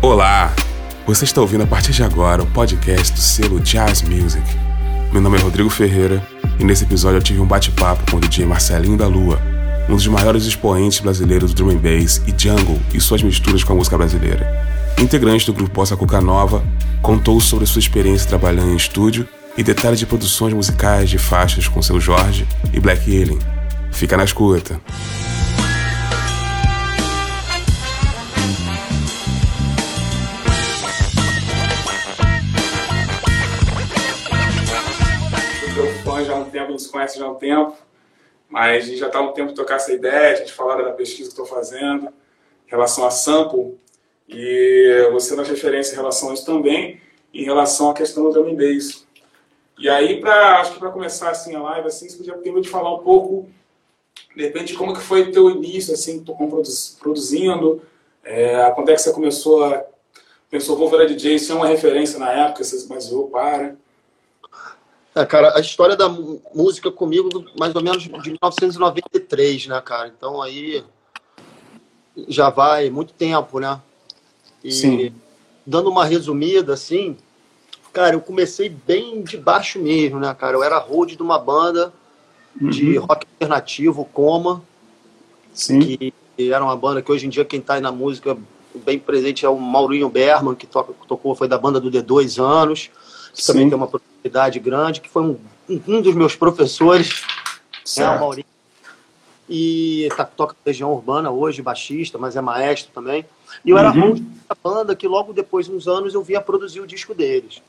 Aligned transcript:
Olá! 0.00 0.54
Você 1.08 1.24
está 1.24 1.40
ouvindo 1.40 1.64
a 1.64 1.66
partir 1.66 1.90
de 1.90 2.04
agora 2.04 2.44
o 2.44 2.46
podcast 2.46 3.12
do 3.12 3.18
selo 3.18 3.58
Jazz 3.58 4.02
Music. 4.02 4.44
Meu 5.12 5.20
nome 5.20 5.38
é 5.38 5.40
Rodrigo 5.40 5.68
Ferreira 5.68 6.24
e 6.56 6.62
nesse 6.62 6.84
episódio 6.84 7.18
eu 7.18 7.22
tive 7.22 7.40
um 7.40 7.46
bate-papo 7.46 8.08
com 8.08 8.18
o 8.18 8.20
DJ 8.20 8.46
Marcelinho 8.46 8.96
da 8.96 9.08
Lua, 9.08 9.40
um 9.88 9.96
dos 9.96 10.06
maiores 10.06 10.44
expoentes 10.44 11.00
brasileiros 11.00 11.52
do 11.52 11.64
drum 11.64 11.76
and 11.76 11.78
bass 11.78 12.22
e 12.28 12.34
jungle 12.40 12.78
e 12.94 13.00
suas 13.00 13.24
misturas 13.24 13.64
com 13.64 13.72
a 13.72 13.76
música 13.76 13.98
brasileira. 13.98 14.48
Integrante 15.00 15.44
do 15.46 15.52
grupo 15.52 15.74
Bossa 15.74 15.96
Cuca 15.96 16.20
Nova, 16.20 16.62
contou 17.02 17.40
sobre 17.40 17.66
sua 17.66 17.80
experiência 17.80 18.28
trabalhando 18.28 18.70
em 18.70 18.76
estúdio 18.76 19.26
e 19.56 19.64
detalhes 19.64 19.98
de 19.98 20.06
produções 20.06 20.54
musicais 20.54 21.10
de 21.10 21.18
faixas 21.18 21.66
com 21.66 21.82
seu 21.82 22.00
Jorge 22.00 22.46
e 22.72 22.78
Black 22.78 23.04
Alien. 23.04 23.40
Fica 23.90 24.16
na 24.16 24.22
escuta. 24.22 24.80
Nos 36.88 36.90
conhece 36.90 37.18
já 37.18 37.26
há 37.26 37.30
um 37.30 37.34
tempo, 37.34 37.76
mas 38.48 38.84
a 38.84 38.86
gente 38.86 38.98
já 38.98 39.06
está 39.06 39.18
há 39.18 39.22
um 39.22 39.32
tempo 39.32 39.52
tocar 39.52 39.76
essa 39.76 39.92
ideia, 39.92 40.32
a 40.32 40.36
gente 40.36 40.52
falaram 40.52 40.84
da 40.84 40.92
pesquisa 40.92 41.24
que 41.24 41.40
estou 41.40 41.46
fazendo 41.46 42.08
em 42.66 42.70
relação 42.70 43.06
a 43.06 43.10
sample, 43.10 43.78
e 44.28 45.08
você 45.12 45.34
nas 45.34 45.48
referências 45.48 45.92
em 45.92 45.96
relação 45.96 46.30
a 46.30 46.34
isso 46.34 46.44
também, 46.44 47.00
em 47.32 47.44
relação 47.44 47.90
à 47.90 47.94
questão 47.94 48.24
do 48.24 48.30
drum 48.30 48.50
and 48.50 48.56
bass. 48.56 49.06
E 49.78 49.88
aí, 49.88 50.20
pra, 50.20 50.60
acho 50.60 50.72
que 50.72 50.78
para 50.78 50.90
começar 50.90 51.30
assim 51.30 51.54
a 51.54 51.62
live, 51.62 51.86
assim, 51.86 52.08
você 52.08 52.16
podia 52.16 52.34
ter 52.34 52.60
de 52.60 52.68
falar 52.68 52.94
um 52.94 52.98
pouco, 52.98 53.48
de 54.34 54.42
repente, 54.42 54.74
como 54.74 54.92
que 54.92 55.00
foi 55.00 55.22
o 55.22 55.32
teu 55.32 55.50
início, 55.50 55.94
assim, 55.94 56.24
produzindo, 56.98 57.82
é, 58.24 58.70
quando 58.72 58.90
é 58.90 58.94
que 58.94 59.00
você 59.00 59.12
começou 59.12 59.64
a... 59.64 59.84
Pensou, 60.50 60.76
vou 60.76 60.90
virar 60.90 61.04
DJ, 61.04 61.34
isso 61.34 61.52
é 61.52 61.54
uma 61.54 61.66
referência 61.66 62.18
na 62.18 62.32
época, 62.32 62.64
você 62.64 62.78
se 62.78 62.88
baseou 62.88 63.28
para... 63.28 63.76
É, 65.18 65.26
cara, 65.26 65.56
a 65.56 65.60
história 65.60 65.96
da 65.96 66.08
música 66.08 66.92
comigo, 66.92 67.44
mais 67.58 67.74
ou 67.74 67.82
menos 67.82 68.04
de 68.04 68.08
1993, 68.08 69.66
né, 69.66 69.80
cara? 69.80 70.06
Então 70.16 70.40
aí 70.40 70.84
já 72.28 72.50
vai 72.50 72.88
muito 72.88 73.12
tempo, 73.12 73.58
né? 73.58 73.80
E 74.62 74.70
Sim. 74.70 75.12
dando 75.66 75.90
uma 75.90 76.04
resumida, 76.04 76.74
assim, 76.74 77.16
cara, 77.92 78.14
eu 78.14 78.20
comecei 78.20 78.68
bem 78.68 79.24
de 79.24 79.36
baixo 79.36 79.80
mesmo, 79.80 80.20
né, 80.20 80.32
cara? 80.38 80.56
Eu 80.56 80.62
era 80.62 80.78
road 80.78 81.16
de 81.16 81.22
uma 81.22 81.36
banda 81.36 81.92
de 82.54 82.96
rock 82.96 83.26
alternativo, 83.26 84.04
Coma, 84.04 84.62
Sim. 85.52 85.80
que 85.80 86.14
era 86.38 86.62
uma 86.62 86.76
banda 86.76 87.02
que 87.02 87.10
hoje 87.10 87.26
em 87.26 87.28
dia 87.28 87.44
quem 87.44 87.60
tá 87.60 87.74
aí 87.74 87.80
na 87.80 87.90
música 87.90 88.38
bem 88.84 89.00
presente 89.00 89.44
é 89.44 89.48
o 89.48 89.58
Maurinho 89.58 90.08
Berman, 90.08 90.54
que 90.54 90.68
tocou, 90.68 91.34
foi 91.34 91.48
da 91.48 91.58
banda 91.58 91.80
do 91.80 91.90
D 91.90 92.02
dois 92.02 92.38
anos, 92.38 92.88
que 93.38 93.46
também 93.46 93.62
Sim. 93.66 93.68
tem 93.70 93.76
uma 93.76 93.86
propriedade 93.86 94.58
grande, 94.58 95.00
que 95.00 95.08
foi 95.08 95.22
um, 95.22 95.38
um 95.86 96.02
dos 96.02 96.14
meus 96.16 96.34
professores, 96.34 97.22
né, 97.96 98.04
o. 98.04 98.18
Maurinho. 98.18 98.46
E 99.48 100.08
tá, 100.16 100.24
toca 100.24 100.56
Legião 100.66 100.92
Urbana 100.92 101.30
hoje, 101.30 101.62
baixista, 101.62 102.18
mas 102.18 102.34
é 102.34 102.40
maestro 102.40 102.90
também. 102.92 103.24
E 103.64 103.70
eu 103.70 103.78
era 103.78 103.92
Uhum. 103.92 104.08
road 104.08 104.20
da 104.48 104.56
banda 104.62 104.96
que 104.96 105.06
logo 105.06 105.32
depois 105.32 105.66
de 105.66 105.72
uns 105.72 105.86
anos 105.86 106.14
eu 106.14 106.22
via 106.22 106.40
produzir 106.40 106.80
o 106.80 106.86
disco 106.86 107.14
deles. 107.14 107.62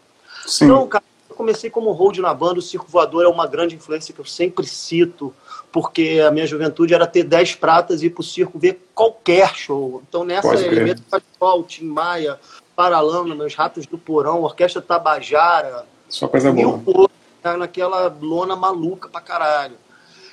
Sim. 0.45 0.65
Então, 0.65 0.87
cara, 0.87 1.03
eu 1.29 1.35
comecei 1.35 1.69
como 1.69 1.91
hold 1.91 2.17
na 2.17 2.33
banda, 2.33 2.57
o 2.59 2.63
Circo 2.63 2.87
Voador 2.89 3.23
é 3.23 3.27
uma 3.27 3.45
grande 3.45 3.75
influência 3.75 4.11
que 4.11 4.19
eu 4.19 4.25
sempre 4.25 4.65
cito, 4.65 5.33
porque 5.71 6.19
a 6.27 6.31
minha 6.31 6.47
juventude 6.47 6.95
era 6.95 7.05
ter 7.05 7.23
10 7.23 7.55
pratas 7.55 8.01
e 8.01 8.07
ir 8.07 8.09
pro 8.09 8.23
circo 8.23 8.57
ver 8.57 8.89
qualquer 8.95 9.55
show. 9.55 10.01
Então, 10.09 10.23
nessa 10.23 10.49
Pode 10.49 10.65
elemento 10.65 11.03
Pascoal, 11.03 11.63
Tim 11.63 11.85
Maia, 11.85 12.39
Paralama, 12.89 13.35
Meus 13.35 13.53
Ratos 13.55 13.85
do 13.85 13.97
Porão, 13.97 14.41
Orquestra 14.41 14.81
Tabajara, 14.81 15.83
Só 16.07 16.29
coisa 16.29 16.49
boa. 16.49 17.09
né, 17.43 17.57
naquela 17.57 18.07
lona 18.21 18.55
maluca 18.55 19.09
pra 19.09 19.19
caralho. 19.19 19.75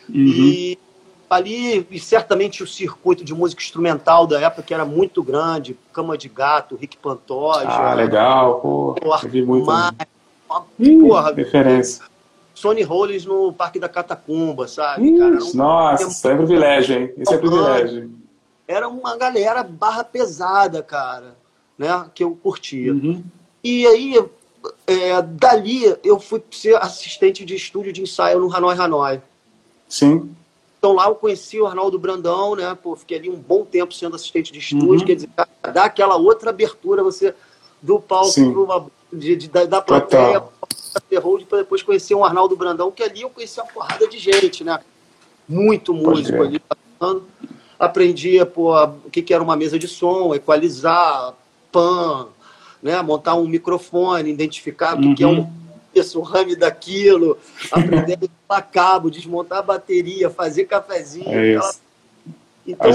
Uhum. 0.09 0.15
E 0.15 0.79
ali, 1.29 1.85
e 1.91 1.99
certamente 1.99 2.63
o 2.63 2.67
circuito 2.67 3.25
de 3.25 3.35
música 3.35 3.61
instrumental 3.61 4.29
da 4.29 4.41
época 4.41 4.63
que 4.63 4.73
era 4.73 4.85
muito 4.85 5.25
grande, 5.25 5.77
Cama 5.93 6.17
de 6.17 6.29
Gato, 6.29 6.77
Rick 6.77 6.97
Pantoja, 6.99 7.67
Ah, 7.69 7.95
legal, 7.95 8.61
pô. 8.61 8.95
Eu 9.03 9.29
vi 9.29 9.43
muito. 9.43 9.67
Mar- 9.67 9.93
Ih, 10.79 11.01
porra, 11.01 11.33
referência. 11.35 12.05
Sony 12.55 12.85
Rollins 12.85 13.27
no 13.27 13.53
Parque 13.53 13.81
da 13.81 13.89
Catacumba, 13.89 14.69
sabe, 14.69 15.19
cara? 15.19 15.35
Ih, 15.35 15.43
um- 15.43 15.57
nossa, 15.57 16.05
isso 16.07 16.29
é 16.29 16.37
privilégio, 16.37 16.97
hein? 16.97 17.13
Isso 17.19 17.35
é 17.35 17.39
privilégio. 17.39 18.09
era 18.69 18.87
uma 18.89 19.17
galera 19.17 19.65
barra 19.65 20.05
pesada, 20.05 20.81
cara, 20.81 21.35
né? 21.79 22.09
Que 22.15 22.25
eu 22.25 22.39
curtia. 22.43 22.93
Uhum. 22.93 23.23
E 23.63 23.87
aí, 23.87 24.25
é, 24.87 25.21
dali, 25.23 25.97
eu 26.05 26.19
fui 26.21 26.43
ser 26.51 26.77
assistente 26.77 27.45
de 27.45 27.55
estúdio 27.55 27.93
de 27.93 28.03
ensaio 28.03 28.39
no 28.41 28.55
Hanoi 28.55 28.77
Hanoi. 28.77 29.21
Sim. 29.89 30.31
Então 30.79 30.93
lá 30.93 31.07
eu 31.07 31.15
conheci 31.15 31.61
o 31.61 31.67
Arnaldo 31.67 31.99
Brandão, 31.99 32.55
né? 32.55 32.77
Pô, 32.81 32.95
fiquei 32.95 33.19
ali 33.19 33.31
um 33.31 33.37
bom 33.37 33.65
tempo 33.65 33.93
sendo 33.95 34.15
assistente 34.17 34.53
de 34.53 34.59
estúdio, 34.59 35.01
Uhum. 35.01 35.05
quer 35.05 35.15
dizer, 35.17 35.31
dá 35.73 35.85
aquela 35.85 36.17
outra 36.17 36.51
abertura, 36.51 37.03
você 37.03 37.35
do 37.83 37.99
palco 37.99 38.33
pro- 38.53 38.91
de, 39.13 39.37
de- 39.37 39.49
da, 39.49 39.65
da 39.65 39.81
plateia 39.83 40.43
para 41.49 41.59
depois 41.59 41.83
conhecer 41.83 42.15
o 42.15 42.25
Arnaldo 42.25 42.57
Brandão, 42.57 42.91
que 42.91 43.03
ali 43.03 43.23
eu 43.23 43.31
conheci 43.31 43.61
uma 43.61 43.67
porrada 43.67 44.07
de 44.09 44.19
gente, 44.19 44.65
né? 44.65 44.81
Muito 45.49 45.93
músico 45.93 46.43
ali. 46.43 46.61
Aprendia 47.79 48.47
pô, 48.47 48.75
o 49.05 49.11
que, 49.11 49.21
que 49.23 49.35
era 49.35 49.43
uma 49.43 49.57
mesa 49.57 49.79
de 49.79 49.87
som, 49.87 50.35
equalizar, 50.35 51.35
pan, 51.77 52.29
né? 52.83 53.03
montar 53.03 53.35
um 53.35 53.47
microfone, 53.47 54.31
identificar 54.31 54.99
o 54.99 55.15
que, 55.15 55.23
é 55.23 55.27
um 55.27 55.41
Uhum. 55.41 55.53
isso, 55.95 56.19
o 56.19 56.23
rame 56.23 56.57
daquilo, 56.57 57.37
aprender 57.71 58.15
a 58.15 58.17
desmontar 58.17 58.71
cabo, 58.73 59.11
desmontar 59.11 59.59
a 59.59 59.63
bateria, 59.63 60.31
fazer 60.31 60.65
cafezinho. 60.65 61.29
É. 61.29 61.71
Então 62.67 62.91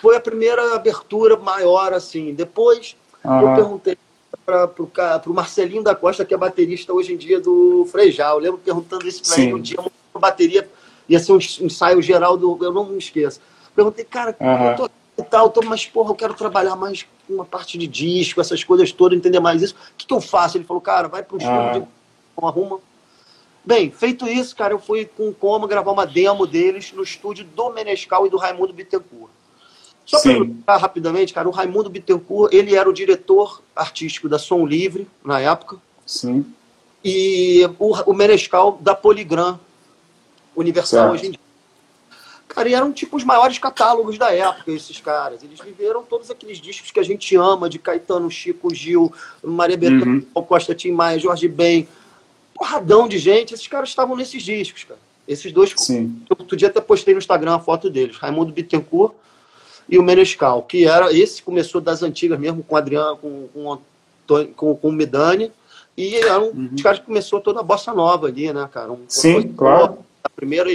foi 0.00 0.16
a 0.16 0.20
primeira 0.20 0.74
abertura 0.74 1.36
maior, 1.36 1.92
assim. 1.92 2.34
Depois 2.34 2.96
eu 3.24 3.54
perguntei 3.54 3.96
para 4.44 5.22
o 5.26 5.32
Marcelinho 5.32 5.82
da 5.82 5.94
Costa, 5.94 6.24
que 6.24 6.34
é 6.34 6.36
baterista 6.36 6.92
hoje 6.92 7.14
em 7.14 7.16
dia 7.16 7.40
do 7.40 7.86
Frejal. 7.90 8.38
Eu 8.38 8.42
lembro 8.42 8.58
perguntando 8.58 9.06
isso 9.06 9.22
para 9.24 9.40
ele 9.40 9.54
um 9.54 9.60
dia, 9.60 9.78
uma 9.80 10.20
bateria, 10.20 10.68
ia 11.08 11.20
ser 11.20 11.32
um 11.32 11.36
ensaio 11.36 12.02
geral 12.02 12.36
do. 12.36 12.58
Eu 12.60 12.72
não 12.72 12.86
me 12.86 12.98
esqueço. 12.98 13.40
Perguntei, 13.74 14.04
cara, 14.04 14.36
Aham. 14.40 14.70
eu 14.70 14.76
tô 14.76 14.84
aqui 14.84 15.03
e 15.16 15.22
tal, 15.22 15.48
tô, 15.50 15.62
mas 15.62 15.86
porra, 15.86 16.10
eu 16.10 16.14
quero 16.14 16.34
trabalhar 16.34 16.76
mais 16.76 17.06
com 17.26 17.34
uma 17.34 17.44
parte 17.44 17.78
de 17.78 17.86
disco, 17.86 18.40
essas 18.40 18.64
coisas 18.64 18.90
todas, 18.92 19.16
entender 19.16 19.40
mais 19.40 19.62
isso. 19.62 19.74
O 19.74 19.96
que, 19.96 20.06
que 20.06 20.14
eu 20.14 20.20
faço? 20.20 20.56
Ele 20.56 20.64
falou, 20.64 20.80
cara, 20.80 21.08
vai 21.08 21.22
pro 21.22 21.38
Ah. 21.40 21.68
estúdio, 21.70 21.88
arruma. 22.42 22.80
Bem, 23.64 23.90
feito 23.90 24.28
isso, 24.28 24.54
cara, 24.54 24.74
eu 24.74 24.78
fui 24.78 25.06
com 25.06 25.28
o 25.28 25.34
Coma 25.34 25.66
gravar 25.66 25.92
uma 25.92 26.06
demo 26.06 26.46
deles 26.46 26.92
no 26.92 27.02
estúdio 27.02 27.44
do 27.44 27.70
Menescal 27.70 28.26
e 28.26 28.30
do 28.30 28.36
Raimundo 28.36 28.74
Bittencourt. 28.74 29.30
Só 30.04 30.20
para 30.20 30.32
explicar 30.32 30.76
rapidamente, 30.76 31.32
cara, 31.32 31.48
o 31.48 31.52
Raimundo 31.52 31.88
Bittencourt, 31.88 32.52
ele 32.52 32.74
era 32.74 32.88
o 32.88 32.92
diretor 32.92 33.62
artístico 33.74 34.28
da 34.28 34.38
Som 34.38 34.66
Livre, 34.66 35.08
na 35.24 35.40
época, 35.40 35.78
Sim. 36.04 36.44
e 37.02 37.66
o, 37.78 38.10
o 38.10 38.12
Menescal 38.12 38.76
da 38.82 38.94
Polygram 38.94 39.58
Universal 40.54 41.00
Certo. 41.00 41.12
hoje 41.14 41.26
em 41.28 41.30
dia. 41.30 41.40
Cara, 42.54 42.68
e 42.68 42.74
eram 42.74 42.92
tipo 42.92 43.16
os 43.16 43.24
maiores 43.24 43.58
catálogos 43.58 44.16
da 44.16 44.32
época, 44.32 44.70
esses 44.70 45.00
caras. 45.00 45.42
Eles 45.42 45.58
viveram 45.60 46.02
todos 46.04 46.30
aqueles 46.30 46.58
discos 46.58 46.90
que 46.90 47.00
a 47.00 47.02
gente 47.02 47.34
ama, 47.36 47.68
de 47.68 47.78
Caetano, 47.78 48.30
Chico, 48.30 48.72
Gil, 48.72 49.12
Maria 49.42 49.76
Bethânia, 49.76 50.24
Uhum. 50.34 50.42
Costa, 50.44 50.74
Tim 50.74 50.92
Maia, 50.92 51.18
Jorge 51.18 51.48
Ben. 51.48 51.88
Porradão 52.54 53.08
de 53.08 53.18
gente, 53.18 53.52
esses 53.52 53.66
caras 53.66 53.88
estavam 53.88 54.14
nesses 54.16 54.42
discos, 54.42 54.84
cara. 54.84 55.00
Esses 55.26 55.50
dois 55.52 55.72
Sim. 55.76 56.20
eu 56.30 56.36
outro 56.38 56.56
dia 56.56 56.68
até 56.68 56.80
postei 56.80 57.12
no 57.14 57.18
Instagram 57.18 57.54
a 57.56 57.58
foto 57.58 57.90
deles, 57.90 58.16
Raimundo 58.18 58.52
Bittencourt 58.52 59.14
e 59.88 59.98
o 59.98 60.02
Menescal, 60.02 60.62
que 60.62 60.86
era 60.86 61.12
esse 61.12 61.42
começou 61.42 61.80
das 61.80 62.02
antigas 62.02 62.38
mesmo 62.38 62.62
com 62.62 62.74
o 62.74 62.78
Adriano, 62.78 63.16
com, 63.16 63.48
com, 63.48 63.64
o 63.64 63.72
Antônio- 63.72 64.52
com, 64.54 64.76
com 64.76 64.88
o 64.88 64.92
Medani, 64.92 65.50
e 65.96 66.14
eram 66.16 66.50
Uhum. 66.50 66.70
os 66.74 66.82
caras 66.82 66.98
que 67.00 67.06
começou 67.06 67.40
toda 67.40 67.60
a 67.60 67.62
bossa 67.62 67.92
nova 67.92 68.26
ali, 68.28 68.52
né, 68.52 68.68
cara? 68.72 68.92
Um 68.92 69.00
Sim, 69.08 69.42
claro. 69.54 69.98
A 70.22 70.28
primeira 70.28 70.70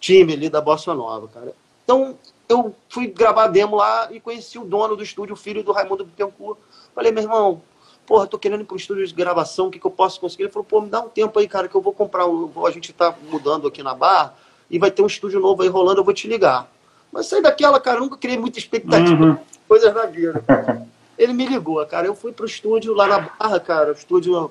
time 0.00 0.32
ali 0.32 0.48
da 0.48 0.60
bossa 0.60 0.94
nova, 0.94 1.28
cara. 1.28 1.52
Então 1.84 2.16
eu 2.48 2.74
fui 2.88 3.06
gravar 3.06 3.46
demo 3.48 3.76
lá 3.76 4.08
e 4.10 4.18
conheci 4.18 4.58
o 4.58 4.64
dono 4.64 4.96
do 4.96 5.02
estúdio, 5.02 5.34
o 5.34 5.36
filho 5.36 5.62
do 5.62 5.72
Raimundo 5.72 6.04
Bittencourt. 6.04 6.58
Falei, 6.94 7.12
meu 7.12 7.22
irmão, 7.22 7.62
porra, 8.06 8.26
tô 8.26 8.38
querendo 8.38 8.62
ir 8.62 8.64
pro 8.64 8.76
estúdio 8.76 9.06
de 9.06 9.14
gravação, 9.14 9.68
o 9.68 9.70
que, 9.70 9.78
que 9.78 9.86
eu 9.86 9.90
posso 9.90 10.18
conseguir? 10.20 10.44
Ele 10.44 10.52
falou, 10.52 10.64
pô, 10.64 10.80
me 10.80 10.88
dá 10.88 11.00
um 11.00 11.08
tempo 11.08 11.38
aí, 11.38 11.46
cara, 11.46 11.68
que 11.68 11.74
eu 11.74 11.80
vou 11.80 11.92
comprar 11.92 12.26
um. 12.26 12.50
A 12.66 12.70
gente 12.70 12.92
tá 12.92 13.14
mudando 13.30 13.68
aqui 13.68 13.82
na 13.82 13.94
barra 13.94 14.34
e 14.68 14.78
vai 14.78 14.90
ter 14.90 15.02
um 15.02 15.06
estúdio 15.06 15.38
novo 15.38 15.62
aí 15.62 15.68
rolando, 15.68 16.00
eu 16.00 16.04
vou 16.04 16.14
te 16.14 16.26
ligar. 16.26 16.68
Mas 17.12 17.26
saí 17.26 17.42
daquela, 17.42 17.78
cara, 17.80 17.98
eu 17.98 18.02
nunca 18.02 18.16
criei 18.16 18.38
muita 18.38 18.58
expectativa, 18.58 19.24
Uhum. 19.24 19.38
coisas 19.68 19.92
da 19.92 20.06
vida. 20.06 20.42
Ele 21.18 21.32
me 21.34 21.44
ligou, 21.44 21.84
cara. 21.86 22.06
Eu 22.06 22.14
fui 22.14 22.32
pro 22.32 22.46
estúdio 22.46 22.94
lá 22.94 23.06
na 23.06 23.18
Barra, 23.20 23.60
cara, 23.60 23.90
o 23.90 23.92
estúdio 23.92 24.50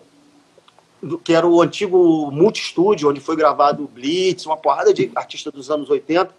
do- 1.02 1.18
que 1.18 1.34
era 1.34 1.48
o 1.48 1.62
antigo 1.62 2.30
multi-estúdio, 2.32 3.10
onde 3.10 3.20
foi 3.20 3.36
gravado 3.36 3.84
o 3.84 3.88
Blitz, 3.88 4.46
uma 4.46 4.58
porrada 4.58 4.94
de 4.94 5.12
artista 5.16 5.52
dos 5.52 5.70
anos 5.70 5.90
80. 5.90 6.34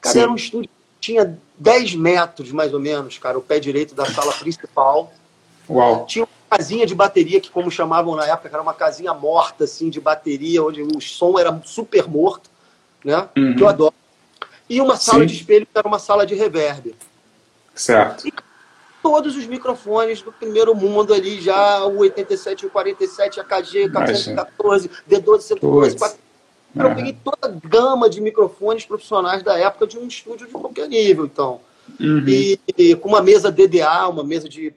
Cara, 0.00 0.12
Sim. 0.12 0.20
era 0.20 0.30
um 0.30 0.36
estúdio 0.36 0.70
tinha 1.00 1.38
10 1.58 1.94
metros, 1.94 2.52
mais 2.52 2.74
ou 2.74 2.78
menos, 2.78 3.16
cara, 3.16 3.38
o 3.38 3.42
pé 3.42 3.58
direito 3.58 3.94
da 3.94 4.04
sala 4.04 4.32
principal. 4.34 5.10
Uau. 5.68 6.04
Tinha 6.04 6.24
uma 6.24 6.58
casinha 6.58 6.84
de 6.86 6.94
bateria, 6.94 7.40
que 7.40 7.50
como 7.50 7.70
chamavam 7.70 8.14
na 8.14 8.26
época, 8.26 8.50
era 8.52 8.62
uma 8.62 8.74
casinha 8.74 9.14
morta, 9.14 9.64
assim, 9.64 9.88
de 9.88 10.00
bateria, 10.00 10.62
onde 10.62 10.82
o 10.82 11.00
som 11.00 11.38
era 11.38 11.58
super 11.64 12.06
morto, 12.06 12.50
né? 13.02 13.28
Uhum. 13.36 13.56
Que 13.56 13.62
eu 13.62 13.68
adoro. 13.68 13.94
E 14.68 14.80
uma 14.80 14.96
sala 14.96 15.20
Sim. 15.20 15.26
de 15.26 15.34
espelho, 15.34 15.66
que 15.66 15.78
era 15.78 15.88
uma 15.88 15.98
sala 15.98 16.26
de 16.26 16.34
reverb. 16.34 16.94
Certo. 17.74 18.28
Todos 19.02 19.36
os 19.36 19.46
microfones 19.46 20.20
do 20.20 20.30
primeiro 20.30 20.74
mundo 20.74 21.14
ali, 21.14 21.40
já 21.40 21.84
o 21.84 21.98
87, 21.98 22.66
o 22.66 22.70
47, 22.70 23.40
AKG, 23.40 23.84
Imagina. 23.84 24.44
414, 24.44 24.90
D12, 25.08 25.40
112, 25.40 25.96
Puts. 25.96 26.18
Eu 26.74 26.86
Aham. 26.86 26.94
peguei 26.94 27.16
toda 27.24 27.38
a 27.42 27.68
gama 27.68 28.08
de 28.08 28.20
microfones 28.20 28.84
profissionais 28.84 29.42
da 29.42 29.58
época 29.58 29.86
de 29.86 29.98
um 29.98 30.06
estúdio 30.06 30.46
de 30.46 30.52
qualquer 30.52 30.88
nível, 30.88 31.24
então. 31.24 31.60
Uhum. 31.98 32.24
E, 32.28 32.60
e 32.78 32.94
com 32.94 33.08
uma 33.08 33.22
mesa 33.22 33.50
DDA, 33.50 34.08
uma 34.08 34.22
mesa 34.22 34.48
de. 34.48 34.72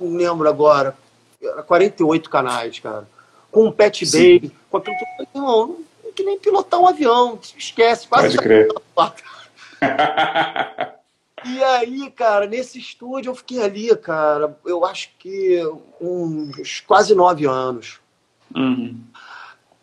Não 0.00 0.16
lembro 0.16 0.48
agora. 0.48 0.96
Era 1.42 1.62
48 1.62 2.30
canais, 2.30 2.78
cara. 2.78 3.08
Com 3.50 3.66
um 3.66 3.72
pet 3.72 4.06
Sim. 4.06 4.38
bay, 4.38 4.52
com 4.70 4.76
aquilo 4.76 4.96
tudo. 5.16 5.28
Não, 5.34 5.66
não 5.66 5.76
é 6.06 6.12
que 6.12 6.22
nem 6.22 6.38
pilotar 6.38 6.78
um 6.78 6.86
avião. 6.86 7.38
Esquece, 7.56 8.06
quase. 8.06 8.36
Pode 8.36 8.38
crer. 8.38 8.68
E 11.44 11.62
aí, 11.62 12.10
cara, 12.10 12.46
nesse 12.46 12.78
estúdio 12.78 13.30
eu 13.30 13.34
fiquei 13.34 13.62
ali, 13.62 13.94
cara, 13.96 14.56
eu 14.64 14.84
acho 14.84 15.10
que 15.18 15.60
uns 16.00 16.80
quase 16.80 17.14
nove 17.14 17.46
anos. 17.46 18.00
Uhum. 18.54 18.98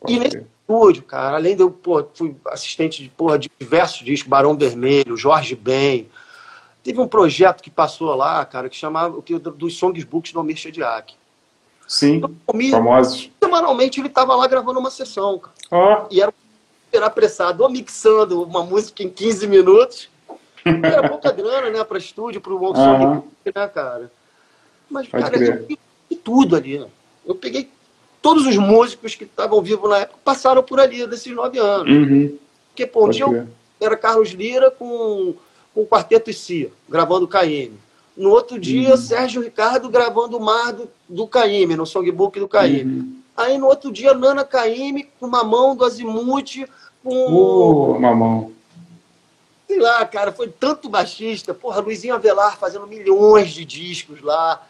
E 0.07 0.17
nesse 0.17 0.37
estúdio, 0.37 1.03
cara, 1.03 1.35
além 1.37 1.55
de 1.55 1.61
eu, 1.61 1.69
pô, 1.69 2.03
fui 2.13 2.35
assistente 2.47 3.03
de, 3.03 3.09
porra, 3.09 3.37
de 3.37 3.51
diversos 3.59 4.03
discos, 4.03 4.29
Barão 4.29 4.57
Vermelho, 4.57 5.15
Jorge 5.15 5.55
Ben. 5.55 6.09
Teve 6.83 6.99
um 6.99 7.07
projeto 7.07 7.61
que 7.61 7.69
passou 7.69 8.13
lá, 8.15 8.43
cara, 8.43 8.67
que 8.67 8.75
chamava 8.75 9.21
que, 9.21 9.37
dos 9.37 9.77
songbooks 9.77 10.33
do 10.33 10.39
Almir 10.39 10.57
Shediak. 10.57 11.13
Sim, 11.87 12.23
O 12.23 12.31
Almir, 12.47 12.71
famosos. 12.71 13.29
semanalmente, 13.43 13.99
ele 13.99 14.07
estava 14.07 14.33
lá 14.35 14.47
gravando 14.47 14.79
uma 14.79 14.89
sessão, 14.89 15.37
cara. 15.37 15.53
Ó, 15.69 16.07
E 16.09 16.21
era 16.21 16.31
um 16.31 17.03
apressado, 17.03 17.61
ou 17.63 17.69
mixando 17.69 18.41
uma 18.41 18.63
música 18.63 19.03
em 19.03 19.09
15 19.09 19.47
minutos. 19.47 20.09
Era 20.65 21.09
pouca 21.09 21.31
grana, 21.31 21.69
né, 21.69 21.83
para 21.83 21.97
estúdio, 21.97 22.39
para 22.41 22.53
o 22.53 22.73
Aham. 22.73 22.75
songbook, 22.99 23.27
né, 23.55 23.67
cara? 23.67 24.11
Mas, 24.89 25.07
Pode 25.07 25.23
cara, 25.23 25.37
crer. 25.37 25.49
eu 25.49 25.57
peguei 25.61 25.77
tudo 26.23 26.55
ali. 26.55 26.79
né? 26.79 26.87
Eu 27.25 27.35
peguei 27.35 27.69
todos 28.21 28.45
os 28.45 28.57
músicos 28.57 29.15
que 29.15 29.23
estavam 29.23 29.61
vivos 29.61 29.89
na 29.89 29.99
época, 29.99 30.19
passaram 30.23 30.61
por 30.61 30.79
ali 30.79 31.05
desses 31.07 31.33
nove 31.33 31.57
anos. 31.59 31.89
uhum. 31.89 32.37
Porque, 32.69 32.85
pô, 32.85 33.01
um 33.01 33.05
Pode 33.07 33.23
crer. 33.23 33.47
era 33.79 33.97
Carlos 33.97 34.29
Lira 34.29 34.69
com, 34.71 35.33
com 35.73 35.81
o 35.81 35.87
Quarteto 35.87 36.29
e 36.29 36.33
Cia, 36.33 36.69
gravando 36.87 37.27
KM. 37.27 37.71
No 38.15 38.29
outro 38.29 38.59
dia, 38.59 38.91
Uhum. 38.91 38.97
Sérgio 38.97 39.41
Ricardo 39.41 39.89
gravando 39.89 40.37
o 40.37 40.39
Mar 40.41 40.73
do, 40.73 40.87
do 41.07 41.27
KM, 41.27 41.75
no 41.75 41.85
songbook 41.85 42.39
do 42.39 42.47
KM. 42.47 42.83
Uhum. 42.83 43.15
Aí 43.35 43.57
no 43.57 43.65
outro 43.67 43.91
dia, 43.91 44.13
Nana 44.13 44.43
KM 44.43 45.03
com 45.19 45.25
uma 45.25 45.43
mão 45.43 45.75
do 45.75 45.83
Azimuth, 45.85 46.67
com. 47.03 47.33
Ô, 47.33 47.99
mamão. 47.99 48.51
Sei 49.71 49.79
lá, 49.79 50.05
cara, 50.05 50.33
foi 50.33 50.49
tanto 50.49 50.89
baixista. 50.89 51.53
Porra, 51.53 51.79
Luizinho 51.79 52.13
Avelar 52.13 52.57
fazendo 52.57 52.85
milhões 52.85 53.51
de 53.51 53.63
discos 53.63 54.21
lá. 54.21 54.61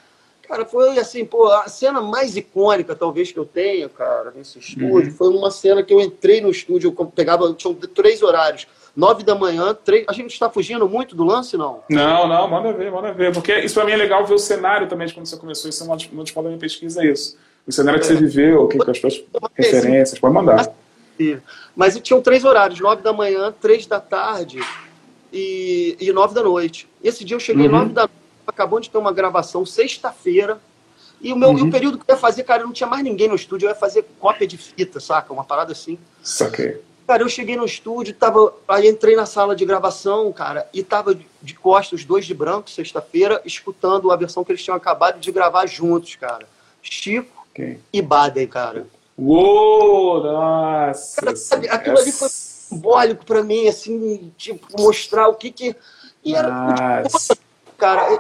Cara, 0.48 0.64
foi 0.64 1.00
assim, 1.00 1.26
pô, 1.26 1.48
a 1.48 1.68
cena 1.68 2.00
mais 2.02 2.38
icônica, 2.38 2.96
talvez, 2.96 3.32
que 3.32 3.40
eu 3.40 3.46
tenha, 3.46 3.90
cara, 3.90 4.32
nesse 4.36 4.60
estúdio, 4.60 5.10
Uhum. 5.10 5.12
foi 5.18 5.30
uma 5.30 5.50
cena 5.50 5.82
que 5.82 5.92
eu 5.92 6.00
entrei 6.00 6.40
no 6.40 6.52
estúdio, 6.52 6.94
eu 7.00 7.06
pegava, 7.08 7.52
tinham 7.54 7.74
três 7.74 8.22
horários. 8.22 8.68
Nove 8.96 9.24
da 9.24 9.34
manhã, 9.34 9.74
três. 9.74 10.06
A 10.08 10.14
gente 10.14 10.34
está 10.34 10.52
fugindo 10.52 10.88
muito 10.88 11.16
do 11.16 11.24
lance, 11.24 11.58
não? 11.58 11.82
Não, 11.90 12.28
não, 12.28 12.48
manda 12.48 12.72
ver, 12.74 12.92
manda 12.92 13.12
ver. 13.12 13.34
Porque 13.34 13.58
isso 13.58 13.74
pra 13.74 13.86
mim 13.86 13.94
é 13.94 13.98
legal 13.98 14.24
ver 14.24 14.36
o 14.36 14.40
cenário 14.40 14.88
também 14.88 15.08
de 15.08 15.16
quando 15.16 15.26
você 15.26 15.38
começou. 15.38 15.68
Isso 15.68 15.82
é 15.82 15.86
uma 15.88 15.98
uma 16.12 16.24
das 16.24 16.32
da 16.32 16.42
minha 16.44 16.58
pesquisa, 16.60 17.02
é 17.02 17.08
isso. 17.08 17.36
O 17.66 17.72
cenário 17.72 18.00
que 18.00 18.06
você 18.06 18.16
viveu, 18.16 18.66
o 18.66 18.68
que 18.68 18.78
que 18.78 18.92
as 18.92 19.00
suas 19.00 19.24
referências, 19.56 20.20
pode 20.20 20.36
mandar. 20.36 20.72
Mas 21.76 21.98
tinham 22.02 22.22
três 22.22 22.44
horários, 22.46 22.80
nove 22.80 23.02
da 23.02 23.14
manhã, 23.14 23.52
três 23.60 23.88
da 23.88 24.00
tarde 24.00 24.60
e, 25.32 25.96
e 26.00 26.12
nove 26.12 26.34
da 26.34 26.44
noite. 26.44 26.88
Esse 27.04 27.24
dia 27.24 27.36
eu 27.36 27.40
cheguei 27.40 27.66
Uhum. 27.68 27.72
nove 27.72 27.94
da 27.94 28.02
noite, 28.02 28.14
acabou 28.48 28.80
de 28.80 28.90
ter 28.90 28.98
uma 28.98 29.12
gravação 29.14 29.66
sexta-feira. 29.66 30.60
E 31.22 31.32
o 31.32 31.36
meu 31.36 31.52
e 31.52 31.62
Uhum. 31.62 31.68
o 31.68 31.72
período 31.72 31.98
que 32.00 32.10
eu 32.10 32.16
ia 32.16 32.20
fazer, 32.20 32.44
cara, 32.44 32.64
não 32.64 32.72
tinha 32.72 32.88
mais 32.88 33.04
ninguém 33.04 33.28
no 33.28 33.36
estúdio, 33.36 33.68
eu 33.68 33.70
ia 33.70 33.76
fazer 33.76 34.04
cópia 34.20 34.48
de 34.48 34.58
fita, 34.58 35.00
saca? 35.00 35.32
Uma 35.32 35.44
parada 35.44 35.72
assim. 35.72 35.98
Saquei. 36.24 36.82
Cara, 37.06 37.24
eu 37.24 37.30
cheguei 37.30 37.56
no 37.58 37.66
estúdio, 37.66 38.14
tava, 38.14 38.54
aí 38.68 38.88
entrei 38.88 39.16
na 39.16 39.26
sala 39.26 39.56
de 39.56 39.66
gravação, 39.66 40.32
cara, 40.32 40.68
e 40.74 40.82
tava 40.82 41.14
de- 41.14 41.28
de 41.42 41.54
costas, 41.54 42.00
os 42.00 42.06
dois 42.06 42.26
de 42.26 42.34
branco, 42.34 42.70
sexta-feira, 42.70 43.42
escutando 43.46 44.12
a 44.12 44.16
versão 44.16 44.44
que 44.44 44.52
eles 44.52 44.64
tinham 44.64 44.78
acabado 44.78 45.20
de 45.20 45.32
gravar 45.32 45.66
juntos, 45.68 46.16
cara. 46.16 46.48
Chico 46.82 47.46
Ok. 47.52 47.80
e 47.94 48.02
Baden, 48.02 48.48
cara. 48.48 48.88
Uou, 49.18 50.24
nossa. 50.24 51.22
Cara, 51.22 51.36
sabe, 51.36 51.68
aquilo 51.70 52.00
ali 52.00 52.12
foi 52.12 52.30
simbólico 52.76 53.26
pra 53.26 53.44
mim, 53.44 53.68
assim, 53.68 54.32
tipo, 54.38 54.66
mostrar 54.80 55.28
o 55.28 55.36
que 55.36 55.52
que... 55.52 55.76
E 56.24 56.36
era 56.36 57.04
cara, 57.78 58.20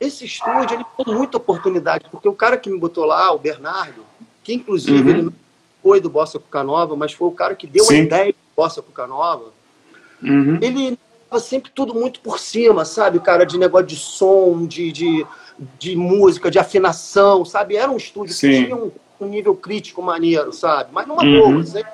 esse 0.00 0.24
estúdio, 0.24 0.74
ele 0.74 0.84
tem 1.04 1.14
muita 1.14 1.36
oportunidade, 1.36 2.06
porque 2.10 2.28
o 2.28 2.34
cara 2.34 2.56
que 2.56 2.68
me 2.68 2.78
botou 2.78 3.04
lá, 3.04 3.32
o 3.32 3.38
Bernardo, 3.38 4.04
que 4.42 4.52
inclusive 4.52 5.00
Uhum. 5.02 5.08
ele 5.08 5.22
não 5.22 5.32
foi 5.82 6.00
do 6.00 6.10
Bossa 6.10 6.38
Cucanova, 6.38 6.96
mas 6.96 7.12
foi 7.12 7.28
o 7.28 7.32
cara 7.32 7.54
que 7.54 7.66
deu 7.66 7.84
Sim. 7.84 8.00
a 8.00 8.02
ideia 8.02 8.32
do 8.32 8.36
Bossa 8.56 8.82
Cucanova, 8.82 9.52
Uhum. 10.20 10.58
ele 10.60 10.98
tava 11.30 11.40
sempre 11.40 11.70
tudo 11.72 11.94
muito 11.94 12.20
por 12.20 12.38
cima, 12.40 12.84
sabe, 12.84 13.20
cara, 13.20 13.44
de 13.44 13.56
negócio 13.58 13.86
de 13.86 13.96
som, 13.96 14.66
de, 14.66 14.90
de, 14.92 15.26
de 15.78 15.94
música, 15.96 16.50
de 16.50 16.58
afinação, 16.58 17.44
sabe? 17.44 17.76
Era 17.76 17.90
um 17.90 17.96
estúdio 17.96 18.34
Sim. 18.34 18.48
que 18.50 18.64
tinha 18.64 18.76
um, 18.76 18.90
um 19.20 19.26
nível 19.26 19.54
crítico 19.54 20.02
maneiro, 20.02 20.52
sabe? 20.52 20.90
Mas 20.92 21.06
numa 21.06 21.22
Uhum. 21.22 21.52
boa, 21.54 21.64
sempre 21.64 21.92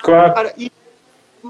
Claro. 0.00 0.32
Cara, 0.34 0.54
e, 0.56 0.70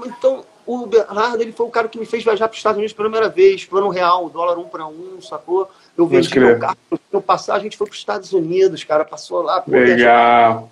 então, 0.05 0.43
o 0.65 0.85
Bernardo 0.85 1.41
ele 1.41 1.51
foi 1.51 1.65
o 1.65 1.69
cara 1.69 1.87
que 1.87 1.97
me 1.97 2.05
fez 2.05 2.23
viajar 2.23 2.47
para 2.47 2.53
os 2.53 2.59
Estados 2.59 2.77
Unidos 2.77 2.93
pela 2.93 3.09
primeira 3.09 3.29
vez, 3.29 3.65
plano 3.65 3.89
real, 3.89 4.29
dólar 4.29 4.57
um 4.57 4.65
para 4.65 4.85
um, 4.85 5.21
sacou? 5.21 5.69
Eu 5.97 6.07
vendi 6.07 6.39
meu 6.39 6.59
carro, 6.59 6.77
no 7.11 7.21
passar, 7.21 7.55
a 7.55 7.59
gente 7.59 7.75
foi 7.77 7.87
para 7.87 7.93
os 7.93 7.99
Estados 7.99 8.33
Unidos, 8.33 8.83
cara, 8.83 9.03
passou 9.03 9.41
lá, 9.41 9.61
pô, 9.61 9.71
Legal. 9.71 10.69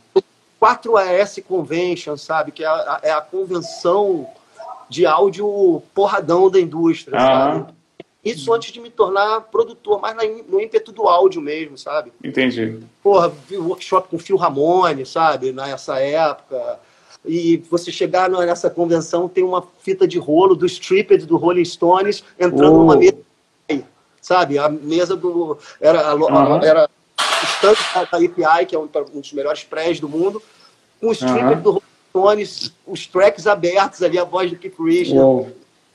4 0.60 0.98
AS 0.98 1.40
Convention, 1.48 2.18
sabe? 2.18 2.52
Que 2.52 2.64
é 2.64 2.68
a, 2.68 3.00
é 3.04 3.12
a 3.12 3.22
convenção 3.22 4.28
de 4.90 5.06
áudio 5.06 5.82
porradão 5.94 6.50
da 6.50 6.60
indústria, 6.60 7.18
Aham. 7.18 7.56
sabe? 7.60 7.78
Isso 8.24 8.54
antes 8.54 8.72
de 8.74 8.82
me 8.82 8.90
tornar 8.90 9.42
produtor, 9.42 10.02
mas 10.02 10.16
no 10.48 10.60
ímpeto 10.60 10.92
do 10.92 11.08
áudio 11.08 11.42
mesmo, 11.42 11.78
sabe? 11.78 12.12
Entendi. 12.22 12.80
porra, 13.02 13.30
vi 13.30 13.58
o 13.58 13.68
workshop 13.70 14.10
com 14.10 14.18
o 14.18 14.20
Phil 14.20 14.36
Ramone, 14.36 15.06
sabe, 15.06 15.54
nessa 15.54 16.00
época. 16.00 16.80
E 17.28 17.58
você 17.70 17.92
chegar 17.92 18.30
nessa 18.30 18.70
convenção, 18.70 19.28
tem 19.28 19.44
uma 19.44 19.64
fita 19.82 20.08
de 20.08 20.18
rolo 20.18 20.56
do 20.56 20.66
Stripped 20.66 21.26
do 21.26 21.36
Rolling 21.38 21.66
Stones 21.66 22.24
entrando 22.40 22.74
Oh. 22.76 22.78
numa 22.80 22.96
mesa, 22.96 23.18
sabe? 24.22 24.58
A 24.58 24.70
mesa 24.70 25.16
do. 25.16 25.58
Era, 25.82 26.02
a, 26.02 26.12
a- 26.12 26.14
Aham. 26.14 26.62
era 26.64 26.90
o 27.20 27.46
stand 27.46 27.76
da- 28.12 28.22
EPI, 28.24 28.66
que 28.68 28.76
é 28.76 28.80
um, 28.80 28.90
um 29.14 29.20
dos 29.20 29.34
melhores 29.34 29.64
prés 29.64 30.00
do 30.00 30.08
mundo, 30.10 30.42
com 31.02 31.08
o 31.08 31.12
Stripped 31.12 31.44
Aham. 31.44 31.62
do 31.62 31.82
Rolling 32.14 32.46
Stones, 32.46 32.74
os 32.86 33.06
tracks 33.06 33.46
abertos 33.46 34.02
ali, 34.02 34.18
a 34.18 34.24
voz 34.24 34.50
do 34.50 34.58
Keith 34.58 34.76
Richards, 34.80 35.14
Uou. 35.22 35.52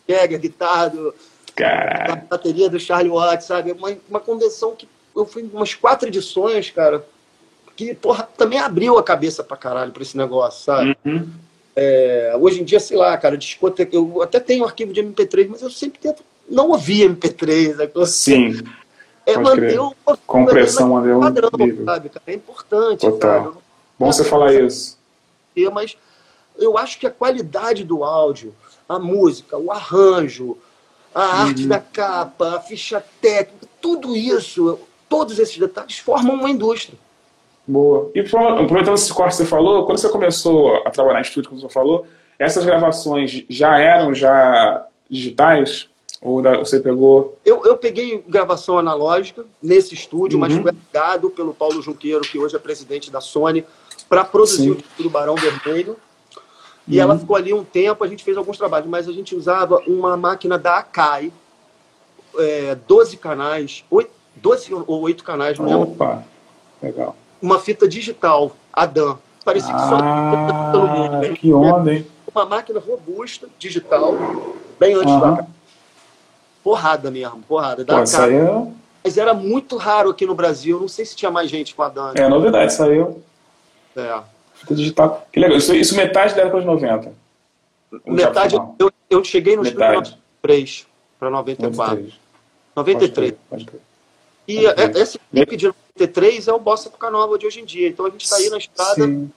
Jagger, 0.08 0.38
guitarra 0.38 0.88
do, 0.90 1.08
a 1.08 1.52
Caralho. 1.54 2.22
bateria 2.28 2.68
do 2.68 2.78
Charlie 2.78 3.10
Watts, 3.10 3.46
sabe? 3.46 3.72
Uma, 3.72 3.96
uma 4.08 4.20
convenção 4.20 4.74
que 4.76 4.86
eu 5.16 5.24
fui 5.26 5.42
umas 5.52 5.74
quatro 5.74 6.08
edições, 6.08 6.70
cara, 6.70 7.04
que, 7.86 7.94
porra, 7.94 8.28
também 8.36 8.58
abriu 8.58 8.98
a 8.98 9.02
cabeça 9.02 9.42
pra 9.42 9.56
caralho 9.56 9.92
pra 9.92 10.02
esse 10.02 10.16
negócio, 10.16 10.64
sabe? 10.64 10.96
Uhum. 11.04 11.28
É, 11.74 12.36
hoje 12.38 12.60
em 12.60 12.64
dia, 12.64 12.78
sei 12.78 12.96
lá, 12.96 13.16
cara, 13.16 13.36
discoteca, 13.36 13.94
eu 13.96 14.22
até 14.22 14.38
tenho 14.38 14.62
um 14.62 14.66
arquivo 14.66 14.92
de 14.92 15.02
MP3, 15.02 15.48
mas 15.50 15.62
eu 15.62 15.70
sempre 15.70 15.98
tento 15.98 16.22
não 16.48 16.68
ouvir 16.68 17.08
MP3, 17.08 17.76
né? 17.76 17.90
Eu- 17.94 18.06
Sim. 18.06 18.62
é 19.24 19.34
pode 19.34 19.44
manter 19.60 19.80
o 19.80 19.94
Compressão 20.26 20.90
manter 20.90 21.14
o 21.14 21.20
padrão, 21.20 21.50
nível. 21.58 21.84
sabe, 21.84 22.08
cara? 22.10 22.22
É 22.26 22.34
importante, 22.34 23.00
Total. 23.00 23.44
sabe? 23.44 23.56
Bom 23.98 24.12
você 24.12 24.24
falar 24.24 24.52
isso. 24.54 24.98
mas 25.72 25.96
eu 26.58 26.76
acho 26.76 26.98
que 26.98 27.06
a 27.06 27.10
qualidade 27.10 27.84
do 27.84 28.04
áudio, 28.04 28.54
a 28.88 28.98
música, 28.98 29.56
o 29.56 29.70
arranjo, 29.72 30.58
a 31.14 31.42
arte 31.44 31.66
da 31.66 31.78
capa, 31.78 32.56
a 32.56 32.60
ficha 32.60 33.02
técnica, 33.20 33.66
tudo 33.80 34.14
isso, 34.16 34.78
todos 35.08 35.38
esses 35.38 35.56
detalhes 35.56 35.98
formam 35.98 36.34
uma 36.34 36.50
indústria. 36.50 36.98
Boa. 37.66 38.10
E 38.14 38.20
aproveitando 38.20 38.94
esse 38.94 39.12
corte 39.12 39.30
que 39.30 39.36
você 39.36 39.46
falou, 39.46 39.86
quando 39.86 39.98
você 39.98 40.08
começou 40.08 40.76
a 40.84 40.90
trabalhar 40.90 41.20
em 41.20 41.22
estúdio, 41.22 41.50
como 41.50 41.60
você 41.60 41.68
falou, 41.68 42.06
essas 42.38 42.64
gravações 42.64 43.44
já 43.48 43.78
eram 43.78 44.14
já 44.14 44.86
digitais? 45.08 45.88
Ou 46.20 46.40
você 46.40 46.78
pegou. 46.78 47.36
Eu, 47.44 47.64
eu 47.64 47.76
peguei 47.76 48.22
gravação 48.28 48.78
analógica 48.78 49.44
nesse 49.60 49.92
estúdio, 49.94 50.38
mas 50.38 50.52
Uhum. 50.54 50.62
fui 50.62 50.70
ligado 50.70 51.30
pelo 51.30 51.52
Paulo 51.52 51.82
Junqueiro, 51.82 52.20
que 52.20 52.38
hoje 52.38 52.54
é 52.54 52.60
presidente 52.60 53.10
da 53.10 53.20
Sony, 53.20 53.64
para 54.08 54.24
produzir 54.24 54.62
Sim. 54.62 54.70
o 54.70 54.74
disco 54.76 55.02
do 55.02 55.10
Barão 55.10 55.34
Vermelho. 55.34 55.96
E 56.86 56.98
ela 57.00 57.18
ficou 57.18 57.36
ali 57.36 57.52
um 57.52 57.64
tempo, 57.64 58.04
a 58.04 58.08
gente 58.08 58.22
fez 58.22 58.36
alguns 58.36 58.56
trabalhos, 58.56 58.88
mas 58.88 59.08
a 59.08 59.12
gente 59.12 59.34
usava 59.34 59.78
uma 59.86 60.16
máquina 60.16 60.58
da 60.58 60.78
Akai, 60.78 61.32
é, 62.38 62.74
12 62.86 63.16
canais, 63.16 63.84
8, 63.90 64.10
12 64.36 64.74
ou 64.74 65.00
8 65.00 65.24
canais, 65.24 65.58
não 65.58 65.66
lembro. 65.66 65.92
Opa, 65.92 66.24
legal. 66.82 67.16
Uma 67.42 67.58
fita 67.58 67.88
digital, 67.88 68.56
Adam. 68.72 69.18
Parecia 69.44 69.74
que 69.74 69.80
só. 69.80 69.98
Ah, 70.00 71.20
que 71.34 71.52
onda, 71.52 71.92
hein? 71.92 72.06
Uma 72.32 72.46
máquina 72.46 72.78
robusta, 72.78 73.48
digital, 73.58 74.14
bem 74.78 74.94
antes 74.94 75.12
da 75.20 75.26
Aham. 75.28 75.46
Porrada 76.62 77.10
mesmo, 77.10 77.42
porrada. 77.42 77.84
Da 77.84 78.04
Pô, 78.04 78.16
aí 78.22 78.34
é, 78.36 78.66
Mas 79.02 79.18
era 79.18 79.34
muito 79.34 79.76
raro 79.76 80.10
aqui 80.10 80.24
no 80.24 80.34
Brasil. 80.34 80.78
Não 80.78 80.86
sei 80.86 81.04
se 81.04 81.16
tinha 81.16 81.30
mais 81.30 81.50
gente 81.50 81.74
com 81.74 81.82
a 81.82 81.88
Dan. 81.88 82.12
é 82.14 82.28
novidade, 82.28 82.80
aí 82.80 83.00
é 83.00 84.00
É. 84.00 84.20
fita 84.54 84.74
digital. 84.76 85.26
Que 85.32 85.40
legal. 85.40 85.58
Isso, 85.58 85.74
isso 85.74 85.96
metade 85.96 86.34
da 86.36 86.44
década 86.44 86.60
de 86.60 86.66
90. 86.66 87.12
Ou 87.92 88.00
já 88.06 88.28
Metade, 88.28 88.54
eu, 88.78 88.92
eu 89.10 89.24
cheguei 89.24 89.56
no 89.56 89.62
estúdio 89.64 89.84
em 89.84 89.88
Metade. 89.88 90.10
93 90.42 90.86
para 91.18 91.30
94. 91.30 91.94
93. 91.96 92.20
93. 92.76 93.10
Pode 93.10 93.12
crer. 93.12 93.28
E 93.28 93.50
Pode 93.50 93.64
crer. 93.66 93.80
É- 94.66 94.98
esse 95.00 95.18
clipe 95.30 95.56
de 95.56 95.66
93 95.66 96.48
é 96.48 96.52
o 96.52 96.58
Bossa 96.58 96.88
Época 96.88 97.10
Nova 97.10 97.38
de 97.38 97.46
hoje 97.46 97.60
em 97.60 97.64
dia. 97.64 97.88
Então 97.88 98.06
a 98.06 98.10
gente 98.10 98.24
está 98.24 98.36
aí 98.36 98.50
na 98.50 98.58
estrada. 98.58 99.06
Sim. 99.06 99.30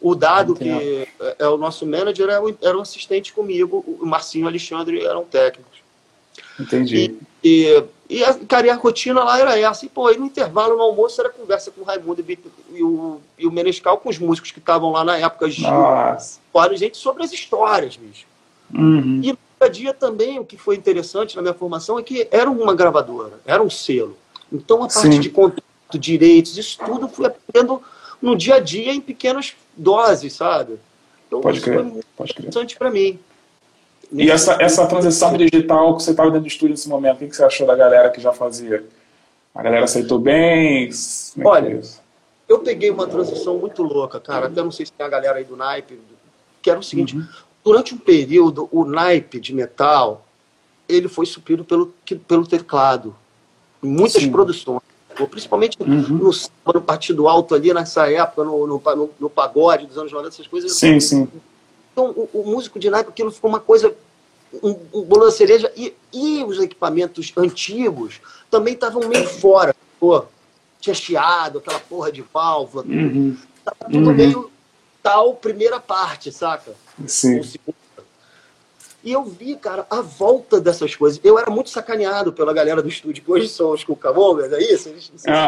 O 0.00 0.14
Dado, 0.14 0.52
Entendo. 0.52 0.80
que 0.80 1.08
é- 1.20 1.36
é 1.40 1.48
o 1.48 1.56
nosso 1.56 1.86
manager, 1.86 2.28
era 2.60 2.76
um, 2.76 2.80
assistente 2.80 3.32
comigo. 3.32 3.84
O 4.00 4.04
Marcinho 4.04 4.42
e 4.42 4.44
o 4.46 4.48
Alexandre 4.48 5.04
eram 5.04 5.24
técnicos. 5.24 5.78
Entendi. 6.58 7.16
E, 7.42 7.84
e 8.08 8.24
a, 8.24 8.34
cara, 8.34 8.66
e 8.66 8.70
a 8.70 8.74
rotina 8.74 9.22
lá 9.22 9.38
era 9.38 9.58
essa. 9.58 9.86
E, 9.86 9.88
pô, 9.88 10.08
aí 10.08 10.18
no 10.18 10.26
intervalo, 10.26 10.76
no 10.76 10.82
almoço, 10.82 11.20
era 11.20 11.30
conversa 11.30 11.70
com 11.70 11.82
o 11.82 11.84
Raimundo 11.84 12.24
e, 12.26 12.38
e 12.74 12.82
o, 12.82 13.20
e 13.38 13.46
o 13.46 13.52
Menescal, 13.52 13.98
com 13.98 14.08
os 14.08 14.18
músicos 14.18 14.50
que 14.50 14.58
estavam 14.58 14.90
lá 14.90 15.04
na 15.04 15.16
época. 15.18 15.46
Fora, 16.52 16.76
gente, 16.76 16.96
sobre 16.96 17.22
as 17.22 17.32
histórias, 17.32 17.96
bicho. 17.96 18.26
Uhum. 18.74 19.20
E 19.22 19.32
no 19.32 19.38
dia 19.38 19.38
a 19.60 19.68
dia 19.68 19.94
também, 19.94 20.38
o 20.38 20.44
que 20.44 20.56
foi 20.56 20.76
interessante 20.76 21.36
na 21.36 21.42
minha 21.42 21.54
formação 21.54 21.98
é 21.98 22.02
que 22.02 22.26
era 22.30 22.50
uma 22.50 22.74
gravadora, 22.74 23.40
era 23.46 23.62
um 23.62 23.70
selo. 23.70 24.16
Então 24.52 24.78
a 24.78 24.88
parte 24.88 25.00
Sim. 25.14 25.20
de 25.20 25.30
contrato, 25.30 25.62
direitos, 25.98 26.56
isso 26.56 26.78
tudo 26.84 27.08
fui 27.08 27.26
aprendendo 27.26 27.82
no 28.20 28.36
dia 28.36 28.56
a 28.56 28.60
dia 28.60 28.92
em 28.92 29.00
pequenas 29.00 29.54
doses, 29.76 30.32
sabe? 30.34 30.78
Então 31.26 31.40
Pode 31.40 31.58
isso 31.58 31.64
crer. 31.64 31.76
foi 31.80 31.84
muito 31.84 32.06
Pode 32.16 32.32
interessante 32.32 32.76
para 32.76 32.90
mim. 32.90 33.18
E 34.12 34.30
essa, 34.30 34.58
essa 34.60 34.86
transição 34.86 35.34
digital 35.36 35.96
que 35.96 36.02
você 36.02 36.10
estava 36.10 36.30
dentro 36.30 36.42
do 36.42 36.48
estúdio 36.48 36.70
nesse 36.72 36.88
momento, 36.88 37.24
o 37.24 37.28
que 37.28 37.34
você 37.34 37.44
achou 37.44 37.66
da 37.66 37.74
galera 37.74 38.10
que 38.10 38.20
já 38.20 38.32
fazia? 38.32 38.84
A 39.54 39.62
galera 39.62 39.84
aceitou 39.84 40.18
bem? 40.18 40.88
É 40.88 41.46
Olha? 41.46 41.80
Eu 42.46 42.58
peguei 42.58 42.90
uma 42.90 43.06
transição 43.06 43.56
muito 43.56 43.82
louca, 43.82 44.20
cara. 44.20 44.46
Até 44.46 44.62
não 44.62 44.70
sei 44.70 44.84
se 44.84 44.92
tem 44.92 45.06
a 45.06 45.08
galera 45.08 45.38
aí 45.38 45.44
do 45.44 45.56
naipe, 45.56 45.98
que 46.60 46.68
era 46.70 46.78
o 46.78 46.82
seguinte: 46.82 47.16
Uhum. 47.16 47.26
durante 47.64 47.94
um 47.94 47.98
período, 47.98 48.68
o 48.70 48.84
naipe 48.84 49.40
de 49.40 49.54
metal 49.54 50.26
ele 50.88 51.08
foi 51.08 51.24
suprido 51.24 51.64
pelo, 51.64 51.94
pelo 52.28 52.46
teclado. 52.46 53.16
Muitas 53.82 54.22
Sim. 54.22 54.30
produções. 54.30 54.80
Principalmente 55.30 55.76
Uhum. 55.80 56.00
no, 56.18 56.32
samba, 56.32 56.72
no 56.74 56.80
Partido 56.80 57.28
Alto 57.28 57.54
ali 57.54 57.72
nessa 57.74 58.10
época, 58.10 58.44
no, 58.44 58.66
no, 58.66 58.82
no- 58.96 59.10
no 59.20 59.30
pagode 59.30 59.86
dos 59.86 59.98
anos 59.98 60.10
90, 60.10 60.34
essas 60.34 60.46
coisas. 60.46 60.72
Sim, 60.72 60.98
sim. 61.00 61.28
Então, 61.92 62.10
o, 62.10 62.28
o 62.32 62.46
músico 62.46 62.78
de 62.78 62.88
naipe, 62.88 63.10
aquilo 63.10 63.30
ficou 63.30 63.50
uma 63.50 63.60
coisa, 63.60 63.94
um, 64.62 64.70
um 64.94 65.02
bolo 65.02 65.26
da 65.26 65.30
cereja. 65.30 65.70
E, 65.76 65.92
e 66.12 66.42
os 66.44 66.58
equipamentos 66.58 67.30
antigos 67.36 68.20
também 68.50 68.72
estavam 68.74 69.06
meio 69.06 69.28
fora. 69.28 69.76
Pô, 70.00 70.24
tinha 70.80 70.94
chiado, 70.94 71.58
aquela 71.58 71.78
porra 71.80 72.10
de 72.10 72.22
válvula, 72.22 72.84
Uhum. 72.84 73.36
tava 73.64 73.90
tudo 73.92 74.08
Uhum. 74.08 74.14
meio 74.14 74.50
tal 75.02 75.34
primeira 75.34 75.78
parte, 75.78 76.32
saca? 76.32 76.72
Sim. 77.06 77.36
Ou 77.38 77.44
segunda. 77.44 77.76
E 79.04 79.12
eu 79.12 79.24
vi, 79.24 79.56
cara, 79.56 79.84
a 79.90 80.00
volta 80.00 80.60
dessas 80.60 80.94
coisas. 80.94 81.20
Eu 81.24 81.36
era 81.38 81.50
muito 81.50 81.70
sacaneado 81.70 82.32
pela 82.32 82.52
galera 82.52 82.80
do 82.80 82.88
estúdio, 82.88 83.24
que 83.24 83.30
hoje 83.30 83.48
são 83.48 83.72
os 83.72 83.82
Cucamongas, 83.82 84.52
é 84.52 84.60
isso? 84.60 84.88
Eles 84.88 85.10
não 85.10 85.18
sei 85.18 85.32
se. 85.32 85.40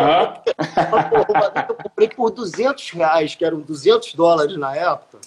Mas, 0.91 1.11
bagulho 1.11 1.67
eu 1.69 1.75
comprei 1.77 2.09
por 2.09 2.31
200 2.31 2.91
reais, 2.91 3.35
que 3.37 3.45
eram 3.45 3.61
200 3.61 4.15
dólares 4.15 4.57
na 4.57 4.75
época. 4.75 5.19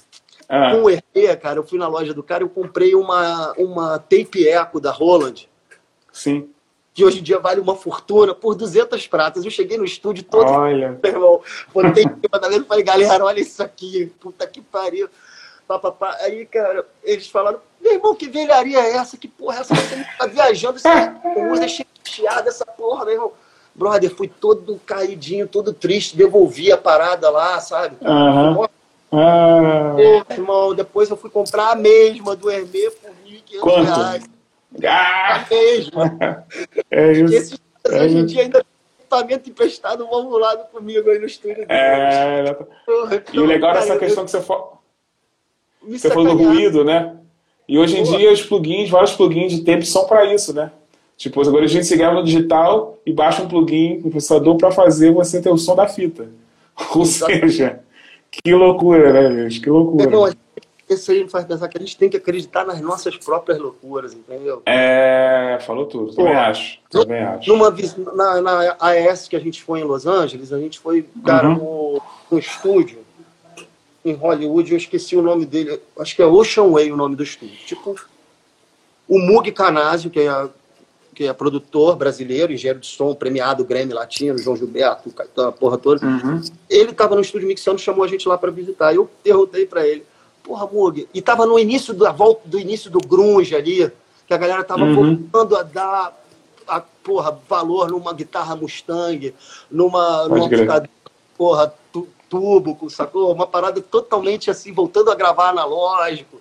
Ah, 0.50 0.72
Com 0.72 0.84
o 0.84 0.90
RP, 0.90 1.38
cara, 1.42 1.60
eu 1.60 1.64
fui 1.64 1.80
na 1.80 1.88
loja 1.88 2.14
do 2.14 2.24
cara 2.24 2.44
e 2.44 2.46
eu 2.46 2.50
comprei 2.50 2.96
uma, 2.96 3.54
uma 3.58 4.00
tape 4.00 4.48
eco 4.48 4.80
da 4.80 4.92
Roland, 4.92 5.48
sim. 6.12 6.50
que 6.94 7.04
hoje 7.04 7.20
em 7.20 7.24
dia 7.24 7.38
vale 7.40 7.60
uma 7.60 7.76
fortuna, 7.76 8.34
por 8.34 8.56
200 8.56 9.08
pratas. 9.08 9.44
Eu 9.44 9.52
cheguei 9.52 9.78
no 9.78 9.84
estúdio 9.86 10.24
todo, 10.24 10.50
Olha. 10.50 10.98
meu 11.04 11.12
irmão, 11.12 11.42
botei 11.74 12.04
em 12.04 12.08
cima 12.08 12.40
da 12.40 12.50
mesa 12.50 12.62
e 12.62 12.68
falei, 12.68 12.84
galera, 12.84 13.26
olha 13.26 13.40
isso 13.40 13.62
aqui, 13.62 14.12
puta 14.20 14.48
que 14.48 14.62
pariu. 14.62 15.10
Pá, 15.68 15.80
pá, 15.80 15.92
pá. 15.92 16.18
Aí, 16.22 16.46
cara, 16.46 16.88
eles 17.04 17.28
falaram, 17.28 17.60
meu 17.88 17.96
irmão, 17.96 18.15
que 18.15 18.27
velharia 18.27 18.79
é 18.79 18.96
essa? 18.98 19.17
Que 19.17 19.27
porra 19.27 19.58
é 19.58 19.60
essa? 19.62 19.74
Você 19.75 20.06
tá 20.17 20.27
viajando, 20.27 20.79
você 20.79 20.89
usa 21.51 21.65
chiada 22.03 22.50
essa 22.50 22.65
porra, 22.65 23.06
meu 23.06 23.13
irmão. 23.13 23.32
Brother, 23.74 24.10
fui 24.13 24.27
todo 24.27 24.79
caidinho, 24.86 25.48
todo 25.48 25.72
triste, 25.72 26.17
devolvi 26.17 26.72
a 26.72 26.77
parada 26.77 27.29
lá, 27.29 27.60
sabe? 27.60 27.96
Aham. 28.03 28.67
Ah, 29.12 29.94
Pô, 29.96 30.34
irmão, 30.34 30.74
depois 30.75 31.10
eu 31.10 31.15
fui 31.15 31.29
comprar 31.29 31.72
a 31.72 31.75
mesma 31.75 32.36
do 32.36 32.50
Hermê 32.51 32.89
por 32.91 33.12
1.500 33.25 33.60
Quanto? 33.62 33.84
reais. 33.86 34.24
ah, 34.86 35.36
A 35.36 35.46
mesma. 35.50 36.46
é 36.91 37.12
isso. 37.13 37.34
esses 37.34 37.60
caras 37.84 38.01
hoje 38.01 38.17
em 38.17 38.25
dia 38.25 38.41
ainda 38.41 38.65
equipamento 39.00 39.50
emprestado 39.50 40.06
vão 40.08 40.27
do 40.29 40.38
lado 40.38 40.65
comigo 40.72 41.10
aí 41.10 41.20
no 41.20 41.25
estúdio. 41.27 41.65
É, 41.70 42.53
Porra, 42.86 43.24
e 43.32 43.39
o 43.39 43.46
legal 43.46 43.74
dessa 43.74 43.94
eu- 43.94 44.00
questão 44.00 44.25
que 44.25 44.32
você, 44.32 44.41
fa- 44.41 44.65
me 45.84 45.98
você 45.98 46.10
falou 46.10 46.36
do 46.36 46.44
ruído, 46.44 46.84
né? 46.84 47.15
E 47.68 47.78
hoje 47.78 47.98
em 47.98 48.06
Pô. 48.06 48.18
dia 48.18 48.32
os 48.32 48.42
plugins, 48.42 48.90
vários 48.90 49.14
plugins 49.14 49.52
de 49.52 49.62
tempo 49.62 49.86
são 49.86 50.06
para 50.06 50.34
isso, 50.34 50.54
né? 50.54 50.72
Tipo, 51.18 51.42
agora 51.42 51.66
a 51.66 51.68
gente 51.68 51.86
se 51.86 51.98
grava 51.98 52.16
no 52.16 52.24
digital 52.24 52.98
e 53.06 53.12
baixa 53.12 53.42
um 53.42 53.48
plugin 53.48 53.98
no 54.04 54.12
processador 54.12 54.56
para 54.58 54.72
fazer 54.72 55.12
você 55.12 55.42
ter 55.42 55.50
o 55.50 55.58
som 55.58 55.76
da 55.76 55.88
fita. 55.88 56.30
Ou 56.96 57.06
seja, 57.06 57.80
que 58.32 58.54
loucura, 58.54 59.12
né, 59.12 59.44
gente? 59.44 59.60
Que 59.62 59.70
loucura. 59.70 60.04
Irmão, 60.04 60.32
isso 60.88 61.12
aí 61.12 61.24
me 61.24 61.30
faz 61.30 61.44
pensar 61.44 61.68
que 61.68 61.78
a 61.78 61.82
gente 61.82 61.98
tem 61.98 62.08
que 62.10 62.16
acreditar 62.16 62.66
nas 62.66 62.80
nossas 62.80 63.18
próprias 63.18 63.58
loucuras, 63.60 64.14
entendeu? 64.14 64.62
É, 64.66 65.58
falou 65.62 65.88
tudo. 65.88 66.14
Também 66.14 66.34
Pô. 66.34 66.40
acho. 66.40 66.80
Também 66.90 67.22
acho. 67.22 67.50
Numa, 67.50 67.76
na, 68.14 68.42
na 68.42 68.76
AES 68.80 69.28
que 69.28 69.36
a 69.36 69.40
gente 69.40 69.62
foi 69.62 69.82
em 69.82 69.84
Los 69.84 70.06
Angeles, 70.06 70.54
a 70.54 70.60
gente 70.60 70.80
foi, 70.80 71.04
cara, 71.26 71.50
Uhum. 71.50 71.56
no, 71.56 72.02
no 72.32 72.40
estúdio 72.40 73.00
em 74.10 74.14
Hollywood, 74.14 74.72
eu 74.72 74.78
esqueci 74.78 75.16
o 75.16 75.22
nome 75.22 75.46
dele, 75.46 75.80
acho 76.00 76.16
que 76.16 76.22
é 76.22 76.26
Ocean 76.26 76.70
Way 76.72 76.92
o 76.92 76.98
nome 76.98 77.16
do 77.16 77.24
estúdio. 77.24 77.58
Tipo, 77.66 77.96
o 79.08 79.20
Mug 79.20 79.52
Canásio, 79.52 80.10
que 80.10 80.20
é, 80.20 80.50
que 81.16 81.26
é 81.26 81.34
produtor 81.34 81.96
brasileiro, 81.96 82.54
engenheiro 82.54 82.80
de 82.80 82.88
som, 82.88 83.14
premiado 83.16 83.64
Grammy 83.64 83.94
Latino, 83.94 84.38
João 84.38 84.56
Gilberto, 84.56 85.10
Caetano, 85.12 85.50
a 85.50 85.52
porra 85.52 85.78
toda. 85.78 86.06
Uhum. 86.06 86.42
Ele 86.70 86.92
estava 86.92 87.16
no 87.16 87.22
estúdio 87.22 87.48
mixando, 87.48 87.80
chamou 87.80 88.04
a 88.04 88.08
gente 88.08 88.28
lá 88.28 88.38
para 88.38 88.52
visitar. 88.52 88.94
Eu 88.94 89.10
perguntei 89.24 89.66
para 89.66 89.88
ele, 89.88 90.06
porra, 90.44 90.68
Mug, 90.68 91.08
e 91.14 91.22
tava 91.22 91.46
no 91.46 91.58
início 91.58 91.94
da 91.94 92.12
volta 92.12 92.42
do 92.46 92.60
início 92.60 92.92
do 92.92 93.00
grunge 93.00 93.56
ali, 93.56 93.92
que 94.28 94.34
a 94.34 94.38
galera 94.38 94.64
tava 94.64 94.84
Uhum. 94.84 94.94
voltando 94.94 95.56
a 95.56 95.64
dar 95.64 96.24
a, 96.68 96.82
porra, 96.82 97.40
valor 97.48 97.90
numa 97.90 98.14
guitarra 98.14 98.56
Mustang, 98.56 99.34
numa, 99.72 100.28
Pode 100.28 100.90
porra, 101.38 101.74
tu, 101.94 102.08
tubo, 102.30 102.90
sacou? 102.90 103.32
Uma 103.34 103.48
parada 103.48 103.82
totalmente 103.82 104.50
assim, 104.50 104.72
voltando 104.74 105.12
a 105.12 105.16
gravar 105.16 105.50
analógico. 105.50 106.40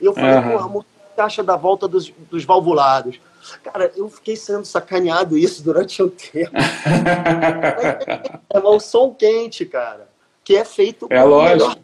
E 0.00 0.04
eu 0.06 0.12
falei, 0.14 0.30
Aham. 0.36 0.50
porra, 0.52 0.66
o 0.66 0.84
acha 1.20 1.42
da 1.42 1.56
volta 1.56 1.88
dos, 1.88 2.12
dos 2.30 2.44
valvulados? 2.44 3.18
Cara, 3.64 3.90
eu 3.96 4.08
fiquei 4.08 4.36
sendo 4.36 4.64
sacaneado 4.64 5.36
isso 5.36 5.62
durante 5.64 6.02
um 6.02 6.08
tempo. 6.08 6.52
É 8.52 8.58
um 8.60 8.80
som 8.80 9.12
quente, 9.14 9.64
cara. 9.66 10.08
Que 10.44 10.56
é 10.56 10.64
feito 10.64 11.06
É 11.10 11.22
o 11.22 11.28
lógico. 11.28 11.76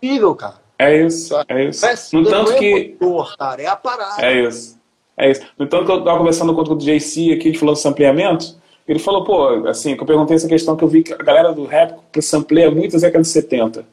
possível, 0.00 0.34
cara. 0.34 0.60
É 0.78 1.04
isso, 1.04 1.34
é 1.48 1.64
isso. 1.64 1.84
É, 1.86 1.94
No 2.12 2.24
tanto 2.24 2.52
é 2.52 2.58
que. 2.58 2.96
motor, 3.00 3.36
cara, 3.36 3.62
é 3.62 3.66
a 3.66 3.76
parada. 3.76 4.24
É 4.24 4.40
isso. 4.42 4.78
É 5.16 5.30
isso. 5.30 5.42
No 5.58 5.66
tanto 5.66 5.84
que 5.84 5.92
eu 5.92 5.98
estava 5.98 6.18
conversando 6.18 6.54
com 6.54 6.62
o 6.62 6.78
JC 6.78 7.32
aqui, 7.32 7.48
a 7.48 7.50
gente 7.50 7.58
falou 7.58 7.74
de 7.74 7.80
sampleamento, 7.80 8.56
ele 8.86 8.98
falou, 8.98 9.24
pô, 9.24 9.68
assim, 9.68 9.94
que 9.96 10.02
eu 10.02 10.06
perguntei 10.06 10.36
essa 10.36 10.48
questão 10.48 10.76
que 10.76 10.84
eu 10.84 10.88
vi 10.88 11.02
que 11.02 11.12
a 11.12 11.16
galera 11.16 11.52
do 11.52 11.64
rap 11.64 11.94
sampleia 12.20 12.70
muito 12.70 12.96
as 12.96 13.02
décadas 13.02 13.28
de 13.28 13.32
70, 13.32 13.84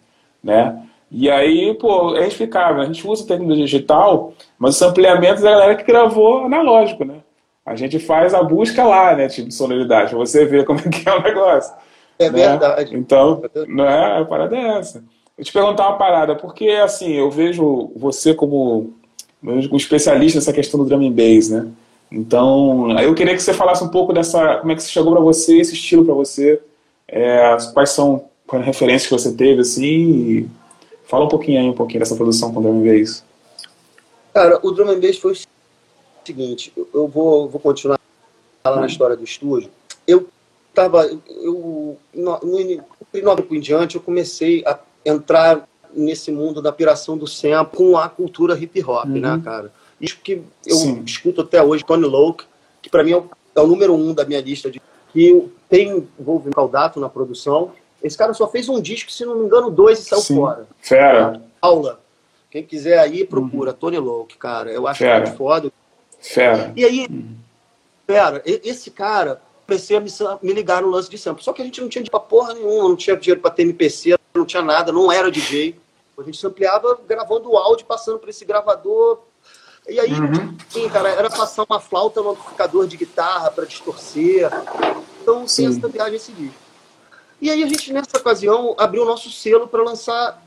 né? 0.44 0.84
E 1.10 1.30
aí, 1.30 1.74
pô, 1.76 2.16
é 2.16 2.28
explicável. 2.28 2.82
A 2.82 2.86
gente 2.86 3.08
usa 3.08 3.26
tecnologia 3.26 3.66
digital, 3.66 4.34
mas 4.58 4.76
o 4.76 4.80
sampleamento 4.80 5.40
é 5.40 5.44
da 5.44 5.52
galera 5.52 5.76
que 5.76 5.84
gravou 5.84 6.46
analógico, 6.46 7.06
né? 7.06 7.16
A 7.66 7.76
gente 7.76 8.00
faz 8.00 8.34
a 8.34 8.42
busca 8.44 8.84
lá, 8.84 9.16
né, 9.16 9.28
tipo, 9.28 9.50
de 9.50 9.54
sonoridade, 9.54 10.10
pra 10.10 10.20
você 10.20 10.46
ver 10.46 10.66
como 10.66 10.80
é 10.80 10.90
que 10.90 11.08
é 11.08 11.14
o 11.14 11.22
negócio. 11.22 11.74
É 12.18 12.30
né? 12.30 12.48
verdade. 12.48 12.96
Então, 12.96 13.42
não 13.68 13.86
é, 13.86 14.22
a 14.22 14.26
parada 14.26 14.56
é 14.56 14.80
essa. 14.80 15.04
Eu 15.38 15.44
te 15.44 15.54
perguntar 15.54 15.88
uma 15.88 15.98
parada, 15.98 16.36
porque 16.36 16.70
assim, 16.70 17.14
eu 17.14 17.30
vejo 17.30 17.92
você 17.96 18.34
como 18.34 18.94
um 19.44 19.76
especialista 19.76 20.40
nessa 20.40 20.52
questão 20.52 20.80
do 20.80 20.86
drum 20.86 21.08
and 21.08 21.12
bass, 21.12 21.50
né? 21.50 21.68
Então, 22.12 22.98
eu 23.00 23.14
queria 23.14 23.36
que 23.36 23.42
você 23.42 23.54
falasse 23.54 23.84
um 23.84 23.90
pouco 23.90 24.14
dessa, 24.14 24.58
como 24.58 24.72
é 24.72 24.76
que 24.76 24.82
chegou 24.84 25.12
para 25.12 25.22
você, 25.22 25.58
esse 25.60 25.74
estilo 25.74 26.06
para 26.06 26.14
você, 26.14 26.62
é, 27.08 27.58
quais 27.74 27.90
são 27.90 28.26
as 28.50 28.66
referências 28.66 29.08
que 29.08 29.14
você 29.14 29.34
teve, 29.34 29.62
assim, 29.62 29.84
e 29.84 30.50
Fala 31.08 31.24
um 31.24 31.30
pouquinho 31.30 31.62
aí, 31.62 31.70
um 31.70 31.74
pouquinho 31.74 32.02
dessa 32.02 32.16
produção 32.16 32.54
com 32.54 32.60
o 32.60 32.64
Drum 32.64 32.82
and 32.82 33.00
Bass. 33.00 33.24
Cara, 34.34 34.60
o 34.62 34.72
Drum 34.72 34.90
and 34.90 35.00
Bass 35.00 35.18
foi 35.18 35.32
o 35.32 35.38
seguinte, 36.26 36.74
eu 36.94 37.08
vou, 37.08 37.48
vou 37.48 37.62
continuar 37.62 37.98
lá 38.66 38.82
na 38.82 38.88
história 38.88 39.16
do 39.16 39.24
estúdio. 39.24 39.72
Eu 40.06 40.28
tava, 40.74 41.06
eu, 41.06 41.98
no, 42.14 42.40
no, 42.44 42.60
no 43.14 43.56
em 43.56 43.60
diante, 43.62 43.96
eu 43.96 44.02
comecei 44.02 44.64
a 44.66 44.78
entrar 45.06 45.66
nesse 45.94 46.30
mundo 46.30 46.62
da 46.62 46.74
piração 46.74 47.18
do 47.18 47.26
sample 47.26 47.78
com 47.78 47.98
a 47.98 48.10
cultura 48.10 48.60
hip 48.60 48.84
hop, 48.84 49.06
né, 49.06 49.30
uhum. 49.30 49.38
né, 49.38 49.42
cara? 49.44 49.74
Isso 50.00 50.18
que 50.24 50.44
eu 50.66 50.76
Sim. 50.76 51.04
escuto 51.06 51.42
até 51.42 51.62
hoje, 51.62 51.84
Tony 51.84 52.06
Loke, 52.06 52.46
que 52.82 52.90
para 52.90 53.04
mim 53.04 53.12
é 53.12 53.18
o, 53.18 53.30
é 53.56 53.60
o, 53.62 53.68
número 53.68 53.94
um 53.96 54.14
da 54.14 54.26
minha 54.26 54.42
lista 54.42 54.70
de 54.70 54.82
que 55.12 55.48
tem 55.68 56.08
envolve 56.20 56.52
Caldato 56.52 57.00
na 57.00 57.10
produção. 57.10 57.72
Esse 58.04 58.18
cara 58.18 58.34
só 58.34 58.48
fez 58.48 58.70
um 58.70 58.80
disco, 58.80 59.12
se 59.12 59.26
não 59.26 59.36
me 59.36 59.46
engano, 59.46 59.72
dois 59.72 60.00
e 60.00 60.04
saiu 60.04 60.22
Sim. 60.22 60.36
fora. 60.36 60.68
Fera. 60.80 61.42
Aula. 61.62 62.00
Quem 62.52 62.64
quiser 62.64 63.00
aí, 63.00 63.26
procura. 63.26 63.72
Uhum. 63.72 63.78
Tony 63.78 63.98
Loke, 63.98 64.38
cara. 64.38 64.72
Eu 64.72 64.88
acho 64.88 65.00
Fera. 65.00 65.26
muito 65.26 65.38
foda. 65.38 65.72
Fera. 66.20 66.72
E 66.76 66.86
aí, 66.86 67.08
uhum. 67.10 67.36
fera, 68.06 68.42
esse 68.46 68.92
cara, 68.92 69.42
comecei 69.66 69.98
a 69.98 70.00
me, 70.00 70.10
me 70.42 70.54
ligar 70.54 70.82
no 70.82 70.90
lance 70.90 71.10
de 71.10 71.18
sample. 71.18 71.44
Só 71.44 71.52
que 71.52 71.62
a 71.62 71.66
gente 71.66 71.82
não 71.82 71.90
tinha 71.90 72.04
dinheiro 72.04 72.12
pra 72.12 72.20
porra 72.20 72.54
nenhuma, 72.54 72.90
não 72.90 72.96
tinha 72.96 73.18
dinheiro 73.18 73.42
pra 73.42 73.52
ter 73.52 73.64
MPC, 73.64 74.18
não 74.34 74.46
tinha 74.46 74.62
nada, 74.62 74.92
não 74.92 75.12
era 75.12 75.32
DJ. 75.32 75.76
A 76.18 76.24
gente 76.24 76.48
ampliava 76.48 77.00
gravando 77.08 77.52
o 77.52 77.58
áudio, 77.58 77.86
passando 77.86 78.18
por 78.18 78.30
esse 78.30 78.44
gravador. 78.44 79.20
E 79.88 80.00
aí, 80.00 80.12
uhum. 80.12 80.56
sim, 80.70 80.90
cara, 80.90 81.10
era 81.10 81.30
passar 81.30 81.66
uma 81.70 81.80
flauta 81.80 82.22
no 82.22 82.32
amplificador 82.32 82.88
de 82.88 82.98
guitarra 82.98 83.50
para 83.50 83.66
distorcer. 83.66 84.50
Então, 85.22 85.48
sim. 85.48 85.68
essa 85.68 85.88
viagem 85.88 86.16
esse 86.16 86.32
disco. 86.32 86.68
E 87.40 87.50
aí 87.50 87.64
a 87.64 87.68
gente, 87.68 87.94
nessa 87.94 88.18
ocasião, 88.18 88.76
abriu 88.78 89.04
o 89.04 89.06
nosso 89.06 89.32
selo 89.32 89.68
para 89.68 89.84
lançar 89.84 90.44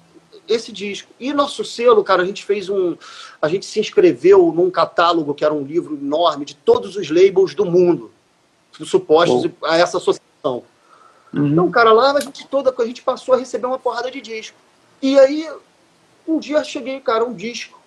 esse 0.48 0.72
disco. 0.72 1.10
E 1.18 1.32
nosso 1.32 1.64
selo, 1.64 2.02
cara, 2.02 2.22
a 2.22 2.26
gente 2.26 2.44
fez 2.44 2.68
um. 2.68 2.96
A 3.40 3.48
gente 3.48 3.64
se 3.64 3.80
inscreveu 3.80 4.52
num 4.52 4.70
catálogo 4.70 5.34
que 5.34 5.44
era 5.44 5.54
um 5.54 5.62
livro 5.62 5.94
enorme 5.94 6.44
de 6.44 6.54
todos 6.54 6.96
os 6.96 7.10
labels 7.10 7.54
do 7.54 7.64
mundo, 7.64 8.10
supostos 8.84 9.50
oh. 9.60 9.66
a 9.66 9.78
essa 9.78 9.98
associação. 9.98 10.64
Uhum. 11.32 11.46
Então, 11.46 11.70
cara, 11.70 11.92
lá 11.92 12.12
a 12.12 12.20
gente 12.20 12.46
toda 12.48 12.74
a 12.76 12.86
gente 12.86 13.02
passou 13.02 13.34
a 13.34 13.38
receber 13.38 13.66
uma 13.66 13.78
porrada 13.78 14.10
de 14.10 14.20
disco. 14.20 14.56
E 15.00 15.18
aí, 15.18 15.48
um 16.26 16.38
dia 16.38 16.62
cheguei, 16.64 17.00
cara, 17.00 17.24
um 17.24 17.32
disco, 17.32 17.79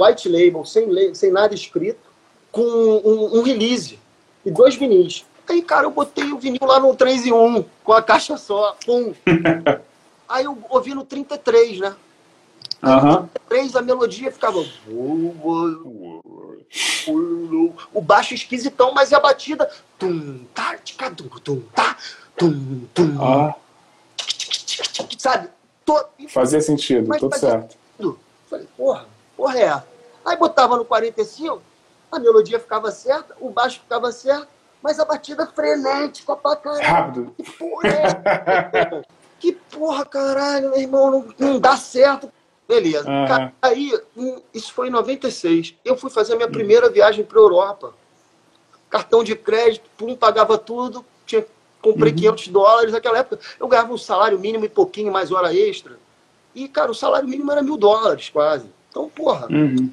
white 0.00 0.28
label, 0.28 0.64
sem, 0.64 1.14
sem 1.14 1.30
nada 1.30 1.54
escrito, 1.54 2.08
com 2.50 2.62
um, 2.62 3.38
um 3.38 3.42
release 3.42 3.98
e 4.44 4.50
dois 4.50 4.74
vinis. 4.74 5.24
Aí, 5.48 5.62
cara, 5.62 5.86
eu 5.86 5.90
botei 5.90 6.30
o 6.30 6.38
vinil 6.38 6.60
lá 6.62 6.78
no 6.78 6.94
3 6.94 7.26
e 7.26 7.32
1, 7.32 7.64
com 7.82 7.92
a 7.92 8.02
caixa 8.02 8.36
só, 8.36 8.76
pum. 8.84 9.14
Aí 10.28 10.44
eu 10.44 10.58
ouvi 10.68 10.94
no 10.94 11.04
33, 11.04 11.80
né? 11.80 11.96
Uhum. 12.82 13.26
33, 13.48 13.76
a 13.76 13.82
melodia 13.82 14.30
ficava. 14.30 14.62
O 17.94 18.00
baixo 18.02 18.34
esquisitão, 18.34 18.92
mas 18.92 19.12
a 19.12 19.18
batida. 19.18 19.70
Tum, 19.98 20.44
tá, 20.54 20.76
tum, 21.16 21.28
tum, 21.42 21.62
tá, 21.74 21.96
tum, 22.36 22.82
tum. 22.94 23.16
Ah. 23.20 23.54
Sabe? 25.16 25.48
Fazia 26.28 26.60
sentido, 26.60 27.08
Mas 27.08 27.20
tudo 27.20 27.32
fazia 27.32 27.50
certo. 27.50 27.76
Tudo. 27.98 28.18
Falei, 28.50 28.68
porra, 28.76 29.06
porra 29.38 29.58
é. 29.60 29.82
Aí 30.24 30.36
botava 30.36 30.76
no 30.76 30.84
45, 30.84 31.62
a 32.10 32.18
melodia 32.18 32.58
ficava 32.58 32.90
certa, 32.90 33.36
o 33.40 33.48
baixo 33.48 33.80
ficava 33.80 34.10
certo, 34.10 34.48
mas 34.82 34.98
a 34.98 35.04
batida 35.04 35.46
frenética 35.46 36.34
pra 36.34 36.56
caralho. 36.56 36.84
Rápido. 36.84 37.34
Que 37.36 37.52
porra 37.52 37.88
é? 37.88 39.02
que 39.38 39.52
porra, 39.52 40.04
caralho, 40.04 40.70
meu 40.70 40.80
irmão, 40.80 41.10
não, 41.10 41.34
não 41.38 41.60
dá 41.60 41.76
certo. 41.76 42.30
Beleza. 42.66 43.08
Uhum. 43.08 43.52
Aí, 43.62 43.98
isso 44.52 44.74
foi 44.74 44.88
em 44.88 44.90
96. 44.90 45.74
Eu 45.82 45.96
fui 45.96 46.10
fazer 46.10 46.34
a 46.34 46.36
minha 46.36 46.50
primeira 46.50 46.90
viagem 46.90 47.24
para 47.24 47.38
Europa. 47.38 47.94
Cartão 48.90 49.24
de 49.24 49.34
crédito, 49.34 49.88
pum, 49.96 50.14
pagava 50.14 50.58
tudo, 50.58 51.04
tinha 51.24 51.46
comprei 51.80 52.12
uhum. 52.12 52.18
500 52.18 52.48
dólares 52.48 52.92
naquela 52.92 53.18
época. 53.18 53.40
Eu 53.58 53.68
ganhava 53.68 53.92
um 53.92 53.98
salário 53.98 54.38
mínimo 54.38 54.64
e 54.64 54.68
pouquinho 54.68 55.12
mais 55.12 55.32
hora 55.32 55.54
extra. 55.54 55.98
E, 56.54 56.68
cara, 56.68 56.90
o 56.90 56.94
salário 56.94 57.28
mínimo 57.28 57.50
era 57.50 57.62
mil 57.62 57.76
dólares 57.76 58.28
quase. 58.28 58.68
Então, 58.90 59.08
porra, 59.08 59.46
uhum. 59.50 59.90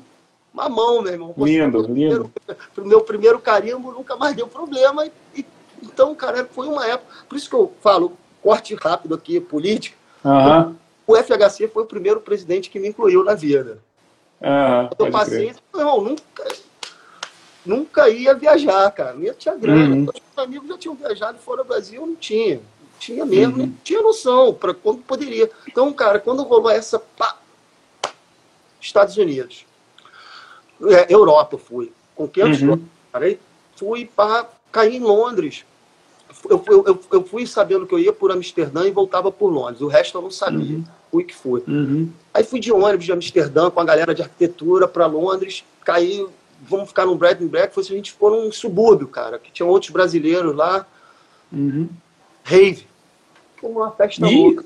mamão, 0.53 1.01
meu 1.01 1.13
irmão. 1.13 1.33
Lindo, 1.37 1.81
lindo. 1.81 2.31
Pro 2.73 2.85
meu 2.85 3.01
primeiro 3.01 3.39
carimbo 3.39 3.91
nunca 3.91 4.15
mais 4.15 4.35
deu 4.35 4.47
problema. 4.47 5.05
E, 5.35 5.45
então, 5.81 6.15
cara, 6.15 6.45
foi 6.45 6.67
uma 6.67 6.85
época. 6.87 7.13
Por 7.27 7.37
isso 7.37 7.49
que 7.49 7.55
eu 7.55 7.73
falo, 7.81 8.13
corte 8.41 8.75
rápido 8.75 9.15
aqui, 9.15 9.39
política. 9.39 9.97
Uhum. 10.23 10.75
O 11.07 11.15
FHC 11.15 11.67
foi 11.67 11.83
o 11.83 11.87
primeiro 11.87 12.19
presidente 12.19 12.69
que 12.69 12.79
me 12.79 12.87
incluiu 12.87 13.23
na 13.23 13.35
vida. 13.35 13.79
Uhum, 14.41 14.89
eu 14.99 15.11
passei, 15.11 15.53
meu 15.73 15.81
irmão, 15.81 16.01
nunca, 16.01 16.55
nunca 17.65 18.09
ia 18.09 18.33
viajar, 18.33 18.89
cara. 18.91 19.13
Não 19.13 19.33
tinha 19.33 19.55
grana. 19.55 19.95
Uhum. 19.95 20.01
Meus 20.01 20.37
amigos 20.37 20.67
já 20.67 20.77
tinham 20.77 20.95
viajado 20.95 21.37
fora 21.39 21.63
do 21.63 21.67
Brasil, 21.67 22.01
eu 22.01 22.07
não 22.07 22.15
tinha. 22.15 22.59
Tinha 22.99 23.25
mesmo, 23.25 23.57
uhum. 23.57 23.65
não 23.67 23.73
tinha 23.83 24.01
noção 24.01 24.53
para 24.53 24.73
quando 24.73 24.99
poderia. 24.99 25.49
Então, 25.67 25.91
cara, 25.93 26.19
quando 26.19 26.43
rolou 26.43 26.69
essa. 26.69 26.97
Pá, 26.99 27.37
Estados 28.85 29.17
Unidos. 29.17 29.65
É, 30.89 31.13
Europa 31.13 31.57
fui. 31.57 31.91
Com 32.15 32.27
500 32.27 32.61
uhum. 32.61 32.79
dólares. 33.11 33.37
Fui 33.75 34.05
para 34.05 34.47
cair 34.71 34.95
em 34.95 34.99
Londres. 34.99 35.65
Eu, 36.49 36.63
eu, 36.67 36.99
eu, 37.11 37.23
fui 37.23 37.47
sabendo 37.47 37.87
que 37.87 37.93
eu 37.93 37.99
ia 37.99 38.11
por 38.11 38.31
Amsterdã 38.31 38.85
e 38.85 38.91
voltava 38.91 39.31
por 39.31 39.49
Londres. 39.49 39.81
O 39.81 39.87
resto 39.87 40.17
eu 40.17 40.21
não 40.21 40.31
sabia. 40.31 40.77
Uhum. 40.77 40.83
Fui 41.11 41.23
que 41.23 41.35
fui. 41.35 41.63
Uhum. 41.67 42.09
Aí 42.33 42.43
fui 42.43 42.59
de 42.59 42.71
ônibus 42.71 43.05
de 43.05 43.11
Amsterdã 43.11 43.69
com 43.69 43.79
a 43.79 43.85
galera 43.85 44.13
de 44.13 44.21
arquitetura 44.21 44.87
para 44.87 45.05
Londres. 45.05 45.63
Caí 45.83 46.25
vamos 46.61 46.89
ficar 46.89 47.05
num 47.05 47.15
bread 47.15 47.43
and 47.43 47.47
breakfast, 47.47 47.91
a 47.91 47.95
gente 47.95 48.11
ficou 48.11 48.31
num 48.31 48.51
subúrbio, 48.51 49.07
cara, 49.07 49.37
que 49.37 49.51
tinha 49.51 49.65
outros 49.65 49.91
brasileiros 49.91 50.55
lá. 50.55 50.85
Uhum. 51.51 51.89
Rave. 52.43 52.87
Foi 53.57 53.69
uma 53.69 53.91
festa 53.91 54.27
louca. 54.27 54.65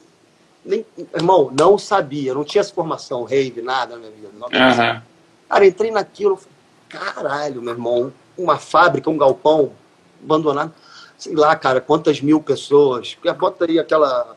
Nem, 0.64 0.86
irmão, 1.16 1.52
não 1.58 1.78
sabia, 1.78 2.34
não 2.34 2.44
tinha 2.44 2.62
essa 2.62 2.74
formação, 2.74 3.24
rave, 3.24 3.62
nada 3.62 3.96
na 3.96 4.02
minha 4.02 4.12
vida. 4.12 4.30
Uhum. 4.34 5.02
Cara, 5.50 5.66
entrei 5.66 5.90
naquilo, 5.90 6.40
caralho, 6.88 7.62
meu 7.62 7.74
irmão, 7.74 8.14
uma 8.38 8.58
fábrica, 8.58 9.10
um 9.10 9.18
galpão 9.18 9.72
abandonado, 10.24 10.74
sei 11.18 11.36
lá, 11.36 11.56
cara, 11.56 11.82
quantas 11.82 12.22
mil 12.22 12.42
pessoas, 12.42 13.18
bota 13.38 13.66
aí 13.66 13.80
aquela, 13.80 14.36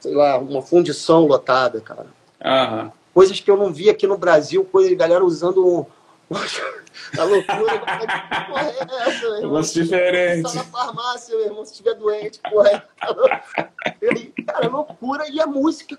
sei 0.00 0.14
lá, 0.14 0.38
uma 0.38 0.62
fundição 0.62 1.26
lotada, 1.26 1.80
cara. 1.80 2.06
Uhum. 2.44 2.90
Coisas 3.12 3.40
que 3.40 3.50
eu 3.50 3.56
não 3.56 3.72
vi 3.72 3.90
aqui 3.90 4.06
no 4.06 4.16
Brasil, 4.16 4.64
coisa 4.64 4.88
de 4.88 4.94
galera 4.94 5.24
usando 5.24 5.86
a 7.18 7.24
loucura, 7.24 7.78
que 7.78 8.46
porra 8.46 8.62
é 8.62 9.08
essa, 9.08 9.20
meu 9.20 9.36
irmão? 9.36 9.60
Diferente. 9.62 10.50
Só 10.50 10.54
na 10.56 10.64
farmácia, 10.64 11.36
meu 11.36 11.46
irmão, 11.46 11.64
se 11.64 11.72
estiver 11.72 11.94
doente, 11.94 12.40
porra 12.50 12.68
é. 12.70 14.42
Cara, 14.44 14.68
loucura. 14.68 15.28
E 15.30 15.40
a 15.40 15.46
música. 15.46 15.98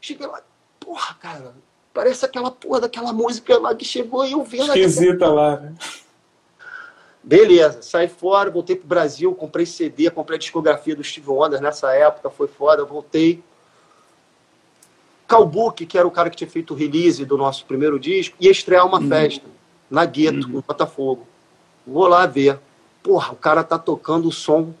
Cheguei 0.00 0.26
lá, 0.26 0.42
porra, 0.80 1.14
cara, 1.20 1.54
parece 1.92 2.24
aquela 2.24 2.50
porra 2.50 2.82
daquela 2.82 3.12
música 3.12 3.58
lá 3.58 3.74
que 3.74 3.84
chegou 3.84 4.24
e 4.26 4.32
eu 4.32 4.42
vi 4.42 4.58
Esquisita 4.58 5.28
lá, 5.28 5.60
né? 5.60 5.74
Beleza, 7.22 7.80
saí 7.80 8.06
fora, 8.06 8.50
voltei 8.50 8.76
pro 8.76 8.86
Brasil, 8.86 9.34
comprei 9.34 9.64
CD, 9.64 10.10
comprei 10.10 10.36
a 10.36 10.38
discografia 10.38 10.94
do 10.94 11.02
Steve 11.02 11.30
Wonder 11.30 11.58
nessa 11.60 11.90
época, 11.94 12.28
foi 12.28 12.46
foda, 12.46 12.84
voltei. 12.84 13.42
Calbuque, 15.26 15.86
que 15.86 15.96
era 15.96 16.06
o 16.06 16.10
cara 16.10 16.30
que 16.30 16.36
tinha 16.36 16.50
feito 16.50 16.74
o 16.74 16.76
release 16.76 17.24
do 17.24 17.36
nosso 17.36 17.64
primeiro 17.64 17.98
disco, 17.98 18.36
ia 18.38 18.50
estrear 18.50 18.86
uma 18.86 19.00
uhum. 19.00 19.08
festa 19.08 19.46
na 19.90 20.04
Gueto, 20.04 20.46
uhum. 20.46 20.54
no 20.54 20.62
Botafogo. 20.62 21.26
Vou 21.86 22.06
lá 22.06 22.26
ver. 22.26 22.58
Porra, 23.02 23.32
o 23.32 23.36
cara 23.36 23.62
tá 23.62 23.78
tocando 23.78 24.28
o 24.28 24.32
som 24.32 24.72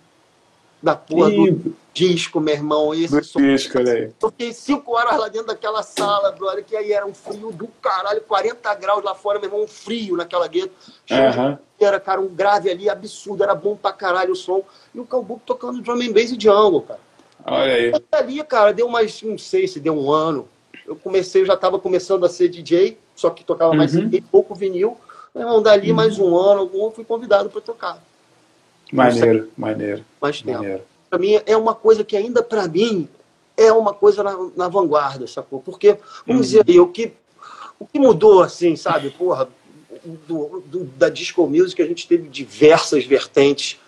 da 0.82 0.94
porra 0.94 1.30
do 1.30 1.74
disco, 1.94 2.40
meu 2.40 2.54
irmão. 2.54 2.94
Esse 2.94 3.18
do 3.18 3.24
som. 3.24 3.40
disco, 3.40 3.78
olha 3.78 3.92
aí. 3.92 4.08
Toquei 4.18 4.52
cinco 4.52 4.92
horas 4.92 5.18
lá 5.18 5.28
dentro 5.28 5.48
daquela 5.48 5.82
sala, 5.82 6.32
brother, 6.32 6.64
que 6.64 6.76
aí 6.76 6.92
era 6.92 7.06
um 7.06 7.14
frio 7.14 7.50
do 7.50 7.68
caralho, 7.80 8.20
40 8.20 8.74
graus 8.74 9.02
lá 9.02 9.14
fora, 9.14 9.38
meu 9.38 9.48
irmão, 9.48 9.64
um 9.64 9.68
frio 9.68 10.16
naquela 10.16 10.46
gueto. 10.46 10.74
Uhum. 11.10 11.58
Era, 11.80 11.98
cara, 11.98 12.20
um 12.20 12.28
grave 12.28 12.70
ali 12.70 12.88
absurdo, 12.88 13.42
era 13.42 13.54
bom 13.54 13.76
pra 13.76 13.92
caralho 13.92 14.32
o 14.32 14.36
som. 14.36 14.62
E 14.94 15.00
o 15.00 15.06
Calbuco 15.06 15.42
tocando 15.44 15.80
drum 15.80 16.00
and 16.00 16.12
bass 16.12 16.30
e 16.30 16.38
jungle, 16.38 16.82
cara. 16.82 17.00
Olha 17.46 17.74
aí. 17.74 17.92
Ali, 18.12 18.42
cara, 18.44 18.72
deu 18.72 18.88
mais, 18.88 19.22
não 19.22 19.36
sei 19.36 19.68
se 19.68 19.78
deu 19.78 19.94
um 19.94 20.10
ano. 20.10 20.48
Eu 20.86 20.96
comecei, 20.96 21.42
eu 21.42 21.46
já 21.46 21.54
estava 21.54 21.78
começando 21.78 22.24
a 22.24 22.28
ser 22.28 22.48
DJ, 22.48 22.98
só 23.14 23.30
que 23.30 23.44
tocava 23.44 23.72
uhum. 23.72 23.76
mais 23.76 23.92
CD, 23.92 24.20
pouco 24.20 24.54
vinil. 24.54 24.96
Meu 25.34 25.44
irmão, 25.44 25.62
dali 25.62 25.90
uhum. 25.90 25.96
mais 25.96 26.18
um 26.18 26.36
ano, 26.36 26.60
algum, 26.60 26.84
eu 26.84 26.90
fui 26.90 27.04
convidado 27.04 27.50
para 27.50 27.60
tocar. 27.60 28.02
Maneiro, 28.92 29.50
maneiro. 29.56 30.04
Mais 30.20 30.40
tempo. 30.40 30.82
Para 31.10 31.18
mim, 31.18 31.40
é 31.46 31.56
uma 31.56 31.74
coisa 31.74 32.04
que 32.04 32.16
ainda, 32.16 32.42
para 32.42 32.66
mim, 32.68 33.08
é 33.56 33.72
uma 33.72 33.94
coisa 33.94 34.22
na, 34.22 34.36
na 34.56 34.68
vanguarda, 34.68 35.26
sacou? 35.26 35.60
Porque, 35.60 35.98
vamos 36.26 36.46
uhum. 36.46 36.60
dizer 36.60 36.64
aí, 36.68 36.80
o 36.80 36.88
que, 36.88 37.12
o 37.78 37.86
que 37.86 37.98
mudou, 37.98 38.42
assim, 38.42 38.76
sabe, 38.76 39.10
porra, 39.10 39.48
do, 40.28 40.62
do, 40.66 40.84
da 40.84 41.08
disco 41.08 41.46
music, 41.46 41.80
a 41.80 41.86
gente 41.86 42.06
teve 42.06 42.28
diversas 42.28 43.04
vertentes 43.04 43.78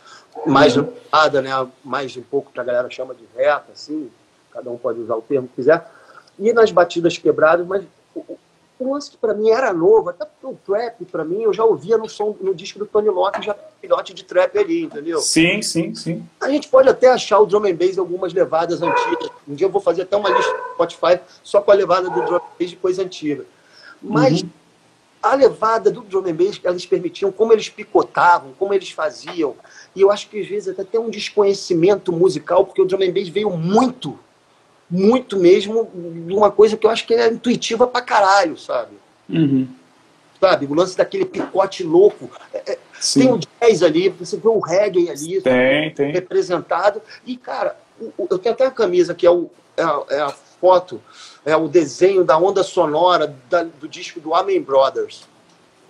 mais 0.45 0.77
uhum. 0.77 0.93
nada, 1.13 1.41
né? 1.41 1.51
Mais 1.85 2.17
um 2.17 2.23
pouco 2.23 2.53
que 2.53 2.61
a 2.61 2.65
galera 2.65 2.91
chama 2.91 3.15
de 3.15 3.25
reta, 3.37 3.73
assim, 3.73 4.11
cada 4.53 4.71
um 4.71 4.77
pode 4.77 5.01
usar 5.01 5.15
o 5.15 5.23
termo 5.23 5.49
que 5.49 5.55
quiser. 5.55 5.89
e 6.39 6.53
nas 6.53 6.71
batidas 6.71 7.17
quebradas, 7.17 7.67
mas 7.67 7.85
o, 8.15 8.39
o 8.79 8.93
lance 8.93 9.11
que 9.11 9.17
para 9.17 9.33
mim 9.33 9.51
era 9.51 9.73
novo, 9.73 10.11
até 10.11 10.25
porque 10.25 10.47
o 10.47 10.59
trap 10.67 11.05
para 11.07 11.25
mim 11.25 11.43
eu 11.43 11.53
já 11.53 11.65
ouvia 11.65 11.97
no 11.97 12.09
som 12.09 12.37
no 12.41 12.55
disco 12.55 12.79
do 12.79 12.87
Tony 12.87 13.09
Locke, 13.09 13.43
já 13.43 13.57
filhote 13.81 14.13
de 14.13 14.25
trap 14.25 14.59
ali, 14.59 14.83
entendeu? 14.83 15.21
Sim, 15.21 15.63
sim, 15.63 15.95
sim. 15.95 16.29
A 16.41 16.49
gente 16.49 16.69
pode 16.69 16.89
até 16.89 17.09
achar 17.09 17.39
o 17.39 17.47
drum 17.47 17.65
and 17.65 17.75
bass 17.75 17.97
algumas 17.97 18.33
levadas 18.33 18.83
antigas. 18.83 19.31
Um 19.49 19.55
dia 19.55 19.67
eu 19.67 19.71
vou 19.71 19.81
fazer 19.81 20.03
até 20.03 20.17
uma 20.17 20.29
lista 20.29 20.53
do 20.53 20.75
Spotify 20.75 21.21
só 21.43 21.61
com 21.61 21.71
a 21.71 21.75
levada 21.75 22.11
do 22.11 22.23
drum 22.23 22.37
and 22.37 22.41
bass 22.59 22.71
de 22.71 22.77
coisa 22.77 23.03
antiga. 23.03 23.45
Mas 24.03 24.43
uhum. 24.43 24.51
a 25.23 25.35
levada 25.35 25.91
do 25.91 26.03
drum 26.03 26.27
and 26.27 26.35
bass 26.35 26.59
que 26.59 26.69
eles 26.69 26.85
permitiam, 26.85 27.33
como 27.33 27.53
eles 27.53 27.69
picotavam, 27.71 28.53
como 28.59 28.75
eles 28.75 28.91
faziam, 28.91 29.57
e 29.97 30.03
eu 30.03 30.13
acho 30.13 30.29
que 30.29 30.39
às 30.39 30.47
vezes 30.47 30.69
até 30.69 30.85
tem 30.85 31.01
um 31.01 31.11
desconhecimento 31.11 32.13
musical, 32.13 32.65
porque 32.65 32.83
o 32.83 32.85
drum 32.85 33.03
and 33.03 33.13
bass 33.13 33.29
veio 33.29 33.51
muito 33.51 34.17
muito 34.89 35.37
mesmo 35.37 35.91
de 35.93 36.33
uma 36.33 36.51
coisa 36.51 36.77
que 36.77 36.87
eu 36.87 36.91
acho 36.91 37.07
que 37.07 37.15
é 37.15 37.29
intuitiva 37.29 37.87
pra 37.87 38.01
caralho, 38.01 38.57
sabe? 38.57 38.93
Uhum. 39.29 39.67
Sabe? 40.41 40.67
O 40.67 40.75
lance 40.75 40.97
daquele 40.97 41.25
picote 41.25 41.83
louco. 41.83 42.31
É, 42.53 42.73
é 42.73 42.79
tem 43.13 43.33
o 43.33 43.39
jazz 43.39 43.83
ali, 43.83 44.09
você 44.09 44.37
vê 44.37 44.49
o 44.49 44.61
reggae 44.61 45.11
ali 45.11 45.41
tem, 45.41 45.93
tem. 45.93 46.13
representado. 46.13 47.03
E, 47.25 47.37
cara, 47.37 47.77
eu 48.19 48.39
tenho 48.39 48.55
até 48.55 48.67
a 48.67 48.71
camisa 48.71 49.15
que 49.15 49.27
é, 49.27 49.31
o, 49.31 49.51
é, 49.77 49.83
a, 49.83 50.03
é 50.11 50.21
a 50.21 50.31
foto, 50.61 51.03
é 51.45 51.57
o 51.57 51.69
desenho 51.69 52.25
da 52.25 52.39
onda 52.39 52.63
sonora 52.63 53.37
da, 53.51 53.65
do 53.65 53.89
disco 53.89 54.21
do 54.21 54.35
Amen 54.35 54.63
Brothers. 54.63 55.27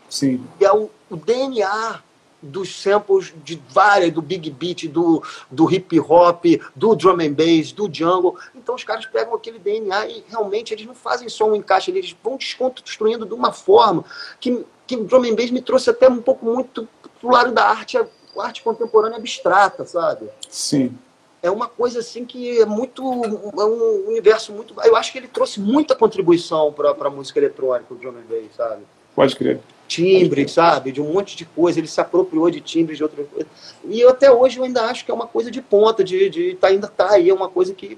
Sim. 0.08 0.44
E 0.60 0.64
é 0.64 0.72
o, 0.72 0.90
o 1.10 1.16
DNA 1.16 2.00
dos 2.42 2.80
samples 2.80 3.32
de 3.44 3.60
várias, 3.70 4.12
do 4.12 4.22
big 4.22 4.50
beat, 4.50 4.88
do, 4.88 5.22
do 5.50 5.72
hip 5.72 5.98
hop, 6.00 6.44
do 6.74 6.94
drum 6.94 7.20
and 7.20 7.32
bass, 7.32 7.72
do 7.72 7.92
jungle. 7.92 8.36
Então 8.54 8.74
os 8.74 8.84
caras 8.84 9.06
pegam 9.06 9.34
aquele 9.34 9.58
DNA 9.58 10.06
e 10.06 10.24
realmente 10.28 10.72
eles 10.72 10.86
não 10.86 10.94
fazem 10.94 11.28
só 11.28 11.48
um 11.48 11.54
encaixe, 11.54 11.90
eles 11.90 12.14
vão 12.22 12.36
desconstruindo 12.36 13.26
de 13.26 13.34
uma 13.34 13.52
forma 13.52 14.04
que, 14.40 14.64
que 14.86 14.96
o 14.96 15.04
drum 15.04 15.24
and 15.24 15.34
bass 15.34 15.50
me 15.50 15.60
trouxe 15.60 15.90
até 15.90 16.08
um 16.08 16.20
pouco 16.20 16.44
muito 16.44 16.88
pro 17.20 17.30
lado 17.30 17.52
da 17.52 17.64
arte, 17.64 17.98
arte 18.38 18.62
contemporânea 18.62 19.18
abstrata, 19.18 19.84
sabe? 19.84 20.28
Sim. 20.48 20.96
É 21.42 21.50
uma 21.50 21.68
coisa 21.68 22.00
assim 22.00 22.24
que 22.24 22.60
é 22.60 22.66
muito. 22.66 23.02
É 23.02 23.64
um 23.64 24.08
universo 24.08 24.52
muito. 24.52 24.74
Eu 24.82 24.96
acho 24.96 25.12
que 25.12 25.18
ele 25.18 25.28
trouxe 25.28 25.60
muita 25.60 25.94
contribuição 25.94 26.72
para 26.72 26.90
a 26.90 27.10
música 27.10 27.38
eletrônica, 27.38 27.92
o 27.92 27.96
drum 27.96 28.10
and 28.10 28.24
bass, 28.28 28.56
sabe? 28.56 28.82
Pode 29.16 29.34
crer 29.34 29.58
timbre, 29.86 30.48
sabe? 30.48 30.92
De 30.92 31.00
um 31.00 31.12
monte 31.12 31.36
de 31.36 31.44
coisa. 31.44 31.78
Ele 31.78 31.86
se 31.86 32.00
apropriou 32.00 32.50
de 32.50 32.60
timbres 32.60 32.98
de 32.98 33.02
outras 33.02 33.26
coisas. 33.28 33.50
E 33.88 34.00
eu, 34.00 34.10
até 34.10 34.30
hoje 34.30 34.58
eu 34.58 34.64
ainda 34.64 34.82
acho 34.82 35.04
que 35.04 35.10
é 35.10 35.14
uma 35.14 35.26
coisa 35.26 35.50
de 35.50 35.62
ponta, 35.62 36.04
de, 36.04 36.28
de 36.28 36.54
tá, 36.56 36.68
ainda 36.68 36.88
tá 36.88 37.12
aí, 37.12 37.30
é 37.30 37.34
uma 37.34 37.48
coisa 37.48 37.72
que, 37.72 37.96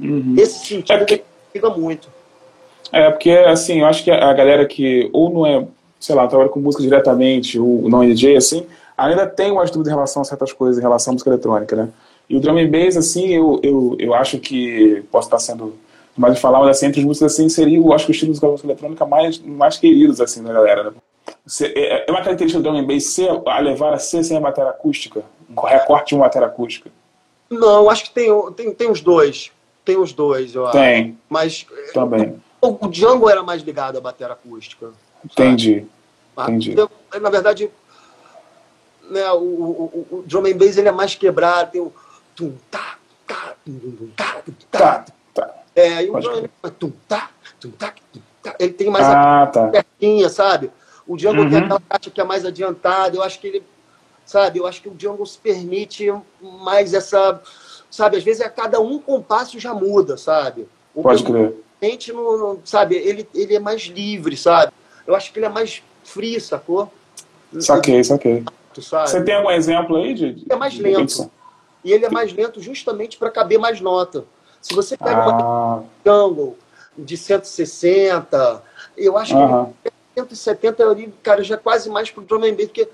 uhum. 0.00 0.22
nesse 0.26 0.66
sentido, 0.66 0.92
é 0.92 0.98
porque... 0.98 1.24
fica 1.52 1.70
muito. 1.70 2.08
É, 2.92 3.10
porque, 3.10 3.30
assim, 3.30 3.80
eu 3.80 3.86
acho 3.86 4.02
que 4.02 4.10
a 4.10 4.32
galera 4.32 4.64
que 4.64 5.10
ou 5.12 5.30
não 5.30 5.46
é, 5.46 5.66
sei 6.00 6.14
lá, 6.14 6.26
trabalha 6.26 6.48
com 6.48 6.60
música 6.60 6.82
diretamente, 6.82 7.58
ou 7.58 7.88
não 7.88 8.02
é 8.02 8.06
DJ, 8.06 8.36
assim, 8.36 8.66
ainda 8.96 9.26
tem 9.26 9.50
umas 9.50 9.70
dúvidas 9.70 9.92
em 9.92 9.94
relação 9.94 10.22
a 10.22 10.24
certas 10.24 10.52
coisas, 10.52 10.78
em 10.78 10.82
relação 10.82 11.10
à 11.10 11.12
música 11.12 11.30
eletrônica, 11.30 11.76
né? 11.76 11.88
E 12.30 12.36
o 12.36 12.40
drum 12.40 12.58
and 12.58 12.68
bass, 12.68 12.96
assim, 12.96 13.28
eu, 13.34 13.60
eu, 13.62 13.96
eu 13.98 14.14
acho 14.14 14.38
que 14.38 15.02
posso 15.10 15.28
estar 15.28 15.38
sendo 15.38 15.74
mais 16.18 16.34
de 16.34 16.40
falar, 16.40 16.58
mas 16.58 16.70
assim, 16.70 16.86
entre 16.86 17.00
as 17.00 17.06
músicas, 17.06 17.32
assim, 17.32 17.48
seria, 17.48 17.78
eu 17.78 17.92
acho 17.92 18.04
que 18.04 18.10
o 18.10 18.12
estilo 18.12 18.32
de 18.32 18.44
música 18.44 18.66
eletrônica 18.66 19.06
mais, 19.06 19.38
mais 19.38 19.78
queridos, 19.78 20.20
assim, 20.20 20.42
da 20.42 20.52
galera, 20.52 20.90
né? 20.90 20.92
É, 21.62 22.08
é 22.08 22.10
uma 22.10 22.22
característica 22.22 22.60
do 22.60 22.68
drum 22.68 22.78
and 22.78 22.86
bass 22.86 23.04
ser, 23.04 23.30
a 23.46 23.58
levar 23.60 23.94
a 23.94 23.98
ser 23.98 24.24
sem 24.24 24.36
a 24.36 24.40
matéria 24.40 24.70
acústica? 24.70 25.22
Um 25.48 25.60
recorte 25.60 26.08
de 26.08 26.14
uma 26.16 26.24
matéria 26.24 26.48
acústica? 26.48 26.90
Não, 27.48 27.88
acho 27.88 28.04
que 28.04 28.10
tem, 28.10 28.30
tem, 28.52 28.74
tem 28.74 28.90
os 28.90 29.00
dois. 29.00 29.50
Tem 29.84 29.96
os 29.96 30.12
dois, 30.12 30.54
eu 30.54 30.66
acho. 30.66 30.76
Tem. 30.76 31.16
Mas. 31.28 31.66
Também. 31.94 32.42
O, 32.60 32.86
o 32.86 32.88
Django 32.88 33.30
era 33.30 33.42
mais 33.42 33.62
ligado 33.62 33.96
à 33.96 34.00
bateria 34.00 34.34
acústica. 34.34 34.90
Entendi. 35.24 35.86
Sabe? 36.34 36.52
Entendi. 36.52 36.74
Na 37.20 37.30
verdade, 37.30 37.70
né, 39.08 39.32
o, 39.32 39.38
o, 39.38 40.06
o, 40.10 40.24
drum 40.26 40.46
and 40.46 40.56
bass 40.56 40.76
ele 40.76 40.88
é 40.88 40.92
mais 40.92 41.14
quebrado, 41.14 41.70
tem 41.70 41.80
o 41.80 41.92
tum 42.36 42.52
tá, 42.70 42.98
tá, 43.26 43.54
tum 43.64 44.08
tá, 44.14 44.42
tá. 44.70 45.04
É, 45.78 46.04
e 46.04 46.10
o 46.10 46.12
bass 46.12 46.24
tum 46.24 46.90
tá, 47.06 47.30
tum 47.60 47.70
tá, 47.70 47.94
tum 48.12 48.20
tá. 48.42 48.56
Ele 48.58 48.72
tem 48.72 48.90
mais 48.90 49.06
ah, 49.06 49.42
a 49.42 49.46
tá. 49.46 49.70
certinha, 49.70 50.28
sabe? 50.28 50.70
O 51.06 51.16
Django 51.16 51.42
uhum. 51.42 51.50
tem 51.50 51.58
aquela 51.58 51.80
caixa 51.88 52.10
que 52.10 52.20
é 52.20 52.24
mais 52.24 52.44
adiantada. 52.44 53.16
Eu 53.16 53.22
acho 53.22 53.38
que 53.38 53.46
ele, 53.46 53.62
sabe, 54.26 54.58
eu 54.58 54.66
acho 54.66 54.82
que 54.82 54.88
o 54.88 54.94
Django 54.94 55.24
se 55.24 55.38
permite 55.38 56.12
mais 56.40 56.92
essa, 56.92 57.40
sabe, 57.90 58.16
às 58.16 58.24
vezes 58.24 58.42
é 58.42 58.48
cada 58.48 58.80
um 58.80 58.98
compasso 58.98 59.58
já 59.60 59.72
muda, 59.72 60.16
sabe? 60.16 60.66
O 60.94 61.02
Pode 61.02 61.22
crer. 61.22 61.54
Gente 61.80 62.12
não, 62.12 62.36
não, 62.36 62.60
sabe, 62.64 62.96
ele, 62.96 63.28
ele 63.32 63.54
é 63.54 63.60
mais 63.60 63.82
livre, 63.82 64.36
sabe? 64.36 64.72
Eu 65.06 65.14
acho 65.14 65.32
que 65.32 65.38
ele 65.38 65.46
é 65.46 65.48
mais 65.48 65.80
free, 66.02 66.40
sacou? 66.40 66.92
Saquei, 67.60 68.02
saquei. 68.02 68.44
Sabe? 68.82 69.10
Você 69.10 69.22
tem 69.24 69.34
algum 69.34 69.50
exemplo 69.50 69.96
aí 69.96 70.14
de. 70.14 70.32
de 70.34 70.46
é 70.48 70.56
mais 70.56 70.78
lento. 70.78 71.30
E 71.84 71.92
ele 71.92 72.04
é 72.04 72.10
mais 72.10 72.32
lento 72.32 72.60
justamente 72.60 73.16
para 73.16 73.30
caber 73.30 73.58
mais 73.58 73.80
nota. 73.80 74.24
Se 74.60 74.74
você 74.74 74.96
pega 74.96 75.22
ah. 75.22 75.28
uma 75.28 75.84
Django 76.04 76.56
de 76.96 77.16
160, 77.16 78.62
eu 78.96 79.16
acho 79.16 79.34
que 79.34 79.40
ele 79.40 79.94
170 80.18 80.84
ali, 80.84 81.14
cara, 81.22 81.44
já 81.44 81.54
é 81.54 81.58
quase 81.58 81.88
mais 81.88 82.10
pro 82.10 82.22
drum 82.22 82.44
and 82.44 82.54
bass, 82.54 82.66
porque 82.66 82.88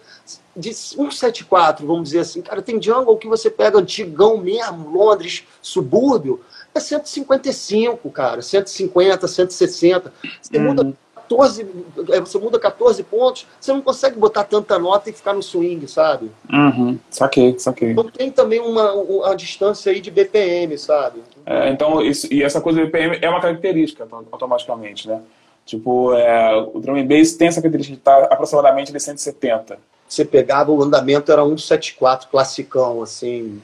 de 0.55 0.75
174, 0.75 1.87
vamos 1.87 2.05
dizer 2.05 2.21
assim, 2.21 2.43
cara, 2.43 2.61
tem 2.61 2.81
jungle 2.81 3.17
que 3.17 3.27
você 3.27 3.51
pega 3.51 3.79
antigão 3.79 4.37
mesmo, 4.37 4.91
Londres, 4.91 5.45
subúrbio, 5.63 6.41
é 6.75 6.81
155, 6.81 8.11
cara, 8.11 8.43
150, 8.43 9.27
160. 9.27 10.13
Você 10.41 10.57
uhum. 10.59 10.65
muda 10.65 10.93
14, 11.29 11.67
é, 12.11 12.21
você 12.21 12.39
muda 12.39 12.59
14 12.59 13.03
pontos, 13.03 13.47
você 13.61 13.73
não 13.73 13.81
consegue 13.81 14.19
botar 14.19 14.45
tanta 14.45 14.79
nota 14.79 15.11
e 15.11 15.13
ficar 15.13 15.33
no 15.33 15.43
swing, 15.43 15.87
sabe? 15.89 16.31
Uhum. 16.53 16.99
Saquei, 17.11 17.59
saquei. 17.59 17.91
Então 17.91 18.05
tem 18.05 18.31
também 18.31 18.61
uma, 18.61 18.93
uma 18.93 19.35
distância 19.35 19.93
aí 19.93 20.01
de 20.01 20.11
BPM, 20.11 20.77
sabe? 20.79 21.23
É, 21.47 21.71
então, 21.71 22.03
isso, 22.03 22.33
e 22.33 22.43
essa 22.43 22.61
coisa 22.61 22.81
do 22.81 22.87
BPM 22.87 23.19
é 23.21 23.29
uma 23.29 23.41
característica 23.41 24.07
automaticamente, 24.31 25.09
né? 25.09 25.21
Tipo, 25.67 26.13
é, 26.15 26.57
o 26.57 26.79
drum 26.79 26.97
and 26.97 27.07
bass 27.07 27.33
tem 27.33 27.49
essa 27.49 27.61
característica 27.61 27.95
de 27.95 28.01
estar 28.01 28.25
aproximadamente 28.25 28.93
de 28.93 29.01
170. 29.01 29.79
Você 30.07 30.25
pegava 30.25 30.71
o 30.71 30.83
andamento, 30.83 31.33
era 31.33 31.43
174, 31.43 32.29
classicão, 32.29 33.03
assim. 33.03 33.61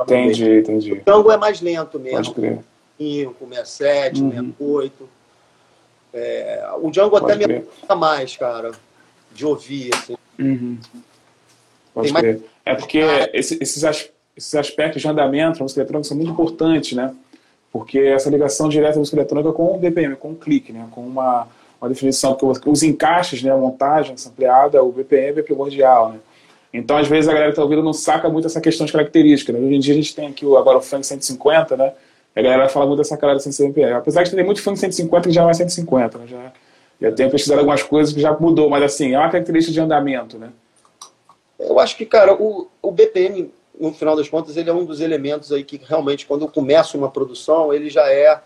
Entendi, 0.00 0.58
entendi. 0.58 0.92
O 0.92 1.00
tango 1.02 1.30
é 1.30 1.36
mais 1.36 1.60
lento 1.60 1.98
mesmo. 1.98 2.18
Pode 2.18 2.34
crer. 2.34 2.58
5, 2.98 3.48
67, 3.48 4.20
uhum. 4.20 4.30
68. 4.30 5.08
É, 6.12 6.68
o 6.80 6.90
Django 6.90 7.10
Pode 7.10 7.32
até 7.32 7.44
crer. 7.44 7.60
me 7.60 7.66
gusta 7.66 7.94
mais, 7.94 8.36
cara, 8.36 8.72
de 9.32 9.46
ouvir. 9.46 9.94
Assim. 9.94 10.16
Uhum. 10.38 10.78
Pode 11.94 12.12
crer. 12.12 12.38
Mais... 12.38 12.50
É 12.64 12.74
porque 12.74 12.98
esses, 13.32 13.82
esses 14.36 14.54
aspectos 14.54 15.02
de 15.02 15.08
andamento 15.08 15.58
na 15.58 15.64
música 15.64 15.80
eletrônica 15.80 16.08
são 16.08 16.16
muito 16.16 16.32
importantes, 16.32 16.92
né? 16.92 17.14
porque 17.72 17.98
essa 17.98 18.30
ligação 18.30 18.68
direta 18.68 18.94
da 18.94 18.98
música 19.00 19.16
eletrônica 19.16 19.52
com 19.52 19.74
o 19.74 19.78
BPM, 19.78 20.16
com 20.16 20.32
o 20.32 20.36
clique, 20.36 20.72
né, 20.72 20.86
com 20.90 21.02
uma, 21.02 21.46
uma 21.80 21.88
definição, 21.88 22.34
porque 22.34 22.68
os 22.68 22.82
encaixes, 22.82 23.42
né, 23.42 23.50
a 23.52 23.56
montagem 23.56 24.14
ampliada, 24.26 24.82
o 24.82 24.90
BPM 24.90 25.38
é 25.38 25.42
primordial, 25.42 26.12
né. 26.12 26.18
Então, 26.72 26.96
às 26.96 27.08
vezes, 27.08 27.28
a 27.28 27.32
galera 27.32 27.50
que 27.50 27.54
está 27.54 27.64
ouvindo 27.64 27.82
não 27.82 27.92
saca 27.92 28.28
muito 28.28 28.46
essa 28.46 28.60
questão 28.60 28.86
de 28.86 28.92
característica. 28.92 29.52
Né? 29.52 29.58
Hoje 29.58 29.74
em 29.74 29.80
dia, 29.80 29.92
a 29.92 29.96
gente 29.96 30.14
tem 30.14 30.28
aqui 30.28 30.46
o, 30.46 30.56
agora 30.56 30.78
o 30.78 30.80
funk 30.80 31.04
150, 31.04 31.76
né? 31.76 31.92
A 32.34 32.42
galera 32.42 32.68
fala 32.68 32.86
muito 32.86 32.98
dessa 32.98 33.16
cara 33.16 33.34
de 33.34 33.42
150 33.42 33.72
BPM. 33.72 33.92
Apesar 33.98 34.22
de 34.22 34.30
ter 34.30 34.44
muito 34.44 34.62
funk 34.62 34.78
150 34.78 35.28
que 35.28 35.34
já 35.34 35.42
não 35.42 35.50
é 35.50 35.54
150, 35.54 36.18
né? 36.18 36.26
Já, 36.26 36.52
já 37.00 37.12
tenho 37.12 37.30
pesquisado 37.30 37.60
algumas 37.60 37.82
coisas 37.82 38.14
que 38.14 38.20
já 38.20 38.32
mudou, 38.32 38.70
mas 38.70 38.82
assim, 38.82 39.14
é 39.14 39.18
uma 39.18 39.30
característica 39.30 39.72
de 39.72 39.80
andamento, 39.80 40.38
né? 40.38 40.50
Eu 41.58 41.78
acho 41.78 41.96
que, 41.96 42.06
cara, 42.06 42.34
o, 42.34 42.68
o 42.80 42.90
BPM 42.90 43.50
no 43.80 43.92
final 43.94 44.14
das 44.14 44.28
contas, 44.28 44.56
ele 44.56 44.68
é 44.68 44.72
um 44.72 44.84
dos 44.84 45.00
elementos 45.00 45.50
aí 45.50 45.64
que 45.64 45.80
realmente, 45.82 46.26
quando 46.26 46.46
começa 46.46 46.98
uma 46.98 47.10
produção, 47.10 47.72
ele 47.72 47.88
já 47.88 48.06
é 48.12 48.38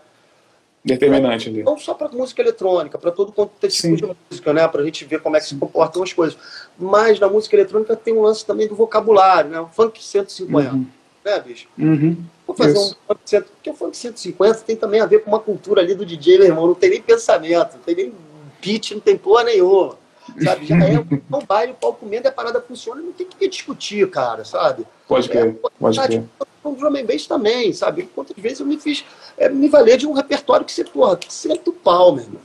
determinante 0.83 1.49
ali. 1.49 1.61
Não 1.61 1.77
só 1.77 1.93
para 1.93 2.07
música 2.09 2.41
eletrônica, 2.41 2.97
para 2.97 3.11
todo 3.11 3.31
quanto 3.33 3.51
é 3.61 3.67
tipo 3.67 3.97
de 3.97 4.15
música, 4.29 4.53
né? 4.53 4.67
Para 4.67 4.81
a 4.81 4.85
gente 4.85 5.03
ver 5.03 5.19
como 5.19 5.35
é 5.35 5.39
que 5.39 5.47
se 5.47 5.55
comportam 5.55 6.01
as 6.01 6.13
coisas. 6.13 6.37
Mas 6.79 7.19
na 7.19 7.27
música 7.27 7.55
eletrônica 7.55 7.95
tem 7.97 8.13
um 8.13 8.21
lance 8.21 8.45
também 8.45 8.67
do 8.67 8.75
vocabulário, 8.75 9.49
né? 9.49 9.59
O 9.59 9.67
funk 9.67 10.01
150, 10.01 10.71
uhum. 10.71 10.85
Né, 11.25 11.39
bicho? 11.39 11.67
Uhum. 11.77 12.17
Vou 12.45 12.55
fazer 12.55 12.73
Isso. 12.73 12.91
um 12.91 13.07
funk 13.07 13.21
100, 13.25 13.41
porque 13.41 13.69
o 13.71 13.73
funk 13.73 13.97
150 13.97 14.59
tem 14.59 14.75
também 14.75 15.01
a 15.01 15.07
ver 15.07 15.23
com 15.23 15.31
uma 15.31 15.39
cultura 15.39 15.81
ali 15.81 15.95
do 15.95 16.05
DJ, 16.05 16.37
meu 16.37 16.47
irmão. 16.47 16.67
Não 16.67 16.75
tem 16.75 16.91
nem 16.91 17.01
pensamento, 17.01 17.73
não 17.73 17.81
tem 17.81 17.95
nem 17.95 18.13
beat, 18.61 18.91
não 18.91 18.99
tem 18.99 19.17
porra 19.17 19.45
nenhuma. 19.45 19.97
Sabe? 20.43 20.65
Já 20.65 20.75
é 20.75 20.99
um 20.99 21.45
baile, 21.47 21.71
o 21.73 21.75
palco 21.75 21.99
comendo, 21.99 22.27
a 22.27 22.31
parada 22.31 22.61
funciona, 22.61 23.01
não 23.01 23.11
tem 23.11 23.27
que 23.27 23.47
discutir, 23.47 24.09
cara, 24.09 24.45
sabe? 24.45 24.85
Pode 25.07 25.29
crer, 25.29 25.47
é, 25.47 25.69
pode 25.79 25.99
crer. 25.99 26.23
Um 26.63 26.73
drum 26.73 26.95
and 26.95 27.05
bass 27.05 27.27
também, 27.27 27.71
sabe? 27.73 28.09
Quantas 28.13 28.35
vezes 28.35 28.59
eu 28.59 28.65
me 28.65 28.79
fiz 28.79 29.05
é, 29.37 29.49
me 29.49 29.67
valer 29.67 29.97
de 29.97 30.07
um 30.07 30.13
repertório 30.13 30.65
que 30.65 30.73
você, 30.73 30.83
porra, 30.83 31.15
que 31.15 31.31
você 31.31 31.51
é 31.51 31.57
do 31.57 31.71
pau, 31.71 32.13
meu 32.13 32.23
irmão. 32.23 32.41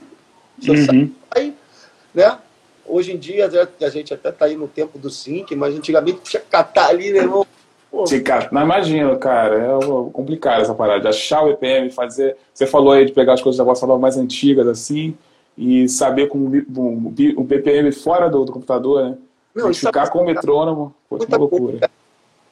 Uhum. 0.67 1.11
Aí, 1.31 1.55
né? 2.13 2.37
Hoje 2.85 3.13
em 3.13 3.17
dia, 3.17 3.49
a 3.79 3.89
gente 3.89 4.13
até 4.13 4.31
tá 4.31 4.45
aí 4.45 4.55
no 4.55 4.67
tempo 4.67 4.99
do 4.99 5.09
sync, 5.09 5.55
mas 5.55 5.73
antigamente 5.73 6.19
tinha 6.23 6.41
que 6.41 6.49
catar 6.49 6.89
ali, 6.89 7.11
meu 7.11 7.21
irmão. 7.23 7.47
Pô. 7.91 8.05
Cara, 8.23 8.47
não 8.53 8.61
imagino, 8.61 9.17
cara. 9.19 9.57
É 9.57 10.11
complicado 10.13 10.61
essa 10.61 10.73
parada. 10.73 11.01
De 11.01 11.07
achar 11.09 11.43
o 11.43 11.49
EPM, 11.49 11.91
fazer. 11.91 12.37
Você 12.53 12.65
falou 12.65 12.93
aí 12.93 13.05
de 13.05 13.11
pegar 13.11 13.33
as 13.33 13.41
coisas 13.41 13.57
da 13.57 13.65
bossa 13.65 13.85
nova 13.85 13.99
mais 13.99 14.17
antigas, 14.17 14.65
assim, 14.65 15.15
e 15.57 15.89
saber 15.89 16.27
como 16.27 16.45
o 16.45 17.43
BPM 17.43 17.91
fora 17.91 18.29
do, 18.29 18.45
do 18.45 18.53
computador, 18.53 19.03
né? 19.03 19.17
Não, 19.53 19.73
ficar 19.73 20.09
com 20.09 20.19
o 20.19 20.25
metrônomo, 20.25 20.95
foi 21.09 21.19
uma 21.27 21.37
loucura. 21.37 21.89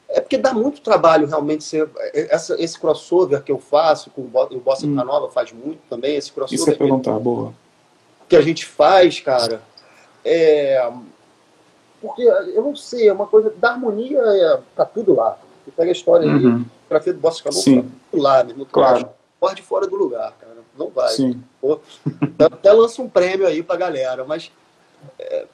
É 0.09 0.19
porque 0.19 0.37
dá 0.37 0.53
muito 0.53 0.81
trabalho 0.81 1.27
realmente 1.27 1.63
ser, 1.63 1.87
essa, 2.13 2.61
esse 2.61 2.77
crossover 2.77 3.41
que 3.41 3.51
eu 3.51 3.59
faço, 3.59 4.09
com 4.09 4.23
o 4.23 4.59
Bossa 4.59 4.85
hum. 4.85 4.89
Nova 4.89 5.29
faz 5.29 5.53
muito 5.53 5.79
também, 5.89 6.17
esse 6.17 6.31
crossover. 6.31 6.59
Isso 6.59 6.69
é 6.69 6.75
perguntar, 6.75 7.15
que, 7.15 7.23
boa. 7.23 7.53
Que 8.27 8.35
a 8.35 8.41
gente 8.41 8.65
faz, 8.65 9.19
cara, 9.19 9.61
é, 10.25 10.91
porque 12.01 12.21
eu 12.21 12.61
não 12.63 12.75
sei, 12.75 13.07
é 13.07 13.13
uma 13.13 13.27
coisa 13.27 13.53
da 13.57 13.71
harmonia, 13.71 14.19
é, 14.19 14.59
tá 14.75 14.85
tudo 14.85 15.15
lá. 15.15 15.37
Você 15.63 15.71
pega 15.71 15.89
a 15.89 15.91
história 15.91 16.27
uhum. 16.27 16.65
pra 16.87 16.99
ver 16.99 17.13
do 17.13 17.19
Bossa 17.19 17.43
Nova, 17.45 17.57
tá 17.57 17.87
tudo 18.11 18.23
lá, 18.23 18.43
mesmo. 18.43 18.65
Claro. 18.65 19.09
Pode 19.39 19.61
fora 19.61 19.87
do 19.87 19.95
lugar, 19.95 20.33
cara. 20.39 20.57
Não 20.77 20.89
vai. 20.89 21.09
Sim. 21.09 21.41
Pô, 21.61 21.79
até 22.39 22.71
lança 22.71 23.01
um 23.01 23.09
prêmio 23.09 23.47
aí 23.47 23.61
pra 23.61 23.75
galera, 23.75 24.23
mas 24.25 24.51
é, 25.17 25.45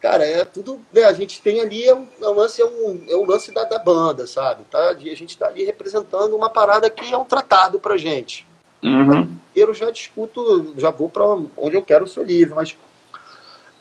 cara, 0.00 0.24
é 0.24 0.44
tudo. 0.44 0.80
Né, 0.92 1.04
a 1.04 1.12
gente 1.12 1.40
tem 1.42 1.60
ali, 1.60 1.84
é 1.84 1.94
um, 1.94 2.06
é 2.20 2.28
um 2.28 2.34
lance, 2.34 2.62
é 2.62 2.64
um, 2.64 3.04
é 3.08 3.16
um 3.16 3.26
lance 3.26 3.52
da, 3.52 3.64
da, 3.64 3.78
banda, 3.78 4.26
sabe? 4.26 4.64
Tá? 4.70 4.90
A 4.90 4.94
gente 4.94 5.30
está 5.30 5.46
ali 5.46 5.64
representando 5.64 6.34
uma 6.34 6.50
parada 6.50 6.88
que 6.88 7.12
é 7.12 7.16
um 7.16 7.24
tratado 7.24 7.78
pra 7.78 7.96
gente. 7.96 8.46
Uhum. 8.82 9.36
Eu 9.54 9.74
já 9.74 9.90
discuto, 9.90 10.74
já 10.76 10.90
vou 10.90 11.08
para 11.08 11.24
onde 11.56 11.76
eu 11.76 11.82
quero 11.82 12.04
o 12.04 12.08
seu 12.08 12.22
livro, 12.22 12.54
mas 12.54 12.76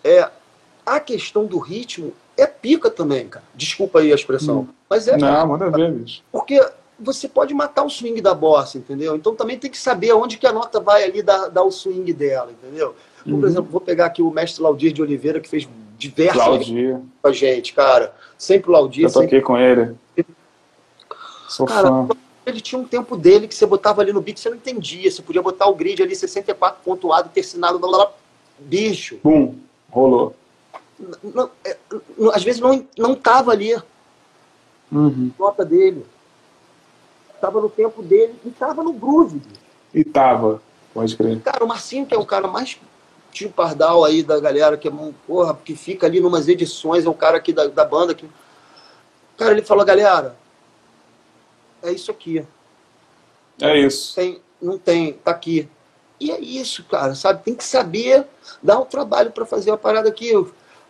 é, 0.03 0.29
a 0.87 1.01
questão 1.01 1.45
do 1.45 1.59
ritmo 1.59 2.13
é 2.37 2.47
pica 2.47 2.89
também, 2.89 3.27
cara. 3.27 3.43
Desculpa 3.53 3.99
aí 3.99 4.11
a 4.11 4.15
expressão. 4.15 4.59
Uhum. 4.59 4.67
Mas 4.89 5.05
é. 5.07 5.17
Não, 5.17 5.47
manda 5.47 5.69
ver, 5.69 5.91
bicho. 5.91 6.23
Porque 6.31 6.65
você 6.97 7.27
pode 7.27 7.53
matar 7.53 7.83
o 7.83 7.89
swing 7.89 8.21
da 8.21 8.33
bossa, 8.33 8.77
entendeu? 8.77 9.13
Então 9.15 9.35
também 9.35 9.59
tem 9.59 9.69
que 9.69 9.77
saber 9.77 10.13
onde 10.13 10.37
que 10.37 10.47
a 10.47 10.53
nota 10.53 10.79
vai 10.79 11.03
ali 11.03 11.21
dar, 11.21 11.49
dar 11.49 11.63
o 11.63 11.71
swing 11.71 12.11
dela, 12.13 12.51
entendeu? 12.51 12.95
Uhum. 13.25 13.41
Por 13.41 13.49
exemplo, 13.49 13.69
vou 13.69 13.81
pegar 13.81 14.05
aqui 14.05 14.21
o 14.21 14.31
mestre 14.31 14.63
Laudir 14.63 14.93
de 14.93 15.01
Oliveira, 15.01 15.41
que 15.41 15.49
fez 15.49 15.67
diversos 15.97 16.69
com 16.69 17.27
a 17.27 17.31
gente, 17.33 17.73
cara. 17.73 18.15
Sempre 18.37 18.69
o 18.69 18.73
Laudir. 18.73 19.03
Eu 19.03 19.11
toquei 19.11 19.29
sempre... 19.29 19.41
com 19.41 19.57
ele. 19.57 19.93
Sou 21.49 21.65
cara, 21.65 21.87
fã. 21.87 22.07
Ele 22.45 22.61
tinha 22.61 22.79
um 22.79 22.85
tempo 22.85 23.17
dele 23.17 23.45
que 23.45 23.55
você 23.55 23.65
botava 23.65 24.01
ali 24.01 24.13
no 24.13 24.21
beat, 24.21 24.39
você 24.39 24.49
não 24.49 24.55
entendia. 24.55 25.11
Você 25.11 25.21
podia 25.21 25.41
botar 25.41 25.67
o 25.67 25.75
grid 25.75 26.01
ali 26.01 26.15
64 26.15 26.79
pontuado, 26.81 27.29
tercinado, 27.29 27.77
blá, 27.77 27.89
blá, 27.89 27.97
blá. 28.05 28.13
bicho. 28.57 29.19
Bum, 29.21 29.55
rolou. 29.89 30.33
Não, 31.23 31.49
é, 31.63 31.77
às 32.33 32.43
vezes 32.43 32.59
não, 32.59 32.85
não 32.97 33.15
tava 33.15 33.51
ali. 33.51 33.75
Uhum. 34.91 35.31
Nota 35.37 35.63
dele. 35.63 36.05
Tava 37.39 37.61
no 37.61 37.69
tempo 37.69 38.01
dele 38.01 38.35
e 38.43 38.49
tava 38.49 38.83
no 38.83 38.93
groove. 38.93 39.41
E 39.93 40.03
tava, 40.03 40.61
pode 40.93 41.15
crer. 41.15 41.39
Cara, 41.41 41.63
o 41.63 41.67
Marcinho, 41.67 42.05
que 42.05 42.15
é 42.15 42.17
o 42.17 42.25
cara 42.25 42.47
mais 42.47 42.79
tio 43.31 43.51
Pardal 43.51 44.03
aí 44.03 44.23
da 44.23 44.39
galera 44.39 44.77
que 44.77 44.87
é 44.87 44.91
porra, 45.27 45.55
que 45.63 45.75
fica 45.75 46.07
ali 46.07 46.19
numas 46.19 46.47
edições, 46.47 47.05
é 47.05 47.09
um 47.09 47.13
cara 47.13 47.37
aqui 47.37 47.53
da, 47.53 47.67
da 47.67 47.85
banda 47.85 48.15
que. 48.15 48.27
Cara, 49.37 49.51
ele 49.51 49.61
falou, 49.61 49.85
galera, 49.85 50.35
é 51.83 51.91
isso 51.91 52.09
aqui. 52.09 52.43
É 53.61 53.77
isso. 53.79 54.15
Tem, 54.15 54.41
não 54.59 54.79
tem, 54.79 55.13
tá 55.13 55.31
aqui. 55.31 55.69
E 56.19 56.31
é 56.31 56.39
isso, 56.39 56.83
cara, 56.85 57.13
sabe? 57.13 57.43
Tem 57.43 57.53
que 57.53 57.63
saber 57.63 58.25
dar 58.61 58.79
um 58.79 58.85
trabalho 58.85 59.31
para 59.31 59.45
fazer 59.45 59.69
uma 59.69 59.77
parada 59.77 60.09
aqui. 60.09 60.31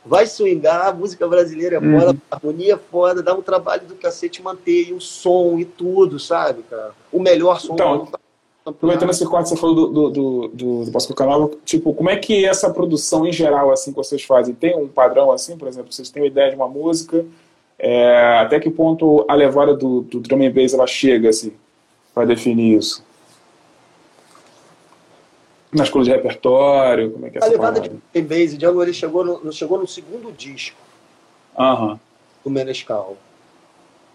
Vai 0.07 0.25
swingar, 0.25 0.87
a 0.87 0.93
música 0.93 1.27
brasileira 1.27 1.77
é 1.77 1.79
foda, 1.79 2.11
uhum. 2.11 2.17
a 2.31 2.35
harmonia 2.35 2.73
é 2.73 2.77
foda, 2.77 3.21
dá 3.21 3.33
um 3.33 3.41
trabalho 3.41 3.85
do 3.87 3.95
cacete 3.95 4.41
manter 4.41 4.89
e 4.89 4.93
o 4.93 5.01
som 5.01 5.59
e 5.59 5.65
tudo, 5.65 6.19
sabe, 6.19 6.63
cara? 6.63 6.91
O 7.11 7.19
melhor 7.19 7.59
som 7.59 7.73
então, 7.73 8.05
do 8.05 8.19
Aproveitando 8.69 9.11
esse 9.11 9.25
corte, 9.25 9.47
você 9.47 9.55
falou 9.55 9.75
do, 9.75 9.87
do, 9.87 10.09
do, 10.09 10.47
do, 10.49 10.85
do 10.85 10.91
Bosco 10.91 11.13
Canal, 11.15 11.51
tipo, 11.63 11.93
como 11.93 12.09
é 12.09 12.17
que 12.17 12.45
essa 12.45 12.69
produção 12.69 13.25
em 13.25 13.31
geral, 13.31 13.71
assim, 13.71 13.91
que 13.91 13.97
vocês 13.97 14.21
fazem? 14.23 14.53
Tem 14.53 14.75
um 14.75 14.89
padrão, 14.89 15.31
assim, 15.31 15.57
por 15.57 15.69
exemplo, 15.69 15.91
vocês 15.93 16.09
têm 16.09 16.21
uma 16.21 16.27
ideia 16.27 16.49
de 16.49 16.57
uma 16.57 16.67
música, 16.67 17.25
é, 17.79 18.39
até 18.39 18.59
que 18.59 18.69
ponto 18.69 19.23
a 19.29 19.33
levada 19.33 19.73
do, 19.73 20.01
do 20.01 20.19
drum 20.19 20.45
and 20.45 20.51
bass, 20.51 20.73
ela 20.73 20.85
chega, 20.85 21.29
assim, 21.29 21.53
para 22.13 22.25
definir 22.25 22.77
isso? 22.77 23.06
Na 25.71 25.83
escola 25.83 26.05
de 26.05 26.11
repertório, 26.11 27.11
como 27.11 27.25
é 27.25 27.29
que 27.29 27.37
é 27.37 27.43
A 27.43 27.47
levada 27.47 27.81
de 27.81 27.89
and 27.89 28.23
bass, 28.23 28.57
Django, 28.57 28.81
ele 28.81 28.93
chegou 28.93 29.23
no, 29.23 29.51
chegou 29.51 29.77
no 29.77 29.87
segundo 29.87 30.31
disco 30.31 30.77
uhum. 31.57 31.99
do 32.43 32.49
Menescal. 32.49 33.17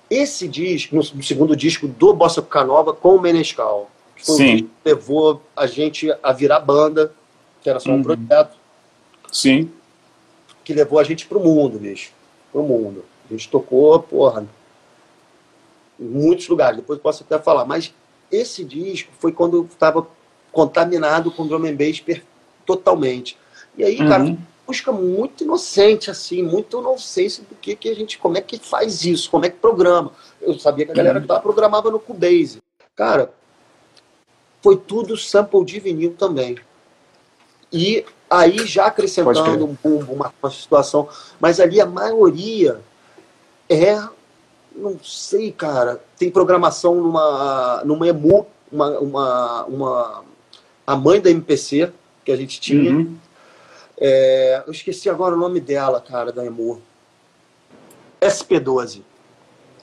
Esse 0.08 0.48
disco, 0.48 0.96
no, 0.96 1.02
segundo 1.22 1.54
disco 1.54 1.86
do 1.86 2.14
Bossa 2.14 2.40
Canova 2.42 2.92
com 2.92 3.16
o 3.16 3.20
Menescal 3.20 3.90
foi 4.16 4.36
Sim. 4.36 4.54
o 4.54 4.56
que 4.58 4.70
levou 4.84 5.42
a 5.56 5.66
gente 5.66 6.14
a 6.22 6.32
virar 6.32 6.60
banda, 6.60 7.12
que 7.60 7.68
era 7.68 7.80
só 7.80 7.90
um 7.90 7.96
uhum. 7.96 8.02
projeto. 8.02 8.56
Sim. 9.30 9.70
Que 10.64 10.72
levou 10.72 10.98
a 10.98 11.04
gente 11.04 11.26
pro 11.26 11.40
mundo, 11.40 11.78
bicho. 11.78 12.12
Pro 12.52 12.62
mundo. 12.62 13.04
A 13.28 13.32
gente 13.32 13.48
tocou, 13.48 13.98
porra, 14.00 14.46
em 15.98 16.04
muitos 16.04 16.48
lugares. 16.48 16.76
Depois 16.76 17.00
posso 17.00 17.24
até 17.24 17.38
falar. 17.38 17.64
Mas 17.64 17.92
esse 18.30 18.64
disco 18.64 19.10
foi 19.18 19.32
quando 19.32 19.56
eu 19.58 19.64
estava 19.64 20.06
contaminado 20.52 21.30
com 21.30 21.46
drum 21.46 21.66
and 21.66 21.76
bass 21.76 22.02
totalmente. 22.66 23.36
E 23.76 23.84
aí, 23.84 23.98
uhum. 23.98 24.08
cara, 24.08 24.36
busca 24.66 24.92
muito 24.92 25.44
inocente, 25.44 26.10
assim, 26.10 26.42
muito 26.42 26.78
inocência 26.78 27.42
do 27.48 27.54
que, 27.54 27.74
que 27.74 27.88
a 27.88 27.94
gente, 27.94 28.18
como 28.18 28.36
é 28.36 28.40
que 28.40 28.58
faz 28.58 29.04
isso, 29.04 29.30
como 29.30 29.44
é 29.44 29.50
que 29.50 29.56
programa. 29.56 30.12
Eu 30.40 30.58
sabia 30.58 30.84
que 30.84 30.92
a 30.92 30.94
galera 30.94 31.18
uhum. 31.18 31.40
programava 31.40 31.90
no 31.90 31.98
Cubase. 31.98 32.58
Cara, 32.94 33.32
foi 34.62 34.76
tudo 34.76 35.16
sample 35.16 35.64
de 35.64 35.80
vinil 35.80 36.14
também. 36.16 36.56
E 37.72 38.04
aí 38.30 38.66
já 38.66 38.86
acrescentando 38.86 39.64
um 39.64 39.76
bumbo, 39.82 40.12
uma, 40.12 40.32
uma 40.42 40.50
situação, 40.50 41.08
mas 41.40 41.58
ali 41.58 41.80
a 41.80 41.86
maioria 41.86 42.80
é, 43.68 43.96
não 44.76 44.98
sei, 45.02 45.50
cara, 45.50 46.02
tem 46.18 46.30
programação 46.30 46.94
numa, 46.96 47.82
numa 47.84 48.06
EMU, 48.06 48.46
uma, 48.70 48.98
uma, 48.98 49.64
uma, 49.64 50.24
a 50.86 50.96
mãe 50.96 51.20
da 51.20 51.30
MPC 51.30 51.92
que 52.24 52.32
a 52.32 52.36
gente 52.36 52.60
tinha. 52.60 52.92
Uhum. 52.92 53.16
É, 53.98 54.62
eu 54.66 54.72
esqueci 54.72 55.08
agora 55.08 55.34
o 55.34 55.38
nome 55.38 55.60
dela, 55.60 56.00
cara, 56.00 56.32
da 56.32 56.44
EMU. 56.44 56.80
SP12. 58.20 59.02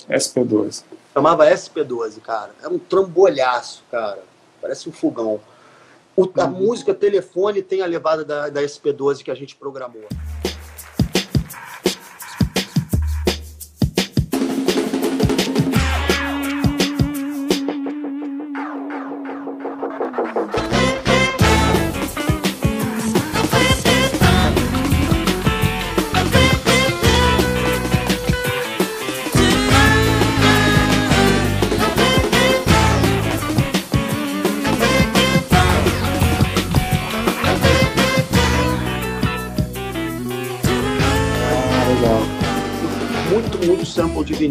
SP12. 0.10 0.84
Chamava 1.14 1.46
SP12, 1.46 2.20
cara. 2.22 2.52
É 2.62 2.68
um 2.68 2.80
trambolhaço, 2.80 3.84
cara 3.92 4.30
parece 4.62 4.88
um 4.90 4.92
fogão. 4.92 5.40
O, 6.16 6.30
a 6.40 6.46
uhum. 6.46 6.52
música 6.52 6.94
telefone 6.94 7.62
tem 7.62 7.82
a 7.82 7.86
levada 7.86 8.26
da, 8.26 8.50
da 8.50 8.62
SP12 8.62 9.24
que 9.24 9.32
a 9.32 9.36
gente 9.36 9.56
programou. 9.56 10.08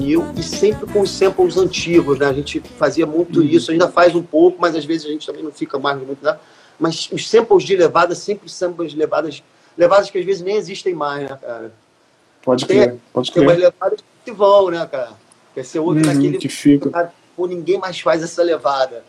Vinil 0.08 0.32
e 0.36 0.42
sempre 0.42 0.86
com 0.86 1.00
os 1.00 1.10
samples 1.10 1.56
antigos, 1.56 2.18
né? 2.18 2.26
A 2.26 2.32
gente 2.32 2.60
fazia 2.60 3.06
muito 3.06 3.40
uhum. 3.40 3.46
isso, 3.46 3.70
ainda 3.70 3.88
faz 3.88 4.14
um 4.14 4.22
pouco, 4.22 4.58
mas 4.60 4.74
às 4.74 4.84
vezes 4.84 5.06
a 5.06 5.10
gente 5.10 5.26
também 5.26 5.42
não 5.42 5.52
fica 5.52 5.78
mais 5.78 5.98
muito, 5.98 6.24
né? 6.24 6.36
Mas 6.78 7.08
os 7.12 7.28
samples 7.28 7.64
de 7.64 7.76
levada, 7.76 8.14
sempre 8.14 8.48
samples 8.48 8.92
de 8.92 8.98
levadas, 8.98 9.42
levadas 9.76 10.10
que 10.10 10.18
às 10.18 10.24
vezes 10.24 10.42
nem 10.42 10.56
existem 10.56 10.94
mais, 10.94 11.28
né, 11.28 11.38
cara? 11.40 11.72
Pode 12.42 12.66
crer, 12.66 12.90
tem, 12.90 13.00
pode 13.12 13.32
crer. 13.32 13.46
Tem 13.46 13.54
umas 13.54 13.62
levadas 13.62 14.00
que 14.24 14.32
vão, 14.32 14.70
né, 14.70 14.88
cara? 14.90 15.12
Quer 15.54 15.64
ser 15.64 15.80
outro 15.80 16.06
uhum, 16.06 16.14
naquele... 16.14 16.38
Que 16.38 16.48
fica. 16.48 16.90
Cara, 16.90 17.12
pô, 17.36 17.46
ninguém 17.46 17.78
mais 17.78 18.00
faz 18.00 18.22
essa 18.22 18.42
levada. 18.42 19.04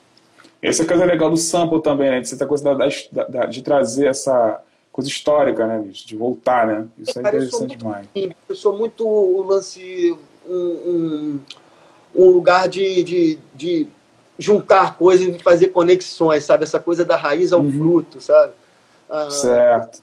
Essa 0.62 0.82
é 0.82 0.86
a 0.86 0.88
coisa 0.88 1.06
legal 1.06 1.30
do 1.30 1.38
sample 1.38 1.82
também, 1.82 2.10
né? 2.10 2.20
De, 2.22 2.34
essa 2.34 2.46
coisa 2.46 2.76
da, 2.76 2.88
da, 3.30 3.46
de 3.46 3.62
trazer 3.62 4.08
essa 4.08 4.62
coisa 4.92 5.10
histórica, 5.10 5.66
né, 5.66 5.80
bicho? 5.80 6.06
De 6.06 6.18
voltar, 6.18 6.68
né? 6.68 6.88
Isso 6.98 7.18
é, 7.18 7.22
é 7.22 7.28
interessante 7.28 7.78
demais. 7.78 8.08
Eu 8.50 8.56
sou 8.56 8.76
muito 8.76 9.08
o 9.08 9.44
lance 9.44 10.18
um, 10.50 10.54
um, 10.56 11.40
um 12.16 12.30
lugar 12.32 12.68
de, 12.68 13.04
de, 13.04 13.40
de, 13.54 13.88
juntar 14.38 14.98
coisas 14.98 15.28
e 15.28 15.40
fazer 15.40 15.68
conexões, 15.68 16.46
sabe? 16.46 16.64
Essa 16.64 16.80
coisa 16.80 17.06
da 17.06 17.16
raiz 17.16 17.54
ao 17.54 17.62
uhum. 17.62 17.72
fruto, 17.72 18.22
sabe? 18.22 18.54
Ah, 19.10 19.30
certo. 19.30 20.02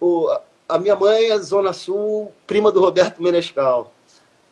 O, 0.00 0.28
a 0.68 0.78
minha 0.78 0.96
mãe 0.96 1.30
é 1.30 1.38
Zona 1.38 1.72
Sul, 1.72 2.32
prima 2.46 2.72
do 2.72 2.80
Roberto 2.80 3.22
Menescal. 3.22 3.92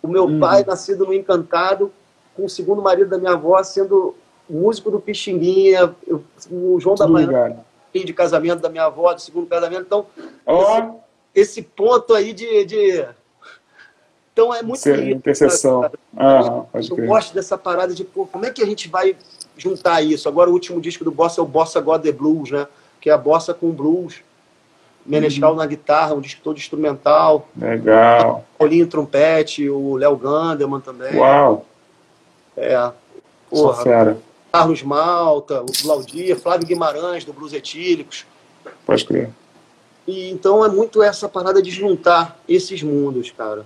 O 0.03 0.09
meu 0.09 0.25
uhum. 0.25 0.41
pai, 0.41 0.65
nascido 0.65 1.07
no 1.07 1.15
Encantado, 1.15 1.93
com 2.37 2.45
o 2.45 2.49
segundo 2.49 2.83
marido 2.83 3.11
da 3.11 3.19
minha 3.19 3.33
avó, 3.33 3.63
sendo 3.63 4.15
músico 4.49 4.91
do 4.91 5.01
Pixinguinha, 5.01 5.95
o 6.51 6.81
João 6.81 6.97
da 6.97 7.07
Manhã, 7.07 7.57
de 7.93 8.13
casamento 8.13 8.61
da 8.61 8.69
minha 8.69 8.85
avó, 8.85 9.13
do 9.13 9.21
segundo 9.21 9.47
casamento. 9.47 9.83
Então, 9.83 10.07
oh. 10.47 10.63
esse, 11.35 11.61
esse, 11.61 11.63
ponto 11.63 12.15
aí 12.15 12.33
de, 12.33 12.65
de... 12.65 13.07
Então 14.33 14.55
é 14.55 14.63
muito 14.63 14.89
lindo. 14.89 15.17
Intercessão. 15.17 15.91
Ah, 16.17 16.65
eu 16.75 17.07
gosto 17.07 17.35
dessa 17.35 17.59
parada 17.59 17.95
de, 17.95 18.05
pô, 18.05 18.27
como 18.27 18.47
é 18.47 18.51
que 18.51 18.63
a 18.63 18.67
gente 18.67 18.89
vai 18.89 19.17
juntar 19.57 20.01
isso? 20.03 20.29
Agora 20.29 20.49
o 20.49 20.53
último 20.53 20.81
disco 20.81 21.05
do 21.05 21.11
Bossa 21.11 21.41
é 21.41 21.45
o 21.45 21.47
Bossa 21.47 21.81
God 21.81 22.03
the 22.03 22.13
Blues, 22.13 22.51
né? 22.51 22.67
Que 23.01 23.11
é 23.11 23.13
a 23.13 23.19
bossa 23.19 23.53
com 23.53 23.71
blues. 23.71 24.17
Menescal 25.05 25.53
uhum. 25.53 25.57
na 25.57 25.67
guitarra, 25.67 26.15
um 26.15 26.21
disco 26.21 26.41
todo 26.43 26.59
instrumental. 26.59 27.49
Legal. 27.57 28.45
Paulinho 28.59 28.87
trompete, 28.87 29.69
o 29.69 29.97
Léo 29.97 30.17
Ganderman 30.17 30.81
também. 30.81 31.17
Uau! 31.17 31.65
É. 32.57 32.91
Porra, 33.49 33.83
fera. 33.83 34.19
Carlos 34.53 34.83
Malta, 34.83 35.63
o 35.63 35.67
Claudia, 35.83 36.37
Flávio 36.37 36.67
Guimarães, 36.67 37.25
do 37.25 37.33
Blues 37.33 37.53
Etílicos. 37.53 38.27
Pode 38.85 39.05
crer. 39.05 39.31
E, 40.07 40.31
então 40.31 40.65
é 40.65 40.69
muito 40.69 41.03
essa 41.03 41.29
parada 41.29 41.63
de 41.63 41.71
juntar 41.71 42.39
esses 42.49 42.83
mundos, 42.83 43.31
cara. 43.31 43.65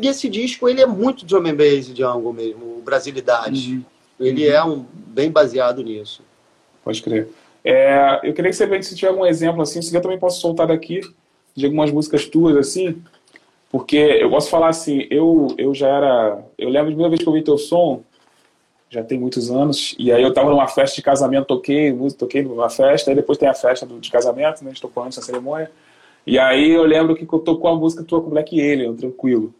E 0.00 0.06
esse 0.06 0.28
disco, 0.28 0.68
ele 0.68 0.80
é 0.80 0.86
muito 0.86 1.24
drum 1.24 1.46
and 1.46 1.54
bass 1.54 1.86
de 1.86 1.96
Jungle 1.96 2.32
mesmo, 2.32 2.80
Brasilidade. 2.84 3.74
Uhum. 3.74 3.84
Ele 4.20 4.48
uhum. 4.48 4.54
é 4.54 4.64
um, 4.64 4.84
bem 5.08 5.30
baseado 5.30 5.82
nisso. 5.82 6.22
Pode 6.84 7.02
crer. 7.02 7.28
É, 7.64 8.20
eu 8.22 8.32
queria 8.32 8.50
que 8.50 8.56
você 8.56 8.82
se 8.82 8.94
tiver 8.94 9.08
algum 9.08 9.26
exemplo 9.26 9.60
assim, 9.60 9.82
se 9.82 9.94
eu 9.94 10.00
também 10.00 10.18
posso 10.18 10.40
soltar 10.40 10.68
daqui 10.68 11.00
de 11.54 11.66
algumas 11.66 11.90
músicas 11.90 12.24
tuas 12.26 12.56
assim, 12.56 13.02
porque 13.70 13.96
eu 13.96 14.30
posso 14.30 14.48
falar 14.48 14.68
assim, 14.68 15.06
eu 15.10 15.48
eu 15.58 15.74
já 15.74 15.88
era, 15.88 16.44
eu 16.56 16.68
lembro 16.68 16.88
de 16.88 16.94
primeira 16.94 17.10
vez 17.10 17.20
que 17.20 17.28
eu 17.28 17.32
ouvi 17.32 17.44
teu 17.44 17.58
som, 17.58 18.02
já 18.88 19.02
tem 19.02 19.18
muitos 19.18 19.50
anos, 19.50 19.94
e 19.98 20.10
aí 20.10 20.22
eu 20.22 20.32
tava 20.32 20.50
numa 20.50 20.68
festa 20.68 20.96
de 20.96 21.02
casamento, 21.02 21.46
toquei, 21.46 21.92
toquei 22.16 22.42
numa 22.42 22.70
festa, 22.70 23.10
aí 23.10 23.14
depois 23.14 23.36
tem 23.36 23.48
a 23.48 23.54
festa 23.54 23.86
de 23.86 24.10
casamento, 24.10 24.62
né, 24.62 24.70
a 24.70 24.72
gente 24.72 24.80
tocou 24.80 25.02
antes 25.02 25.18
da 25.18 25.24
cerimônia, 25.24 25.70
e 26.26 26.38
aí 26.38 26.70
eu 26.70 26.84
lembro 26.84 27.14
que 27.14 27.24
eu 27.24 27.38
tocou 27.40 27.70
a 27.70 27.74
música 27.74 28.04
tua 28.04 28.22
com 28.22 28.30
Black 28.30 28.58
Alien, 28.58 28.94
Tranquilo. 28.94 29.52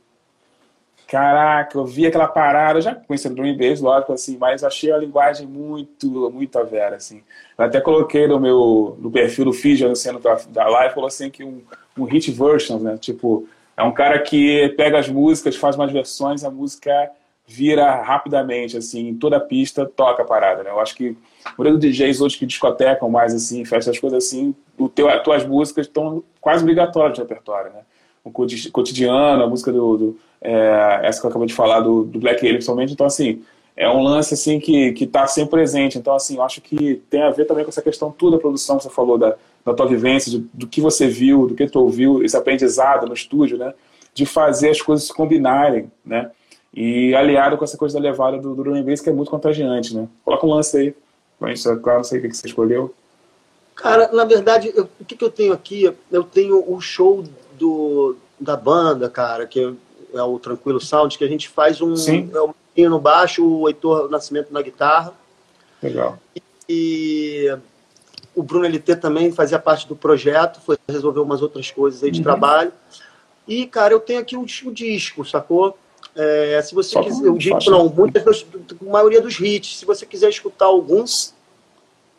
Caraca, 1.08 1.78
eu 1.78 1.86
vi 1.86 2.06
aquela 2.06 2.28
parada, 2.28 2.82
já 2.82 2.94
conheci 2.94 3.26
o 3.26 3.34
Dream 3.34 3.56
Bass, 3.56 3.80
lógico, 3.80 4.12
assim, 4.12 4.36
mas 4.36 4.62
achei 4.62 4.92
a 4.92 4.98
linguagem 4.98 5.46
muito, 5.46 6.30
muito 6.30 6.58
a 6.58 6.62
vera, 6.62 6.96
assim. 6.96 7.22
Eu 7.56 7.64
até 7.64 7.80
coloquei 7.80 8.26
no 8.26 8.38
meu 8.38 8.94
no 9.00 9.10
perfil 9.10 9.46
do 9.46 9.52
feed 9.54 9.86
anunciando 9.86 10.18
da, 10.18 10.34
da 10.50 10.68
live, 10.68 10.92
falou 10.92 11.08
assim 11.08 11.30
que 11.30 11.42
um, 11.42 11.62
um 11.96 12.04
hit 12.04 12.30
version, 12.30 12.78
né? 12.78 12.98
Tipo, 12.98 13.48
é 13.74 13.82
um 13.82 13.90
cara 13.90 14.18
que 14.18 14.68
pega 14.76 14.98
as 14.98 15.08
músicas, 15.08 15.56
faz 15.56 15.76
umas 15.76 15.90
versões, 15.90 16.44
a 16.44 16.50
música 16.50 17.10
vira 17.46 18.02
rapidamente, 18.02 18.76
assim, 18.76 19.08
em 19.08 19.14
toda 19.14 19.38
a 19.38 19.40
pista 19.40 19.86
toca 19.86 20.22
a 20.22 20.26
parada, 20.26 20.62
né? 20.62 20.68
Eu 20.68 20.78
acho 20.78 20.94
que 20.94 21.16
dos 21.56 21.80
DJs 21.80 22.20
hoje 22.20 22.36
que 22.36 22.44
discotecam 22.44 23.08
mais, 23.08 23.32
assim, 23.32 23.64
festas, 23.64 23.98
coisas 23.98 24.26
assim, 24.26 24.54
o 24.76 24.90
teu, 24.90 25.08
as 25.08 25.22
tuas 25.22 25.46
músicas 25.46 25.86
estão 25.86 26.22
quase 26.38 26.62
obrigatórias 26.62 27.14
de 27.14 27.22
repertório, 27.22 27.72
né? 27.72 27.80
O 28.22 28.30
cotidiano, 28.30 29.42
a 29.42 29.46
música 29.46 29.72
do, 29.72 29.96
do 29.96 30.18
é, 30.40 31.00
essa 31.02 31.20
que 31.20 31.26
eu 31.26 31.30
acabei 31.30 31.48
de 31.48 31.54
falar 31.54 31.80
do, 31.80 32.04
do 32.04 32.18
Black 32.18 32.38
Alien, 32.40 32.54
principalmente, 32.54 32.92
então, 32.92 33.06
assim, 33.06 33.42
é 33.76 33.88
um 33.88 34.02
lance, 34.02 34.34
assim, 34.34 34.58
que, 34.58 34.92
que 34.92 35.06
tá 35.06 35.26
sempre 35.26 35.50
presente, 35.50 35.98
então, 35.98 36.14
assim, 36.14 36.36
eu 36.36 36.42
acho 36.42 36.60
que 36.60 37.02
tem 37.08 37.22
a 37.22 37.30
ver 37.30 37.44
também 37.44 37.64
com 37.64 37.70
essa 37.70 37.82
questão 37.82 38.10
toda 38.10 38.36
da 38.36 38.40
produção 38.40 38.76
que 38.76 38.84
você 38.84 38.90
falou, 38.90 39.16
da, 39.16 39.36
da 39.64 39.74
tua 39.74 39.86
vivência, 39.86 40.30
de, 40.30 40.38
do 40.52 40.66
que 40.66 40.80
você 40.80 41.06
viu, 41.06 41.46
do 41.46 41.54
que 41.54 41.66
tu 41.66 41.80
ouviu, 41.80 42.22
esse 42.24 42.36
aprendizado 42.36 43.06
no 43.06 43.14
estúdio, 43.14 43.56
né? 43.58 43.72
De 44.12 44.26
fazer 44.26 44.70
as 44.70 44.82
coisas 44.82 45.06
se 45.06 45.14
combinarem, 45.14 45.90
né? 46.04 46.30
E 46.74 47.14
aliado 47.14 47.56
com 47.56 47.64
essa 47.64 47.76
coisa 47.76 47.94
da 47.94 48.00
levada 48.00 48.38
do, 48.38 48.54
do 48.54 48.82
bass, 48.82 49.00
que 49.00 49.10
é 49.10 49.12
muito 49.12 49.30
contagiante, 49.30 49.94
né? 49.94 50.08
Coloca 50.24 50.46
um 50.46 50.50
lance 50.50 50.76
aí. 50.76 50.94
Mas, 51.38 51.62
claro, 51.62 51.98
não 51.98 52.04
sei 52.04 52.18
o 52.18 52.22
que 52.22 52.34
você 52.34 52.48
escolheu. 52.48 52.92
Cara, 53.74 54.10
na 54.12 54.24
verdade, 54.24 54.72
eu, 54.74 54.88
o 55.00 55.04
que, 55.04 55.14
que 55.14 55.24
eu 55.24 55.30
tenho 55.30 55.52
aqui? 55.52 55.92
Eu 56.10 56.24
tenho 56.24 56.64
o 56.68 56.80
show 56.80 57.22
do, 57.56 58.16
da 58.40 58.56
banda, 58.56 59.08
cara, 59.08 59.46
que 59.46 59.72
é, 60.14 60.22
o 60.22 60.38
Tranquilo 60.38 60.80
Sound, 60.80 61.16
que 61.16 61.24
a 61.24 61.28
gente 61.28 61.48
faz 61.48 61.80
um. 61.80 61.96
Sim. 61.96 62.30
É 62.34 62.40
o 62.40 62.54
no 62.88 63.00
baixo, 63.00 63.44
o 63.44 63.68
Heitor 63.68 64.08
Nascimento 64.08 64.52
na 64.52 64.62
guitarra. 64.62 65.12
Legal. 65.82 66.18
E, 66.36 66.42
e 66.68 67.58
o 68.36 68.42
Bruno 68.42 68.66
LT 68.66 68.96
também 68.96 69.32
fazia 69.32 69.58
parte 69.58 69.88
do 69.88 69.96
projeto, 69.96 70.60
foi 70.60 70.78
resolver 70.88 71.18
umas 71.18 71.42
outras 71.42 71.70
coisas 71.70 72.04
aí 72.04 72.10
de 72.10 72.20
uhum. 72.20 72.24
trabalho. 72.24 72.72
E, 73.48 73.66
cara, 73.66 73.94
eu 73.94 74.00
tenho 74.00 74.20
aqui 74.20 74.36
o, 74.36 74.42
o 74.42 74.72
disco, 74.72 75.24
sacou? 75.24 75.76
É, 76.14 76.60
se 76.62 76.74
você 76.74 76.90
Só 76.90 77.02
quiser, 77.02 77.30
o 77.30 77.38
disco 77.38 77.70
não, 77.70 77.88
muitas 77.88 78.24
das, 78.24 78.46
a 78.80 78.90
maioria 78.90 79.20
dos 79.20 79.40
hits, 79.40 79.78
se 79.78 79.84
você 79.84 80.04
quiser 80.04 80.28
escutar 80.28 80.66
alguns. 80.66 81.34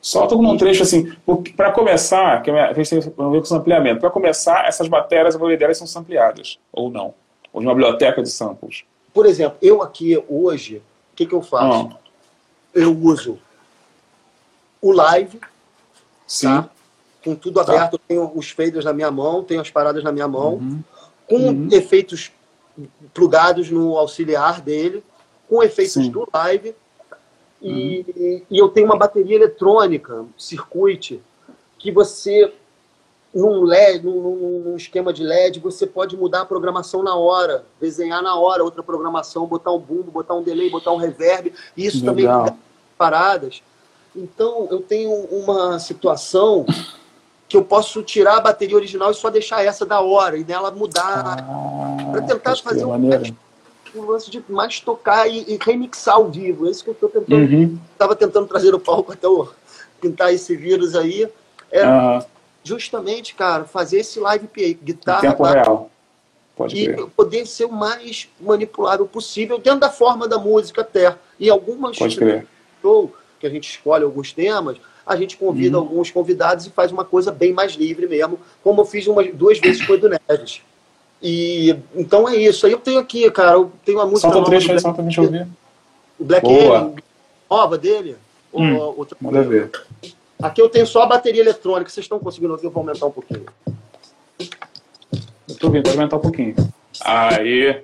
Solta 0.02 0.36
um 0.36 0.58
trecho 0.58 0.84
assim, 0.84 1.14
para 1.58 1.72
começar, 1.72 2.42
que 2.42 2.50
a 2.50 2.74
gente 2.74 2.90
tem 2.90 3.00
a 3.00 3.30
ver 3.30 3.46
com 3.46 3.56
ampliamento, 3.56 4.00
para 4.00 4.10
começar, 4.10 4.66
essas 4.66 4.88
matérias, 4.88 5.36
a 5.36 5.38
maioria 5.38 5.58
delas 5.58 5.78
são 5.78 5.86
sampleadas, 5.86 6.58
ou 6.72 6.90
não? 6.90 7.14
Ou 7.52 7.62
de 7.62 7.68
uma 7.68 7.74
biblioteca 7.74 8.22
de 8.22 8.30
samples. 8.30 8.84
Por 9.14 9.26
exemplo, 9.26 9.58
eu 9.62 9.82
aqui 9.82 10.22
hoje, 10.28 10.78
o 11.14 11.16
que, 11.16 11.26
que 11.26 11.34
eu 11.34 11.42
faço? 11.42 11.90
Ah. 11.94 11.98
Eu 12.74 12.96
uso 12.96 13.40
o 14.82 14.92
live, 14.92 15.40
Sim. 16.28 16.48
Tá? 16.48 16.70
com 17.24 17.36
tudo 17.36 17.56
tá. 17.56 17.62
aberto, 17.74 17.94
eu 17.94 18.00
tenho 18.00 18.32
os 18.34 18.50
faders 18.52 18.86
na 18.86 18.94
minha 18.94 19.12
mão, 19.12 19.44
tenho 19.44 19.62
as 19.62 19.70
paradas 19.70 20.04
na 20.04 20.12
minha 20.12 20.28
mão, 20.28 20.56
uhum. 20.56 20.84
com 21.28 21.36
uhum. 21.36 21.68
efeitos 21.72 22.32
plugados 23.14 23.70
no 23.70 23.98
auxiliar 23.98 24.62
dele, 24.62 25.04
com 25.48 25.62
efeitos 25.62 25.94
Sim. 25.94 26.12
do 26.12 26.28
live. 26.34 26.74
E, 27.62 28.06
uhum. 28.16 28.42
e, 28.50 28.58
eu 28.58 28.70
tenho 28.70 28.86
uma 28.86 28.98
bateria 28.98 29.36
eletrônica, 29.36 30.26
circuit, 30.38 31.22
que 31.78 31.92
você, 31.92 32.54
num 33.34 33.64
LED, 33.64 34.06
num, 34.06 34.62
num, 34.66 34.76
esquema 34.76 35.14
de 35.14 35.24
LED, 35.24 35.60
você 35.60 35.86
pode 35.86 36.18
mudar 36.18 36.42
a 36.42 36.46
programação 36.46 37.04
na 37.04 37.16
hora, 37.16 37.64
desenhar 37.80 38.24
na 38.24 38.36
hora 38.36 38.64
outra 38.64 38.82
programação, 38.82 39.46
botar 39.46 39.72
um 39.72 39.80
bumbo, 39.80 40.12
botar 40.12 40.34
um 40.34 40.42
delay, 40.42 40.70
botar 40.70 40.92
um 40.92 40.98
reverb. 40.98 41.54
E 41.78 41.86
isso 41.86 42.04
Legal. 42.04 42.46
também 42.46 42.58
paradas. 42.98 43.62
Então, 44.16 44.68
eu 44.72 44.82
tenho 44.82 45.12
uma 45.12 45.80
situação 45.80 46.66
que 47.48 47.56
eu 47.56 47.64
posso 47.64 48.04
tirar 48.04 48.38
a 48.38 48.42
bateria 48.42 48.76
original 48.76 49.12
e 49.12 49.16
só 49.16 49.30
deixar 49.30 49.64
essa 49.64 49.86
da 49.86 50.02
hora 50.02 50.38
e 50.38 50.44
nela 50.44 50.70
mudar 50.70 51.38
ah, 51.40 52.12
para 52.12 52.22
tentar 52.22 52.56
fazer 52.58 52.86
um, 52.86 52.94
um, 53.96 54.06
lance 54.06 54.30
de 54.30 54.44
mais 54.50 54.80
tocar 54.80 55.28
e, 55.28 55.46
e, 55.48 55.58
remixar 55.60 56.16
ao 56.16 56.30
vivo. 56.30 56.68
É 56.68 56.72
isso 56.72 56.84
que 56.84 56.90
eu 56.90 56.94
estou 56.94 57.10
tentando. 57.10 57.80
Estava 57.92 58.12
uhum. 58.12 58.18
tentando 58.18 58.48
trazer 58.48 58.72
no 58.72 58.80
palco 58.80 59.14
até 59.14 59.26
eu 59.26 59.50
pintar 60.02 60.34
esse 60.34 60.56
vírus 60.56 60.96
aí. 60.96 61.28
É 61.72 61.88
uhum. 61.88 62.22
Justamente, 62.64 63.36
cara, 63.36 63.66
fazer 63.66 64.00
esse 64.00 64.20
live 64.20 64.48
PA, 64.48 64.84
guitarra. 64.84 65.26
Em 65.26 65.30
tempo 65.30 65.44
real. 65.44 65.92
Pode 66.56 66.76
e 66.78 66.88
ver. 66.88 67.06
poder 67.16 67.46
ser 67.46 67.66
o 67.66 67.72
mais 67.72 68.28
manipulável 68.40 69.08
possível 69.08 69.58
dentro 69.58 69.80
da 69.80 69.90
forma 69.90 70.28
da 70.28 70.38
música 70.38 70.82
até. 70.82 71.16
E 71.40 71.50
algumas 71.50 71.98
Pode 71.98 72.18
crer. 72.18 72.46
show 72.82 73.14
que 73.40 73.48
a 73.48 73.50
gente 73.50 73.70
escolhe 73.70 74.04
alguns 74.04 74.34
temas, 74.34 74.78
a 75.06 75.16
gente 75.16 75.38
convida 75.38 75.78
uhum. 75.78 75.84
alguns 75.86 76.12
convidados 76.12 76.66
e 76.66 76.70
faz 76.70 76.92
uma 76.92 77.06
coisa 77.06 77.32
bem 77.32 77.54
mais 77.54 77.74
livre 77.74 78.08
mesmo, 78.08 78.38
como 78.62 78.82
eu 78.82 78.86
fiz 78.86 79.08
umas, 79.08 79.34
duas 79.34 79.58
vezes 79.58 79.86
com 79.86 79.94
o 79.94 79.96
Edu 79.96 80.10
Neves. 80.10 80.62
E, 81.22 81.76
então 81.96 82.28
é 82.28 82.36
isso. 82.36 82.66
Aí 82.66 82.72
eu 82.72 82.80
tenho 82.80 83.00
aqui, 83.00 83.30
cara, 83.32 83.54
eu 83.54 83.72
tenho 83.86 83.98
uma 83.98 84.06
música. 84.06 84.32
Solta 84.32 84.40
um 84.40 84.44
trecho 84.44 84.72
aí, 84.72 84.80
só 84.80 84.92
pra 84.92 85.04
gente 85.04 85.20
ouvir. 85.20 85.48
O 86.20 86.26
Black 86.26 86.46
Alien, 86.46 86.96
nova 87.50 87.78
dele. 87.78 88.18
Hum, 88.54 88.76
ou, 88.78 89.00
outra 89.00 89.18
manda 89.22 89.42
ver. 89.44 89.72
Aqui 90.42 90.62
eu 90.62 90.70
tenho 90.70 90.88
só 90.88 91.04
a 91.04 91.06
bateria 91.06 91.42
eletrônica. 91.42 91.92
Vocês 91.92 92.06
estão 92.06 92.18
conseguindo 92.18 92.54
ouvir? 92.54 92.68
Eu 92.68 92.72
vou 92.72 92.80
aumentar 92.80 93.06
um 93.06 93.12
pouquinho. 93.12 93.46
Eu 94.40 95.56
tô 95.60 95.68
ouvindo, 95.68 95.84
pode 95.84 95.98
aumentar 95.98 96.16
um 96.16 96.22
pouquinho. 96.22 96.56
Aí. 97.02 97.84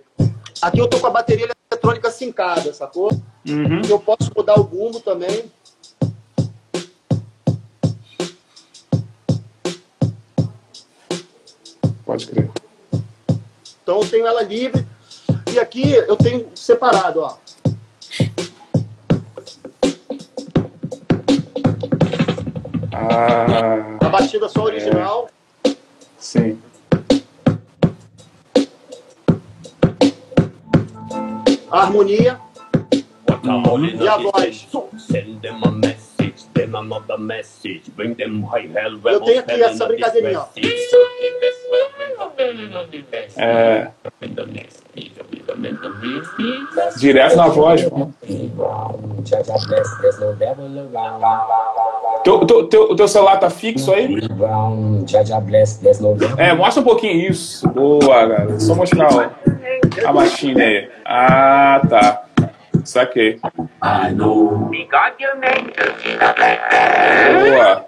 Aqui 0.62 0.80
eu 0.80 0.88
tô 0.88 0.98
com 0.98 1.08
a 1.08 1.10
bateria 1.10 1.50
eletrônica 1.70 2.10
sincada, 2.10 2.74
sacou? 2.74 3.12
Uhum. 3.46 3.82
Eu 3.90 4.00
posso 4.00 4.32
mudar 4.34 4.58
o 4.58 4.64
bumbo 4.64 5.02
também. 5.02 5.52
Pode 12.06 12.28
crer. 12.28 12.50
Então 13.84 14.00
eu 14.00 14.10
tenho 14.10 14.26
ela 14.26 14.42
livre. 14.44 14.88
E 15.52 15.60
aqui 15.60 15.92
eu 15.92 16.16
tenho 16.16 16.50
separado, 16.56 17.20
ó. 17.20 17.36
Ah, 22.98 23.98
a 24.06 24.10
batida 24.10 24.48
só 24.48 24.64
original. 24.64 25.30
É. 25.66 25.76
Sim. 26.18 26.62
A 31.70 31.82
harmonia. 31.82 32.40
E 34.02 34.08
a 34.08 34.18
voz. 34.18 34.68
Eu 39.14 39.20
tenho 39.22 39.40
aqui 39.42 39.62
essa 39.62 39.86
brincadeirinha, 39.86 40.40
ó. 40.40 40.48
É. 43.38 43.92
Direto 46.98 47.36
na 47.36 47.48
voz. 47.48 47.82
Teu, 52.24 52.46
teu, 52.46 52.68
teu, 52.68 52.84
o 52.92 52.96
teu 52.96 53.08
celular 53.08 53.38
tá 53.38 53.50
fixo 53.50 53.94
aí? 53.94 54.18
É, 56.38 56.54
mostra 56.54 56.82
um 56.82 56.86
pouquinho 56.86 57.30
isso. 57.30 57.68
Boa, 57.70 58.26
galera. 58.26 58.60
Só 58.60 58.74
mostrar 58.74 59.10
ó, 59.14 59.30
a 60.08 60.14
machine 60.14 60.62
aí. 60.62 60.90
Ah, 61.06 61.82
tá. 61.88 62.24
Saquei. 62.84 63.40
Boa. 67.38 67.86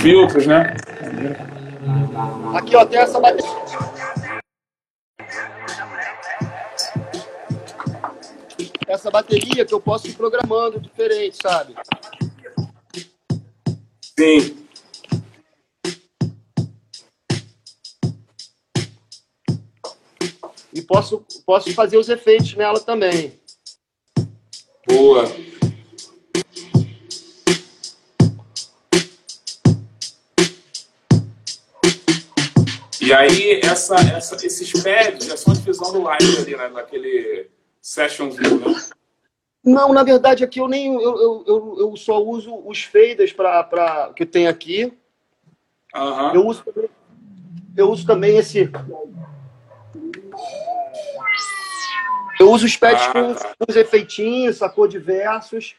Filtros, 0.00 0.46
né? 0.46 0.74
Aqui, 2.54 2.76
ó, 2.76 2.84
tem 2.84 2.98
essa 2.98 3.18
bateria. 3.18 3.50
Essa 8.86 9.10
bateria 9.10 9.64
que 9.64 9.72
eu 9.72 9.80
posso 9.80 10.08
ir 10.08 10.14
programando 10.14 10.80
diferente, 10.80 11.38
sabe? 11.40 11.74
Sim. 14.18 14.66
E 20.72 20.82
posso, 20.82 21.24
posso 21.46 21.72
fazer 21.72 21.96
os 21.96 22.08
efeitos 22.08 22.54
nela 22.54 22.80
também. 22.80 23.32
Boa. 24.86 25.24
E 33.10 33.12
aí, 33.12 33.60
essa, 33.64 33.96
essa, 33.96 34.36
esses 34.36 34.72
pads 34.84 35.28
é 35.28 35.36
só 35.36 35.52
divisão 35.52 35.90
do 35.92 36.02
live 36.02 36.38
ali, 36.42 36.56
né? 36.56 36.68
naquele 36.68 37.50
session 37.82 38.30
view, 38.30 38.60
né? 38.60 38.80
Não, 39.64 39.92
na 39.92 40.04
verdade 40.04 40.44
aqui 40.44 40.60
eu 40.60 40.68
nem 40.68 40.94
eu, 40.94 41.02
eu, 41.02 41.44
eu, 41.44 41.76
eu 41.80 41.96
só 41.96 42.22
uso 42.22 42.54
os 42.64 42.84
faders 42.84 43.32
para 43.32 44.12
que 44.14 44.24
tem 44.24 44.46
aqui. 44.46 44.96
Aham. 45.92 46.34
Eu 46.34 46.46
uso 46.46 46.62
também, 46.62 46.90
eu 47.76 47.90
uso 47.90 48.06
também 48.06 48.36
esse 48.38 48.70
eu 52.38 52.48
uso 52.48 52.64
os 52.64 52.76
pads 52.76 53.08
Ah, 53.08 53.12
com, 53.12 53.34
tá. 53.34 53.54
os 53.68 53.74
efeitinhos, 53.74 54.58
sacou 54.58 54.86
diversos. 54.86 55.74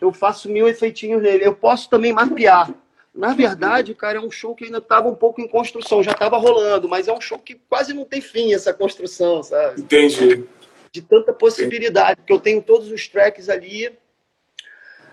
Eu 0.00 0.10
faço 0.10 0.48
mil 0.48 0.66
efeitinhos 0.66 1.22
nele. 1.22 1.46
Eu 1.46 1.54
posso 1.54 1.90
também 1.90 2.14
mapear. 2.14 2.70
Na 3.16 3.32
verdade, 3.32 3.94
cara, 3.94 4.18
é 4.18 4.20
um 4.20 4.30
show 4.30 4.54
que 4.54 4.64
ainda 4.64 4.78
estava 4.78 5.08
um 5.08 5.14
pouco 5.14 5.40
em 5.40 5.48
construção, 5.48 6.02
já 6.02 6.12
estava 6.12 6.36
rolando, 6.36 6.86
mas 6.86 7.08
é 7.08 7.12
um 7.12 7.20
show 7.20 7.38
que 7.38 7.54
quase 7.54 7.94
não 7.94 8.04
tem 8.04 8.20
fim 8.20 8.52
essa 8.52 8.74
construção, 8.74 9.42
sabe? 9.42 9.80
Entendi. 9.80 10.44
de 10.92 11.02
tanta 11.02 11.32
possibilidade, 11.32 12.16
porque 12.16 12.32
eu 12.32 12.40
tenho 12.40 12.62
todos 12.62 12.90
os 12.90 13.08
tracks 13.08 13.48
ali. 13.48 13.90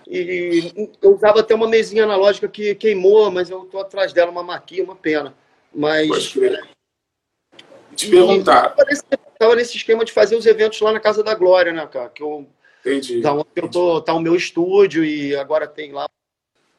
E 0.06 0.90
eu 1.00 1.14
usava 1.14 1.40
até 1.40 1.54
uma 1.54 1.66
mesinha 1.66 2.04
analógica 2.04 2.46
que 2.46 2.74
queimou, 2.74 3.30
mas 3.30 3.48
eu 3.48 3.64
tô 3.64 3.78
atrás 3.78 4.12
dela, 4.12 4.30
uma 4.30 4.42
maquia, 4.42 4.84
uma 4.84 4.94
pena. 4.94 5.34
Mas 5.74 6.08
Pode 6.08 6.30
crer. 6.30 6.68
Te 7.96 8.10
perguntar. 8.10 8.70
tava 8.70 8.88
nesse, 8.88 9.02
tava 9.38 9.56
nesse 9.56 9.76
esquema 9.78 10.04
de 10.04 10.12
fazer 10.12 10.36
os 10.36 10.44
eventos 10.44 10.80
lá 10.80 10.92
na 10.92 11.00
Casa 11.00 11.22
da 11.22 11.34
Glória, 11.34 11.72
né, 11.72 11.86
cara? 11.86 12.10
Que 12.10 12.22
eu, 12.22 12.46
Entendi. 12.80 13.22
da 13.22 13.32
onde 13.32 13.46
eu 13.56 13.68
tô, 13.70 14.00
tá 14.02 14.12
o 14.12 14.20
meu 14.20 14.34
estúdio 14.34 15.04
e 15.04 15.34
agora 15.36 15.66
tem 15.66 15.92
lá. 15.92 16.06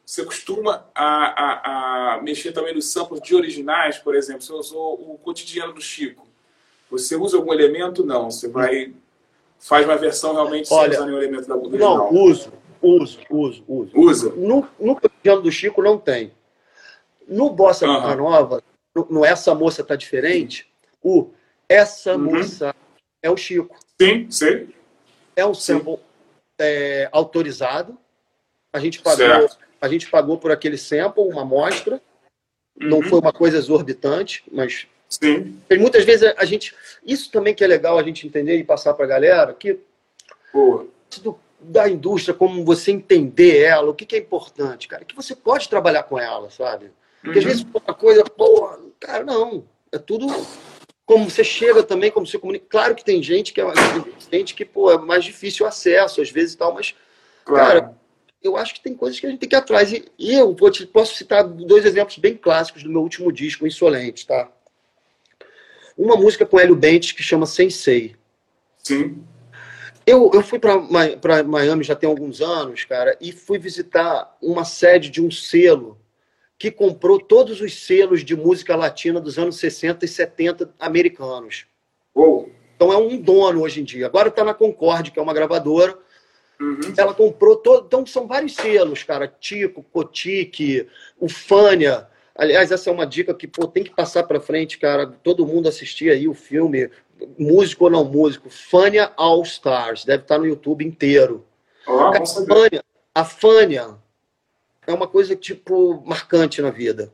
Você 0.06 0.24
costuma 0.24 0.86
a, 0.94 1.04
a, 1.04 2.14
a 2.16 2.22
mexer 2.22 2.52
também 2.52 2.76
nos 2.76 2.92
samples 2.92 3.22
de 3.22 3.36
originais, 3.36 3.98
por 3.98 4.16
exemplo? 4.16 4.44
Você 4.44 4.54
usou 4.54 4.94
o 4.94 5.18
cotidiano 5.18 5.74
do 5.74 5.82
Chico. 5.82 6.28
Você 6.92 7.16
usa 7.16 7.38
algum 7.38 7.52
elemento? 7.52 8.06
Não. 8.06 8.30
Você 8.30 8.48
vai. 8.48 8.94
Faz 9.60 9.84
uma 9.86 9.96
versão 9.96 10.34
realmente 10.36 10.68
sem 10.68 10.78
Olha, 10.78 10.92
usar 10.92 11.06
nenhum 11.08 11.18
elemento 11.18 11.48
da 11.48 11.56
do 11.56 11.70
Não, 11.78 12.08
original. 12.08 12.14
uso, 12.14 12.54
uso, 12.82 13.20
uso, 13.32 13.64
uso. 13.68 13.92
Usa. 13.96 14.30
No, 14.36 14.68
no 14.80 14.96
cotidiano 15.00 15.42
do 15.42 15.52
Chico 15.52 15.82
não 15.82 15.98
tem. 15.98 16.32
No 17.28 17.50
Bossa 17.50 17.88
Aham. 17.88 18.16
Nova, 18.16 18.62
no, 18.94 19.08
no 19.10 19.26
Essa 19.26 19.56
Moça 19.56 19.84
Tá 19.84 19.96
Diferente, 19.96 20.72
o 21.02 21.30
Essa 21.68 22.16
Uhum. 22.16 22.36
Moça 22.36 22.76
é 23.24 23.30
o 23.32 23.36
Chico. 23.38 23.76
Sim, 24.00 24.30
sei. 24.30 24.70
É 25.36 25.44
um 25.44 25.54
sample 25.56 25.98
é, 26.60 27.10
autorizado. 27.12 27.98
A 28.72 28.78
gente, 28.80 29.02
pagou, 29.02 29.18
Certo. 29.18 29.58
A 29.86 29.90
gente 29.90 30.10
pagou 30.10 30.38
por 30.38 30.52
aquele 30.52 30.78
sample, 30.78 31.24
uma 31.24 31.44
amostra. 31.44 32.02
Não 32.78 32.98
Uhum. 32.98 33.04
foi 33.04 33.20
uma 33.20 33.32
coisa 33.32 33.58
exorbitante, 33.58 34.44
mas 34.52 34.88
Sim. 35.08 35.60
e 35.70 35.78
muitas 35.78 36.04
vezes 36.04 36.34
a 36.36 36.44
gente. 36.44 36.76
Isso 37.06 37.32
também 37.32 37.54
que 37.54 37.64
é 37.64 37.68
legal 37.68 37.98
a 37.98 38.04
gente 38.04 38.28
entender 38.28 38.58
e 38.58 38.64
passar 38.64 38.94
para 38.94 39.06
a 39.06 39.08
galera, 39.08 39.54
que 39.54 39.80
Boa. 40.52 40.88
do- 41.22 41.40
da 41.60 41.88
indústria, 41.88 42.34
como 42.36 42.66
você 42.66 42.92
entender 42.92 43.62
ela, 43.62 43.90
o 43.90 43.96
que, 43.96 44.06
que 44.06 44.16
é 44.16 44.20
importante, 44.20 44.88
cara, 44.88 45.06
que 45.06 45.16
você 45.16 45.36
pode 45.36 45.70
trabalhar 45.70 46.04
com 46.04 46.20
ela, 46.20 46.50
sabe? 46.50 46.92
Porque 47.24 47.40
às 47.40 47.46
Uhum. 47.46 47.52
vezes 47.52 47.66
uma 47.74 47.94
coisa, 47.94 48.24
porra, 48.26 48.80
cara, 49.00 49.24
não. 49.24 49.64
É 49.92 49.98
tudo 49.98 50.28
como 51.06 51.30
você 51.30 51.44
chega 51.44 51.82
também, 51.84 52.12
como 52.12 52.26
você 52.28 52.38
comunica. 52.38 52.66
Claro 52.68 52.94
que 52.96 53.06
tem 53.06 53.22
gente 53.24 53.54
que 53.54 53.62
é 53.62 53.66
tem 54.30 54.40
gente 54.40 54.54
que, 54.56 54.66
pô, 54.66 54.92
é 54.92 54.98
mais 54.98 55.24
difícil 55.24 55.66
o 55.66 55.70
acesso, 55.70 56.22
às 56.22 56.30
vezes 56.30 56.54
e 56.54 56.58
tal, 56.58 56.74
mas 56.74 56.94
Claro. 57.46 57.82
Cara, 57.82 57.96
eu 58.46 58.58
acho 58.58 58.74
que 58.76 58.82
tem 58.82 58.94
coisas 58.94 59.20
que 59.20 59.26
a 59.26 59.30
gente 59.30 59.40
tem 59.40 59.50
que 59.50 59.56
ir 59.56 59.58
atrás. 59.58 59.92
E, 59.92 60.06
e 60.18 60.34
eu 60.34 60.56
vou 60.56 60.70
te, 60.70 60.86
posso 60.86 61.16
citar 61.16 61.44
dois 61.44 61.86
exemplos 61.86 62.18
bem 62.18 62.36
clássicos 62.36 62.84
do 62.84 62.90
meu 62.90 63.02
último 63.02 63.32
disco, 63.32 63.66
Insolente, 63.66 64.26
tá? 64.26 64.52
Uma 65.98 66.16
música 66.16 66.46
com 66.46 66.60
Hélio 66.60 66.76
Bentes 66.76 67.12
que 67.12 67.24
chama 67.24 67.46
Sensei. 67.46 68.16
Sim. 68.84 69.24
Eu, 70.06 70.30
eu 70.34 70.44
fui 70.44 70.60
para 70.60 71.44
Miami 71.44 71.84
já 71.84 71.96
tem 71.96 72.08
alguns 72.08 72.42
anos, 72.42 72.86
cara, 72.86 73.18
e 73.20 73.32
fui 73.32 73.58
visitar 73.58 74.38
uma 74.40 74.64
sede 74.64 75.10
de 75.10 75.20
um 75.22 75.32
selo 75.32 75.98
que 76.58 76.70
comprou 76.70 77.20
todos 77.20 77.60
os 77.60 77.86
selos 77.86 78.24
de 78.24 78.36
música 78.36 78.76
latina 78.76 79.20
dos 79.20 79.38
anos 79.38 79.58
60 79.58 80.06
e 80.06 80.08
70 80.08 80.74
americanos. 80.80 81.66
Uou. 82.16 82.52
Então 82.76 82.94
é 82.94 82.98
um 82.98 83.18
dono 83.18 83.62
hoje 83.62 83.82
em 83.82 83.84
dia. 83.84 84.06
Agora 84.06 84.30
está 84.30 84.44
na 84.44 84.54
Concorde, 84.54 85.12
que 85.12 85.20
é 85.20 85.22
uma 85.22 85.34
gravadora. 85.34 85.98
Uhum. 86.60 86.94
Ela 86.98 87.14
comprou 87.14 87.58
todo. 87.58 87.86
Então 87.86 88.06
são 88.06 88.28
vários 88.28 88.56
selos, 88.56 89.04
cara. 89.04 89.28
Tico, 89.28 89.84
Cotique, 89.84 90.88
Ufânia. 91.20 92.08
Aliás, 92.36 92.72
essa 92.72 92.90
é 92.90 92.94
uma 92.94 93.06
dica 93.06 93.34
que 93.34 93.48
pô, 93.48 93.68
tem 93.68 93.84
que 93.84 93.96
passar 93.96 94.24
para 94.24 94.40
frente, 94.40 94.78
cara. 94.78 95.08
Todo 95.08 95.46
mundo 95.46 95.70
assistir 95.70 96.12
aí 96.12 96.28
o 96.28 96.34
filme, 96.34 96.90
músico 97.38 97.86
ou 97.86 97.90
não 97.90 98.06
músico. 98.06 98.50
Fânia 98.50 99.12
All 99.16 99.42
Stars. 99.44 100.06
Deve 100.06 100.24
estar 100.24 100.38
no 100.38 100.46
YouTube 100.46 100.86
inteiro. 100.86 101.46
Ó, 101.88 101.98
Cara, 101.98 102.12
vamos 102.12 102.32
a 102.32 102.34
saber. 102.34 102.54
Fânia, 102.54 102.84
a 103.14 103.26
Fânia 103.26 103.96
é 104.88 104.94
uma 104.94 105.08
coisa, 105.08 105.36
tipo, 105.36 106.04
marcante 106.06 106.62
na 106.62 106.70
vida. 106.70 107.12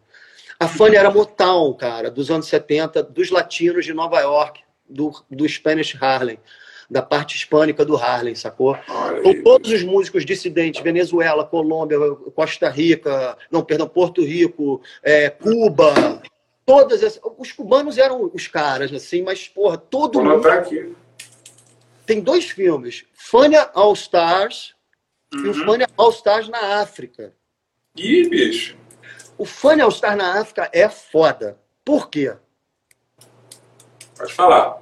A 0.60 0.68
Fânia 0.68 1.00
era 1.00 1.10
Motown, 1.10 1.74
cara, 1.74 2.12
dos 2.12 2.30
anos 2.30 2.48
70, 2.48 3.02
dos 3.04 3.32
latinos 3.32 3.84
de 3.84 3.94
Nova 3.94 4.20
York, 4.20 4.62
do, 4.88 5.12
do 5.30 5.48
Spanish 5.50 5.96
Harlem, 6.00 6.38
da 6.92 7.02
parte 7.02 7.38
hispânica 7.38 7.86
do 7.86 7.96
Harlem, 7.96 8.36
sacou? 8.36 8.78
Então, 9.20 9.42
todos 9.44 9.72
os 9.72 9.82
músicos 9.82 10.26
dissidentes, 10.26 10.84
Venezuela, 10.84 11.46
Colômbia, 11.46 11.98
Costa 12.36 12.68
Rica, 12.70 13.38
não, 13.50 13.64
perdão, 13.64 13.88
Porto 13.88 14.22
Rico, 14.22 14.82
é, 15.02 15.30
Cuba, 15.30 16.22
todas 16.66 17.02
essas, 17.02 17.22
os 17.38 17.50
cubanos 17.54 17.98
eram 17.98 18.30
os 18.34 18.46
caras, 18.48 18.94
assim, 18.94 19.22
mas, 19.22 19.48
porra, 19.48 19.78
todo 19.78 20.22
Vou 20.22 20.26
mundo 20.36 20.50
aqui. 20.50 20.94
tem 22.06 22.20
dois 22.20 22.50
filmes, 22.50 23.06
Fânia 23.14 23.70
All 23.74 23.94
Stars 23.94 24.76
e 25.34 25.38
o 25.38 25.48
Uhum. 25.48 25.66
Fânia 25.66 25.88
All 25.96 26.10
Stars 26.10 26.50
na 26.50 26.82
África. 26.82 27.34
Ih, 27.96 28.28
bicho. 28.28 28.76
O 29.38 29.46
Fânia 29.46 29.86
All 29.86 29.92
Stars 29.92 30.18
na 30.18 30.42
África 30.42 30.70
é 30.74 30.90
foda. 30.90 31.58
Por 31.86 32.10
quê? 32.10 32.36
Pode 34.18 34.34
falar. 34.34 34.82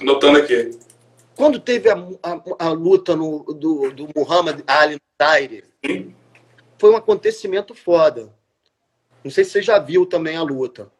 Anotando 0.00 0.38
aqui. 0.38 0.76
Quando 1.40 1.58
teve 1.58 1.88
a, 1.88 1.94
a- 2.22 2.42
a 2.66 2.68
luta 2.70 3.16
no- 3.16 3.42
do, 3.44 3.90
do 3.92 4.08
Muhammad 4.14 4.60
Ali 4.66 4.96
no 4.96 5.00
Zaire, 5.26 5.64
foi 6.78 6.90
um 6.90 6.96
acontecimento 6.96 7.74
foda. 7.74 8.30
Não 9.24 9.30
sei 9.30 9.42
se 9.44 9.52
você 9.52 9.62
já 9.62 9.78
viu 9.78 10.04
também 10.04 10.36
a 10.36 10.42
luta. 10.42 10.92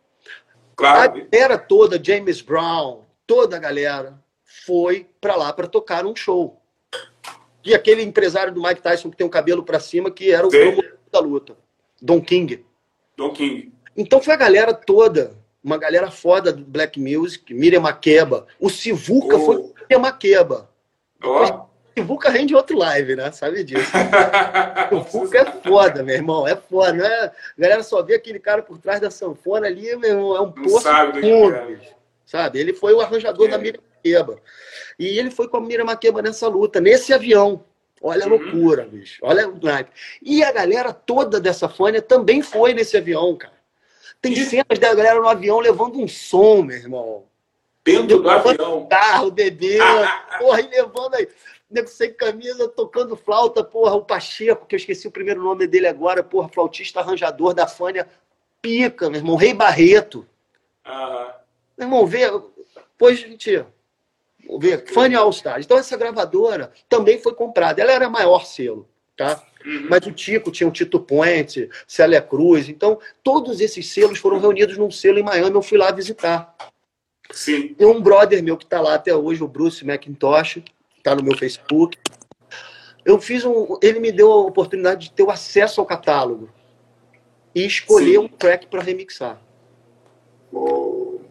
A 0.72 0.74
Claro. 0.74 1.26
galera 1.30 1.58
toda, 1.58 2.02
James 2.02 2.40
Brown, 2.40 3.02
toda 3.26 3.56
a 3.56 3.60
galera 3.60 4.18
foi 4.64 5.06
pra 5.20 5.36
lá 5.36 5.52
pra 5.52 5.66
tocar 5.66 6.06
um 6.06 6.16
show. 6.16 6.58
E 7.62 7.74
aquele 7.74 8.02
empresário 8.02 8.50
do 8.54 8.62
Mike 8.62 8.80
Tyson 8.80 9.10
que 9.10 9.18
tem 9.18 9.26
o 9.26 9.30
cabelo 9.30 9.62
pra 9.62 9.78
cima, 9.78 10.10
que 10.10 10.30
era 10.32 10.46
o 10.46 10.50
promotor 10.50 10.96
da 11.12 11.20
luta, 11.20 11.54
Don 12.00 12.18
King. 12.22 12.64
Don 13.14 13.30
King. 13.34 13.74
Então 13.94 14.22
foi 14.22 14.32
a 14.32 14.38
galera 14.38 14.72
toda, 14.72 15.34
uma 15.62 15.76
galera 15.76 16.10
foda 16.10 16.50
do 16.50 16.64
Black 16.64 16.98
Music, 16.98 17.52
Miriam 17.52 17.80
Makeba. 17.80 18.46
O 18.58 18.70
Sivuca 18.70 19.36
Oh. 19.36 19.44
foi 19.44 19.69
com 19.90 19.98
Miriam 19.98 19.98
Makeba. 19.98 20.70
Ó. 21.22 21.66
o 21.98 22.04
Vuca 22.04 22.30
rende 22.30 22.54
outro 22.54 22.78
live, 22.78 23.16
né? 23.16 23.32
Sabe 23.32 23.64
disso. 23.64 23.90
o 24.92 25.00
Vuca 25.00 25.38
é 25.38 25.44
foda, 25.44 26.02
meu 26.02 26.14
irmão. 26.14 26.46
É 26.46 26.54
foda. 26.54 26.92
Não 26.92 27.04
é... 27.04 27.24
A 27.24 27.32
galera 27.58 27.82
só 27.82 28.02
vê 28.02 28.14
aquele 28.14 28.38
cara 28.38 28.62
por 28.62 28.78
trás 28.78 29.00
da 29.00 29.10
sanfona 29.10 29.66
ali, 29.66 29.94
meu 29.96 30.10
irmão. 30.10 30.36
É 30.36 30.40
um 30.40 30.52
poço 30.52 30.88
fundo, 31.20 31.80
sabe? 32.24 32.60
Ele 32.60 32.72
foi 32.72 32.94
o 32.94 33.00
arranjador 33.00 33.48
é. 33.48 33.50
da 33.50 33.58
Miriam 33.58 33.82
Makeba. 33.96 34.40
E 34.98 35.18
ele 35.18 35.30
foi 35.30 35.48
com 35.48 35.56
a 35.56 35.60
Miriam 35.60 35.84
Makeba 35.84 36.22
nessa 36.22 36.46
luta, 36.48 36.80
nesse 36.80 37.12
avião. 37.12 37.64
Olha 38.02 38.24
a 38.24 38.28
uhum. 38.28 38.38
loucura, 38.38 38.86
bicho. 38.86 39.18
Olha 39.22 39.46
o 39.46 39.60
naipe. 39.62 39.90
E 40.22 40.42
a 40.42 40.50
galera 40.50 40.90
toda 40.92 41.38
dessa 41.38 41.68
Fânia 41.68 42.00
também 42.00 42.40
foi 42.40 42.72
nesse 42.72 42.96
avião, 42.96 43.36
cara. 43.36 43.60
Tem 44.22 44.34
cenas 44.36 44.78
da 44.78 44.94
galera 44.94 45.18
no 45.18 45.28
avião 45.28 45.58
levando 45.58 45.98
um 45.98 46.08
som, 46.08 46.62
meu 46.62 46.76
irmão. 46.76 47.29
Dentro 47.84 48.22
do 48.22 48.30
avião. 48.30 48.86
Carro, 48.86 49.30
bebendo. 49.30 49.84
porra, 50.38 50.60
e 50.60 50.68
levando 50.68 51.14
aí. 51.14 51.28
Nego 51.70 51.88
sem 51.88 52.12
camisa, 52.12 52.68
tocando 52.68 53.16
flauta, 53.16 53.62
porra, 53.62 53.94
o 53.94 54.04
Pacheco, 54.04 54.66
que 54.66 54.74
eu 54.74 54.78
esqueci 54.78 55.06
o 55.06 55.12
primeiro 55.12 55.42
nome 55.42 55.66
dele 55.66 55.86
agora, 55.86 56.22
porra, 56.22 56.48
flautista 56.48 57.00
arranjador 57.00 57.54
da 57.54 57.66
Fânia. 57.66 58.08
Pica, 58.60 59.08
meu 59.08 59.20
irmão. 59.20 59.36
Rei 59.36 59.54
Barreto. 59.54 60.26
Aham. 60.84 61.34
Meu 61.78 61.86
irmão, 61.86 62.06
vê. 62.06 62.26
Pois, 62.98 63.18
gente 63.18 63.64
ver, 64.58 64.84
Funny 64.92 65.14
All 65.14 65.30
Stars. 65.30 65.64
Então 65.64 65.78
essa 65.78 65.96
gravadora 65.96 66.72
também 66.88 67.18
foi 67.20 67.34
comprada. 67.34 67.80
Ela 67.80 67.92
era 67.92 68.08
maior 68.08 68.44
selo, 68.44 68.88
tá? 69.16 69.42
Uhum. 69.64 69.86
Mas 69.90 70.06
o 70.06 70.12
Tico 70.12 70.50
tinha 70.50 70.68
o 70.68 70.72
Tito 70.72 70.98
Puente, 70.98 71.68
Célia 71.86 72.22
Cruz. 72.22 72.68
Então 72.68 72.98
todos 73.22 73.60
esses 73.60 73.88
selos 73.92 74.18
foram 74.18 74.38
reunidos 74.38 74.76
num 74.76 74.90
selo 74.90 75.18
em 75.18 75.22
Miami. 75.22 75.54
Eu 75.54 75.62
fui 75.62 75.78
lá 75.78 75.90
visitar. 75.90 76.54
Sim. 77.30 77.68
Tem 77.74 77.86
um 77.86 78.00
brother 78.00 78.42
meu 78.42 78.56
que 78.56 78.64
está 78.64 78.80
lá 78.80 78.94
até 78.94 79.14
hoje, 79.14 79.42
o 79.42 79.48
Bruce 79.48 79.84
McIntosh, 79.84 80.62
está 80.96 81.14
no 81.14 81.22
meu 81.22 81.36
Facebook. 81.36 81.98
Eu 83.04 83.20
fiz 83.20 83.44
um, 83.44 83.78
ele 83.82 84.00
me 84.00 84.12
deu 84.12 84.30
a 84.30 84.36
oportunidade 84.36 85.08
de 85.08 85.12
ter 85.12 85.22
o 85.22 85.30
acesso 85.30 85.80
ao 85.80 85.86
catálogo 85.86 86.50
e 87.54 87.64
escolher 87.64 88.12
Sim. 88.12 88.18
um 88.18 88.28
track 88.28 88.66
para 88.66 88.82
remixar. 88.82 89.40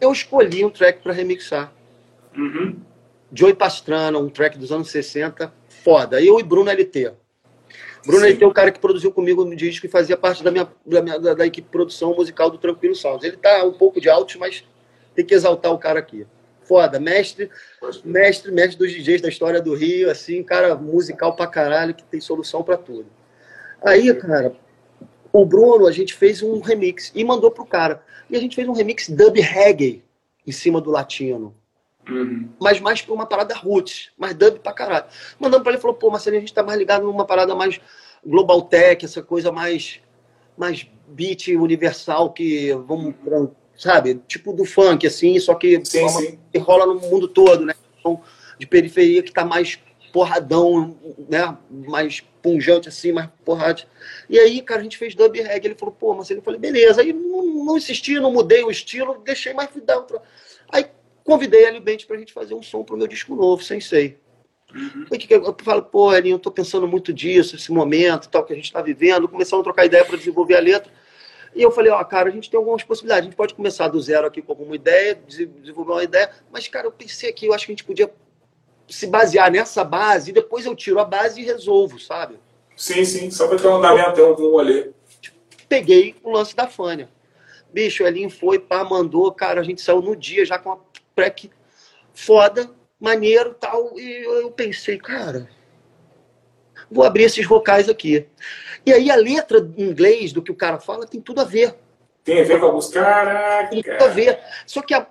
Eu 0.02 0.12
escolhi 0.12 0.66
um 0.66 0.70
track 0.70 1.02
para 1.02 1.14
remixar. 1.14 1.72
Uhum. 2.36 2.78
Joey 3.32 3.54
Pastrana, 3.54 4.18
um 4.18 4.30
track 4.30 4.58
dos 4.58 4.72
anos 4.72 4.90
60, 4.90 5.54
foda. 5.84 6.22
Eu 6.22 6.40
e 6.40 6.44
Bruno 6.44 6.72
LT. 6.72 7.14
Bruno 8.06 8.26
Sim. 8.26 8.32
LT 8.32 8.44
é 8.44 8.48
o 8.48 8.54
cara 8.54 8.72
que 8.72 8.80
produziu 8.80 9.12
comigo 9.12 9.44
no 9.44 9.56
disco 9.56 9.86
e 9.86 9.90
fazia 9.90 10.18
parte 10.18 10.44
da 10.44 10.50
minha, 10.50 10.68
da, 10.86 11.02
minha, 11.02 11.20
da, 11.20 11.34
da 11.34 11.46
equipe 11.46 11.68
de 11.68 11.72
produção 11.72 12.16
musical 12.16 12.50
do 12.50 12.58
Tranquilo 12.58 12.96
Sounds. 12.96 13.24
Ele 13.24 13.38
tá 13.38 13.64
um 13.64 13.74
pouco 13.74 14.00
de 14.00 14.10
altos, 14.10 14.36
mas 14.38 14.64
tem 15.20 15.26
que 15.26 15.36
exaltar 15.36 15.74
o 15.74 15.78
cara 15.78 16.00
aqui. 16.00 16.26
Foda, 16.62 16.98
mestre, 16.98 17.50
mestre, 18.06 18.52
mestre 18.52 18.78
dos 18.78 18.92
DJs 18.92 19.22
da 19.22 19.28
história 19.28 19.62
do 19.62 19.74
Rio, 19.74 20.10
assim, 20.10 20.42
cara 20.42 20.76
musical 20.76 21.36
pra 21.36 21.46
caralho, 21.46 21.94
que 21.94 22.04
tem 22.04 22.22
solução 22.22 22.64
para 22.64 22.78
tudo. 22.78 23.08
Aí, 23.84 24.14
cara, 24.14 24.54
o 25.34 25.46
Bruno, 25.46 25.88
a 25.88 25.92
gente 25.92 26.14
fez 26.14 26.42
um 26.42 26.62
remix 26.62 27.12
e 27.14 27.24
mandou 27.26 27.52
pro 27.52 27.66
cara. 27.66 28.02
E 28.30 28.38
a 28.38 28.40
gente 28.40 28.56
fez 28.56 28.66
um 28.68 28.72
remix 28.72 29.10
dub 29.10 29.38
reggae 29.42 30.06
em 30.48 30.52
cima 30.54 30.80
do 30.80 30.90
latino. 30.90 31.54
Uhum. 32.08 32.50
Mas 32.62 32.80
mais 32.80 33.02
pra 33.02 33.14
uma 33.14 33.26
parada 33.26 33.54
roots, 33.56 34.12
mais 34.18 34.34
dub 34.34 34.60
pra 34.60 34.72
caralho. 34.72 35.06
Mandando 35.38 35.64
pra 35.64 35.74
ele, 35.74 35.82
falou, 35.82 35.98
pô, 35.98 36.10
Marcelinho, 36.10 36.40
a 36.40 36.46
gente 36.46 36.54
tá 36.54 36.64
mais 36.64 36.80
ligado 36.80 37.04
numa 37.04 37.26
parada 37.26 37.54
mais 37.54 37.82
global 38.26 38.62
tech, 38.62 39.04
essa 39.04 39.22
coisa 39.22 39.52
mais, 39.52 40.00
mais 40.58 40.88
beat 41.08 41.48
universal 41.48 42.32
que 42.32 42.72
vamos, 42.86 43.16
sabe, 43.80 44.22
tipo 44.28 44.54
do 44.54 44.66
funk, 44.66 45.08
assim, 45.08 45.40
só 45.40 45.56
que, 45.56 45.84
sim, 45.86 46.08
sim. 46.10 46.40
que 46.52 46.58
rola 46.60 46.86
no 46.86 47.00
mundo 47.00 47.28
todo, 47.28 47.66
né? 47.66 47.74
Então, 48.00 48.22
de 48.58 48.68
periferia 48.68 49.24
que 49.24 49.32
tá 49.32 49.46
mais 49.46 49.80
porradão, 50.12 50.98
né? 51.30 51.58
Mais 51.70 52.22
punjante 52.42 52.90
assim, 52.90 53.12
mais 53.12 53.30
porrado. 53.46 53.84
E 54.30 54.38
aí, 54.38 54.62
cara, 54.62 54.82
a 54.82 54.84
gente 54.84 54.98
fez 54.98 55.16
dub 55.16 55.36
reggae. 55.36 55.68
Ele 55.68 55.76
falou, 55.76 55.96
pô, 55.98 56.14
Marcelinho, 56.14 56.42
eu 56.42 56.46
falei, 56.46 56.60
beleza. 56.60 57.02
Aí 57.02 57.14
não, 57.14 57.66
não 57.66 57.78
insisti, 57.78 58.20
não 58.20 58.32
mudei 58.32 58.64
o 58.64 58.72
estilo, 58.72 59.22
deixei 59.24 59.54
mais 59.54 59.70
dar 59.86 59.98
outra. 59.98 60.22
Aí 60.72 60.86
Convidei 61.30 61.68
a 61.68 61.70
Libente 61.70 62.08
para 62.08 62.16
a 62.16 62.20
gente 62.20 62.34
fazer 62.34 62.56
um 62.56 62.62
som 62.64 62.84
para 62.84 62.96
o 62.96 62.98
meu 62.98 63.06
disco 63.06 63.36
novo, 63.36 63.62
Sensei. 63.62 64.18
Uhum. 64.74 65.06
Eu 65.30 65.56
falo, 65.64 65.84
pô, 65.84 66.12
Elinho, 66.12 66.34
eu 66.34 66.40
tô 66.40 66.50
pensando 66.50 66.88
muito 66.88 67.14
disso, 67.14 67.56
esse 67.56 67.72
momento 67.72 68.28
tal 68.30 68.44
que 68.44 68.52
a 68.52 68.56
gente 68.56 68.66
está 68.66 68.82
vivendo. 68.82 69.30
Começamos 69.30 69.62
a 69.62 69.64
trocar 69.64 69.86
ideia 69.86 70.04
para 70.04 70.18
desenvolver 70.18 70.56
a 70.56 70.60
letra. 70.60 70.92
E 71.56 71.62
eu 71.62 71.72
falei, 71.72 71.92
ó, 71.92 72.04
cara, 72.04 72.30
a 72.30 72.32
gente 72.32 72.50
tem 72.50 72.58
algumas 72.58 72.84
possibilidades. 72.84 73.24
A 73.24 73.30
gente 73.30 73.36
pode 73.36 73.54
começar 73.54 73.88
do 73.88 74.00
zero 74.00 74.28
aqui 74.28 74.42
com 74.42 74.52
alguma 74.52 74.76
ideia, 74.76 75.16
desenvolver 75.16 75.92
uma 75.92 76.04
ideia. 76.04 76.30
Mas, 76.52 76.68
cara, 76.68 76.88
eu 76.88 76.92
pensei 76.92 77.30
aqui, 77.30 77.48
eu 77.48 77.54
acho 77.54 77.66
que 77.66 77.72
a 77.72 77.76
gente 77.76 77.84
podia 77.84 78.12
se 78.88 79.08
basear 79.08 79.52
nessa 79.52 79.84
base 79.84 80.32
e 80.32 80.34
depois 80.34 80.66
eu 80.66 80.76
tiro 80.76 81.00
a 81.00 81.06
base 81.06 81.42
e 81.42 81.46
resolvo, 81.46 82.00
sabe? 82.00 82.40
Sim, 82.76 83.04
sim, 83.06 83.30
só 83.30 83.48
para 83.48 83.60
ter 83.60 83.68
um 83.68 83.76
andamento, 83.76 84.22
um 84.22 84.34
rolê. 84.34 84.92
Peguei 85.68 86.16
o 86.24 86.32
lance 86.32 86.56
da 86.56 86.68
Fânia. 86.68 87.10
Bicho, 87.72 88.04
o 88.04 88.08
Elinho 88.08 88.30
foi, 88.30 88.58
pá, 88.58 88.84
mandou, 88.84 89.32
cara, 89.32 89.62
a 89.62 89.64
gente 89.64 89.82
saiu 89.82 90.02
no 90.02 90.16
dia 90.16 90.44
já 90.44 90.58
com 90.58 90.72
a 90.72 90.78
track 91.16 91.52
foda, 92.14 92.70
maneiro 93.00 93.54
tal. 93.54 94.00
E 94.00 94.24
eu 94.24 94.50
pensei, 94.52 94.98
cara, 94.98 95.48
vou 96.92 97.04
abrir 97.04 97.24
esses 97.24 97.46
vocais 97.46 97.90
aqui. 97.90 98.26
E 98.86 98.94
aí 98.94 99.12
a 99.12 99.16
letra 99.16 99.70
em 99.78 99.84
inglês 99.84 100.32
do 100.32 100.42
que 100.42 100.52
o 100.52 100.56
cara 100.56 100.80
fala 100.80 101.06
tem 101.06 101.22
tudo 101.22 101.42
a 101.42 101.44
ver. 101.44 101.76
Tem 102.24 102.42
a 102.42 102.44
ver 102.44 102.60
com 102.60 102.68
a 102.68 102.72
música. 102.72 103.02
Caraca. 103.02 103.70
Tem 103.70 103.82
tudo 103.82 104.04
a 104.04 104.08
ver. 104.08 104.40
Só 104.66 104.82
que 104.82 104.94
a, 104.94 105.06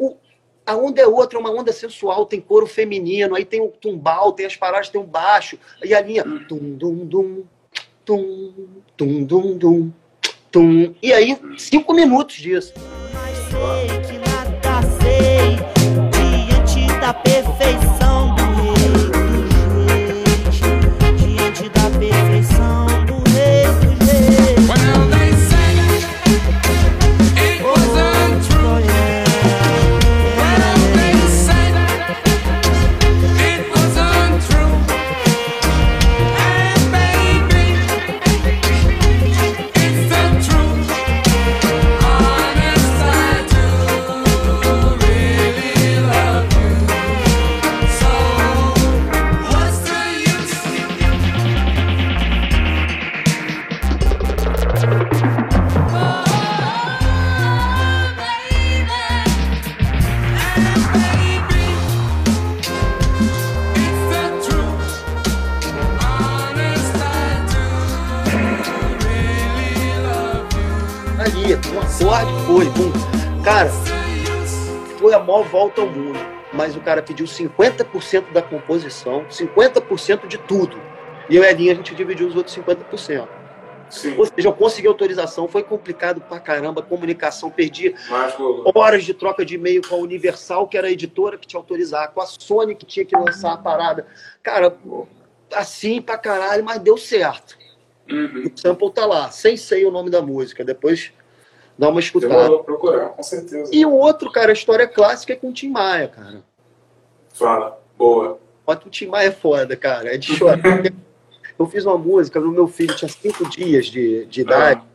a 0.67 0.77
onda 0.77 1.01
é 1.01 1.07
outra, 1.07 1.39
é 1.39 1.41
uma 1.41 1.51
onda 1.51 1.73
sensual, 1.73 2.27
tem 2.27 2.41
coro 2.41 2.67
feminino, 2.67 3.35
aí 3.35 3.45
tem 3.45 3.61
o 3.61 3.69
tumbal, 3.69 4.33
tem 4.33 4.47
as 4.47 4.57
paradas, 4.57 4.89
tem 4.89 5.01
o 5.01 5.05
baixo, 5.05 5.59
e 5.83 5.95
a 5.95 6.01
linha. 6.01 6.25
Hum. 6.25 6.45
Tum, 6.49 6.77
dum, 6.77 7.07
dum, 7.07 7.45
tum, 8.05 8.53
tum, 8.97 9.25
dum, 9.25 9.59
dum, 9.59 9.93
tum. 10.51 10.95
E 11.03 11.13
aí, 11.13 11.39
cinco 11.57 11.93
minutos 11.93 12.37
disso. 12.37 12.75
Mas 13.13 13.37
sei 13.49 14.01
que 14.03 14.19
nada 14.19 14.81
sei 15.01 15.39
da 17.01 17.15
perfeição 17.15 17.98
Cara, 73.45 73.71
foi 74.99 75.15
a 75.15 75.19
maior 75.19 75.45
volta 75.45 75.81
ao 75.81 75.87
mundo. 75.87 76.19
Mas 76.53 76.75
o 76.75 76.81
cara 76.81 77.03
pediu 77.03 77.27
50% 77.27 78.33
da 78.33 78.43
composição, 78.43 79.25
50% 79.31 80.27
de 80.27 80.39
tudo. 80.39 80.81
E 81.29 81.37
eu 81.37 81.43
e 81.43 81.47
a 81.47 81.53
linha 81.53 81.73
a 81.73 81.75
gente 81.75 81.95
dividiu 81.95 82.27
os 82.27 82.35
outros 82.35 82.57
50%. 82.57 83.29
Sim. 83.91 84.17
Ou 84.19 84.27
seja, 84.27 84.49
eu 84.49 84.53
consegui 84.53 84.87
autorização, 84.87 85.49
foi 85.49 85.63
complicado 85.63 86.21
pra 86.21 86.39
caramba, 86.39 86.83
comunicação, 86.83 87.51
perdi 87.51 87.95
horas 88.75 89.05
de 89.05 89.15
troca 89.15 89.45
de 89.45 89.55
e-mail 89.55 89.81
com 89.87 89.95
a 89.95 89.99
Universal, 89.99 90.69
que 90.69 90.77
era 90.77 90.89
a 90.89 90.91
editora 90.91 91.39
que 91.39 91.47
tinha 91.47 91.59
autorizar, 91.59 92.13
com 92.13 92.21
a 92.21 92.27
Sony 92.27 92.75
que 92.75 92.85
tinha 92.85 93.05
que 93.05 93.17
lançar 93.17 93.53
a 93.53 93.57
parada. 93.57 94.07
Cara, 94.43 94.77
assim 95.55 96.03
pra 96.03 96.19
caralho, 96.19 96.65
mas 96.65 96.79
deu 96.81 96.97
certo. 96.97 97.57
Uhum. 98.11 98.51
O 98.55 98.59
sample 98.59 98.91
tá 98.91 99.07
lá, 99.07 99.31
sem 99.31 99.57
ser 99.57 99.85
o 99.87 99.91
nome 99.91 100.11
da 100.11 100.21
música. 100.21 100.65
Depois 100.65 101.13
Dá 101.79 101.89
uma 101.89 102.01
escutada. 102.01 102.35
Eu 102.35 102.49
vou 102.49 102.65
procurar, 102.65 103.11
com 103.11 103.23
certeza. 103.23 103.71
E 103.73 103.87
o 103.87 103.93
outro, 103.93 104.33
cara, 104.33 104.51
a 104.51 104.53
história 104.53 104.89
clássica 104.89 105.33
é 105.33 105.37
com 105.37 105.51
o 105.51 105.53
Tim 105.53 105.71
Maia, 105.71 106.09
cara. 106.09 106.43
Fala, 107.33 107.81
boa. 107.97 108.41
O 108.67 108.75
Tim 108.91 109.07
Maia 109.07 109.29
é 109.29 109.33
foda, 109.33 109.77
cara. 109.77 110.13
É 110.13 110.19
de 110.19 110.35
chorar. 110.35 110.59
eu 111.57 111.67
fiz 111.67 111.87
uma 111.87 111.97
música, 111.97 112.41
no 112.41 112.51
meu 112.51 112.67
filho 112.67 112.97
tinha 112.97 113.09
cinco 113.09 113.49
dias 113.49 113.87
de, 113.87 114.27
de 114.27 114.41
idade. 114.41 114.83
Ah. 114.83 114.89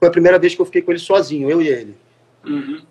Foi 0.00 0.08
a 0.08 0.10
primeira 0.10 0.38
vez 0.38 0.56
que 0.56 0.60
eu 0.60 0.66
fiquei 0.66 0.82
com 0.82 0.90
ele 0.90 0.98
sozinho, 0.98 1.48
eu 1.48 1.62
e 1.62 1.68
ele. 1.68 1.96
Uhum. 2.44 2.84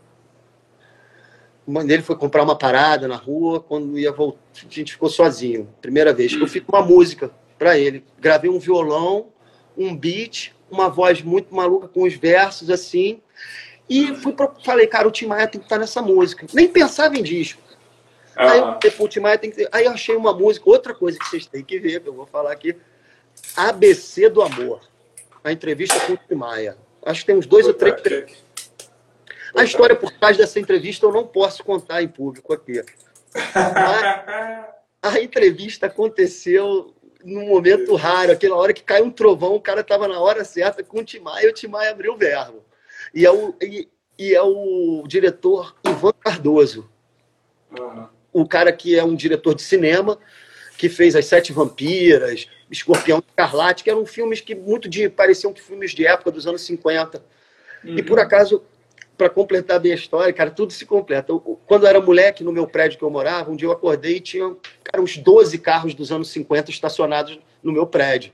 dele 1.86 2.02
foi 2.02 2.16
comprar 2.16 2.44
uma 2.44 2.58
parada 2.58 3.08
na 3.08 3.18
rua, 3.18 3.60
quando 3.60 4.00
ia 4.00 4.12
voltar, 4.12 4.40
a 4.56 4.74
gente 4.74 4.94
ficou 4.94 5.10
sozinho. 5.10 5.68
Primeira 5.82 6.14
vez 6.14 6.34
que 6.34 6.42
eu 6.42 6.48
fiz 6.48 6.64
uma 6.68 6.82
música 6.82 7.30
para 7.60 7.78
ele. 7.78 8.04
Gravei 8.20 8.50
um 8.50 8.58
violão, 8.58 9.28
um 9.78 9.96
beat, 9.96 10.54
uma 10.74 10.90
voz 10.90 11.22
muito 11.22 11.54
maluca 11.54 11.88
com 11.88 12.04
os 12.04 12.16
versos 12.16 12.70
assim. 12.70 13.22
E 13.90 14.16
fui 14.16 14.34
pro, 14.34 14.52
falei, 14.64 14.88
cara, 14.88 15.08
o 15.08 15.12
Tim 15.12 15.28
Maia 15.28 15.48
tem 15.48 15.60
que 15.60 15.66
estar 15.66 15.78
nessa 15.78 16.02
música. 16.02 16.46
Nem 16.54 16.68
pensava 16.68 17.18
em 17.18 17.24
disco. 17.24 17.62
Ah. 18.36 18.52
Aí 18.52 18.60
eu 18.60 18.92
falei, 18.92 18.94
o 19.00 19.08
Tim 19.08 19.20
Maia 19.20 19.38
tem 19.38 19.52
que. 19.52 19.68
Aí 19.72 19.86
eu 19.86 19.92
achei 19.92 20.16
uma 20.16 20.34
música, 20.34 20.70
outra 20.70 20.94
coisa 20.94 21.20
que 21.20 21.26
vocês 21.26 21.46
têm 21.46 21.64
que 21.64 21.80
ver, 21.80 22.02
que 22.02 22.10
eu 22.10 22.14
vou 22.14 22.26
falar 22.26 22.52
aqui. 22.52 22.76
ABC 23.56 24.30
do 24.30 24.42
Amor. 24.42 24.82
A 25.44 25.52
entrevista 25.52 26.00
com 26.02 26.14
o 26.14 26.18
Tim 26.18 26.36
Maia. 26.36 26.78
Acho 27.06 27.22
que 27.22 27.28
tem 27.28 27.36
uns 27.36 27.46
dois 27.46 27.68
ou 27.68 27.74
três. 27.74 28.44
A 29.56 29.64
história 29.64 29.96
por 29.96 30.12
trás 30.12 30.36
dessa 30.38 30.60
entrevista 30.60 31.06
eu 31.06 31.12
não 31.12 31.28
posso 31.28 31.64
contar 31.64 32.02
em 32.02 32.08
público 32.08 32.54
aqui. 32.54 32.84
a 35.02 35.20
entrevista 35.20 35.88
aconteceu 35.88 36.94
num 37.24 37.48
momento 37.48 37.96
raro, 37.96 38.32
aquela 38.32 38.56
hora 38.56 38.74
que 38.74 38.84
cai 38.84 39.02
um 39.02 39.12
trovão, 39.12 39.56
o 39.56 39.62
cara 39.62 39.82
estava 39.82 40.08
na 40.08 40.20
hora 40.20 40.44
certa 40.44 40.84
com 40.84 41.00
o 41.00 41.04
Timaya 41.04 41.46
e 41.46 41.50
o 41.50 41.54
Timaya 41.54 41.92
abriu 41.92 42.14
o 42.14 42.18
verbo. 42.18 42.64
E 43.14 43.26
é 43.26 43.32
o, 43.32 43.56
e, 43.62 43.88
e 44.18 44.36
é 44.36 44.42
o 44.42 45.04
diretor 45.08 45.76
Ivan 45.86 46.14
Cardoso. 46.20 46.90
Uhum. 47.72 48.08
O 48.32 48.48
cara 48.48 48.72
que 48.72 48.98
é 48.98 49.04
um 49.04 49.16
diretor 49.16 49.56
de 49.56 49.62
cinema, 49.62 50.18
que 50.78 50.90
fez 50.90 51.16
As 51.16 51.26
Sete 51.26 51.54
Vampiras, 51.54 52.48
Escorpião 52.70 53.24
Escarlate, 53.28 53.84
que 53.84 53.90
eram 53.90 54.06
filmes 54.06 54.42
que 54.42 54.56
muito 54.56 54.90
de, 54.90 55.08
pareciam 55.08 55.54
que 55.54 55.62
filmes 55.62 55.92
de 55.92 56.06
época 56.06 56.32
dos 56.32 56.48
anos 56.48 56.62
50. 56.62 57.24
Uhum. 57.84 57.98
E 57.98 58.04
por 58.04 58.20
acaso 58.20 58.64
para 59.18 59.30
completar 59.30 59.80
bem 59.80 59.92
a 59.92 59.96
história, 59.96 60.34
cara, 60.34 60.50
tudo 60.50 60.74
se 60.74 60.86
completa. 60.86 61.34
Quando 61.66 61.84
eu 61.84 61.90
era 61.90 62.02
moleque, 62.02 62.44
no 62.44 62.52
meu 62.52 62.68
prédio 62.68 62.98
que 62.98 63.04
eu 63.04 63.10
morava, 63.10 63.52
um 63.52 63.56
dia 63.56 63.68
eu 63.68 63.72
acordei 63.72 64.18
e 64.18 64.22
tinha 64.22 64.56
cara, 64.84 65.02
uns 65.04 65.18
12 65.18 65.58
carros 65.60 65.94
dos 65.94 66.12
anos 66.12 66.30
50 66.30 66.72
estacionados 66.72 67.40
no 67.62 67.72
meu 67.72 67.86
prédio. 67.86 68.34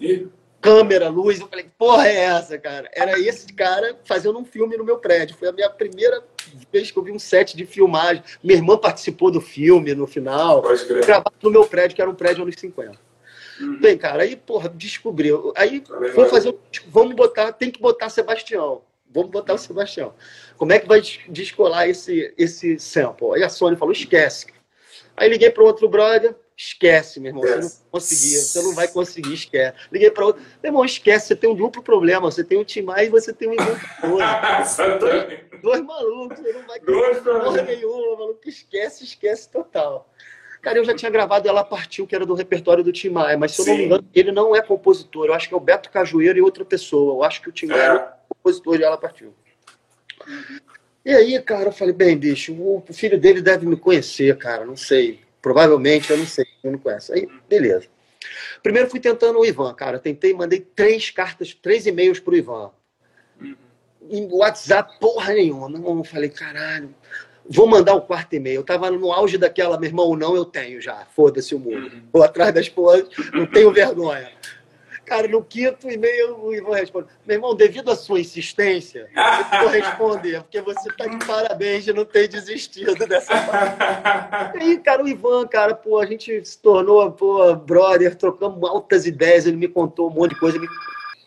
E? 0.00 0.26
Câmera, 0.60 1.08
luz, 1.08 1.40
eu 1.40 1.48
falei, 1.48 1.66
porra 1.76 2.06
é 2.06 2.16
essa, 2.16 2.56
cara? 2.56 2.88
Era 2.92 3.18
esse 3.18 3.52
cara 3.52 3.98
fazendo 4.04 4.38
um 4.38 4.44
filme 4.44 4.76
no 4.76 4.84
meu 4.84 4.98
prédio. 4.98 5.36
Foi 5.36 5.48
a 5.48 5.52
minha 5.52 5.68
primeira 5.68 6.22
vez 6.70 6.90
que 6.90 6.96
eu 6.96 7.02
vi 7.02 7.10
um 7.10 7.18
set 7.18 7.56
de 7.56 7.66
filmagem. 7.66 8.22
Minha 8.42 8.58
irmã 8.58 8.78
participou 8.78 9.30
do 9.30 9.40
filme 9.40 9.92
no 9.92 10.06
final. 10.06 10.62
Gravado 11.04 11.34
no 11.42 11.50
meu 11.50 11.66
prédio, 11.66 11.96
que 11.96 12.02
era 12.02 12.10
um 12.10 12.14
prédio 12.14 12.42
anos 12.42 12.54
50. 12.56 12.96
Uhum. 13.60 13.80
Bem, 13.80 13.98
cara, 13.98 14.22
aí, 14.22 14.36
porra, 14.36 14.68
descobriu. 14.68 15.52
Aí, 15.56 15.82
vamos 16.14 16.30
fazer. 16.30 16.56
Vamos 16.86 17.14
botar, 17.16 17.52
tem 17.52 17.70
que 17.70 17.80
botar 17.80 18.08
Sebastião 18.08 18.82
vamos 19.12 19.30
botar 19.30 19.54
o 19.54 19.58
Sebastião. 19.58 20.14
Como 20.56 20.72
é 20.72 20.78
que 20.78 20.88
vai 20.88 21.00
descolar 21.28 21.88
esse, 21.88 22.32
esse 22.36 22.78
sample? 22.78 23.34
Aí 23.34 23.42
a 23.42 23.48
Sony 23.48 23.76
falou, 23.76 23.92
esquece. 23.92 24.46
Aí 25.16 25.28
liguei 25.28 25.50
para 25.50 25.62
outro 25.62 25.88
brother, 25.88 26.34
esquece, 26.56 27.20
meu 27.20 27.30
irmão, 27.30 27.42
você 27.42 27.56
não 27.56 27.90
conseguia, 27.90 28.40
você 28.40 28.62
não 28.62 28.74
vai 28.74 28.88
conseguir, 28.88 29.34
esquece. 29.34 29.76
Liguei 29.92 30.10
para 30.10 30.26
outro, 30.26 30.42
meu 30.62 30.70
irmão, 30.70 30.84
esquece, 30.84 31.28
você 31.28 31.36
tem 31.36 31.50
um 31.50 31.54
duplo 31.54 31.82
problema, 31.82 32.30
você 32.30 32.42
tem 32.42 32.58
um 32.58 32.64
Timai 32.64 33.06
e 33.06 33.10
você 33.10 33.32
tem 33.32 33.48
um 33.48 33.52
inventador. 33.52 34.18
dois, 34.98 35.40
dois 35.62 35.80
malucos, 35.82 36.38
você 36.38 36.52
não 36.52 36.66
vai 36.66 36.80
conseguir 36.80 37.20
porra 37.22 37.62
nenhuma, 37.62 38.16
maluco, 38.16 38.48
esquece, 38.48 39.04
esquece 39.04 39.50
total. 39.50 40.08
Cara, 40.62 40.78
eu 40.78 40.84
já 40.84 40.94
tinha 40.94 41.10
gravado 41.10 41.48
Ela 41.48 41.64
Partiu, 41.64 42.06
que 42.06 42.14
era 42.14 42.24
do 42.24 42.34
repertório 42.34 42.84
do 42.84 42.92
Tim 42.92 43.10
Maia, 43.10 43.36
mas 43.36 43.50
se 43.50 43.60
eu 43.60 43.64
Sim. 43.64 43.70
não 43.70 43.78
me 43.78 43.84
engano, 43.84 44.08
ele 44.14 44.30
não 44.30 44.54
é 44.54 44.62
compositor. 44.62 45.26
Eu 45.26 45.34
acho 45.34 45.48
que 45.48 45.54
é 45.54 45.56
o 45.56 45.60
Beto 45.60 45.90
Cajueiro 45.90 46.38
e 46.38 46.40
outra 46.42 46.64
pessoa. 46.64 47.14
Eu 47.14 47.24
acho 47.24 47.42
que 47.42 47.48
o 47.48 47.52
Tim 47.52 47.66
Maia 47.66 47.80
é 47.80 48.12
compositor 48.42 48.76
de 48.76 48.84
Ela 48.84 48.98
Partiu. 48.98 49.32
E 51.04 51.10
aí, 51.10 51.40
cara, 51.42 51.68
eu 51.68 51.72
falei, 51.72 51.94
bem, 51.94 52.16
bicho, 52.16 52.54
o 52.54 52.82
filho 52.92 53.18
dele 53.18 53.40
deve 53.40 53.66
me 53.66 53.76
conhecer, 53.76 54.36
cara, 54.36 54.64
não 54.64 54.76
sei. 54.76 55.20
Provavelmente, 55.40 56.10
eu 56.10 56.16
não 56.16 56.26
sei, 56.26 56.46
eu 56.62 56.72
não 56.72 56.78
conheço. 56.78 57.12
Aí, 57.12 57.28
beleza. 57.48 57.88
Primeiro 58.62 58.88
fui 58.88 59.00
tentando 59.00 59.40
o 59.40 59.44
Ivan, 59.44 59.74
cara. 59.74 59.98
Tentei, 59.98 60.32
mandei 60.32 60.60
três 60.60 61.10
cartas, 61.10 61.52
três 61.52 61.86
e-mails 61.86 62.20
pro 62.20 62.36
Ivan. 62.36 62.70
Em 64.08 64.28
WhatsApp, 64.30 64.98
porra 65.00 65.34
nenhuma. 65.34 65.68
Não, 65.68 66.04
falei, 66.04 66.28
caralho, 66.28 66.94
vou 67.48 67.66
mandar 67.66 67.94
o 67.94 68.02
quarto 68.02 68.34
e-mail. 68.34 68.60
Eu 68.60 68.64
tava 68.64 68.88
no 68.88 69.12
auge 69.12 69.36
daquela, 69.36 69.78
meu 69.78 69.88
irmão, 69.88 70.14
não, 70.14 70.36
eu 70.36 70.44
tenho 70.44 70.80
já. 70.80 71.04
Foda-se 71.16 71.52
o 71.54 71.58
mundo. 71.58 71.90
Vou 72.12 72.22
atrás 72.22 72.54
das 72.54 72.68
porras, 72.68 73.08
não 73.32 73.46
tenho 73.46 73.72
vergonha. 73.72 74.30
Cara, 75.12 75.28
no 75.28 75.44
quinto 75.44 75.90
e-mail 75.90 76.38
o 76.42 76.54
Ivan 76.54 76.74
responde: 76.74 77.08
Meu 77.26 77.36
irmão, 77.36 77.54
devido 77.54 77.90
à 77.90 77.94
sua 77.94 78.18
insistência, 78.18 79.10
eu 79.14 79.60
vou 79.60 79.68
responder, 79.68 80.40
porque 80.40 80.58
você 80.62 80.88
está 80.88 81.06
de 81.06 81.22
parabéns 81.26 81.84
de 81.84 81.92
não 81.92 82.06
ter 82.06 82.28
desistido 82.28 83.06
dessa 83.06 83.36
parte. 83.42 84.56
E 84.56 84.62
aí, 84.62 84.78
cara, 84.78 85.04
o 85.04 85.08
Ivan, 85.08 85.46
cara, 85.46 85.74
pô, 85.74 86.00
a 86.00 86.06
gente 86.06 86.42
se 86.42 86.58
tornou, 86.58 87.12
pô, 87.12 87.54
brother, 87.54 88.14
trocamos 88.16 88.66
altas 88.66 89.04
ideias, 89.04 89.44
ele 89.44 89.58
me 89.58 89.68
contou 89.68 90.08
um 90.08 90.14
monte 90.14 90.30
de 90.30 90.40
coisa. 90.40 90.58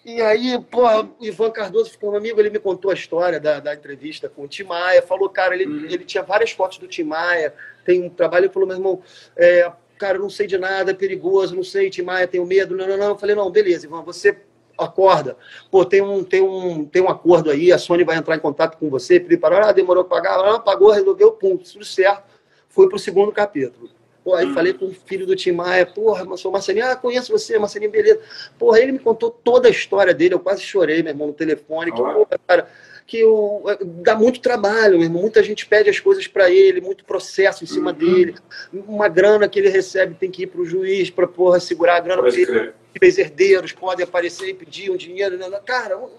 E 0.03 0.19
aí, 0.19 0.59
pô, 0.71 0.81
o 0.89 1.15
Ivan 1.21 1.51
Cardoso 1.51 1.91
ficou 1.91 2.13
um 2.13 2.17
amigo, 2.17 2.39
ele 2.39 2.49
me 2.49 2.59
contou 2.59 2.89
a 2.89 2.95
história 2.95 3.39
da, 3.39 3.59
da 3.59 3.75
entrevista 3.75 4.27
com 4.27 4.45
o 4.45 4.47
Tim 4.47 4.63
Maia, 4.63 5.03
falou, 5.03 5.29
cara, 5.29 5.53
ele, 5.53 5.67
uhum. 5.67 5.86
ele 5.86 6.05
tinha 6.05 6.23
várias 6.23 6.49
fotos 6.49 6.79
do 6.79 6.88
Tim 6.88 7.03
Maia, 7.03 7.53
tem 7.86 8.01
um 8.01 8.09
trabalho, 8.09 8.45
ele 8.45 8.53
falou, 8.53 8.67
meu 8.67 8.77
irmão, 8.77 9.03
é, 9.38 9.71
cara, 9.97 10.17
não 10.17 10.29
sei 10.29 10.47
de 10.47 10.57
nada, 10.57 10.91
é 10.91 10.93
perigoso, 10.93 11.55
não 11.55 11.63
sei, 11.63 11.89
Timaya, 11.89 12.27
tenho 12.27 12.45
medo, 12.45 12.75
não, 12.75 12.87
não, 12.87 12.97
não. 12.97 13.09
Eu 13.09 13.17
falei, 13.17 13.35
não, 13.35 13.49
beleza, 13.49 13.85
Ivan, 13.85 14.03
você 14.03 14.37
acorda. 14.77 15.37
Pô, 15.71 15.85
tem 15.85 16.01
um, 16.01 16.23
tem 16.23 16.41
um, 16.41 16.85
tem 16.85 17.01
um 17.01 17.09
acordo 17.09 17.49
aí, 17.49 17.71
a 17.71 17.77
Sony 17.77 18.03
vai 18.03 18.17
entrar 18.17 18.35
em 18.35 18.39
contato 18.39 18.77
com 18.77 18.89
você, 18.89 19.19
pedir 19.19 19.37
para, 19.37 19.69
ah, 19.69 19.71
demorou 19.71 20.03
para 20.03 20.21
pagar, 20.21 20.55
ah, 20.55 20.59
pagou, 20.59 20.91
resolveu, 20.91 21.31
pum, 21.31 21.57
tudo 21.57 21.85
certo. 21.85 22.23
Fui 22.69 22.89
pro 22.89 22.99
segundo 22.99 23.31
capítulo. 23.31 23.89
Pô, 24.23 24.33
aí 24.33 24.51
falei 24.53 24.73
com 24.73 24.85
o 24.85 24.91
filho 24.91 25.25
do 25.27 25.35
Tim 25.35 25.51
Maia, 25.51 25.85
porra, 25.85 26.25
sou 26.35 26.51
Marcelinho, 26.51 26.87
ah, 26.87 26.95
conheço 26.95 27.31
você, 27.31 27.59
Marcelinho, 27.59 27.91
beleza. 27.91 28.19
Porra, 28.57 28.79
ele 28.79 28.93
me 28.93 28.99
contou 28.99 29.29
toda 29.29 29.67
a 29.67 29.71
história 29.71 30.15
dele, 30.15 30.33
eu 30.33 30.39
quase 30.39 30.63
chorei, 30.63 31.03
meu 31.03 31.11
irmão, 31.11 31.27
no 31.27 31.33
telefone, 31.33 31.91
que, 31.91 31.97
porra, 31.97 32.25
cara, 32.47 32.67
que 33.07 33.23
o, 33.23 33.63
dá 34.01 34.15
muito 34.15 34.41
trabalho, 34.41 34.97
mesmo. 34.97 35.19
muita 35.19 35.43
gente 35.43 35.65
pede 35.65 35.89
as 35.89 35.99
coisas 35.99 36.27
para 36.27 36.49
ele, 36.49 36.81
muito 36.81 37.05
processo 37.05 37.63
em 37.63 37.67
cima 37.67 37.91
uhum. 37.91 37.97
dele, 37.97 38.35
uma 38.73 39.07
grana 39.07 39.47
que 39.47 39.59
ele 39.59 39.69
recebe 39.69 40.15
tem 40.15 40.31
que 40.31 40.43
ir 40.43 40.47
para 40.47 40.61
o 40.61 40.65
juiz 40.65 41.09
para 41.09 41.27
porra 41.27 41.59
segurar 41.59 41.97
a 41.97 41.99
grana, 41.99 42.23
porque 42.23 42.73
os 43.07 43.17
herdeiros 43.17 43.71
podem 43.71 44.03
aparecer 44.03 44.49
e 44.49 44.53
pedir 44.53 44.89
um 44.89 44.97
dinheiro, 44.97 45.37
né? 45.37 45.47
cara, 45.63 45.97
uhum. 45.97 46.09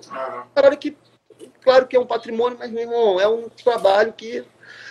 claro 0.55 0.77
que 0.77 0.97
claro 1.61 1.87
que 1.87 1.97
é 1.97 2.01
um 2.01 2.07
patrimônio, 2.07 2.57
mas 2.59 2.71
meu 2.71 2.83
irmão, 2.83 3.21
é 3.21 3.27
um 3.27 3.49
trabalho 3.49 4.13
que 4.13 4.45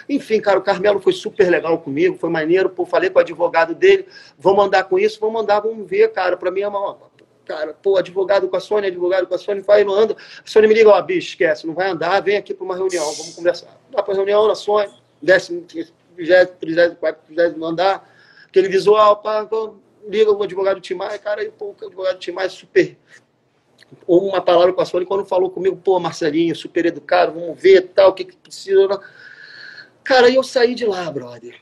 enfim, 0.07 0.39
cara, 0.39 0.59
o 0.59 0.61
Carmelo 0.61 0.99
foi 0.99 1.13
super 1.13 1.49
legal 1.49 1.79
comigo, 1.79 2.17
foi 2.17 2.29
maneiro, 2.29 2.69
pô, 2.69 2.85
falei 2.85 3.09
com 3.09 3.17
o 3.17 3.21
advogado 3.21 3.73
dele, 3.73 4.05
vamos 4.37 4.65
andar 4.65 4.83
com 4.83 4.99
isso, 4.99 5.19
vamos 5.19 5.41
andar, 5.41 5.61
vamos 5.61 5.89
ver, 5.89 6.11
cara, 6.11 6.37
para 6.37 6.51
mim 6.51 6.61
é 6.61 6.67
uma, 6.67 6.97
cara, 7.45 7.73
pô, 7.73 7.97
advogado 7.97 8.47
com 8.47 8.55
a 8.55 8.59
Sônia, 8.59 8.89
advogado 8.89 9.27
com 9.27 9.35
a 9.35 9.37
Sônia, 9.37 9.63
vai, 9.63 9.83
não 9.83 9.93
anda. 9.93 10.15
A 10.15 10.49
Sônia 10.49 10.67
me 10.67 10.73
liga, 10.73 10.89
ó, 10.89 11.01
bicho, 11.01 11.29
esquece, 11.29 11.67
não 11.67 11.73
vai 11.73 11.89
andar, 11.89 12.19
vem 12.21 12.37
aqui 12.37 12.53
para 12.53 12.65
uma 12.65 12.75
reunião, 12.75 13.05
vamos 13.13 13.35
conversar. 13.35 13.79
Dá 13.91 14.01
para 14.01 14.13
reunião 14.13 14.47
na 14.47 14.55
Sônia, 14.55 14.91
décimo, 15.21 15.65
vigésimo, 16.15 16.55
trigésimo, 16.59 16.95
quarto, 16.97 17.19
andar, 17.63 18.09
aquele 18.47 18.67
visual, 18.67 19.17
pá, 19.17 19.47
liga 20.07 20.31
o 20.31 20.43
advogado 20.43 20.81
Timai, 20.81 21.17
cara, 21.19 21.43
e 21.43 21.51
pô, 21.51 21.75
o 21.79 21.85
advogado 21.85 22.19
Timai 22.19 22.47
é 22.47 22.49
super 22.49 22.97
ou 24.07 24.27
uma 24.27 24.41
palavra 24.41 24.73
com 24.73 24.81
a 24.81 24.85
Sônia, 24.85 25.07
quando 25.07 25.25
falou 25.25 25.49
comigo, 25.49 25.77
pô, 25.77 25.99
Marcelinho, 25.99 26.55
super 26.55 26.85
educado, 26.85 27.33
vamos 27.33 27.59
ver 27.59 27.81
tal, 27.93 28.09
o 28.09 28.13
que, 28.13 28.25
que 28.25 28.35
precisa. 28.35 28.99
Cara, 30.03 30.29
eu 30.29 30.43
saí 30.43 30.75
de 30.75 30.85
lá, 30.85 31.09
brother. 31.09 31.59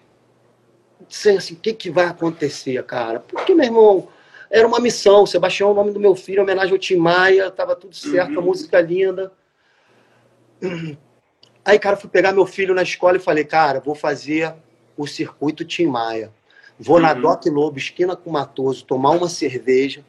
Sei 1.10 1.38
assim, 1.38 1.54
o 1.54 1.58
que, 1.58 1.74
que 1.74 1.90
vai 1.90 2.06
acontecer, 2.06 2.82
cara? 2.84 3.20
Porque, 3.20 3.54
meu 3.54 3.66
irmão, 3.66 4.08
era 4.54 4.68
uma 4.68 4.80
missão. 4.80 5.26
Sebastião 5.26 5.70
é 5.70 5.72
o 5.72 5.76
nome 5.76 5.92
do 5.92 6.00
meu 6.00 6.16
filho, 6.16 6.44
homenagem 6.44 6.72
ao 6.72 6.78
Tim 6.78 6.98
Maia, 6.98 7.50
tava 7.50 7.76
tudo 7.76 7.96
certo, 7.96 8.34
uhum. 8.34 8.40
a 8.40 8.42
música 8.42 8.80
linda. 8.80 9.32
Aí, 11.66 11.80
cara, 11.80 11.98
fui 11.98 12.10
pegar 12.10 12.32
meu 12.32 12.46
filho 12.46 12.76
na 12.76 12.84
escola 12.84 13.18
e 13.18 13.20
falei, 13.20 13.44
cara, 13.44 13.80
vou 13.80 13.96
fazer 13.96 14.54
o 14.96 15.08
circuito 15.08 15.66
Tim 15.66 15.88
Maia. 15.88 16.32
Vou 16.80 16.98
uhum. 16.98 17.02
na 17.02 17.14
Doc 17.16 17.44
Lobo, 17.48 17.80
esquina 17.80 18.16
com 18.16 18.30
Matoso, 18.30 18.86
tomar 18.86 19.12
uma 19.12 19.28
cerveja. 19.28 20.06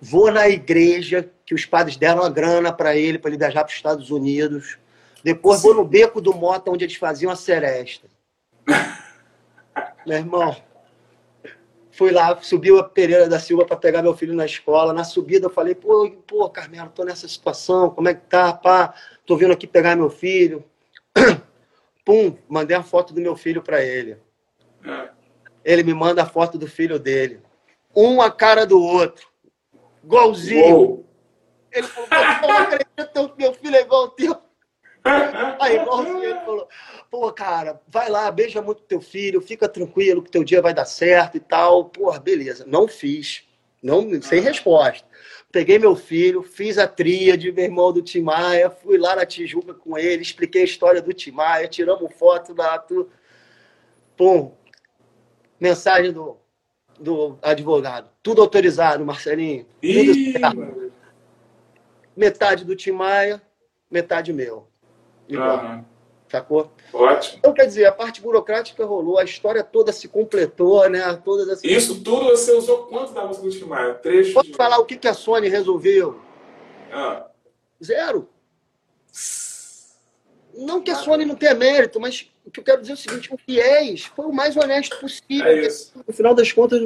Vou 0.00 0.32
na 0.32 0.48
igreja, 0.48 1.28
que 1.44 1.54
os 1.54 1.66
padres 1.66 1.96
deram 1.98 2.22
a 2.22 2.30
grana 2.30 2.72
para 2.72 2.96
ele, 2.96 3.18
para 3.18 3.30
ele 3.30 3.38
viajar 3.38 3.64
para 3.64 3.70
os 3.70 3.76
Estados 3.76 4.10
Unidos. 4.10 4.78
Depois 5.22 5.60
Sim. 5.60 5.68
vou 5.68 5.74
no 5.74 5.84
beco 5.84 6.22
do 6.22 6.32
Mota, 6.32 6.70
onde 6.70 6.84
eles 6.84 6.96
faziam 6.96 7.30
a 7.30 7.36
seresta. 7.36 8.08
Meu 10.06 10.18
irmão, 10.18 10.56
fui 11.94 12.10
lá, 12.10 12.36
subiu 12.42 12.78
a 12.78 12.84
Pereira 12.84 13.28
da 13.28 13.38
Silva 13.38 13.64
para 13.64 13.76
pegar 13.76 14.02
meu 14.02 14.14
filho 14.16 14.34
na 14.34 14.44
escola. 14.44 14.92
Na 14.92 15.04
subida 15.04 15.46
eu 15.46 15.50
falei, 15.50 15.76
pô, 15.76 16.10
pô, 16.26 16.50
Carmelo, 16.50 16.90
tô 16.90 17.04
nessa 17.04 17.28
situação, 17.28 17.88
como 17.90 18.08
é 18.08 18.14
que 18.14 18.26
tá, 18.26 18.52
pá? 18.52 18.94
Tô 19.24 19.36
vindo 19.36 19.52
aqui 19.52 19.66
pegar 19.66 19.94
meu 19.94 20.10
filho. 20.10 20.64
Pum, 22.04 22.36
mandei 22.48 22.76
a 22.76 22.82
foto 22.82 23.14
do 23.14 23.20
meu 23.20 23.36
filho 23.36 23.62
para 23.62 23.82
ele. 23.82 24.18
É. 24.84 25.08
Ele 25.64 25.82
me 25.84 25.94
manda 25.94 26.22
a 26.22 26.26
foto 26.26 26.58
do 26.58 26.66
filho 26.66 26.98
dele. 26.98 27.40
Um 27.96 28.20
a 28.20 28.30
cara 28.30 28.66
do 28.66 28.82
outro. 28.82 29.28
Igualzinho. 30.02 30.76
Uou. 30.76 31.06
Ele 31.72 31.86
falou, 31.86 32.08
não 32.42 32.58
acredito, 32.58 33.34
meu 33.38 33.54
filho 33.54 33.76
é 33.76 33.80
igual 33.80 34.02
ao 34.02 34.10
teu. 34.10 34.36
Aí, 35.60 35.76
igualzinho, 35.76 36.22
ele 36.22 36.40
falou, 36.40 36.68
pô, 37.10 37.30
cara, 37.30 37.80
vai 37.86 38.08
lá, 38.08 38.30
beija 38.30 38.62
muito 38.62 38.82
teu 38.82 39.00
filho, 39.00 39.40
fica 39.40 39.68
tranquilo 39.68 40.22
que 40.22 40.30
teu 40.30 40.42
dia 40.42 40.62
vai 40.62 40.72
dar 40.72 40.86
certo 40.86 41.36
e 41.36 41.40
tal. 41.40 41.86
Porra, 41.86 42.18
beleza. 42.18 42.64
Não 42.66 42.88
fiz. 42.88 43.44
Não, 43.82 44.20
sem 44.22 44.40
resposta. 44.40 45.06
Peguei 45.52 45.78
meu 45.78 45.94
filho, 45.94 46.42
fiz 46.42 46.78
a 46.78 46.88
tríade, 46.88 47.52
meu 47.52 47.64
irmão 47.64 47.92
do 47.92 48.02
Timaya, 48.02 48.70
fui 48.70 48.98
lá 48.98 49.14
na 49.14 49.26
Tijuca 49.26 49.74
com 49.74 49.96
ele, 49.96 50.22
expliquei 50.22 50.62
a 50.62 50.64
história 50.64 51.02
do 51.02 51.12
Timaya, 51.12 51.68
tiramos 51.68 52.12
foto 52.14 52.54
da. 52.54 52.78
Tu... 52.78 53.08
Pum. 54.16 54.52
Mensagem 55.60 56.12
do, 56.12 56.38
do 56.98 57.38
advogado. 57.42 58.10
Tudo 58.22 58.40
autorizado, 58.42 59.04
Marcelinho. 59.04 59.66
Tudo. 59.80 60.92
Metade 62.16 62.64
do 62.64 62.74
Timaya, 62.74 63.40
metade 63.90 64.32
meu. 64.32 64.66
Igual, 65.28 65.48
Aham. 65.50 65.84
sacou? 66.28 66.70
Ótimo. 66.92 67.38
Então, 67.38 67.52
quer 67.52 67.66
dizer, 67.66 67.86
a 67.86 67.92
parte 67.92 68.20
burocrática 68.20 68.84
rolou, 68.84 69.18
a 69.18 69.24
história 69.24 69.62
toda 69.64 69.92
se 69.92 70.06
completou, 70.08 70.88
né? 70.88 71.20
Todas 71.24 71.48
as... 71.48 71.64
Isso 71.64 72.00
tudo 72.02 72.26
você 72.26 72.52
usou 72.52 72.84
quanto 72.84 73.12
da 73.12 73.24
música 73.24 73.46
do 73.46 73.50
Tim 73.50 73.64
Maia? 73.64 73.94
Trechos? 73.94 74.34
Posso 74.34 74.50
de- 74.50 74.56
falar 74.56 74.78
o 74.78 74.84
que, 74.84 74.96
que 74.96 75.08
a 75.08 75.14
Sony 75.14 75.48
resolveu? 75.48 76.20
Ah. 76.92 77.26
Zero. 77.82 78.28
Não 80.56 80.80
que 80.80 80.90
a 80.90 80.94
Sony 80.94 81.24
não 81.24 81.34
tenha 81.34 81.54
mérito, 81.54 81.98
mas 81.98 82.30
o 82.46 82.50
que 82.50 82.60
eu 82.60 82.64
quero 82.64 82.80
dizer 82.80 82.92
é 82.92 82.94
o 82.94 82.98
seguinte: 82.98 83.34
o 83.34 83.36
Fiéis 83.38 84.04
foi 84.04 84.26
o 84.26 84.32
mais 84.32 84.56
honesto 84.56 84.96
possível. 85.00 85.46
É. 85.48 85.68
No 86.06 86.12
final 86.12 86.32
das 86.32 86.52
contas, 86.52 86.80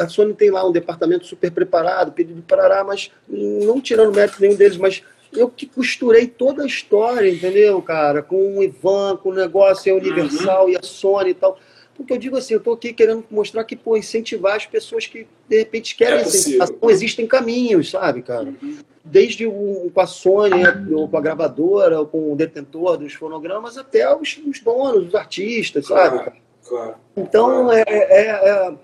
a 0.00 0.08
Sony 0.08 0.32
tem 0.32 0.50
lá 0.50 0.66
um 0.66 0.72
departamento 0.72 1.26
super 1.26 1.50
preparado, 1.50 2.12
pedido 2.12 2.40
parará, 2.42 2.82
mas 2.82 3.10
não 3.28 3.78
tirando 3.80 4.14
mérito 4.14 4.40
nenhum 4.40 4.56
deles, 4.56 4.78
mas 4.78 5.02
eu 5.36 5.48
que 5.48 5.66
costurei 5.66 6.26
toda 6.26 6.62
a 6.62 6.66
história, 6.66 7.30
entendeu, 7.30 7.80
cara? 7.82 8.22
Com 8.22 8.58
o 8.58 8.62
Ivan, 8.62 9.16
com 9.16 9.30
o 9.30 9.34
negócio 9.34 9.92
a 9.92 9.96
Universal 9.96 10.70
e 10.70 10.76
a 10.76 10.82
Sony 10.82 11.30
e 11.30 11.34
tal. 11.34 11.58
Porque 11.96 12.12
eu 12.12 12.18
digo 12.18 12.36
assim, 12.36 12.54
eu 12.54 12.60
tô 12.60 12.72
aqui 12.72 12.92
querendo 12.92 13.24
mostrar 13.30 13.62
que, 13.64 13.76
pô, 13.76 13.96
incentivar 13.96 14.56
as 14.56 14.66
pessoas 14.66 15.06
que, 15.06 15.26
de 15.48 15.58
repente, 15.58 15.94
querem 15.94 16.18
É 16.18 16.22
incentivação. 16.22 16.76
Existem 16.90 17.26
caminhos, 17.26 17.90
sabe, 17.90 18.22
cara? 18.22 18.52
desde 19.04 19.46
o, 19.46 19.90
com 19.92 20.00
a 20.00 20.06
Sony, 20.06 20.62
né, 20.62 20.86
ou 20.92 21.06
com 21.06 21.18
a 21.18 21.20
gravadora, 21.20 22.00
ou 22.00 22.06
com 22.06 22.32
o 22.32 22.36
detentor 22.36 22.96
dos 22.96 23.12
fonogramas, 23.12 23.76
até 23.76 24.12
os, 24.16 24.40
os 24.46 24.60
donos, 24.60 25.08
os 25.08 25.14
artistas, 25.14 25.86
sabe? 25.86 26.16
Claro, 26.16 26.32
claro. 26.66 26.94
Então, 27.14 27.70
é, 27.70 27.84
é- 27.86 28.48
é- 28.48 28.74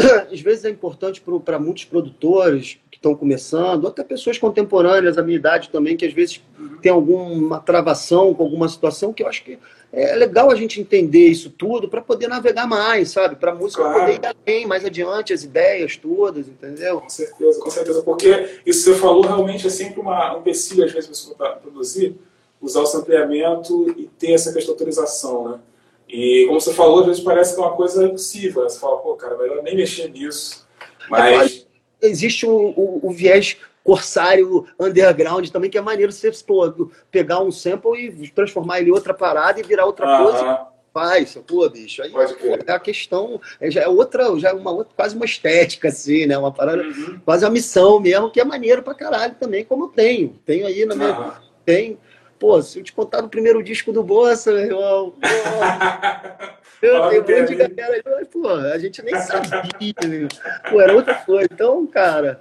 às 0.32 0.40
vezes 0.40 0.64
é 0.64 0.70
importante 0.70 1.22
para 1.44 1.58
muitos 1.58 1.84
produtores 1.84 2.78
estão 3.00 3.14
começando, 3.14 3.88
até 3.88 4.04
pessoas 4.04 4.36
contemporâneas, 4.36 5.16
a 5.16 5.22
minha 5.22 5.36
idade 5.36 5.70
também, 5.70 5.96
que 5.96 6.04
às 6.04 6.12
vezes 6.12 6.42
tem 6.82 6.92
alguma 6.92 7.58
travação 7.58 8.34
com 8.34 8.42
alguma 8.42 8.68
situação, 8.68 9.10
que 9.10 9.22
eu 9.22 9.26
acho 9.26 9.42
que 9.42 9.58
é 9.90 10.14
legal 10.14 10.50
a 10.50 10.54
gente 10.54 10.80
entender 10.80 11.26
isso 11.26 11.50
tudo 11.50 11.88
para 11.88 12.02
poder 12.02 12.28
navegar 12.28 12.66
mais, 12.66 13.10
sabe? 13.10 13.36
Para 13.36 13.52
a 13.52 13.54
música 13.54 13.82
Claro. 13.82 14.00
poder 14.00 14.14
ir 14.14 14.36
além, 14.46 14.66
mais 14.66 14.84
adiante, 14.84 15.32
as 15.32 15.42
ideias 15.42 15.96
todas, 15.96 16.46
entendeu? 16.46 17.00
Com 17.00 17.08
certeza, 17.08 17.58
com 17.58 17.70
certeza. 17.70 18.02
Porque 18.02 18.60
isso 18.66 18.84
que 18.84 18.90
você 18.90 18.94
falou 18.94 19.22
realmente 19.22 19.66
é 19.66 19.70
sempre 19.70 19.98
uma, 19.98 20.36
um 20.36 20.40
empecilho, 20.40 20.84
às 20.84 20.92
vezes, 20.92 21.20
para 21.36 21.52
produzir, 21.52 22.14
usar 22.60 22.82
o 22.82 22.86
sampleamento 22.86 23.90
e 23.98 24.08
ter 24.18 24.32
essa 24.32 24.52
questão 24.52 24.74
de 24.74 24.78
autorização, 24.78 25.48
né? 25.48 25.58
E 26.06 26.44
como 26.46 26.60
você 26.60 26.74
falou, 26.74 27.00
às 27.00 27.06
vezes 27.06 27.22
parece 27.22 27.54
que 27.54 27.60
é 27.60 27.64
uma 27.64 27.74
coisa 27.74 28.04
impossível. 28.04 28.62
Né? 28.62 28.68
Você 28.68 28.78
fala, 28.78 28.98
pô, 28.98 29.14
cara, 29.14 29.38
melhor 29.38 29.62
nem 29.62 29.76
mexer 29.76 30.10
nisso. 30.10 30.66
Mas. 31.08 31.66
Existe 32.02 32.46
o, 32.46 32.50
o- 32.52 33.00
o 33.02 33.10
viés 33.12 33.56
corsário 33.82 34.66
underground 34.78 35.48
também, 35.48 35.70
que 35.70 35.78
é 35.78 35.80
maneiro 35.80 36.12
você 36.12 36.30
pô, 36.46 36.90
pegar 37.10 37.40
um 37.40 37.50
sample 37.50 37.98
e 38.22 38.28
transformar 38.30 38.80
ele 38.80 38.90
em 38.90 38.92
outra 38.92 39.14
parada 39.14 39.58
e 39.58 39.62
virar 39.62 39.86
outra 39.86 40.06
coisa. 40.18 40.66
Faz, 40.92 41.38
pô, 41.46 41.68
bicho. 41.68 42.02
Aí 42.02 42.10
pô, 42.10 42.20
é 42.66 42.72
a 42.72 42.78
questão, 42.80 43.40
é, 43.60 43.70
já 43.70 43.82
é 43.82 43.88
outra, 43.88 44.36
já 44.38 44.48
é 44.50 44.52
uma 44.52 44.72
outra, 44.72 44.92
quase 44.96 45.14
uma 45.14 45.24
estética, 45.24 45.86
assim, 45.88 46.26
né? 46.26 46.36
Uma 46.36 46.50
parada, 46.52 46.82
Uhum. 46.82 47.20
quase 47.24 47.44
uma 47.44 47.50
missão 47.50 48.00
mesmo, 48.00 48.28
que 48.30 48.40
é 48.40 48.44
maneiro 48.44 48.82
pra 48.82 48.92
caralho 48.94 49.34
também, 49.38 49.64
como 49.64 49.84
eu 49.84 49.88
tenho. 49.88 50.34
Tenho 50.44 50.66
aí 50.66 50.84
na 50.84 50.94
minha. 50.96 51.34
Tem. 51.64 51.96
Pô, 52.40 52.60
se 52.62 52.80
eu 52.80 52.82
te 52.82 52.92
contar 52.92 53.22
no 53.22 53.28
primeiro 53.28 53.62
disco 53.62 53.92
do 53.92 54.02
Bossa, 54.02 54.50
meu 54.50 54.62
irmão. 54.62 55.14
Eu 56.82 57.24
tenho 57.24 57.38
um 57.38 57.40
monte 57.42 57.48
de 57.68 57.74
galera 57.74 58.02
aí, 58.18 58.24
pô, 58.24 58.48
a 58.48 58.78
gente 58.78 59.02
nem 59.02 59.14
sabia, 59.20 59.94
meu. 60.06 60.28
Pô, 60.70 60.80
era 60.80 60.94
outra 60.94 61.14
coisa. 61.14 61.48
Então, 61.52 61.86
cara, 61.86 62.40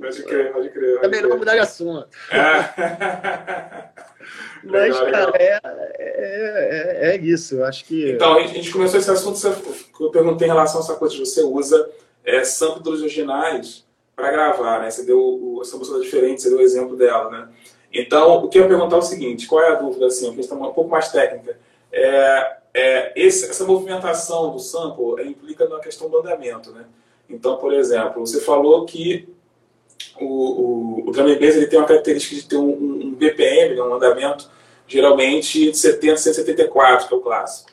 Pode 0.00 0.22
crer, 0.24 0.52
pode 0.52 0.68
crer. 0.70 0.96
é 0.96 0.98
Pode 0.98 1.08
melhor 1.10 1.28
crer. 1.28 1.38
mudar 1.38 1.52
de 1.54 1.60
assunto. 1.60 2.08
É. 2.32 3.88
Mas, 4.62 4.94
Legal, 5.00 5.04
legal. 5.04 5.32
cara, 5.32 5.36
é, 5.38 5.60
é, 5.98 7.08
é, 7.08 7.14
é 7.14 7.16
isso. 7.16 7.56
Eu 7.56 7.64
acho 7.64 7.84
que. 7.84 8.10
Então, 8.12 8.36
a 8.36 8.46
gente- 8.46 8.70
começou 8.70 9.00
esse 9.00 9.10
assunto 9.10 9.40
que 9.96 10.04
eu 10.04 10.10
perguntei 10.10 10.46
em 10.46 10.50
relação 10.50 10.80
a 10.80 10.84
essa 10.84 10.94
coisa 10.96 11.14
de 11.14 11.20
você 11.20 11.42
usa 11.42 11.88
é, 12.24 12.44
sample 12.44 12.82
dos 12.82 13.00
originais 13.00 13.86
para 14.14 14.30
gravar, 14.30 14.80
né? 14.80 14.90
Você 14.90 15.04
deu 15.04 15.18
o, 15.18 15.60
essa 15.62 15.76
música 15.76 15.98
diferente, 16.00 16.42
você 16.42 16.50
deu 16.50 16.58
o 16.58 16.62
exemplo 16.62 16.94
dela, 16.96 17.30
né? 17.30 17.48
Então, 17.92 18.44
o 18.44 18.48
que 18.48 18.58
eu 18.58 18.62
ia 18.62 18.68
perguntar 18.68 18.96
é 18.96 18.98
o 18.98 19.02
seguinte, 19.02 19.46
qual 19.46 19.62
é 19.62 19.68
a 19.72 19.74
dúvida, 19.76 20.06
assim, 20.06 20.30
a 20.30 20.34
questão 20.34 20.60
um 20.62 20.72
pouco 20.72 20.90
mais 20.90 21.10
técnica. 21.10 21.56
É, 21.90 22.56
é, 22.74 23.12
esse- 23.20 23.48
essa 23.50 23.64
movimentação 23.64 24.52
do 24.52 24.58
sample 24.58 25.20
é, 25.20 25.26
implica 25.26 25.68
na 25.68 25.78
questão 25.80 26.08
do 26.08 26.18
andamento, 26.18 26.70
né? 26.72 26.84
Então, 27.28 27.56
por 27.56 27.72
exemplo, 27.72 28.24
você 28.26 28.40
falou 28.40 28.84
que 28.86 29.28
o, 30.20 30.24
o, 30.24 31.04
o 31.06 31.10
and 31.10 31.38
bass 31.38 31.56
ele 31.56 31.66
tem 31.66 31.78
uma 31.78 31.86
característica 31.86 32.34
de 32.34 32.46
ter 32.46 32.56
um, 32.56 32.70
um- 32.70 33.14
BPM, 33.14 33.74
né, 33.74 33.82
um 33.82 33.94
andamento, 33.94 34.50
geralmente 34.86 35.70
de 35.70 35.76
70 35.76 36.14
a 36.14 36.16
174, 36.16 37.08
que 37.08 37.14
é 37.14 37.16
o 37.16 37.20
clássico. 37.20 37.70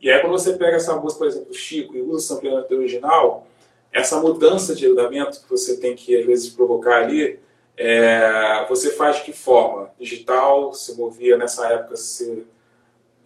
E 0.00 0.10
aí, 0.10 0.20
quando 0.20 0.32
você 0.32 0.54
pega 0.54 0.76
essa 0.76 0.96
música, 0.96 1.18
por 1.18 1.28
exemplo, 1.28 1.48
do 1.48 1.54
Chico, 1.54 1.94
e 1.96 2.00
usa 2.02 2.16
o 2.16 2.20
sampleamento 2.20 2.74
original, 2.74 3.46
essa 3.92 4.18
mudança 4.20 4.74
de 4.74 4.86
andamento 4.86 5.40
que 5.40 5.50
você 5.50 5.76
tem 5.76 5.94
que, 5.94 6.16
às 6.16 6.24
vezes, 6.26 6.48
provocar 6.50 7.02
ali, 7.02 7.38
é, 7.76 8.64
você 8.68 8.90
faz 8.90 9.16
de 9.16 9.22
que 9.22 9.32
forma? 9.32 9.90
Digital, 9.98 10.72
você 10.72 10.94
movia 10.94 11.36
nessa 11.36 11.66
época, 11.68 11.96
você, 11.96 12.44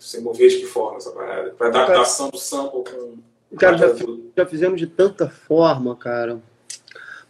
você 0.04 0.20
movia 0.20 0.48
de 0.48 0.58
que 0.58 0.66
forma 0.66 0.98
essa 0.98 1.10
parada? 1.10 1.50
Para 1.50 1.68
adaptação 1.68 2.28
do 2.28 2.38
sample 2.38 2.84
com... 2.84 3.16
Cara, 3.56 3.78
já, 3.78 3.86
já 4.36 4.46
fizemos 4.46 4.78
de 4.78 4.86
tanta 4.86 5.28
forma, 5.28 5.96
cara. 5.96 6.40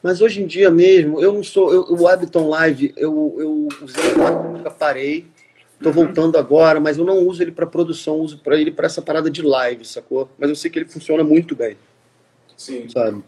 Mas 0.03 0.21
hoje 0.21 0.43
em 0.43 0.47
dia 0.47 0.71
mesmo, 0.71 1.21
eu 1.21 1.33
não 1.33 1.43
sou. 1.43 1.73
Eu, 1.73 1.87
o 1.89 2.09
Ableton 2.09 2.49
Live, 2.49 2.93
eu, 2.97 3.37
eu 3.39 3.69
usei, 3.83 4.15
nunca 4.53 4.71
parei. 4.71 5.27
Tô 5.83 5.93
voltando 5.93 6.39
agora, 6.39 6.81
mas 6.81 6.97
eu 6.97 7.05
não 7.05 7.19
uso 7.27 7.43
ele 7.43 7.53
para 7.53 7.67
produção, 7.67 8.17
uso 8.17 8.39
para 8.39 8.59
ele 8.59 8.71
para 8.71 8.87
essa 8.87 9.03
parada 9.03 9.31
de 9.31 9.43
live, 9.43 9.85
sacou? 9.85 10.31
Mas 10.39 10.49
eu 10.49 10.57
sei 10.57 10.71
que 10.71 10.79
ele 10.79 10.89
funciona 10.89 11.23
muito 11.23 11.55
bem, 11.55 11.77
Sim. 12.57 12.89
sabe? 12.89 13.23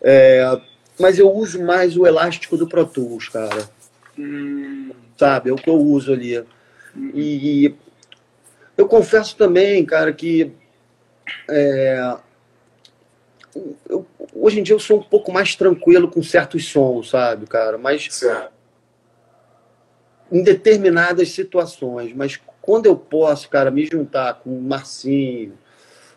É, 0.00 0.60
mas 0.98 1.18
eu 1.18 1.28
uso 1.30 1.62
mais 1.64 1.96
o 1.96 2.06
elástico 2.06 2.56
do 2.56 2.68
Pro 2.68 2.86
Tools, 2.86 3.28
cara. 3.28 3.68
Hum, 4.16 4.90
sabe? 5.16 5.50
É 5.50 5.52
o 5.52 5.56
que 5.56 5.68
eu 5.68 5.76
uso 5.76 6.12
ali. 6.12 6.44
E 7.14 7.74
eu 8.80 8.88
confesso 8.88 9.36
também, 9.36 9.84
cara, 9.84 10.10
que 10.12 10.52
é, 11.48 12.16
eu- 13.88 14.06
hoje 14.34 14.58
em 14.58 14.62
dia 14.62 14.74
eu 14.74 14.80
sou 14.80 15.00
um 15.00 15.02
pouco 15.02 15.30
mais 15.30 15.54
tranquilo 15.54 16.08
com 16.08 16.22
certos 16.22 16.66
sons, 16.66 17.10
sabe, 17.10 17.46
cara? 17.46 17.76
Mas 17.76 18.08
certo. 18.10 18.52
em 20.32 20.42
determinadas 20.42 21.30
situações. 21.30 22.14
Mas 22.14 22.40
quando 22.62 22.86
eu 22.86 22.96
posso, 22.96 23.48
cara, 23.50 23.70
me 23.70 23.84
juntar 23.84 24.34
com 24.34 24.50
o 24.50 24.62
Marcinho, 24.62 25.58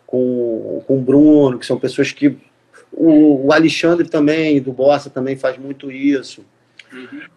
com, 0.06 0.82
com 0.86 0.96
o 0.96 1.02
Bruno, 1.02 1.58
que 1.58 1.66
são 1.66 1.78
pessoas 1.78 2.12
que. 2.12 2.36
O, 2.90 3.46
o 3.46 3.52
Alexandre 3.52 4.08
também, 4.08 4.60
do 4.62 4.72
Bossa, 4.72 5.10
também 5.10 5.36
faz 5.36 5.58
muito 5.58 5.90
isso. 5.90 6.44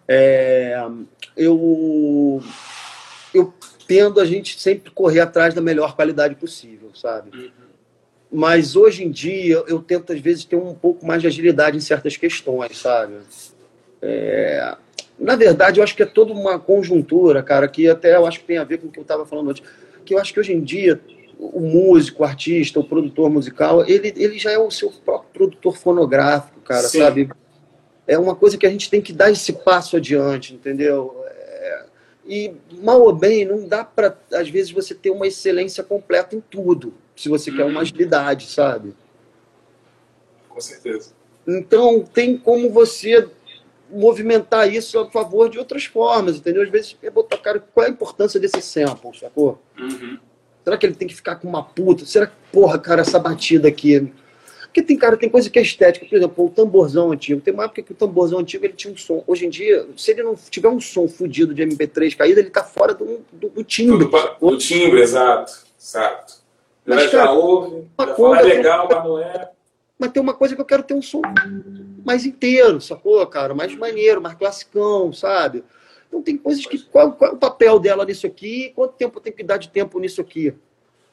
É, 0.06 0.80
eu, 1.36 2.40
eu 3.34 3.52
tendo 3.88 4.20
a 4.20 4.26
gente 4.26 4.60
sempre 4.60 4.90
correr 4.90 5.20
atrás 5.20 5.54
da 5.54 5.62
melhor 5.62 5.96
qualidade 5.96 6.34
possível, 6.34 6.90
sabe? 6.94 7.50
Mas 8.30 8.76
hoje 8.76 9.02
em 9.02 9.10
dia 9.10 9.64
eu 9.66 9.80
tento 9.80 10.12
às 10.12 10.20
vezes 10.20 10.44
ter 10.44 10.56
um 10.56 10.74
pouco 10.74 11.06
mais 11.06 11.22
de 11.22 11.26
agilidade 11.26 11.78
em 11.78 11.80
certas 11.80 12.14
questões, 12.14 12.76
sabe? 12.76 13.14
É, 14.02 14.76
na 15.18 15.34
verdade, 15.34 15.80
eu 15.80 15.84
acho 15.84 15.96
que 15.96 16.02
é 16.02 16.06
toda 16.06 16.34
uma 16.34 16.58
conjuntura, 16.58 17.42
cara, 17.42 17.66
que 17.66 17.88
até 17.88 18.14
eu 18.14 18.26
acho 18.26 18.40
que 18.40 18.44
tem 18.46 18.58
a 18.58 18.64
ver 18.64 18.78
com 18.78 18.88
o 18.88 18.90
que 18.90 18.98
eu 18.98 19.02
estava 19.02 19.24
falando 19.24 19.50
antes. 19.50 19.62
Que 20.04 20.12
eu 20.12 20.18
acho 20.18 20.34
que 20.34 20.38
hoje 20.38 20.52
em 20.52 20.60
dia 20.60 21.00
o 21.38 21.60
músico, 21.60 22.22
o 22.22 22.26
artista, 22.26 22.78
o 22.78 22.84
produtor 22.84 23.30
musical, 23.30 23.86
ele, 23.86 24.12
ele 24.16 24.38
já 24.38 24.50
é 24.50 24.58
o 24.58 24.70
seu 24.70 24.90
próprio 24.90 25.30
produtor 25.32 25.78
fonográfico, 25.78 26.60
cara, 26.60 26.86
Sim. 26.86 26.98
sabe? 26.98 27.30
É 28.06 28.18
uma 28.18 28.34
coisa 28.34 28.58
que 28.58 28.66
a 28.66 28.70
gente 28.70 28.90
tem 28.90 29.00
que 29.00 29.12
dar 29.14 29.30
esse 29.30 29.52
passo 29.52 29.96
adiante, 29.96 30.52
entendeu? 30.52 31.24
E 32.28 32.54
mal 32.82 33.00
ou 33.00 33.12
bem, 33.14 33.46
não 33.46 33.66
dá 33.66 33.82
para, 33.82 34.16
às 34.34 34.50
vezes, 34.50 34.70
você 34.70 34.94
ter 34.94 35.08
uma 35.08 35.26
excelência 35.26 35.82
completa 35.82 36.36
em 36.36 36.40
tudo, 36.42 36.92
se 37.16 37.26
você 37.28 37.50
quer 37.50 37.64
uma 37.64 37.80
agilidade, 37.80 38.46
sabe? 38.50 38.94
Com 40.46 40.60
certeza. 40.60 41.12
Então, 41.46 42.04
tem 42.04 42.36
como 42.36 42.68
você 42.68 43.26
movimentar 43.90 44.70
isso 44.70 44.98
a 44.98 45.10
favor 45.10 45.48
de 45.48 45.58
outras 45.58 45.86
formas, 45.86 46.36
entendeu? 46.36 46.62
Às 46.62 46.68
vezes 46.68 46.96
é 47.02 47.08
botar, 47.08 47.38
cara, 47.38 47.58
qual 47.58 47.86
é 47.86 47.88
a 47.88 47.92
importância 47.92 48.38
desse 48.38 48.60
sample, 48.60 49.18
sacou? 49.18 49.58
Uhum. 49.78 50.18
Será 50.62 50.76
que 50.76 50.84
ele 50.84 50.94
tem 50.94 51.08
que 51.08 51.14
ficar 51.14 51.36
com 51.36 51.48
uma 51.48 51.62
puta? 51.62 52.04
Será 52.04 52.26
que, 52.26 52.34
porra, 52.52 52.78
cara, 52.78 53.00
essa 53.00 53.18
batida 53.18 53.68
aqui. 53.68 54.12
Porque 54.78 54.82
tem, 54.82 54.96
cara, 54.96 55.16
tem 55.16 55.28
coisa 55.28 55.50
que 55.50 55.58
é 55.58 55.62
estética. 55.62 56.06
Por 56.06 56.16
exemplo, 56.16 56.46
o 56.46 56.50
tamborzão 56.50 57.10
antigo. 57.10 57.40
Tem 57.40 57.52
uma 57.52 57.64
época 57.64 57.82
que 57.82 57.92
o 57.92 57.94
tamborzão 57.94 58.38
antigo 58.38 58.64
ele 58.64 58.74
tinha 58.74 58.92
um 58.92 58.96
som. 58.96 59.24
Hoje 59.26 59.46
em 59.46 59.50
dia, 59.50 59.88
se 59.96 60.12
ele 60.12 60.22
não 60.22 60.36
tiver 60.36 60.68
um 60.68 60.80
som 60.80 61.08
fudido 61.08 61.52
de 61.52 61.62
MP3 61.62 62.16
caído, 62.16 62.38
ele 62.38 62.50
tá 62.50 62.62
fora 62.62 62.94
do, 62.94 63.20
do, 63.32 63.48
do 63.48 63.64
timbre. 63.64 64.06
Do, 64.06 64.50
do 64.50 64.58
timbre, 64.58 65.00
exato. 65.00 65.52
Exato. 65.80 66.34
Mas, 66.86 67.04
já, 67.04 67.10
cara, 67.10 67.24
já 67.24 67.32
ouve, 67.32 67.88
já 67.98 68.14
fala, 68.14 68.38
é 68.38 68.42
legal, 68.42 68.88
mas 68.90 69.04
não 69.04 69.18
é. 69.18 69.50
Mas 69.98 70.12
tem 70.12 70.22
uma 70.22 70.34
coisa 70.34 70.54
que 70.54 70.60
eu 70.60 70.66
quero 70.66 70.84
ter 70.84 70.94
um 70.94 71.02
som 71.02 71.20
mais 72.04 72.24
inteiro, 72.24 72.80
sacou, 72.80 73.26
cara? 73.26 73.54
Mais 73.54 73.74
maneiro, 73.74 74.22
mais 74.22 74.36
classicão, 74.36 75.12
sabe? 75.12 75.64
Então 76.06 76.22
tem 76.22 76.36
coisas 76.36 76.64
que. 76.64 76.78
Qual, 76.78 77.12
qual 77.12 77.32
é 77.32 77.34
o 77.34 77.38
papel 77.38 77.80
dela 77.80 78.04
nisso 78.04 78.26
aqui? 78.26 78.72
Quanto 78.76 78.94
tempo 78.94 79.18
eu 79.18 79.22
tenho 79.22 79.36
que 79.36 79.42
dar 79.42 79.56
de 79.56 79.68
tempo 79.68 79.98
nisso 79.98 80.20
aqui? 80.20 80.54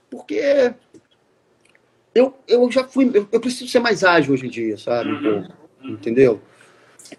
Porque 0.10 0.74
eu, 2.16 2.34
eu 2.48 2.72
já 2.72 2.86
fui. 2.86 3.12
Eu, 3.14 3.28
eu 3.30 3.40
preciso 3.42 3.70
ser 3.70 3.80
mais 3.80 4.04
ágil 4.04 4.34
hoje 4.34 4.48
em 4.48 4.50
dia, 4.50 4.78
sabe? 4.78 5.12
Uhum. 5.12 5.48
Entendeu? 5.84 6.40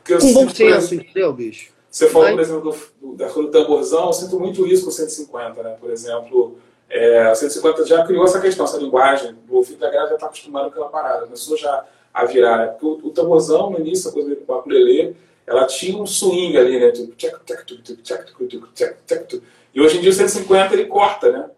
Com 0.06 0.32
bom 0.32 0.48
senso, 0.48 0.94
entendeu, 0.94 1.32
bicho? 1.34 1.70
Você 1.90 2.08
falou, 2.08 2.30
por 2.30 2.40
exemplo, 2.40 2.76
do, 3.00 3.16
do, 3.16 3.42
do 3.42 3.50
tamborzão, 3.50 4.06
eu 4.06 4.12
sinto 4.12 4.40
muito 4.40 4.66
isso 4.66 4.84
com 4.84 4.90
o 4.90 4.92
150, 4.92 5.62
né? 5.62 5.76
Por 5.80 5.90
exemplo, 5.90 6.58
é, 6.90 7.30
o 7.30 7.34
150 7.34 7.86
já 7.86 8.04
criou 8.04 8.24
essa 8.24 8.40
questão, 8.40 8.64
essa 8.64 8.78
linguagem, 8.78 9.36
o 9.48 9.56
ouvido 9.56 9.78
da 9.78 9.90
galera 9.90 10.08
já 10.08 10.14
está 10.14 10.26
acostumado 10.26 10.64
com 10.64 10.70
aquela 10.70 10.88
parada, 10.88 11.24
começou 11.24 11.56
já 11.56 11.84
a 12.12 12.24
virar, 12.24 12.58
né? 12.58 12.66
Porque 12.66 12.86
o, 12.86 13.08
o 13.08 13.10
tamborzão, 13.10 13.70
no 13.70 13.78
início, 13.78 14.10
a 14.10 14.12
coisa 14.12 14.34
do 14.34 14.42
ukulele, 14.42 15.16
ela 15.46 15.66
tinha 15.66 15.96
um 15.96 16.06
swing 16.06 16.56
ali, 16.56 16.80
né? 16.80 16.92
E 19.74 19.80
hoje 19.80 19.98
em 19.98 20.00
dia 20.00 20.10
o 20.10 20.14
150 20.14 20.74
ele 20.74 20.86
corta, 20.86 21.30
né? 21.30 21.50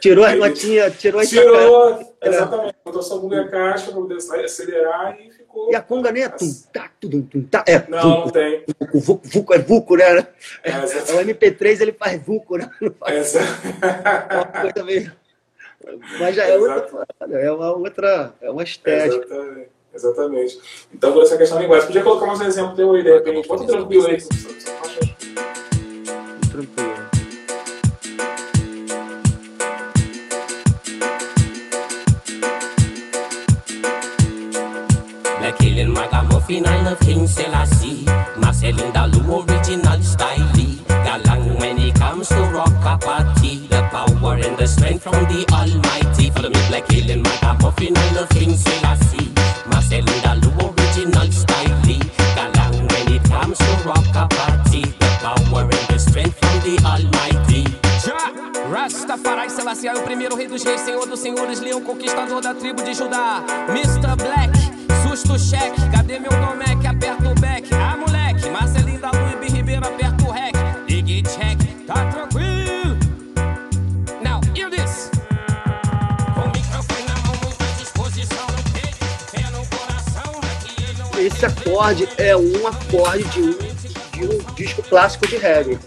Tirou 0.00 0.24
as 0.24 0.36
notinhas, 0.36 0.98
tirou 0.98 1.20
as 1.20 1.28
Tirou, 1.28 2.16
exatamente. 2.20 2.74
Botou 2.84 3.02
só 3.02 3.16
a 3.16 3.48
caixa 3.48 3.84
para 3.84 3.94
poder 3.94 4.16
acelerar 4.16 5.16
e 5.20 5.30
ficou. 5.30 5.70
E 5.70 5.76
a 5.76 5.80
conga, 5.80 6.10
né? 6.10 6.28
Tum, 6.28 6.52
tá, 6.72 6.90
tum, 7.00 7.22
tum, 7.22 7.42
tá. 7.44 7.64
É, 7.68 7.88
não, 7.88 8.22
não 8.22 8.30
tem. 8.30 8.64
Vuco, 8.92 9.20
vuco, 9.22 9.54
é 9.54 9.58
vuco, 9.58 9.96
né? 9.96 10.26
É, 10.64 10.76
o 11.14 11.24
MP3 11.24 11.80
ele 11.82 11.92
faz 11.92 12.20
vuco, 12.20 12.56
né? 12.56 12.68
Não 12.80 12.92
faz. 12.94 13.36
É, 13.36 13.40
uma 14.34 14.46
coisa 14.46 14.84
meio. 14.84 15.12
Mas 16.18 16.34
já 16.34 16.44
é 16.46 16.58
outra, 16.58 17.06
é 17.30 17.52
uma 17.52 17.76
outra, 17.76 18.34
é 18.40 18.50
uma 18.50 18.62
estética. 18.62 19.24
Exatamente. 19.24 19.80
Exatamente. 19.92 20.60
Então, 20.92 21.12
por 21.12 21.22
essa 21.22 21.36
questão 21.36 21.58
da 21.58 21.62
linguagem, 21.62 21.86
podia 21.86 22.02
colocar 22.02 22.32
uns 22.32 22.40
exemplos 22.40 22.76
teu 22.76 22.92
aí, 22.92 23.02
de 23.02 23.12
repente. 23.12 23.48
Bota 23.48 23.66
tranquilo 23.66 24.06
aí. 24.06 24.18
Tranquilo. 26.50 27.08
Black 35.38 35.62
Alien 35.62 35.94
Ragamuffin, 35.94 36.66
I 36.66 36.82
love 36.82 36.98
King 37.00 37.28
Selassie. 37.28 38.04
Marceline 38.36 38.92
Dalu, 38.92 39.48
original 39.48 40.02
style. 40.02 40.38
Galang 41.06 41.60
when 41.60 41.78
it 41.78 41.94
comes 41.94 42.28
to 42.28 42.42
rock 42.52 42.72
a 42.84 42.98
party. 42.98 43.68
The 43.68 43.82
power 43.92 44.34
and 44.34 44.58
the 44.58 44.66
strength 44.66 45.04
from 45.04 45.24
the 45.30 45.46
Almighty. 45.52 46.30
Follow 46.30 46.50
me, 46.50 46.60
Black 46.68 46.92
Alien 46.92 47.22
Ragamuffin, 47.22 47.96
I 47.96 48.14
love 48.14 48.28
King 48.30 48.56
Selassie. 48.56 49.30
Marceline 49.70 50.20
Dalu, 50.26 50.50
original 50.66 51.30
style. 51.30 51.80
Galang 52.34 52.90
when 52.90 53.14
it 53.14 53.22
comes 53.22 53.58
to 53.58 53.88
rock 53.88 54.04
a 54.16 54.26
party. 54.26 55.09
Power 55.20 55.62
and 55.62 55.70
the 55.70 55.98
strength 55.98 56.38
from 56.38 56.60
the 56.64 56.78
Almighty. 56.82 57.64
Rastafari 58.70 59.50
Selassie 59.50 59.88
é 59.88 59.94
o 59.94 60.02
primeiro 60.02 60.34
rei 60.34 60.46
dos 60.46 60.62
reis, 60.64 60.80
senhor 60.80 61.06
dos 61.06 61.20
senhores, 61.20 61.60
leão 61.60 61.82
conquistador 61.82 62.40
da 62.40 62.54
tribo 62.54 62.82
de 62.82 62.94
Judá. 62.94 63.42
Mr. 63.68 64.16
Black, 64.16 64.58
susto 65.06 65.38
cheque, 65.38 65.78
cadê 65.90 66.18
meu 66.18 66.30
Domec? 66.30 66.86
Aperta 66.86 67.28
o 67.28 67.34
back, 67.34 67.68
ah 67.74 67.98
moleque, 67.98 68.48
Marcelinho 68.48 68.98
da 68.98 69.10
Lu 69.10 69.44
e 69.44 69.50
Ribeiro, 69.50 69.86
aperta 69.86 70.24
o 70.24 70.30
rec, 70.30 70.54
ligue 70.88 71.22
check, 71.24 71.58
tá 71.86 72.06
tranquilo. 72.06 72.96
Now, 74.22 74.40
hear 74.54 74.70
this. 74.70 75.10
Com 76.34 76.40
o 76.40 76.52
microfone 76.52 77.04
na 77.08 77.14
mão, 77.26 77.36
muita 77.42 77.64
disposição 77.78 78.46
no 78.46 78.62
peito, 78.72 79.04
fé 79.30 79.50
no 79.50 79.66
coração, 79.66 80.40
daqui 80.40 80.82
ele 80.82 80.96
não 80.98 81.20
Esse 81.20 81.44
acorde 81.44 82.08
é 82.16 82.34
um 82.34 82.66
acorde 82.66 83.24
de 83.24 83.40
um, 83.40 83.69
um 84.24 84.54
disco 84.54 84.82
clássico 84.82 85.26
de 85.26 85.36
reggae. 85.36 85.78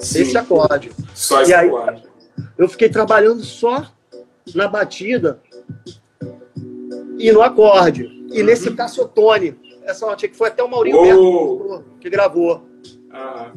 Sim. 0.00 0.22
Esse 0.22 0.38
acorde. 0.38 0.90
Só 1.14 1.42
esse 1.42 1.50
E 1.50 1.54
aí- 1.54 1.68
acorde. 1.68 2.02
Eu 2.56 2.68
fiquei 2.68 2.88
trabalhando 2.88 3.42
só 3.42 3.86
na 4.54 4.66
batida 4.68 5.40
e 7.18 7.30
no 7.32 7.42
acorde. 7.42 8.04
E 8.32 8.42
nesse 8.42 8.70
cassotone. 8.74 9.58
Essa 9.84 10.06
notinha 10.06 10.30
que 10.30 10.36
foi 10.36 10.48
até 10.48 10.62
o 10.62 10.68
Maurinho! 10.70 11.00
Berto 11.02 11.84
que 12.00 12.08
gravou. 12.08 12.66
Ah, 13.12 13.50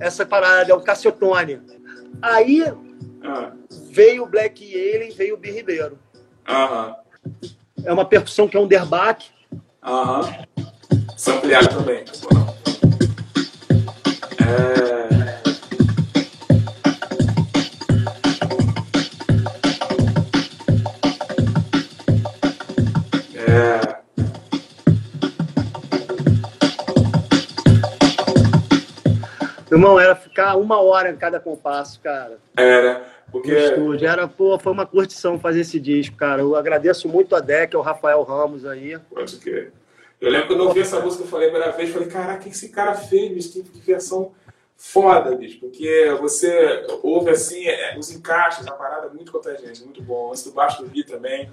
Essa 0.00 0.24
parada 0.26 0.70
é 0.72 0.74
o 0.74 0.80
cassotone. 0.80 1.60
Aí 2.20 2.64
ah, 3.22 3.52
veio 3.90 4.24
o 4.24 4.26
Black 4.26 4.64
Alien, 4.64 5.12
veio 5.12 5.34
o 5.34 5.38
Bi 5.38 5.50
Ribeiro. 5.50 5.98
É 7.84 7.92
uma 7.92 8.04
percussão 8.04 8.48
que 8.48 8.56
é 8.56 8.60
um 8.60 8.66
derbaque. 8.66 9.28
aham. 9.82 10.44
Sampleado 11.16 11.68
também. 11.68 12.04
É... 14.50 14.90
É... 23.36 24.00
Irmão, 29.70 30.00
era 30.00 30.16
ficar 30.16 30.56
uma 30.56 30.80
hora 30.80 31.10
em 31.10 31.16
cada 31.16 31.38
compasso, 31.38 32.00
cara. 32.00 32.38
Era, 32.56 33.04
porque 33.30 33.52
No 33.52 33.58
estúdio. 33.58 34.08
Era, 34.08 34.26
pô, 34.26 34.58
foi 34.58 34.72
uma 34.72 34.84
curtição 34.84 35.38
fazer 35.38 35.60
esse 35.60 35.78
disco, 35.78 36.16
cara. 36.16 36.42
Eu 36.42 36.56
agradeço 36.56 37.08
muito 37.08 37.36
a 37.36 37.40
Deck, 37.40 37.76
ao 37.76 37.82
Rafael 37.82 38.22
Ramos 38.22 38.66
aí. 38.66 38.98
Pode 39.08 39.36
crer. 39.36 39.72
Eu 40.20 40.30
lembro 40.30 40.48
quando 40.48 40.60
eu 40.60 40.66
ouvi 40.66 40.80
essa 40.80 41.00
música, 41.00 41.24
eu 41.24 41.28
falei 41.28 41.48
a 41.48 41.50
primeira 41.50 41.74
vez, 41.74 41.88
falei, 41.90 42.08
caraca, 42.08 42.40
o 42.40 42.42
que 42.42 42.50
esse 42.50 42.68
cara 42.68 42.94
fez, 42.94 43.32
bicho? 43.32 43.52
Que, 43.52 43.62
que 43.62 43.80
versão 43.80 44.32
foda, 44.80 45.36
bicho. 45.36 45.60
Porque 45.60 46.16
você 46.18 46.86
ouve 47.02 47.30
assim, 47.30 47.66
é, 47.66 47.98
os 47.98 48.10
encaixes, 48.10 48.66
a 48.66 48.72
parada 48.72 49.08
é 49.08 49.10
muito 49.10 49.30
contagiante, 49.30 49.84
muito 49.84 50.02
bom. 50.02 50.30
Antes 50.30 50.44
do 50.44 50.52
baixo 50.52 50.82
do 50.82 50.88
beat 50.88 51.06
também. 51.06 51.50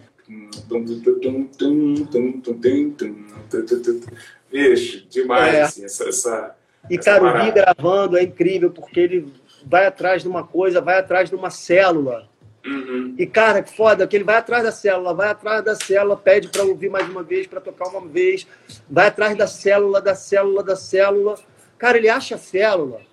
Bicho, 4.50 5.06
demais, 5.10 5.54
É. 5.54 5.62
assim, 5.62 5.84
essa... 5.84 6.08
essa 6.08 6.56
E, 6.90 6.96
essa 6.96 7.04
cara, 7.04 7.24
o 7.24 7.26
parada. 7.28 7.46
Bi 7.46 7.52
gravando 7.52 8.18
é 8.18 8.24
incrível, 8.24 8.72
porque 8.72 9.00
ele 9.02 9.34
vai 9.66 9.86
atrás 9.86 10.22
de 10.22 10.28
uma 10.30 10.48
coisa, 10.48 10.80
vai 10.80 10.98
atrás 10.98 11.30
de 11.30 11.36
uma 11.36 11.50
célula. 11.50 12.30
Uhum. 12.66 13.14
E, 13.18 13.26
cara, 13.26 13.62
que 13.62 13.76
foda, 13.76 14.08
que 14.08 14.16
ele 14.16 14.24
vai 14.24 14.38
atrás 14.38 14.64
da 14.64 14.72
célula, 14.72 15.14
vai 15.14 15.30
atrás 15.30 15.64
da 15.64 15.76
célula, 15.76 16.16
pede 16.18 16.48
pra 16.48 16.64
ouvir 16.64 16.90
mais 16.90 17.08
uma 17.10 17.24
vez, 17.24 17.46
pra 17.46 17.62
tocar 17.62 17.90
uma 17.90 18.06
vez, 18.08 18.48
vai 18.90 19.08
atrás 19.08 19.38
da 19.38 19.48
célula, 19.48 20.02
da 20.02 20.16
célula, 20.16 20.64
da 20.64 20.76
célula. 20.76 21.36
Cara, 21.78 21.98
ele 21.98 22.10
acha 22.10 22.36
a 22.36 22.38
célula. 22.38 23.07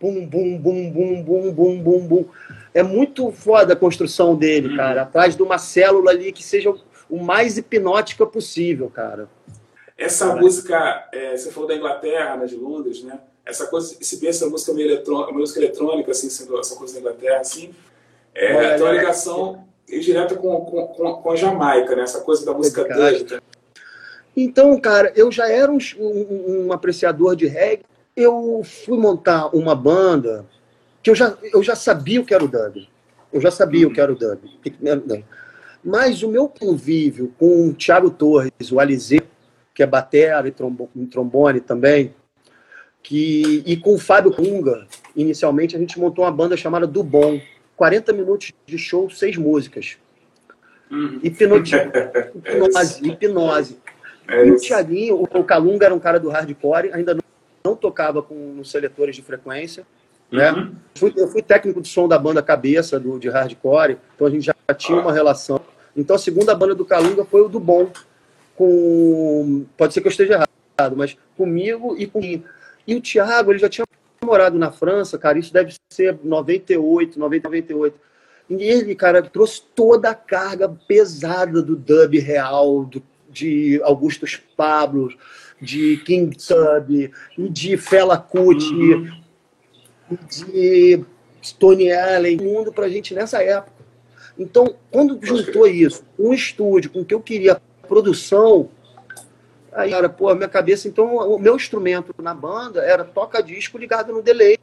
Bum, 0.00 0.26
bum, 0.26 0.56
bum, 0.56 0.90
bum, 0.90 1.22
bum, 1.22 1.52
bum, 1.52 1.82
bum, 1.82 2.06
bum. 2.06 2.24
É 2.72 2.82
muito 2.82 3.30
foda 3.32 3.74
a 3.74 3.76
construção 3.76 4.34
dele, 4.34 4.74
cara. 4.76 5.02
Atrás 5.02 5.36
de 5.36 5.42
uma 5.42 5.58
célula 5.58 6.10
ali 6.10 6.32
que 6.32 6.42
seja 6.42 6.74
o 7.08 7.22
mais 7.22 7.58
hipnótica 7.58 8.24
possível, 8.26 8.88
cara. 8.88 9.28
Essa 9.98 10.34
música, 10.34 11.08
é, 11.12 11.36
você 11.36 11.50
falou 11.50 11.68
da 11.68 11.74
Inglaterra, 11.76 12.36
né, 12.36 12.46
de 12.46 12.56
Londres, 12.56 13.02
né? 13.02 13.18
Essa 13.44 13.66
coisa, 13.66 13.94
se 14.00 14.18
bem 14.18 14.30
essa 14.30 14.48
música 14.48 14.72
meio 14.72 14.88
eletrônica, 14.88 15.32
música 15.32 15.60
eletrônica, 15.60 16.10
assim, 16.12 16.30
sendo 16.30 16.58
essa 16.58 16.76
coisa 16.76 16.94
da 16.94 17.00
Inglaterra, 17.00 17.40
assim, 17.40 17.70
é, 18.34 18.54
Olha, 18.56 18.74
tem 18.74 18.82
uma 18.82 18.94
é. 18.94 18.98
ligação 18.98 19.64
direta 19.86 20.36
com, 20.36 20.60
com, 20.64 20.86
com, 20.86 21.12
com 21.14 21.30
a 21.32 21.36
Jamaica, 21.36 21.94
né? 21.96 22.02
Essa 22.04 22.20
coisa 22.20 22.46
da 22.46 22.54
música 22.54 22.84
Cara. 22.84 23.10
né? 23.10 23.40
Então, 24.36 24.80
cara, 24.80 25.12
eu 25.16 25.30
já 25.30 25.50
era 25.50 25.70
um, 25.70 25.78
um- 25.98 26.66
um 26.68 26.72
apreciador 26.72 27.34
de 27.36 27.46
reggae. 27.46 27.82
Eu 28.16 28.62
fui 28.64 28.98
montar 28.98 29.54
uma 29.54 29.74
banda 29.74 30.44
que 31.02 31.10
eu 31.10 31.14
já, 31.14 31.36
eu 31.52 31.62
já 31.62 31.74
sabia 31.74 32.20
o 32.20 32.24
que 32.24 32.34
era 32.34 32.44
o 32.44 32.48
dub. 32.48 32.88
Eu 33.32 33.40
já 33.40 33.50
sabia 33.50 33.86
o 33.86 33.92
que 33.92 34.00
era 34.00 34.12
o 34.12 34.16
dub. 34.16 34.40
Mas 35.82 36.22
o 36.22 36.28
meu 36.28 36.48
convívio 36.48 37.32
com 37.38 37.68
o 37.68 37.74
Thiago 37.74 38.10
Torres, 38.10 38.70
o 38.70 38.78
Alizé, 38.78 39.20
que 39.74 39.82
é 39.82 39.86
batera 39.86 40.46
e 40.46 40.50
trombo- 40.50 40.90
trombone 41.10 41.60
também, 41.60 42.14
que, 43.02 43.62
e 43.64 43.76
com 43.76 43.94
o 43.94 43.98
Fábio 43.98 44.32
Kunga, 44.32 44.86
inicialmente 45.16 45.74
a 45.74 45.78
gente 45.78 45.98
montou 45.98 46.24
uma 46.24 46.32
banda 46.32 46.56
chamada 46.56 46.86
Do 46.86 47.02
Bom. 47.02 47.40
40 47.76 48.12
minutos 48.12 48.52
de 48.66 48.76
show, 48.76 49.08
seis 49.08 49.38
músicas. 49.38 49.96
Uhum. 50.90 51.18
Hipnose. 51.22 51.72
hipnose. 52.36 53.08
hipnose. 53.08 53.78
É 54.28 54.46
e 54.46 54.50
o 54.50 54.56
Thiaguinho, 54.56 55.22
o 55.22 55.44
Calunga 55.44 55.86
era 55.86 55.94
um 55.94 55.98
cara 55.98 56.20
do 56.20 56.28
hardcore, 56.28 56.92
ainda 56.92 57.14
não, 57.14 57.22
não 57.70 57.76
tocava 57.76 58.22
com 58.22 58.58
os 58.58 58.70
seletores 58.70 59.16
de 59.16 59.22
frequência. 59.22 59.86
Né? 60.30 60.52
Uhum. 60.52 60.74
Fui, 60.94 61.12
eu 61.16 61.28
fui 61.28 61.42
técnico 61.42 61.80
de 61.80 61.88
som 61.88 62.06
da 62.06 62.18
banda 62.18 62.42
Cabeça, 62.42 63.00
do, 63.00 63.18
de 63.18 63.28
hardcore, 63.28 63.98
então 64.14 64.26
a 64.26 64.30
gente 64.30 64.44
já 64.44 64.54
tinha 64.76 65.00
uma 65.00 65.12
relação. 65.12 65.60
Então 65.96 66.14
a 66.14 66.18
segunda 66.18 66.54
banda 66.54 66.74
do 66.74 66.84
Calunga 66.84 67.24
foi 67.24 67.42
o 67.42 67.48
do 67.48 67.58
Bom, 67.58 67.90
com. 68.54 69.64
Pode 69.76 69.92
ser 69.92 70.00
que 70.00 70.06
eu 70.06 70.10
esteja 70.10 70.46
errado, 70.78 70.96
mas 70.96 71.16
comigo 71.36 71.96
e 71.98 72.06
com. 72.06 72.20
E 72.86 72.94
o 72.94 73.00
Thiago, 73.00 73.52
ele 73.52 73.58
já 73.58 73.68
tinha 73.68 73.84
morado 74.22 74.58
na 74.58 74.70
França, 74.70 75.18
cara, 75.18 75.38
isso 75.38 75.52
deve 75.52 75.74
ser 75.90 76.18
98, 76.22 77.18
90, 77.18 77.48
98. 77.48 78.00
E 78.50 78.62
ele, 78.62 78.94
cara, 78.94 79.22
trouxe 79.22 79.62
toda 79.74 80.10
a 80.10 80.14
carga 80.14 80.68
pesada 80.86 81.62
do 81.62 81.76
dub 81.76 82.18
real, 82.18 82.84
do, 82.84 83.02
de 83.28 83.80
Augustus 83.82 84.40
Pablo, 84.56 85.08
de 85.60 85.98
King 85.98 86.36
Tub, 86.36 87.12
de 87.50 87.76
Fela 87.76 88.16
Kuti, 88.16 88.72
uhum. 88.72 89.10
de 90.28 91.04
Tony 91.58 91.92
Allen, 91.92 92.36
mundo 92.38 92.72
pra 92.72 92.88
gente 92.88 93.14
nessa 93.14 93.42
época. 93.42 93.80
Então, 94.38 94.74
quando 94.90 95.18
juntou 95.20 95.66
isso, 95.66 96.02
um 96.18 96.32
estúdio 96.32 96.90
com 96.90 97.00
o 97.00 97.04
que 97.04 97.14
eu 97.14 97.20
queria, 97.20 97.60
produção, 97.86 98.70
aí, 99.72 99.90
cara, 99.90 100.08
pô, 100.08 100.28
a 100.28 100.34
minha 100.34 100.48
cabeça, 100.48 100.88
então, 100.88 101.16
o 101.16 101.38
meu 101.38 101.56
instrumento 101.56 102.14
na 102.22 102.32
banda 102.32 102.82
era 102.82 103.04
toca-disco 103.04 103.76
ligado 103.76 104.12
no 104.12 104.22
delay 104.22 104.58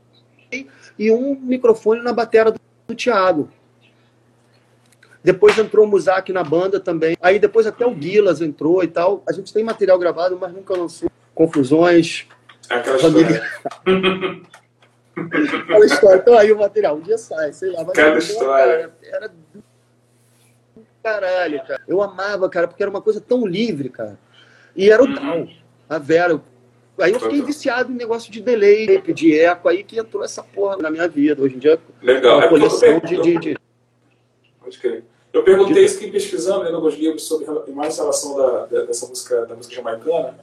e 0.97 1.11
um 1.11 1.35
microfone 1.35 2.01
na 2.01 2.13
bateria 2.13 2.51
do, 2.51 2.59
do 2.87 2.95
Thiago. 2.95 3.49
Depois 5.27 5.57
entrou 5.57 5.85
o 5.85 5.89
Muzak 5.89 6.31
na 6.31 6.41
banda 6.41 6.79
também. 6.79 7.17
Aí 7.21 7.37
depois 7.37 7.67
até 7.67 7.85
o 7.85 7.93
Guilas 7.93 8.39
entrou 8.39 8.81
e 8.81 8.87
tal. 8.87 9.21
A 9.27 9.33
gente 9.33 9.53
tem 9.53 9.61
material 9.61 9.99
gravado, 9.99 10.37
mas 10.39 10.53
nunca 10.53 10.73
lançou. 10.73 11.11
Confusões. 11.35 12.25
Aquela 12.69 12.97
família. 12.97 13.43
história. 13.85 14.41
Aquela 15.63 15.85
história. 15.85 16.19
Então 16.21 16.37
aí 16.37 16.49
o 16.53 16.57
material. 16.57 16.95
Um 16.95 17.01
dia 17.01 17.17
sai, 17.17 17.51
sei 17.51 17.71
lá. 17.71 17.83
Cada 17.87 18.17
história. 18.19 18.89
Era 19.03 19.27
do 19.27 19.35
caralho, 21.03 21.61
cara. 21.67 21.81
Eu 21.85 22.01
amava, 22.01 22.47
cara, 22.47 22.69
porque 22.69 22.81
era 22.81 22.89
uma 22.89 23.01
coisa 23.01 23.19
tão 23.19 23.45
livre, 23.45 23.89
cara. 23.89 24.17
E 24.77 24.89
era 24.89 25.03
o 25.03 25.07
uhum. 25.07 25.13
tal. 25.13 25.47
A 25.89 25.97
Vera. 25.97 26.41
Aí 27.01 27.11
eu 27.11 27.19
fiquei 27.19 27.41
viciado 27.41 27.91
em 27.91 27.95
negócio 27.95 28.31
de 28.31 28.41
delay, 28.41 29.01
de 29.01 29.37
eco, 29.37 29.67
aí 29.67 29.83
que 29.83 29.99
entrou 29.99 30.23
essa 30.23 30.41
porra 30.41 30.77
na 30.77 30.89
minha 30.89 31.09
vida. 31.09 31.41
Hoje 31.41 31.57
em 31.57 31.59
dia, 31.59 31.77
Legal. 32.01 32.37
uma 32.37 32.45
é 32.45 32.49
coleção 32.49 32.99
de, 33.01 33.21
de, 33.21 33.37
de... 33.37 33.57
Pode 34.61 34.79
crer. 34.79 35.03
Eu 35.33 35.43
perguntei 35.43 35.83
isso 35.83 35.99
que 35.99 36.09
pesquisando, 36.09 36.63
lendo 36.63 36.75
alguns 36.75 36.95
livros 36.95 37.23
sobre 37.23 37.45
mais 37.71 37.97
relação 37.97 38.35
da, 38.37 38.65
dessa 38.65 39.05
música, 39.07 39.45
da 39.45 39.55
música 39.55 39.75
jamaicana, 39.75 40.37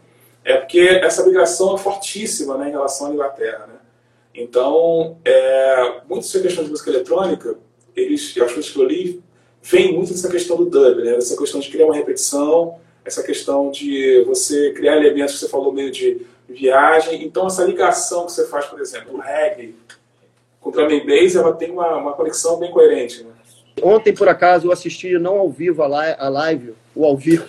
é 0.44 0.56
porque 0.58 0.80
essa 0.80 1.24
migração 1.24 1.74
é 1.74 1.78
fortíssima 1.78 2.58
né, 2.58 2.68
em 2.68 2.72
relação 2.72 3.08
à 3.08 3.10
Inglaterra. 3.10 3.66
Né? 3.66 3.74
Então, 4.34 5.16
é, 5.24 6.00
muito 6.08 6.22
dessa 6.22 6.40
questão 6.40 6.64
de 6.64 6.70
música 6.70 6.90
eletrônica, 6.90 7.56
eles, 7.96 8.36
as 8.36 8.52
coisas 8.52 8.70
que 8.70 8.78
eu 8.78 8.84
li, 8.84 9.22
vem 9.62 9.94
muito 9.94 10.12
dessa 10.12 10.28
questão 10.28 10.56
do 10.56 10.66
dub, 10.66 11.02
né? 11.02 11.16
essa 11.16 11.36
questão 11.36 11.60
de 11.60 11.70
criar 11.70 11.86
uma 11.86 11.94
repetição, 11.94 12.78
essa 13.04 13.22
questão 13.22 13.70
de 13.70 14.22
você 14.26 14.72
criar 14.72 14.96
elementos 14.96 15.34
que 15.34 15.40
você 15.40 15.48
falou 15.48 15.72
meio 15.72 15.90
de 15.90 16.26
viagem. 16.48 17.24
Então, 17.24 17.46
essa 17.46 17.64
ligação 17.64 18.26
que 18.26 18.32
você 18.32 18.46
faz, 18.46 18.66
por 18.66 18.80
exemplo, 18.80 19.14
o 19.14 19.20
reggae 19.20 19.74
com 20.60 20.70
o 20.70 20.72
drum 20.72 20.86
and 20.86 21.06
bass, 21.06 21.34
ela 21.34 21.52
tem 21.52 21.70
uma, 21.70 21.96
uma 21.96 22.12
conexão 22.12 22.58
bem 22.58 22.70
coerente. 22.70 23.22
Né? 23.22 23.30
Ontem, 23.82 24.14
por 24.14 24.28
acaso, 24.28 24.68
eu 24.68 24.72
assisti, 24.72 25.18
não 25.18 25.38
ao 25.38 25.50
vivo, 25.50 25.82
a 25.82 25.86
live, 25.86 26.16
a 26.18 26.28
live 26.28 26.74
o 26.94 27.04
ao 27.04 27.16
vivo, 27.16 27.48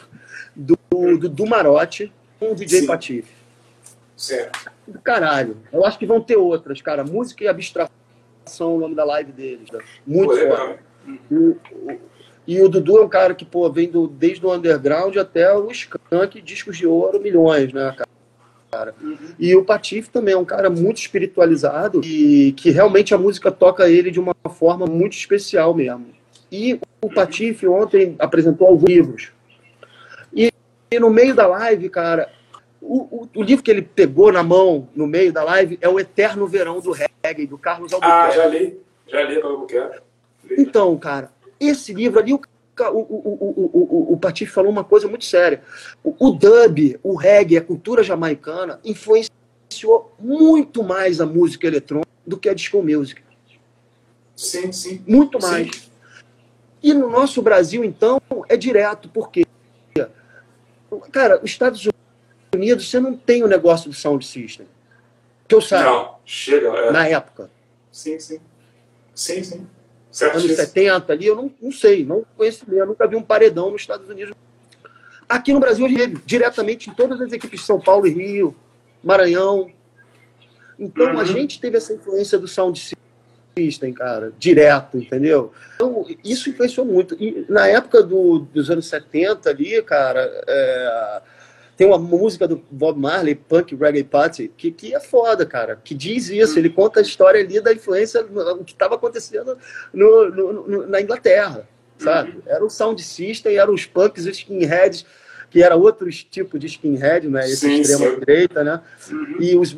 do, 0.55 0.77
do, 0.89 1.29
do 1.29 1.45
Marote 1.45 2.11
com 2.39 2.51
o 2.51 2.55
DJ 2.55 2.81
Sim. 2.81 2.87
Patife. 2.87 3.33
Certo. 4.17 4.71
Do 4.87 4.99
caralho. 4.99 5.57
Eu 5.71 5.85
acho 5.85 5.99
que 5.99 6.05
vão 6.05 6.21
ter 6.21 6.37
outras, 6.37 6.81
cara. 6.81 7.03
Música 7.03 7.43
e 7.43 7.47
abstração, 7.47 8.75
o 8.75 8.79
nome 8.79 8.95
da 8.95 9.03
live 9.03 9.31
deles. 9.31 9.69
Né? 9.71 9.79
Muito 10.05 10.33
Pô, 10.33 10.55
foda. 10.55 10.79
E, 11.29 11.35
o, 11.35 11.59
e 12.47 12.61
o 12.61 12.69
Dudu 12.69 12.97
é 12.97 13.01
um 13.01 13.09
cara 13.09 13.35
que, 13.35 13.45
pô, 13.45 13.69
vem 13.69 13.89
do, 13.89 14.07
desde 14.07 14.45
o 14.45 14.53
underground 14.53 15.15
até 15.17 15.53
o 15.53 15.69
skunk, 15.71 16.41
discos 16.41 16.77
de 16.77 16.87
ouro, 16.87 17.19
milhões, 17.19 17.73
né, 17.73 17.93
cara? 17.95 18.09
cara. 18.71 18.95
Uhum. 19.01 19.17
E 19.39 19.55
o 19.55 19.63
Patife 19.63 20.09
também 20.09 20.33
é 20.33 20.37
um 20.37 20.45
cara 20.45 20.69
muito 20.69 20.97
espiritualizado 20.97 22.01
e 22.03 22.51
que 22.53 22.71
realmente 22.71 23.13
a 23.13 23.17
música 23.17 23.51
toca 23.51 23.89
ele 23.89 24.11
de 24.11 24.19
uma 24.19 24.35
forma 24.49 24.85
muito 24.85 25.13
especial 25.13 25.73
mesmo. 25.73 26.07
E 26.55 26.79
o 27.01 27.09
Patife 27.09 27.67
ontem 27.67 28.15
apresentou 28.17 28.67
alguns 28.67 28.89
livros. 28.89 29.31
E, 30.33 30.49
e 30.89 30.99
no 30.99 31.09
meio 31.09 31.35
da 31.35 31.45
live, 31.47 31.89
cara, 31.89 32.31
o, 32.81 33.23
o, 33.23 33.29
o, 33.35 33.43
livro 33.43 33.61
que 33.61 33.69
ele 33.69 33.81
pegou 33.81 34.31
na 34.31 34.41
mão 34.41 34.87
no 34.95 35.05
meio 35.05 35.33
da 35.33 35.43
live 35.43 35.77
é 35.81 35.89
O 35.89 35.99
Eterno 35.99 36.47
Verão 36.47 36.79
do 36.79 36.91
Reggae, 36.91 37.45
do 37.45 37.57
Carlos 37.57 37.91
Albuquerque. 37.91 38.29
Ah, 38.29 38.31
já 38.31 38.45
li. 38.45 38.79
Já 39.05 39.21
li 39.23 39.41
do 39.41 39.47
Albuquerque. 39.47 39.99
Então, 40.57 40.97
cara, 40.97 41.29
esse 41.59 41.93
livro 41.93 42.19
ali, 42.19 42.33
o 42.33 42.39
o, 42.77 42.99
o, 42.99 43.69
o, 43.73 44.13
o 44.13 44.17
Patife 44.17 44.51
falou 44.51 44.69
uma 44.69 44.83
coisa 44.83 45.07
muito 45.07 45.23
séria. 45.23 45.61
O, 46.03 46.13
o 46.27 46.31
dub, 46.31 46.99
o 47.01 47.15
reggae, 47.15 47.55
a 47.55 47.61
cultura 47.61 48.03
jamaicana 48.03 48.81
influenciou 48.83 50.13
muito 50.19 50.83
mais 50.83 51.21
a 51.21 51.25
música 51.25 51.67
eletrônica 51.67 52.09
do 52.27 52.37
que 52.37 52.49
a 52.49 52.53
disco 52.53 52.83
music. 52.83 53.21
Sim, 54.35 54.73
sim. 54.73 55.01
Muito 55.07 55.39
mais. 55.41 55.73
Sim. 55.73 55.94
E 56.85 56.93
no 56.93 57.09
nosso 57.09 57.41
Brasil, 57.41 57.83
então, 57.83 58.21
é 58.47 58.55
direto, 58.55 59.09
porque, 59.09 59.43
cara, 61.11 61.39
os 61.43 61.49
Estados 61.49 61.87
Unidos, 62.53 62.87
você 62.87 62.99
não 62.99 63.17
tem 63.17 63.43
o 63.43 63.47
negócio 63.47 63.89
do 63.89 63.95
sound 63.95 64.23
system. 64.23 64.67
Que 65.47 65.55
eu 65.55 65.61
saiba. 65.61 65.89
Não, 65.89 66.15
chega. 66.23 66.67
É. 66.67 66.91
Na 66.91 67.07
época. 67.07 67.49
Sim, 67.91 68.19
sim. 68.19 68.39
Sim, 69.15 69.43
sim 69.43 69.67
anos 70.23 70.43
70 70.43 71.11
ali, 71.11 71.25
eu 71.25 71.35
não, 71.35 71.51
não 71.59 71.71
sei, 71.71 72.05
não 72.05 72.23
conheço 72.37 72.63
eu 72.71 72.85
nunca 72.85 73.07
vi 73.07 73.15
um 73.15 73.23
paredão 73.23 73.71
nos 73.71 73.81
Estados 73.81 74.07
Unidos. 74.07 74.35
Aqui 75.27 75.51
no 75.51 75.59
Brasil, 75.59 75.87
diretamente 76.23 76.89
em 76.89 76.93
todas 76.93 77.19
as 77.19 77.31
equipes 77.31 77.61
de 77.61 77.65
São 77.65 77.79
Paulo 77.79 78.05
e 78.05 78.11
Rio, 78.11 78.55
Maranhão. 79.03 79.71
Então, 80.77 81.13
uhum. 81.13 81.19
a 81.19 81.25
gente 81.25 81.59
teve 81.59 81.77
essa 81.77 81.93
influência 81.93 82.37
do 82.37 82.47
sound 82.47 82.79
system, 82.79 82.97
cara, 83.93 84.33
direto, 84.37 84.97
entendeu? 84.97 85.53
Então, 85.75 86.05
isso 86.23 86.49
influenciou 86.49 86.85
muito. 86.85 87.15
E 87.17 87.45
na 87.47 87.67
época 87.67 88.03
do, 88.03 88.39
dos 88.39 88.69
anos 88.69 88.87
70 88.87 89.49
ali, 89.49 89.81
cara, 89.81 90.29
é, 90.45 91.21
tem 91.77 91.87
uma 91.87 91.97
música 91.97 92.47
do 92.47 92.61
Bob 92.69 92.99
Marley, 92.99 93.33
Punk 93.33 93.73
Reggae 93.75 94.03
Party, 94.03 94.51
que, 94.57 94.71
que 94.71 94.93
é 94.93 94.99
foda, 94.99 95.45
cara, 95.45 95.79
que 95.81 95.95
diz 95.95 96.29
isso. 96.29 96.59
Ele 96.59 96.69
conta 96.69 96.99
a 96.99 97.03
história 97.03 97.39
ali 97.39 97.61
da 97.61 97.71
influência, 97.71 98.25
o 98.25 98.63
que 98.65 98.73
estava 98.73 98.95
acontecendo 98.95 99.57
no, 99.93 100.29
no, 100.29 100.53
no, 100.67 100.87
na 100.87 100.99
Inglaterra, 100.99 101.65
sabe? 101.97 102.39
Era 102.45 102.63
o 102.63 102.69
sound 102.69 103.01
system, 103.01 103.55
eram 103.55 103.73
os 103.73 103.85
punks, 103.85 104.25
os 104.25 104.37
skinheads 104.37 105.05
que 105.55 105.63
era 105.63 105.77
outro 105.77 106.09
tipo 106.11 106.59
de 106.59 106.67
skinhead, 106.67 107.29
né? 107.29 107.45
Esse 107.45 107.65
sim, 107.65 107.79
extrema 107.79 108.11
sim. 108.11 108.19
direita, 108.19 108.61
né? 108.61 108.81
Uhum. 109.09 109.37
E, 109.39 109.55
os, 109.55 109.73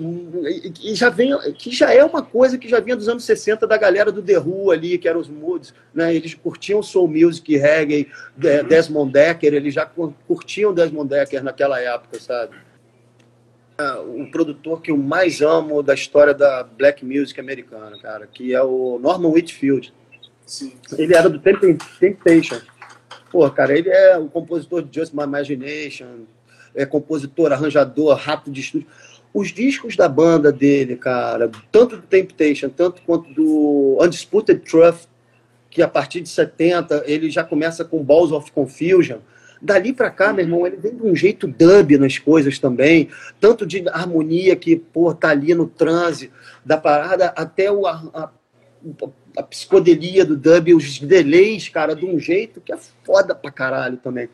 e 0.81 0.95
já 0.95 1.07
vem, 1.07 1.37
que 1.53 1.69
já 1.69 1.93
é 1.93 2.03
uma 2.03 2.23
coisa 2.23 2.57
que 2.57 2.67
já 2.67 2.79
vinha 2.79 2.95
dos 2.95 3.07
anos 3.07 3.23
60 3.25 3.67
da 3.67 3.77
galera 3.77 4.11
do 4.11 4.23
The 4.23 4.39
Who 4.39 4.71
ali, 4.71 4.97
que 4.97 5.07
eram 5.07 5.19
os 5.19 5.29
Moods, 5.29 5.75
né? 5.93 6.15
Eles 6.15 6.33
curtiam 6.33 6.81
soul 6.81 7.07
music, 7.07 7.55
reggae, 7.55 8.09
uhum. 8.43 8.67
Desmond 8.67 9.13
Decker, 9.13 9.53
eles 9.53 9.71
já 9.71 9.85
curtiam 9.85 10.73
Desmond 10.73 11.09
Decker 11.09 11.43
naquela 11.43 11.79
época, 11.79 12.19
sabe? 12.19 12.55
o 14.07 14.25
produtor 14.31 14.81
que 14.81 14.89
eu 14.89 14.97
mais 14.97 15.39
amo 15.39 15.83
da 15.83 15.93
história 15.93 16.33
da 16.33 16.63
black 16.63 17.05
music 17.05 17.39
americana, 17.39 17.95
cara, 18.01 18.25
que 18.25 18.51
é 18.51 18.63
o 18.63 18.97
Norman 18.99 19.29
Whitfield. 19.29 19.93
Sim. 20.43 20.73
Ele 20.97 21.13
era 21.13 21.29
do 21.29 21.37
Temptation. 21.37 22.59
Pô, 23.31 23.49
cara, 23.49 23.77
ele 23.77 23.89
é 23.89 24.17
o 24.17 24.27
compositor 24.27 24.81
de 24.81 24.99
Just 24.99 25.13
My 25.13 25.23
Imagination, 25.23 26.25
é 26.73 26.85
compositor, 26.85 27.51
arranjador, 27.51 28.15
rápido 28.15 28.53
de 28.53 28.61
estúdio. 28.61 28.87
Os 29.33 29.49
discos 29.51 29.95
da 29.95 30.07
banda 30.07 30.51
dele, 30.51 30.95
cara, 30.95 31.51
tanto 31.71 31.97
do 31.97 32.03
Temptation, 32.03 32.69
tanto 32.69 33.01
quanto 33.01 33.31
do 33.33 33.97
Undisputed 34.01 34.61
Truth, 34.61 35.07
que 35.69 35.81
a 35.81 35.87
partir 35.87 36.21
de 36.21 36.29
70 36.29 37.03
ele 37.05 37.29
já 37.29 37.43
começa 37.43 37.83
com 37.83 38.03
Balls 38.03 38.31
of 38.31 38.51
Confusion. 38.51 39.19
Dali 39.61 39.91
para 39.91 40.09
cá, 40.09 40.31
meu 40.31 40.45
irmão, 40.45 40.65
ele 40.65 40.77
vem 40.77 40.95
de 40.95 41.03
um 41.03 41.15
jeito 41.15 41.47
dub 41.47 41.97
nas 41.97 42.17
coisas 42.17 42.59
também, 42.59 43.09
tanto 43.39 43.65
de 43.65 43.87
harmonia 43.89 44.55
que, 44.55 44.75
pô, 44.75 45.13
tá 45.13 45.29
ali 45.29 45.53
no 45.53 45.67
transe 45.67 46.31
da 46.63 46.77
parada, 46.77 47.33
até 47.35 47.71
o, 47.71 47.85
a, 47.87 48.31
psicodelia 49.43 50.25
do 50.25 50.35
dub, 50.35 50.73
os 50.73 50.99
delays, 50.99 51.69
cara, 51.69 51.95
de 51.95 52.05
um 52.05 52.19
jeito 52.19 52.61
que 52.61 52.73
é 52.73 52.77
foda 53.03 53.35
pra 53.35 53.51
caralho 53.51 53.97
também. 53.97 54.29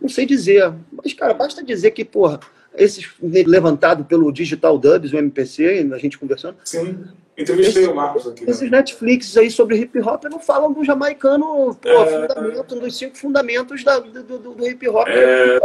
Não 0.00 0.08
sei 0.08 0.26
dizer, 0.26 0.72
mas, 0.90 1.12
cara, 1.12 1.32
basta 1.34 1.62
dizer 1.62 1.92
que, 1.92 2.04
porra, 2.04 2.40
esses 2.76 3.08
levantado 3.20 4.04
pelo 4.04 4.32
Digital 4.32 4.78
Dubs, 4.78 5.12
o 5.12 5.16
MPC, 5.16 5.88
a 5.92 5.98
gente 5.98 6.18
conversando, 6.18 6.56
Sim. 6.64 7.04
Entrevistei 7.36 7.86
o 7.86 7.94
Marcos 7.94 8.28
aqui. 8.28 8.44
Né? 8.44 8.50
Esses 8.50 8.70
Netflix 8.70 9.36
aí 9.36 9.50
sobre 9.50 9.76
hip 9.76 9.98
hop 10.00 10.24
não 10.30 10.38
falam 10.38 10.72
do 10.72 10.84
jamaicano, 10.84 11.74
pô, 11.74 11.88
é... 11.88 12.28
fundamento, 12.28 12.80
dos 12.80 12.96
cinco 12.96 13.16
fundamentos 13.16 13.82
da, 13.82 13.98
do, 13.98 14.22
do, 14.22 14.54
do 14.54 14.68
hip 14.68 14.88
hop. 14.88 15.08
É, 15.08 15.56
é 15.56 15.60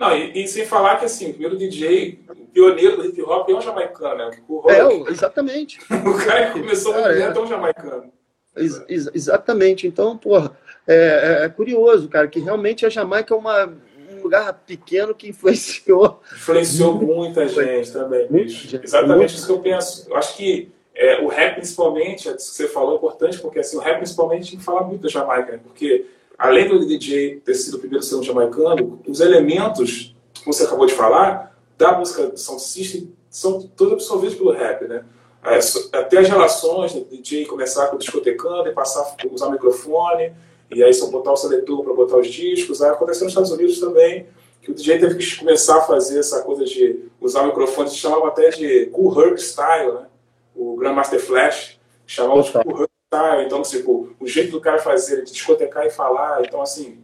não, 0.00 0.16
e, 0.16 0.44
e, 0.44 0.48
sem 0.48 0.64
falar 0.64 0.96
que 0.96 1.04
assim, 1.04 1.26
o 1.26 1.32
primeiro 1.34 1.58
DJ, 1.58 2.20
o 2.26 2.46
pioneiro 2.46 2.96
do 2.96 3.04
hip 3.04 3.20
hop 3.20 3.50
é 3.50 3.54
um 3.54 3.60
jamaicano, 3.60 4.16
né? 4.16 4.30
O 4.48 4.70
é, 4.70 5.10
exatamente. 5.10 5.78
o 5.92 6.24
cara 6.24 6.52
que 6.52 6.60
começou 6.60 6.94
cara, 6.94 7.18
é. 7.18 7.20
é 7.20 7.38
um 7.38 7.46
jamaicano. 7.46 8.10
Ex 8.56 8.82
exatamente. 9.12 9.86
Então, 9.86 10.16
porra, 10.16 10.56
é, 10.88 10.94
é, 11.42 11.44
é, 11.44 11.48
curioso, 11.50 12.08
cara, 12.08 12.26
que 12.28 12.40
realmente 12.40 12.86
a 12.86 12.88
Jamaica 12.88 13.34
é 13.34 13.36
uma, 13.36 13.66
um 13.66 14.22
lugar 14.22 14.54
pequeno 14.66 15.14
que 15.14 15.28
influenciou. 15.28 16.22
Influenciou 16.32 16.94
muita 16.94 17.46
gente 17.46 17.92
também. 17.92 18.26
Gente, 18.48 18.80
exatamente 18.82 19.18
muito. 19.18 19.34
isso 19.34 19.44
que 19.44 19.52
eu 19.52 19.60
penso. 19.60 20.08
Eu 20.08 20.16
acho 20.16 20.34
que 20.34 20.72
é, 20.94 21.20
o 21.20 21.28
rap, 21.28 21.56
principalmente, 21.56 22.26
é 22.26 22.32
isso 22.36 22.52
que 22.52 22.56
você 22.56 22.68
falou, 22.68 22.94
é 22.94 22.96
importante, 22.96 23.38
porque 23.38 23.58
assim, 23.58 23.76
o 23.76 23.80
rap, 23.80 23.98
principalmente, 23.98 24.56
falar 24.62 24.84
muito 24.84 25.02
da 25.02 25.10
Jamaica, 25.10 25.52
né? 25.52 25.60
porque 25.62 26.06
além 26.40 26.66
do 26.66 26.86
DJ 26.86 27.42
ter 27.44 27.54
sido 27.54 27.74
o 27.74 27.78
primeiro 27.78 28.02
um 28.16 28.22
jamaicano, 28.22 28.98
os 29.06 29.20
elementos, 29.20 30.16
como 30.42 30.54
você 30.54 30.64
acabou 30.64 30.86
de 30.86 30.94
falar, 30.94 31.54
da 31.76 31.98
música 31.98 32.34
Sound 32.34 32.62
System 32.62 33.12
são 33.28 33.60
todos 33.60 33.92
absorvidos 33.92 34.36
pelo 34.36 34.50
rap, 34.50 34.88
né? 34.88 35.04
É, 35.44 35.58
até 35.98 36.18
as 36.18 36.28
relações 36.28 36.94
do 36.94 37.04
DJ 37.04 37.44
começar 37.44 37.88
com 37.88 37.96
o 37.96 37.98
discotecando 37.98 38.70
e 38.70 38.72
passar 38.72 39.02
a 39.02 39.34
usar 39.34 39.48
o 39.48 39.52
microfone, 39.52 40.32
e 40.70 40.82
aí 40.82 40.94
só 40.94 41.10
botar 41.10 41.32
o 41.32 41.36
seletor 41.36 41.84
para 41.84 41.92
botar 41.92 42.16
os 42.16 42.28
discos. 42.28 42.80
Aí 42.80 42.90
aconteceu 42.90 43.24
nos 43.24 43.32
Estados 43.32 43.52
Unidos 43.52 43.78
também, 43.78 44.26
que 44.62 44.70
o 44.70 44.74
DJ 44.74 44.98
teve 44.98 45.16
que 45.16 45.36
começar 45.36 45.76
a 45.76 45.82
fazer 45.82 46.20
essa 46.20 46.40
coisa 46.40 46.64
de 46.64 47.04
usar 47.20 47.42
o 47.42 47.48
microfone, 47.48 47.90
se 47.90 47.96
chamava 47.96 48.28
até 48.28 48.48
de 48.48 48.86
Cool 48.86 49.22
Herc 49.22 49.38
Style, 49.38 49.92
né? 49.92 50.06
O 50.56 50.74
Grandmaster 50.76 51.20
Flash 51.20 51.78
chamava 52.06 52.42
de 52.42 52.50
Cool 52.50 52.62
Herc 52.62 52.72
Style. 52.72 52.99
Então, 53.44 53.62
tipo, 53.62 54.14
o 54.20 54.26
jeito 54.26 54.52
do 54.52 54.60
cara 54.60 54.78
fazer, 54.78 55.24
de 55.24 55.32
discotecar 55.32 55.84
e 55.84 55.90
falar. 55.90 56.42
Então, 56.44 56.62
assim, 56.62 57.02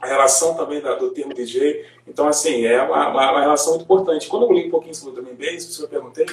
a 0.00 0.06
relação 0.06 0.54
também 0.54 0.80
da, 0.80 0.94
do 0.94 1.10
termo 1.10 1.34
DJ. 1.34 1.84
Então, 2.06 2.26
assim, 2.26 2.64
é 2.64 2.80
uma, 2.82 3.10
uma, 3.10 3.32
uma, 3.32 3.40
relação 3.42 3.74
muito 3.74 3.84
importante. 3.84 4.28
Quando 4.28 4.46
eu 4.46 4.52
li 4.52 4.66
um 4.66 4.70
pouquinho 4.70 4.94
sobre 4.94 5.20
o 5.20 5.22
Drum 5.22 5.34
Bass, 5.34 5.64
se 5.64 5.82
eu 5.82 5.88
perguntei, 5.88 6.24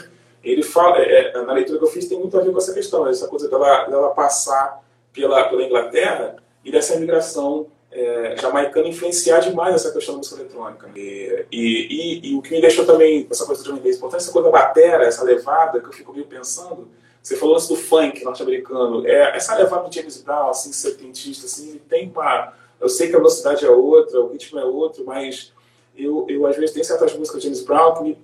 ele 0.41 0.63
fala, 0.63 0.99
é, 0.99 1.31
é, 1.35 1.41
na 1.41 1.51
leitura 1.51 1.79
que 1.79 1.83
eu 1.83 1.89
fiz, 1.89 2.07
tem 2.07 2.17
muito 2.17 2.37
a 2.37 2.41
ver 2.41 2.51
com 2.51 2.57
essa 2.57 2.73
questão, 2.73 3.05
essa 3.05 3.27
coisa 3.27 3.49
dela, 3.49 3.83
dela 3.85 4.09
passar 4.11 4.81
pela, 5.11 5.49
pela 5.49 5.63
Inglaterra 5.63 6.37
e 6.63 6.71
dessa 6.71 6.95
imigração 6.95 7.67
é, 7.91 8.37
jamaicana 8.37 8.87
influenciar 8.87 9.39
demais 9.39 9.75
essa 9.75 9.91
questão 9.91 10.15
da 10.15 10.19
música 10.19 10.39
eletrônica. 10.39 10.89
E, 10.95 11.45
e, 11.51 11.59
e, 11.59 12.31
e, 12.31 12.35
o 12.35 12.41
que 12.41 12.51
me 12.51 12.61
deixou 12.61 12.85
também, 12.85 13.27
essa 13.29 13.45
coisa 13.45 13.61
do 13.61 13.69
drum 13.69 13.79
bass 13.79 13.97
importante, 13.97 14.21
essa 14.21 14.31
coisa 14.31 14.49
da 14.49 14.57
batera, 14.57 15.03
essa 15.03 15.25
levada, 15.25 15.81
que 15.81 15.87
eu 15.87 15.93
fico 15.93 16.13
meio 16.13 16.25
pensando, 16.25 16.87
você 17.23 17.37
falou 17.37 17.55
antes 17.55 17.69
do 17.69 17.77
funk 17.77 18.21
norte-americano, 18.25 19.07
é, 19.07 19.37
essa 19.37 19.55
levada 19.55 19.87
do 19.87 19.95
James 19.95 20.21
Brown, 20.21 20.49
assim, 20.49 20.73
setentista, 20.73 21.45
assim, 21.45 21.79
tem 21.87 22.09
uma... 22.09 22.53
Eu 22.81 22.89
sei 22.89 23.07
que 23.07 23.15
a 23.15 23.17
velocidade 23.17 23.63
é 23.63 23.69
outra, 23.69 24.19
o 24.19 24.33
ritmo 24.33 24.59
é 24.59 24.65
outro, 24.65 25.05
mas 25.05 25.53
eu, 25.95 26.25
eu 26.27 26.45
às 26.45 26.57
vezes 26.57 26.71
tem 26.71 26.83
certas 26.83 27.15
músicas 27.15 27.41
de 27.41 27.47
James 27.47 27.63
Brown 27.63 27.93
que 27.93 28.03
me, 28.03 28.17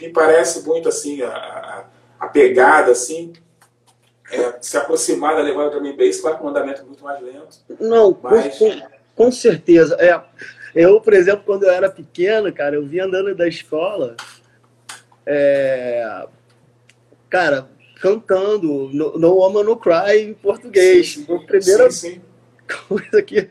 me 0.00 0.08
parece 0.08 0.66
muito, 0.66 0.88
assim, 0.88 1.20
a, 1.20 1.84
a, 2.18 2.28
pegada, 2.28 2.92
assim, 2.92 3.34
é, 4.30 4.54
se 4.58 4.78
aproximar 4.78 5.36
da 5.36 5.42
levada 5.42 5.68
do 5.68 5.78
drum 5.78 5.94
bass, 5.94 6.18
claro 6.18 6.38
que 6.38 6.44
o 6.44 6.48
andamento 6.48 6.80
é 6.80 6.84
muito 6.84 7.04
mais 7.04 7.20
lento. 7.20 7.58
Não, 7.78 8.18
mas... 8.22 8.58
com, 8.58 8.70
com, 9.14 9.30
certeza. 9.30 9.96
É, 10.00 10.18
eu, 10.74 10.98
por 10.98 11.12
exemplo, 11.12 11.44
quando 11.44 11.64
eu 11.64 11.70
era 11.70 11.90
pequeno, 11.90 12.50
cara, 12.54 12.76
eu 12.76 12.86
vinha 12.86 13.04
andando 13.04 13.34
da 13.34 13.46
escola, 13.46 14.16
é, 15.26 16.26
cara, 17.28 17.68
cantando 18.00 18.90
No, 18.92 19.18
no 19.18 19.34
Woman 19.34 19.64
No 19.64 19.76
Cry 19.76 20.22
em 20.22 20.34
português. 20.34 21.14
Sim, 21.14 21.24
sim. 21.24 21.34
A 21.34 21.38
primeira 21.40 21.90
sim, 21.90 22.20
coisa 22.88 23.22
que 23.22 23.48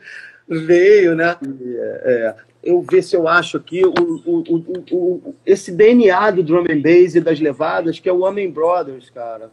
veio, 0.48 1.14
né? 1.14 1.36
É, 1.42 2.02
é, 2.04 2.36
eu 2.62 2.82
ver 2.82 3.02
se 3.02 3.14
eu 3.14 3.28
acho 3.28 3.56
aqui 3.56 3.84
o, 3.84 3.92
o, 3.92 4.42
o, 4.48 4.84
o, 4.90 5.34
esse 5.44 5.70
DNA 5.70 6.30
do 6.30 6.42
drum 6.42 6.64
and 6.70 6.80
bass 6.80 7.14
e 7.14 7.20
das 7.20 7.38
levadas, 7.38 7.98
que 7.98 8.08
é 8.08 8.12
o 8.12 8.20
Homem 8.20 8.50
Brothers, 8.50 9.10
cara 9.10 9.50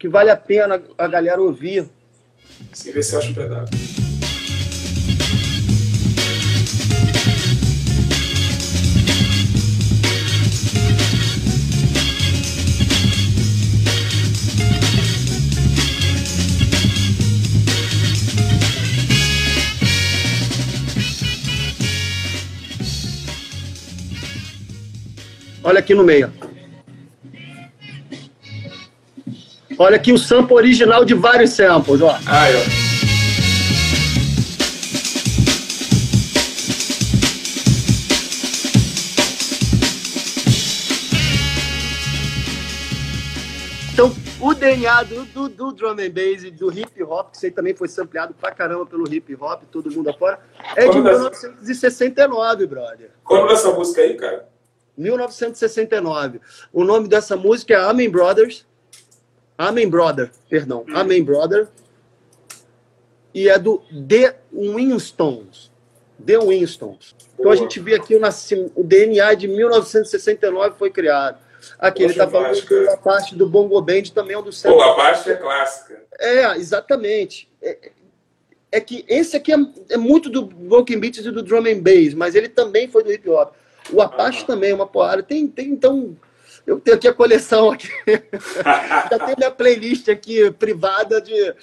que 0.00 0.08
vale 0.08 0.30
a 0.30 0.36
pena 0.36 0.82
a 0.96 1.06
galera 1.06 1.40
ouvir. 1.40 1.86
Sim, 2.72 2.90
ver 2.90 3.02
se 3.02 3.14
acha 3.14 3.30
um 3.30 3.34
pedaço. 3.34 4.09
Olha 25.70 25.78
aqui 25.78 25.94
no 25.94 26.02
meio. 26.02 26.32
Olha 29.78 29.94
aqui 29.94 30.12
o 30.12 30.18
sample 30.18 30.56
original 30.56 31.04
de 31.04 31.14
vários 31.14 31.50
samples, 31.50 32.02
ó. 32.02 32.18
Aí, 32.26 32.56
ó. 32.56 32.90
Então, 43.92 44.12
o 44.40 44.52
DNA 44.52 45.04
do, 45.04 45.24
do, 45.26 45.48
do, 45.48 45.72
drum 45.72 45.90
and 45.90 46.10
bass 46.10 46.42
e 46.42 46.50
do 46.50 46.76
hip 46.76 47.00
hop, 47.04 47.30
que 47.30 47.36
isso 47.36 47.46
aí 47.46 47.52
também 47.52 47.76
foi 47.76 47.86
sampleado 47.86 48.34
pra 48.34 48.50
caramba 48.50 48.86
pelo 48.86 49.06
hip 49.08 49.36
hop, 49.40 49.62
todo 49.70 49.88
mundo 49.92 50.10
afora, 50.10 50.40
é 50.74 50.86
Quando 50.86 50.94
de 50.94 51.00
1969, 51.00 52.66
brother. 52.66 53.10
Quando 53.22 53.46
dessa 53.46 53.70
música 53.70 54.00
aí, 54.00 54.16
cara? 54.16 54.50
1969. 54.96 56.40
O 56.72 56.84
nome 56.84 57.08
dessa 57.08 57.36
música 57.36 57.74
é 57.74 57.76
Amen 57.76 58.10
Brothers. 58.10 58.66
Amen 59.56 59.88
Brother, 59.88 60.30
perdão, 60.48 60.86
hum. 60.88 60.96
Amen 60.96 61.22
Brother. 61.22 61.68
E 63.34 63.48
é 63.48 63.58
do 63.58 63.82
The 64.08 64.36
Winstons. 64.52 65.70
The 66.24 66.38
Winstons. 66.38 67.14
Então 67.38 67.52
a 67.52 67.56
gente 67.56 67.78
vê 67.78 67.94
aqui 67.94 68.16
o, 68.16 68.20
o 68.74 68.84
DNA 68.84 69.34
de 69.34 69.48
1969 69.48 70.76
foi 70.78 70.90
criado. 70.90 71.38
Aqui 71.78 72.02
Poxa, 72.02 72.04
ele 72.04 72.12
está 72.12 72.28
falando 72.28 72.66
que 72.66 72.88
a 72.88 72.96
parte 72.96 73.34
do 73.34 73.46
Bongo 73.46 73.80
Band 73.80 74.02
também 74.14 74.34
é 74.34 74.38
um 74.38 74.42
dos 74.42 74.62
Pô, 74.62 74.80
a 74.80 74.94
parte 74.94 75.30
é 75.30 75.36
clássica. 75.36 76.02
É, 76.18 76.56
exatamente. 76.56 77.50
É, 77.62 77.90
é 78.72 78.80
que 78.80 79.04
esse 79.08 79.36
aqui 79.36 79.52
é, 79.52 79.56
é, 79.90 79.96
muito 79.96 80.30
do 80.30 80.42
Broken 80.42 80.98
Beats 80.98 81.24
e 81.24 81.30
do 81.30 81.42
Drum 81.42 81.66
and 81.66 81.80
Bass, 81.80 82.14
mas 82.14 82.34
ele 82.34 82.48
também 82.48 82.88
foi 82.88 83.02
do 83.02 83.12
hip 83.12 83.28
hop. 83.28 83.54
O 83.92 84.00
Apache 84.00 84.44
também 84.46 84.70
é 84.70 84.74
uma 84.74 84.86
porrada. 84.86 85.22
Tem, 85.22 85.46
tem 85.46 85.68
então 85.68 86.16
eu 86.66 86.78
tenho 86.78 86.96
aqui 86.96 87.08
a 87.08 87.14
coleção 87.14 87.70
aqui. 87.70 87.88
Já 89.10 89.18
tem 89.18 89.34
minha 89.36 89.50
playlist 89.50 90.08
aqui 90.08 90.50
privada 90.52 91.20
de, 91.20 91.54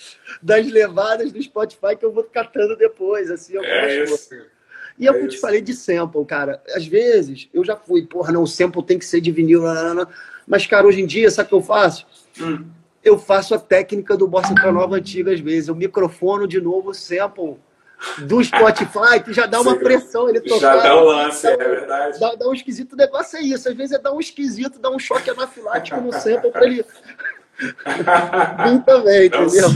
das 0.42 0.68
levadas 0.70 1.32
do 1.32 1.42
Spotify 1.42 1.96
que 1.98 2.06
eu 2.06 2.12
vou 2.12 2.24
catando 2.24 2.76
depois, 2.76 3.30
assim, 3.32 3.58
é 3.58 4.04
isso. 4.04 4.36
E 5.00 5.08
é 5.08 5.12
eu 5.12 5.28
te 5.28 5.38
falei 5.38 5.62
de 5.62 5.74
sample, 5.74 6.26
cara. 6.26 6.62
Às 6.76 6.86
vezes 6.86 7.48
eu 7.54 7.64
já 7.64 7.76
fui, 7.76 8.06
porra, 8.06 8.32
não, 8.32 8.44
o 8.44 8.48
sample 8.48 8.84
tem 8.84 8.98
que 8.98 9.06
ser 9.06 9.22
de 9.22 9.32
vinil, 9.32 9.64
mas, 10.48 10.66
cara, 10.66 10.88
hoje 10.88 11.02
em 11.02 11.06
dia, 11.06 11.30
sabe 11.30 11.48
o 11.48 11.50
que 11.50 11.56
eu 11.56 11.62
faço? 11.62 12.06
Hum. 12.40 12.66
Eu 13.04 13.18
faço 13.18 13.54
a 13.54 13.60
técnica 13.60 14.18
do 14.18 14.28
Bossa 14.28 14.54
Nova 14.72 14.96
antiga 14.96 15.32
às 15.32 15.40
vezes. 15.40 15.70
Eu 15.70 15.76
microfono 15.76 16.48
de 16.48 16.60
novo 16.60 16.90
o 16.90 16.94
sample 16.94 17.58
do 18.20 18.44
Spotify, 18.44 19.20
que 19.24 19.34
já 19.34 19.46
dá 19.46 19.60
uma 19.60 19.76
pressão 19.76 20.30
ele 20.30 20.42
tocar. 20.42 20.60
Já 20.60 20.84
dá 20.84 21.02
um 21.02 21.06
lance, 21.06 21.48
é 21.48 21.58
verdade. 21.58 22.20
Dá, 22.20 22.36
dá 22.36 22.48
um 22.48 22.54
esquisito, 22.54 22.94
o 22.94 22.96
negócio 22.96 23.38
é 23.38 23.42
isso. 23.42 23.68
Às 23.68 23.76
vezes 23.76 23.98
é 23.98 24.00
dar 24.00 24.12
um 24.12 24.20
esquisito, 24.20 24.80
dá 24.80 24.90
um 24.90 25.00
choque 25.00 25.30
anafilático 25.30 26.00
no 26.00 26.14
sample 26.14 26.52
para 26.52 26.66
ele 26.66 26.86
vir 27.58 28.84
também, 28.86 29.26
entendeu? 29.28 29.70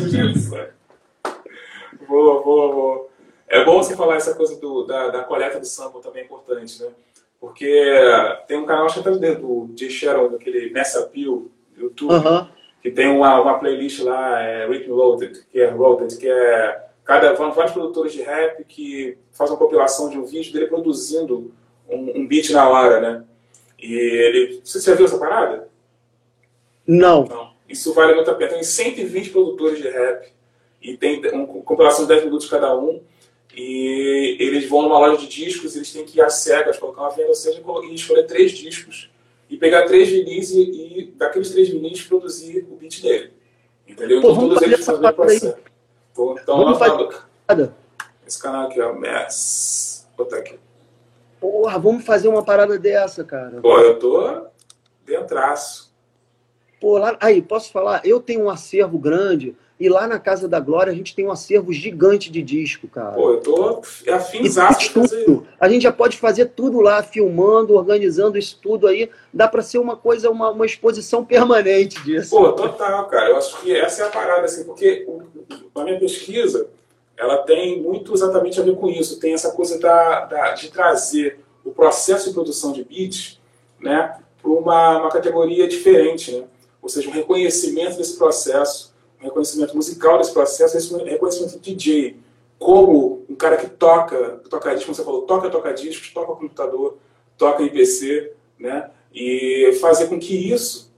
boa, 2.07 2.43
boa, 2.43 2.73
boa. 2.73 3.07
É 3.47 3.65
bom 3.65 3.77
você 3.77 3.95
falar 3.95 4.15
essa 4.15 4.33
coisa 4.33 4.55
do, 4.59 4.83
da, 4.83 5.09
da 5.09 5.23
coleta 5.23 5.59
do 5.59 5.65
sample 5.65 6.01
também 6.01 6.21
é 6.21 6.25
importante, 6.25 6.81
né? 6.81 6.89
Porque 7.39 7.99
tem 8.47 8.57
um 8.57 8.65
canal, 8.65 8.85
acho 8.85 9.01
que 9.01 9.09
até 9.09 9.35
do 9.35 9.71
Jay 9.75 9.89
Sharon, 9.89 10.29
daquele 10.29 10.69
Mess 10.71 10.95
Appeal, 10.95 11.47
YouTube, 11.75 12.13
uh 12.13 12.21
-huh. 12.21 12.47
que 12.81 12.91
tem 12.91 13.07
uma, 13.07 13.41
uma 13.41 13.57
playlist 13.57 14.01
lá, 14.01 14.39
é, 14.41 14.67
Rhythm 14.67 14.91
Loaded, 14.91 15.43
que 15.51 15.59
é 15.59 15.69
Roted, 15.69 16.15
que 16.17 16.29
é 16.29 16.90
cada 17.03 17.33
vários 17.33 17.73
produtores 17.73 18.13
de 18.13 18.21
rap 18.21 18.63
que 18.65 19.17
fazem 19.31 19.53
uma 19.53 19.59
compilação 19.59 20.09
de 20.09 20.17
um 20.17 20.25
vídeo 20.25 20.53
dele 20.53 20.67
produzindo 20.67 21.51
um, 21.89 22.21
um 22.21 22.27
beat 22.27 22.49
na 22.51 22.69
hora, 22.69 22.99
né? 22.99 23.23
E 23.79 23.93
ele. 23.93 24.61
Você 24.63 24.79
já 24.79 24.95
viu 24.95 25.05
essa 25.05 25.17
parada? 25.17 25.67
Não. 26.85 27.25
Não. 27.25 27.51
Isso 27.67 27.93
vale 27.93 28.13
muito 28.13 28.29
a 28.29 28.35
pena. 28.35 28.53
Tem 28.53 28.63
120 28.63 29.29
produtores 29.29 29.79
de 29.79 29.87
rap 29.87 30.31
e 30.81 30.97
tem 30.97 31.21
uma 31.31 31.47
compilação 31.63 32.03
de 32.03 32.09
10 32.09 32.25
minutos 32.25 32.49
cada 32.49 32.77
um. 32.77 33.01
E 33.55 34.37
eles 34.39 34.69
vão 34.69 34.83
numa 34.83 34.97
loja 34.97 35.17
de 35.17 35.27
discos, 35.27 35.75
eles 35.75 35.91
têm 35.91 36.05
que 36.05 36.19
ir 36.19 36.21
às 36.21 36.35
cegas, 36.35 36.77
colocar 36.77 37.01
uma 37.01 37.09
venda, 37.09 37.29
ou 37.29 37.35
seja, 37.35 37.61
e 37.83 37.93
escolher 37.93 38.25
três 38.25 38.51
discos 38.51 39.09
e 39.49 39.57
pegar 39.57 39.85
três 39.85 40.07
vinis 40.07 40.51
e, 40.51 40.61
e 40.61 41.13
daqueles 41.17 41.49
três 41.49 41.67
vinis 41.67 42.01
produzir 42.03 42.65
o 42.71 42.77
beat 42.77 43.01
dele. 43.01 43.31
Entendeu? 43.85 44.19
Então 44.19 44.33
Pô, 44.33 44.41
todos 44.41 44.61
eles 44.61 44.85
fazem 44.85 45.05
o 45.05 45.70
processo. 46.27 46.43
Então, 46.43 46.57
vamos 46.57 46.79
fazer... 46.79 47.73
Esse 48.25 48.41
canal 48.41 48.67
aqui, 48.67 48.79
ó, 48.79 48.93
Mess. 48.93 50.07
Vou 50.15 50.25
botar 50.25 50.37
aqui. 50.37 50.59
Porra, 51.39 51.79
vamos 51.79 52.05
fazer 52.05 52.27
uma 52.27 52.43
parada 52.43 52.77
dessa, 52.77 53.23
cara. 53.23 53.59
Pô, 53.61 53.77
eu 53.79 53.97
tô 53.99 54.47
dentraço. 55.05 55.91
Pô, 56.79 56.97
lá, 56.97 57.17
aí, 57.19 57.41
posso 57.41 57.71
falar? 57.71 58.01
Eu 58.05 58.19
tenho 58.19 58.45
um 58.45 58.49
acervo 58.49 58.97
grande 58.97 59.55
e 59.81 59.89
lá 59.89 60.05
na 60.05 60.19
Casa 60.19 60.47
da 60.47 60.59
Glória 60.59 60.93
a 60.93 60.95
gente 60.95 61.15
tem 61.15 61.25
um 61.25 61.31
acervo 61.31 61.73
gigante 61.73 62.31
de 62.31 62.43
disco, 62.43 62.87
cara. 62.87 63.13
Pô, 63.13 63.31
eu 63.31 63.39
tô 63.39 63.81
afinzaço. 64.11 64.93
Tudo. 64.93 65.47
A 65.59 65.67
gente 65.67 65.81
já 65.81 65.91
pode 65.91 66.17
fazer 66.17 66.51
tudo 66.51 66.79
lá, 66.81 67.01
filmando, 67.01 67.73
organizando 67.73 68.37
isso 68.37 68.59
tudo 68.61 68.85
aí. 68.85 69.09
Dá 69.33 69.47
para 69.47 69.63
ser 69.63 69.79
uma 69.79 69.97
coisa, 69.97 70.29
uma, 70.29 70.51
uma 70.51 70.67
exposição 70.67 71.25
permanente 71.25 71.99
disso. 72.03 72.29
Pô, 72.29 72.51
total, 72.51 73.07
cara. 73.07 73.31
Eu 73.31 73.37
acho 73.37 73.59
que 73.59 73.75
essa 73.75 74.03
é 74.03 74.05
a 74.05 74.09
parada, 74.11 74.45
assim, 74.45 74.65
porque 74.65 75.07
a 75.73 75.83
minha 75.83 75.99
pesquisa, 75.99 76.67
ela 77.17 77.39
tem 77.39 77.81
muito 77.81 78.13
exatamente 78.13 78.59
a 78.61 78.63
ver 78.63 78.75
com 78.75 78.87
isso. 78.87 79.19
Tem 79.19 79.33
essa 79.33 79.49
coisa 79.49 79.79
da, 79.79 80.25
da 80.25 80.51
de 80.51 80.69
trazer 80.69 81.39
o 81.65 81.71
processo 81.71 82.27
de 82.27 82.35
produção 82.35 82.71
de 82.71 82.83
beats, 82.83 83.41
né, 83.79 84.15
para 84.39 84.51
uma, 84.51 84.99
uma 84.99 85.09
categoria 85.09 85.67
diferente, 85.67 86.33
né? 86.33 86.43
Ou 86.79 86.87
seja, 86.87 87.09
um 87.09 87.13
reconhecimento 87.13 87.97
desse 87.97 88.15
processo 88.15 88.90
reconhecimento 89.21 89.75
musical 89.75 90.17
desse 90.17 90.33
processo, 90.33 90.77
esse 90.77 90.95
reconhecimento 91.03 91.59
de 91.59 91.75
DJ, 91.75 92.19
como 92.57 93.25
um 93.29 93.35
cara 93.35 93.57
que 93.57 93.67
toca, 93.67 94.39
toca 94.49 94.73
disco, 94.73 94.85
como 94.85 94.95
você 94.95 95.03
falou, 95.03 95.21
toca 95.23 95.49
toca 95.49 95.73
discos, 95.73 96.09
toca 96.11 96.35
computador, 96.35 96.97
toca 97.37 97.63
em 97.63 97.69
PC, 97.69 98.33
né? 98.59 98.89
E 99.13 99.77
fazer 99.81 100.07
com 100.07 100.19
que 100.19 100.51
isso 100.51 100.91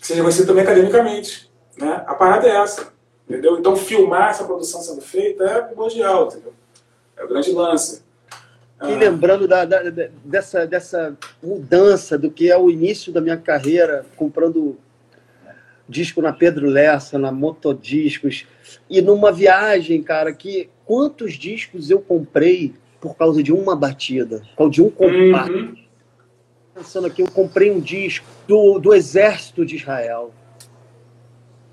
seja 0.00 0.16
reconhecido 0.16 0.46
também 0.46 0.62
academicamente, 0.62 1.50
né? 1.76 2.04
A 2.06 2.14
parada 2.14 2.46
é 2.48 2.56
essa, 2.56 2.92
entendeu? 3.28 3.58
Então 3.58 3.76
filmar 3.76 4.30
essa 4.30 4.44
produção 4.44 4.80
sendo 4.80 5.00
feita 5.00 5.44
é 5.44 5.62
primordial, 5.62 6.28
entendeu? 6.28 6.52
É 7.16 7.24
o 7.24 7.28
grande 7.28 7.52
lance. 7.52 8.02
E 8.82 8.94
lembrando 8.94 9.46
da, 9.46 9.66
da, 9.66 9.82
dessa, 10.24 10.66
dessa 10.66 11.14
mudança 11.42 12.16
do 12.16 12.30
que 12.30 12.50
é 12.50 12.56
o 12.56 12.70
início 12.70 13.12
da 13.12 13.20
minha 13.20 13.36
carreira, 13.36 14.06
comprando 14.16 14.78
disco 15.90 16.22
na 16.22 16.32
Pedro 16.32 16.68
Lessa, 16.68 17.18
na 17.18 17.32
Motodiscos, 17.32 18.46
e 18.88 19.02
numa 19.02 19.32
viagem, 19.32 20.02
cara, 20.02 20.32
que 20.32 20.70
quantos 20.86 21.34
discos 21.34 21.90
eu 21.90 22.00
comprei 22.00 22.72
por 23.00 23.16
causa 23.16 23.42
de 23.42 23.52
uma 23.52 23.74
batida, 23.74 24.42
por 24.50 24.56
causa 24.56 24.72
de 24.72 24.82
um 24.82 24.90
compacto. 24.90 25.52
Uhum. 25.52 25.76
Pensando 26.74 27.06
aqui, 27.08 27.22
eu 27.22 27.30
comprei 27.30 27.70
um 27.70 27.80
disco 27.80 28.26
do, 28.46 28.78
do 28.78 28.94
Exército 28.94 29.66
de 29.66 29.76
Israel, 29.76 30.32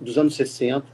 dos 0.01 0.17
anos 0.17 0.35
60, 0.35 0.85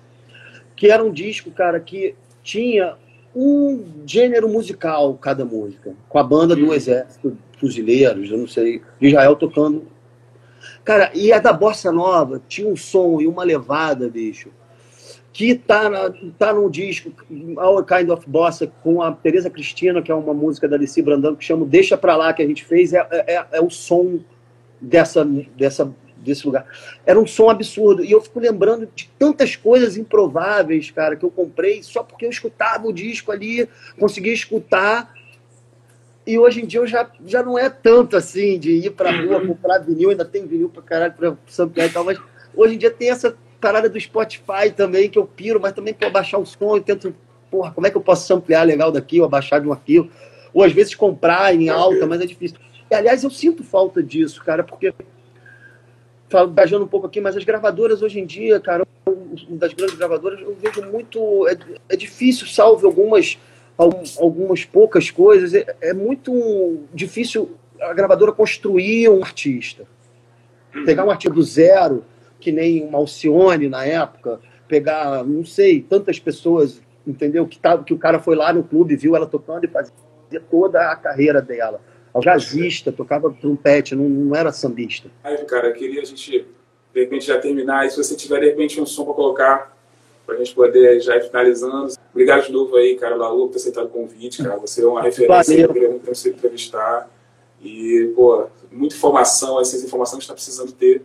que 0.75 0.91
era 0.91 1.03
um 1.03 1.11
disco, 1.11 1.49
cara, 1.51 1.79
que 1.79 2.15
tinha 2.43 2.95
um 3.35 4.03
gênero 4.05 4.47
musical 4.49 5.15
cada 5.15 5.45
música, 5.45 5.95
com 6.09 6.19
a 6.19 6.23
banda 6.23 6.55
do 6.55 6.67
uhum. 6.67 6.73
Exército, 6.73 7.37
Fuzileiros, 7.57 8.29
eu 8.29 8.37
não 8.37 8.47
sei, 8.47 8.81
de 8.99 9.07
Israel 9.07 9.35
tocando 9.35 9.87
Cara, 10.83 11.11
e 11.13 11.31
a 11.31 11.39
da 11.39 11.53
Bossa 11.53 11.91
Nova 11.91 12.41
tinha 12.47 12.67
um 12.67 12.75
som 12.75 13.19
e 13.21 13.27
uma 13.27 13.43
levada, 13.43 14.09
bicho, 14.09 14.49
que 15.33 15.55
tá, 15.55 15.89
na, 15.89 16.13
tá 16.37 16.53
no 16.53 16.69
disco 16.69 17.11
Our 17.57 17.83
Kind 17.83 18.09
of 18.09 18.29
Bossa 18.29 18.71
com 18.83 19.01
a 19.01 19.11
Teresa 19.11 19.49
Cristina, 19.49 20.01
que 20.01 20.11
é 20.11 20.15
uma 20.15 20.33
música 20.33 20.67
da 20.67 20.75
Alice 20.75 21.01
Brandão, 21.01 21.35
que 21.35 21.43
chama 21.43 21.65
Deixa 21.65 21.97
Pra 21.97 22.15
Lá, 22.15 22.31
que 22.31 22.43
a 22.43 22.47
gente 22.47 22.63
fez, 22.63 22.93
é, 22.93 23.05
é, 23.09 23.35
é, 23.35 23.45
é 23.53 23.61
o 23.61 23.69
som 23.69 24.19
dessa, 24.79 25.25
dessa, 25.25 25.91
desse 26.17 26.45
lugar. 26.45 26.67
Era 27.03 27.19
um 27.19 27.25
som 27.25 27.49
absurdo. 27.49 28.03
E 28.03 28.11
eu 28.11 28.21
fico 28.21 28.39
lembrando 28.39 28.87
de 28.93 29.09
tantas 29.17 29.55
coisas 29.55 29.97
improváveis, 29.97 30.91
cara, 30.91 31.15
que 31.15 31.25
eu 31.25 31.31
comprei 31.31 31.81
só 31.81 32.03
porque 32.03 32.25
eu 32.25 32.29
escutava 32.29 32.87
o 32.87 32.93
disco 32.93 33.31
ali, 33.31 33.67
conseguia 33.99 34.33
escutar 34.33 35.13
e 36.25 36.39
hoje 36.39 36.61
em 36.61 36.65
dia 36.65 36.79
eu 36.79 36.87
já, 36.87 37.09
já 37.25 37.43
não 37.43 37.57
é 37.57 37.69
tanto 37.69 38.15
assim 38.15 38.57
de 38.57 38.71
ir 38.71 38.91
pra 38.91 39.11
rua 39.11 39.39
uhum. 39.39 39.47
comprar 39.47 39.79
vinil, 39.79 40.09
ainda 40.09 40.23
tem 40.23 40.45
vinil 40.45 40.69
pra 40.69 40.81
caralho 40.81 41.13
pra 41.13 41.35
samplear 41.47 41.89
e 41.89 41.91
tal, 41.91 42.03
mas 42.03 42.17
hoje 42.55 42.75
em 42.75 42.77
dia 42.77 42.91
tem 42.91 43.09
essa 43.09 43.35
parada 43.59 43.89
do 43.89 43.99
Spotify 43.99 44.71
também, 44.75 45.09
que 45.09 45.17
eu 45.17 45.25
piro, 45.25 45.59
mas 45.59 45.73
também 45.73 45.93
para 45.93 46.09
baixar 46.09 46.37
o 46.37 46.45
som, 46.45 46.75
eu 46.75 46.81
tento, 46.81 47.13
porra, 47.49 47.71
como 47.71 47.87
é 47.87 47.89
que 47.89 47.97
eu 47.97 48.01
posso 48.01 48.27
samplear 48.27 48.65
legal 48.65 48.91
daqui, 48.91 49.19
ou 49.19 49.25
abaixar 49.25 49.61
de 49.61 49.67
um 49.67 49.73
aqui, 49.73 50.09
ou 50.53 50.63
às 50.63 50.71
vezes 50.71 50.95
comprar 50.95 51.53
em 51.55 51.69
alta, 51.69 52.05
mas 52.05 52.21
é 52.21 52.25
difícil. 52.25 52.57
E, 52.89 52.95
aliás, 52.95 53.23
eu 53.23 53.29
sinto 53.29 53.63
falta 53.63 54.03
disso, 54.03 54.43
cara, 54.43 54.63
porque 54.63 54.93
viajando 56.55 56.85
um 56.85 56.87
pouco 56.87 57.07
aqui, 57.07 57.21
mas 57.21 57.37
as 57.37 57.43
gravadoras 57.43 58.01
hoje 58.01 58.19
em 58.19 58.25
dia, 58.25 58.59
cara, 58.59 58.85
das 59.49 59.73
grandes 59.73 59.95
gravadoras, 59.95 60.39
eu 60.41 60.55
vejo 60.55 60.81
muito. 60.91 61.47
É, 61.47 61.57
é 61.89 61.95
difícil, 61.95 62.47
salvo 62.47 62.85
algumas 62.87 63.37
algumas 63.77 64.63
poucas 64.65 65.09
coisas, 65.09 65.53
é, 65.53 65.75
é 65.81 65.93
muito 65.93 66.79
difícil 66.93 67.57
a 67.81 67.93
gravadora 67.93 68.31
construir 68.31 69.09
um 69.09 69.23
artista. 69.23 69.85
Pegar 70.85 71.05
um 71.05 71.11
artista 71.11 71.33
do 71.33 71.43
zero, 71.43 72.03
que 72.39 72.51
nem 72.51 72.83
uma 72.83 72.97
Alcione 72.97 73.69
na 73.69 73.85
época, 73.85 74.39
pegar, 74.67 75.23
não 75.23 75.45
sei, 75.45 75.81
tantas 75.81 76.19
pessoas, 76.19 76.81
entendeu? 77.05 77.45
Que, 77.45 77.59
tá, 77.59 77.77
que 77.77 77.93
o 77.93 77.97
cara 77.97 78.19
foi 78.19 78.35
lá 78.35 78.51
no 78.51 78.63
clube, 78.63 78.95
viu 78.95 79.15
ela 79.15 79.27
tocando 79.27 79.65
e 79.65 79.67
fazia 79.67 79.93
toda 80.49 80.91
a 80.91 80.95
carreira 80.95 81.41
dela. 81.41 81.79
Jazzista, 82.21 82.91
tocava 82.91 83.31
trompete, 83.31 83.95
não, 83.95 84.07
não 84.07 84.35
era 84.35 84.51
sambista. 84.51 85.09
Aí, 85.23 85.37
cara, 85.45 85.69
eu 85.69 85.73
queria 85.73 86.01
a 86.01 86.05
gente, 86.05 86.45
de 86.93 86.99
repente, 86.99 87.25
já 87.25 87.39
terminar. 87.39 87.85
E 87.85 87.89
se 87.89 87.97
você 87.97 88.15
tiver, 88.15 88.39
de 88.39 88.47
repente, 88.47 88.79
um 88.79 88.85
som 88.85 89.03
para 89.05 89.13
colocar, 89.13 89.72
para 90.25 90.35
a 90.35 90.37
gente 90.37 90.53
poder 90.55 90.99
já 91.01 91.17
ir 91.17 91.23
finalizando. 91.23 91.93
Obrigado 92.11 92.45
de 92.45 92.51
novo 92.51 92.75
aí, 92.75 92.95
cara, 92.95 93.15
Laú, 93.15 93.47
por 93.47 93.51
ter 93.51 93.57
aceitado 93.57 93.85
o 93.85 93.89
convite, 93.89 94.43
cara. 94.43 94.57
Você 94.57 94.83
é 94.83 94.87
uma 94.87 95.01
referência, 95.01 95.61
eu 95.61 95.73
queria 95.73 95.89
muito 95.89 96.05
você 96.05 96.29
entrevistar. 96.29 97.09
E, 97.61 98.11
pô, 98.15 98.47
muita 98.71 98.95
informação, 98.95 99.59
essas 99.59 99.83
informações 99.83 100.25
que 100.25 100.31
a 100.31 100.35
gente 100.35 100.41
está 100.41 100.67
precisando 100.67 100.71
ter, 100.73 101.03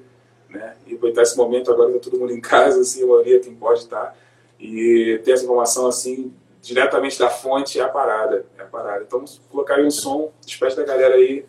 né? 0.49 0.75
E 0.87 0.95
aproveitar 0.95 1.23
esse 1.23 1.37
momento 1.37 1.71
agora 1.71 1.93
que 1.93 1.99
tá 1.99 2.05
todo 2.11 2.19
mundo 2.19 2.33
em 2.33 2.41
casa, 2.41 2.81
assim, 2.81 3.03
a 3.03 3.07
maioria 3.07 3.41
quem 3.41 3.55
pode 3.55 3.81
estar. 3.81 4.07
Tá, 4.07 4.15
e 4.59 5.21
ter 5.25 5.33
essa 5.33 5.45
informação, 5.45 5.87
assim, 5.87 6.33
diretamente 6.61 7.19
da 7.19 7.31
fonte 7.31 7.79
é 7.79 7.83
a 7.83 7.89
parada. 7.89 8.45
É 8.59 8.63
a 8.63 8.67
parada. 8.67 9.05
Então, 9.07 9.25
colocar 9.51 9.77
aí 9.77 9.87
um 9.87 9.91
som, 9.91 10.33
despede 10.45 10.77
da 10.77 10.85
galera 10.85 11.15
aí. 11.15 11.45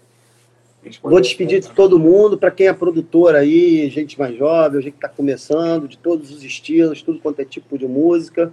Vou 1.03 1.19
despedir 1.19 1.59
de 1.59 1.69
todo 1.69 1.99
mundo, 1.99 2.37
para 2.37 2.51
quem 2.51 2.67
é 2.67 2.73
produtor 2.73 3.35
aí, 3.35 3.89
gente 3.89 4.17
mais 4.17 4.37
jovem, 4.37 4.81
gente 4.81 4.93
que 4.93 4.97
está 4.97 5.09
começando, 5.09 5.87
de 5.87 5.97
todos 5.97 6.31
os 6.31 6.43
estilos, 6.43 7.01
tudo 7.01 7.19
quanto 7.19 7.41
é 7.41 7.45
tipo 7.45 7.77
de 7.77 7.85
música 7.85 8.51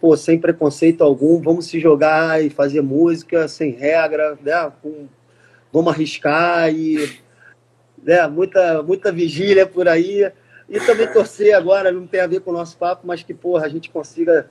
pô, 0.00 0.16
sem 0.16 0.38
preconceito 0.38 1.02
algum, 1.02 1.40
vamos 1.40 1.66
se 1.66 1.80
jogar 1.80 2.42
e 2.44 2.50
fazer 2.50 2.82
música 2.82 3.48
sem 3.48 3.72
regra, 3.72 4.38
né? 4.42 4.72
Com, 4.82 5.06
vamos 5.72 5.92
arriscar 5.92 6.72
e 6.72 7.18
né? 8.02 8.26
muita, 8.28 8.82
muita 8.82 9.10
vigília 9.10 9.66
por 9.66 9.88
aí. 9.88 10.30
E 10.68 10.80
também 10.80 11.06
torcer 11.12 11.54
agora, 11.54 11.92
não 11.92 12.06
tem 12.06 12.20
a 12.20 12.26
ver 12.26 12.40
com 12.40 12.50
o 12.50 12.54
nosso 12.54 12.76
papo, 12.76 13.06
mas 13.06 13.22
que 13.22 13.32
porra, 13.32 13.66
a 13.66 13.68
gente 13.68 13.90
consiga 13.90 14.48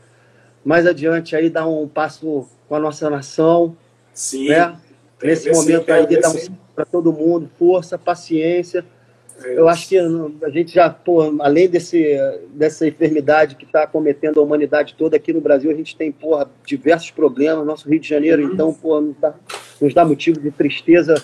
mais 0.64 0.88
adiante 0.88 1.36
aí 1.36 1.50
dar 1.50 1.68
um 1.68 1.88
passo 1.88 2.48
com 2.68 2.76
a 2.76 2.80
nossa 2.80 3.10
nação. 3.10 3.78
Sim. 4.14 4.50
Né? 4.50 4.78
Nesse 5.26 5.52
momento 5.52 5.92
aí 5.92 6.08
de 6.08 6.20
dar 6.20 6.30
um 6.30 6.56
para 6.76 6.86
todo 6.86 7.12
mundo, 7.12 7.50
força, 7.58 7.98
paciência 7.98 8.86
é 9.44 9.54
eu 9.54 9.68
acho 9.68 9.90
que 9.90 9.98
a 9.98 10.50
gente 10.50 10.74
já, 10.74 10.90
pô, 10.90 11.36
além 11.42 11.68
desse, 11.68 12.18
dessa 12.54 12.88
enfermidade 12.88 13.56
que 13.56 13.66
está 13.66 13.86
cometendo 13.86 14.40
a 14.40 14.44
humanidade 14.44 14.96
toda 14.98 15.18
aqui 15.18 15.34
no 15.34 15.42
Brasil, 15.42 15.70
a 15.70 15.74
gente 15.74 15.96
tem, 15.96 16.12
porra, 16.12 16.50
diversos 16.66 17.12
problemas. 17.12 17.66
Nosso 17.66 17.90
Rio 17.90 18.00
de 18.00 18.08
Janeiro, 18.08 18.44
uhum. 18.44 18.54
então, 18.54 18.74
pô, 18.74 19.00
nos 19.02 19.16
dá, 19.20 19.34
nos 19.82 19.94
dá 19.94 20.06
motivo 20.06 20.40
de 20.40 20.52
tristeza 20.52 21.16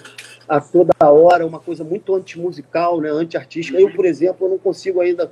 a 0.48 0.60
toda 0.60 0.92
hora, 1.00 1.46
uma 1.46 1.60
coisa 1.60 1.84
muito 1.84 2.14
antimusical, 2.14 3.00
né, 3.00 3.10
anti-artística. 3.10 3.80
Eu, 3.80 3.94
por 3.94 4.06
exemplo, 4.06 4.46
eu 4.46 4.50
não 4.52 4.58
consigo 4.58 5.00
ainda 5.00 5.32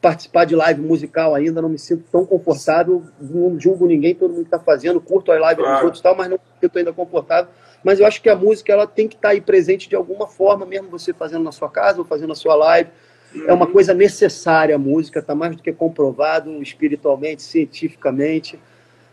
participar 0.00 0.44
de 0.44 0.54
live 0.54 0.80
musical 0.80 1.34
ainda, 1.34 1.60
não 1.60 1.68
me 1.68 1.78
sinto 1.78 2.04
tão 2.12 2.24
confortável, 2.24 3.02
não 3.20 3.58
julgo 3.58 3.86
ninguém, 3.86 4.14
todo 4.14 4.30
mundo 4.30 4.44
está 4.44 4.60
fazendo, 4.60 5.00
curto 5.00 5.32
as 5.32 5.40
lives 5.40 5.56
claro. 5.56 5.74
dos 5.74 5.84
outros 5.84 6.00
e 6.00 6.02
tal, 6.04 6.14
mas 6.14 6.30
não 6.30 6.38
estou 6.62 6.78
ainda 6.78 6.92
confortável 6.92 7.50
mas 7.84 8.00
eu 8.00 8.06
acho 8.06 8.20
que 8.20 8.28
a 8.28 8.36
música 8.36 8.72
ela 8.72 8.86
tem 8.86 9.08
que 9.08 9.14
estar 9.14 9.28
tá 9.28 9.34
aí 9.34 9.40
presente 9.40 9.88
de 9.88 9.96
alguma 9.96 10.26
forma, 10.26 10.66
mesmo 10.66 10.88
você 10.88 11.12
fazendo 11.12 11.44
na 11.44 11.52
sua 11.52 11.68
casa 11.68 11.98
ou 11.98 12.04
fazendo 12.04 12.28
na 12.28 12.34
sua 12.34 12.54
live. 12.54 12.90
É 13.46 13.52
uma 13.52 13.66
coisa 13.66 13.92
necessária 13.92 14.74
a 14.74 14.78
música, 14.78 15.18
está 15.18 15.34
mais 15.34 15.56
do 15.56 15.62
que 15.62 15.72
comprovado 15.72 16.62
espiritualmente, 16.62 17.42
cientificamente, 17.42 18.58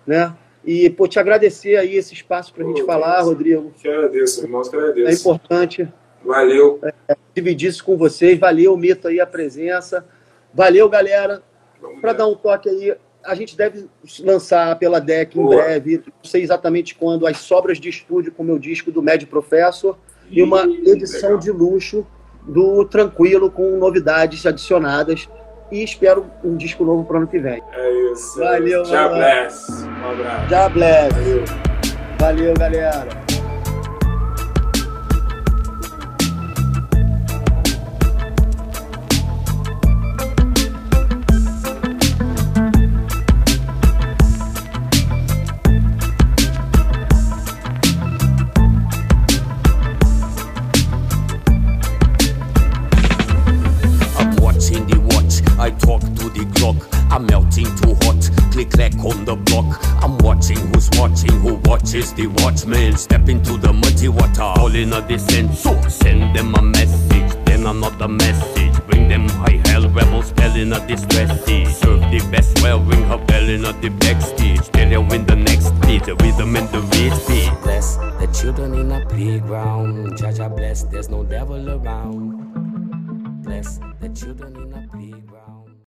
né? 0.05 0.33
E, 0.65 0.89
pô, 0.89 1.07
te 1.07 1.19
agradecer 1.19 1.75
aí 1.75 1.95
esse 1.95 2.13
espaço 2.13 2.53
para 2.53 2.63
a 2.63 2.67
gente 2.67 2.85
falar, 2.85 3.21
Rodrigo. 3.21 3.71
Que 3.81 3.87
agradeço, 3.89 4.45
irmãos, 4.45 4.69
que 4.69 4.75
agradeço. 4.77 5.09
É 5.09 5.13
importante. 5.13 5.87
Valeu. 6.23 6.79
É, 7.09 7.17
dividir 7.35 7.69
isso 7.69 7.83
com 7.83 7.97
vocês. 7.97 8.39
Valeu, 8.39 8.77
Mito, 8.77 9.09
aí 9.09 9.19
a 9.19 9.27
presença. 9.27 10.05
Valeu, 10.53 10.87
galera. 10.87 11.43
Para 11.99 12.13
dar 12.13 12.27
um 12.27 12.35
toque 12.35 12.69
aí, 12.69 12.95
a 13.23 13.35
gente 13.35 13.55
deve 13.55 13.87
lançar 14.21 14.77
pela 14.77 14.99
DEC 14.99 15.37
em 15.37 15.41
Boa. 15.41 15.63
breve, 15.63 15.97
não 16.05 16.29
sei 16.29 16.41
exatamente 16.41 16.95
quando, 16.95 17.25
as 17.25 17.37
sobras 17.37 17.79
de 17.79 17.89
estúdio 17.89 18.31
com 18.31 18.43
o 18.43 18.45
meu 18.45 18.59
disco 18.59 18.91
do 18.91 19.01
Médio 19.01 19.27
Professor 19.27 19.97
e 20.29 20.41
uma 20.41 20.63
edição 20.63 21.29
legal. 21.31 21.39
de 21.39 21.51
luxo 21.51 22.05
do 22.43 22.85
tranquilo 22.85 23.49
com 23.49 23.77
novidades 23.77 24.45
adicionadas 24.45 25.29
e 25.71 25.83
espero 25.83 26.25
um 26.43 26.55
disco 26.55 26.83
novo 26.83 27.03
para 27.05 27.15
o 27.15 27.17
ano 27.19 27.27
que 27.27 27.39
vem. 27.39 27.61
É 27.73 28.11
isso. 28.11 28.39
Valeu, 28.39 28.85
Já 28.85 29.07
bless. 29.07 29.85
Um 29.85 30.11
abraço. 30.11 30.49
Já 30.49 30.69
bless. 30.69 31.13
Valeu. 31.15 31.43
Valeu, 32.19 32.53
galera. 32.53 33.22
Is 61.95 62.13
the 62.13 62.27
watchman. 62.27 62.97
Step 62.97 63.29
into 63.29 63.57
the 63.57 63.71
muddy 63.71 64.07
water, 64.07 64.41
all 64.41 64.73
in 64.73 64.93
a 64.93 65.07
descent. 65.07 65.53
So 65.55 65.79
send 65.89 66.35
them 66.35 66.55
a 66.55 66.61
message, 66.61 67.45
then 67.45 67.65
another 67.65 68.07
message. 68.07 68.73
Bring 68.87 69.07
them 69.07 69.27
high 69.29 69.61
hell 69.65 69.89
rebels, 69.89 70.27
spelling 70.27 70.73
a 70.73 70.87
distress 70.87 71.31
Serve 71.79 72.01
the 72.11 72.27
best 72.31 72.61
well, 72.61 72.79
ring 72.79 73.03
her 73.03 73.17
bell 73.25 73.49
in 73.49 73.61
the 73.61 73.89
backstage. 73.99 74.61
Tell 74.71 74.89
you 74.89 75.01
win 75.01 75.25
the 75.25 75.35
next 75.35 75.71
beat, 75.81 76.03
the 76.03 76.15
rhythm 76.15 76.55
and 76.55 76.69
the 76.69 76.81
rich 76.81 77.27
beat. 77.27 77.51
Bless 77.63 77.97
the 77.97 78.27
children 78.39 78.73
in 78.73 78.91
a 78.91 79.05
playground. 79.05 80.13
Jaja 80.17 80.55
bless, 80.55 80.83
there's 80.83 81.09
no 81.09 81.23
devil 81.23 81.69
around. 81.69 83.43
Bless 83.43 83.79
the 83.99 84.09
children 84.09 84.55
in 84.55 84.61
a 84.61 84.65
playground. 84.65 84.82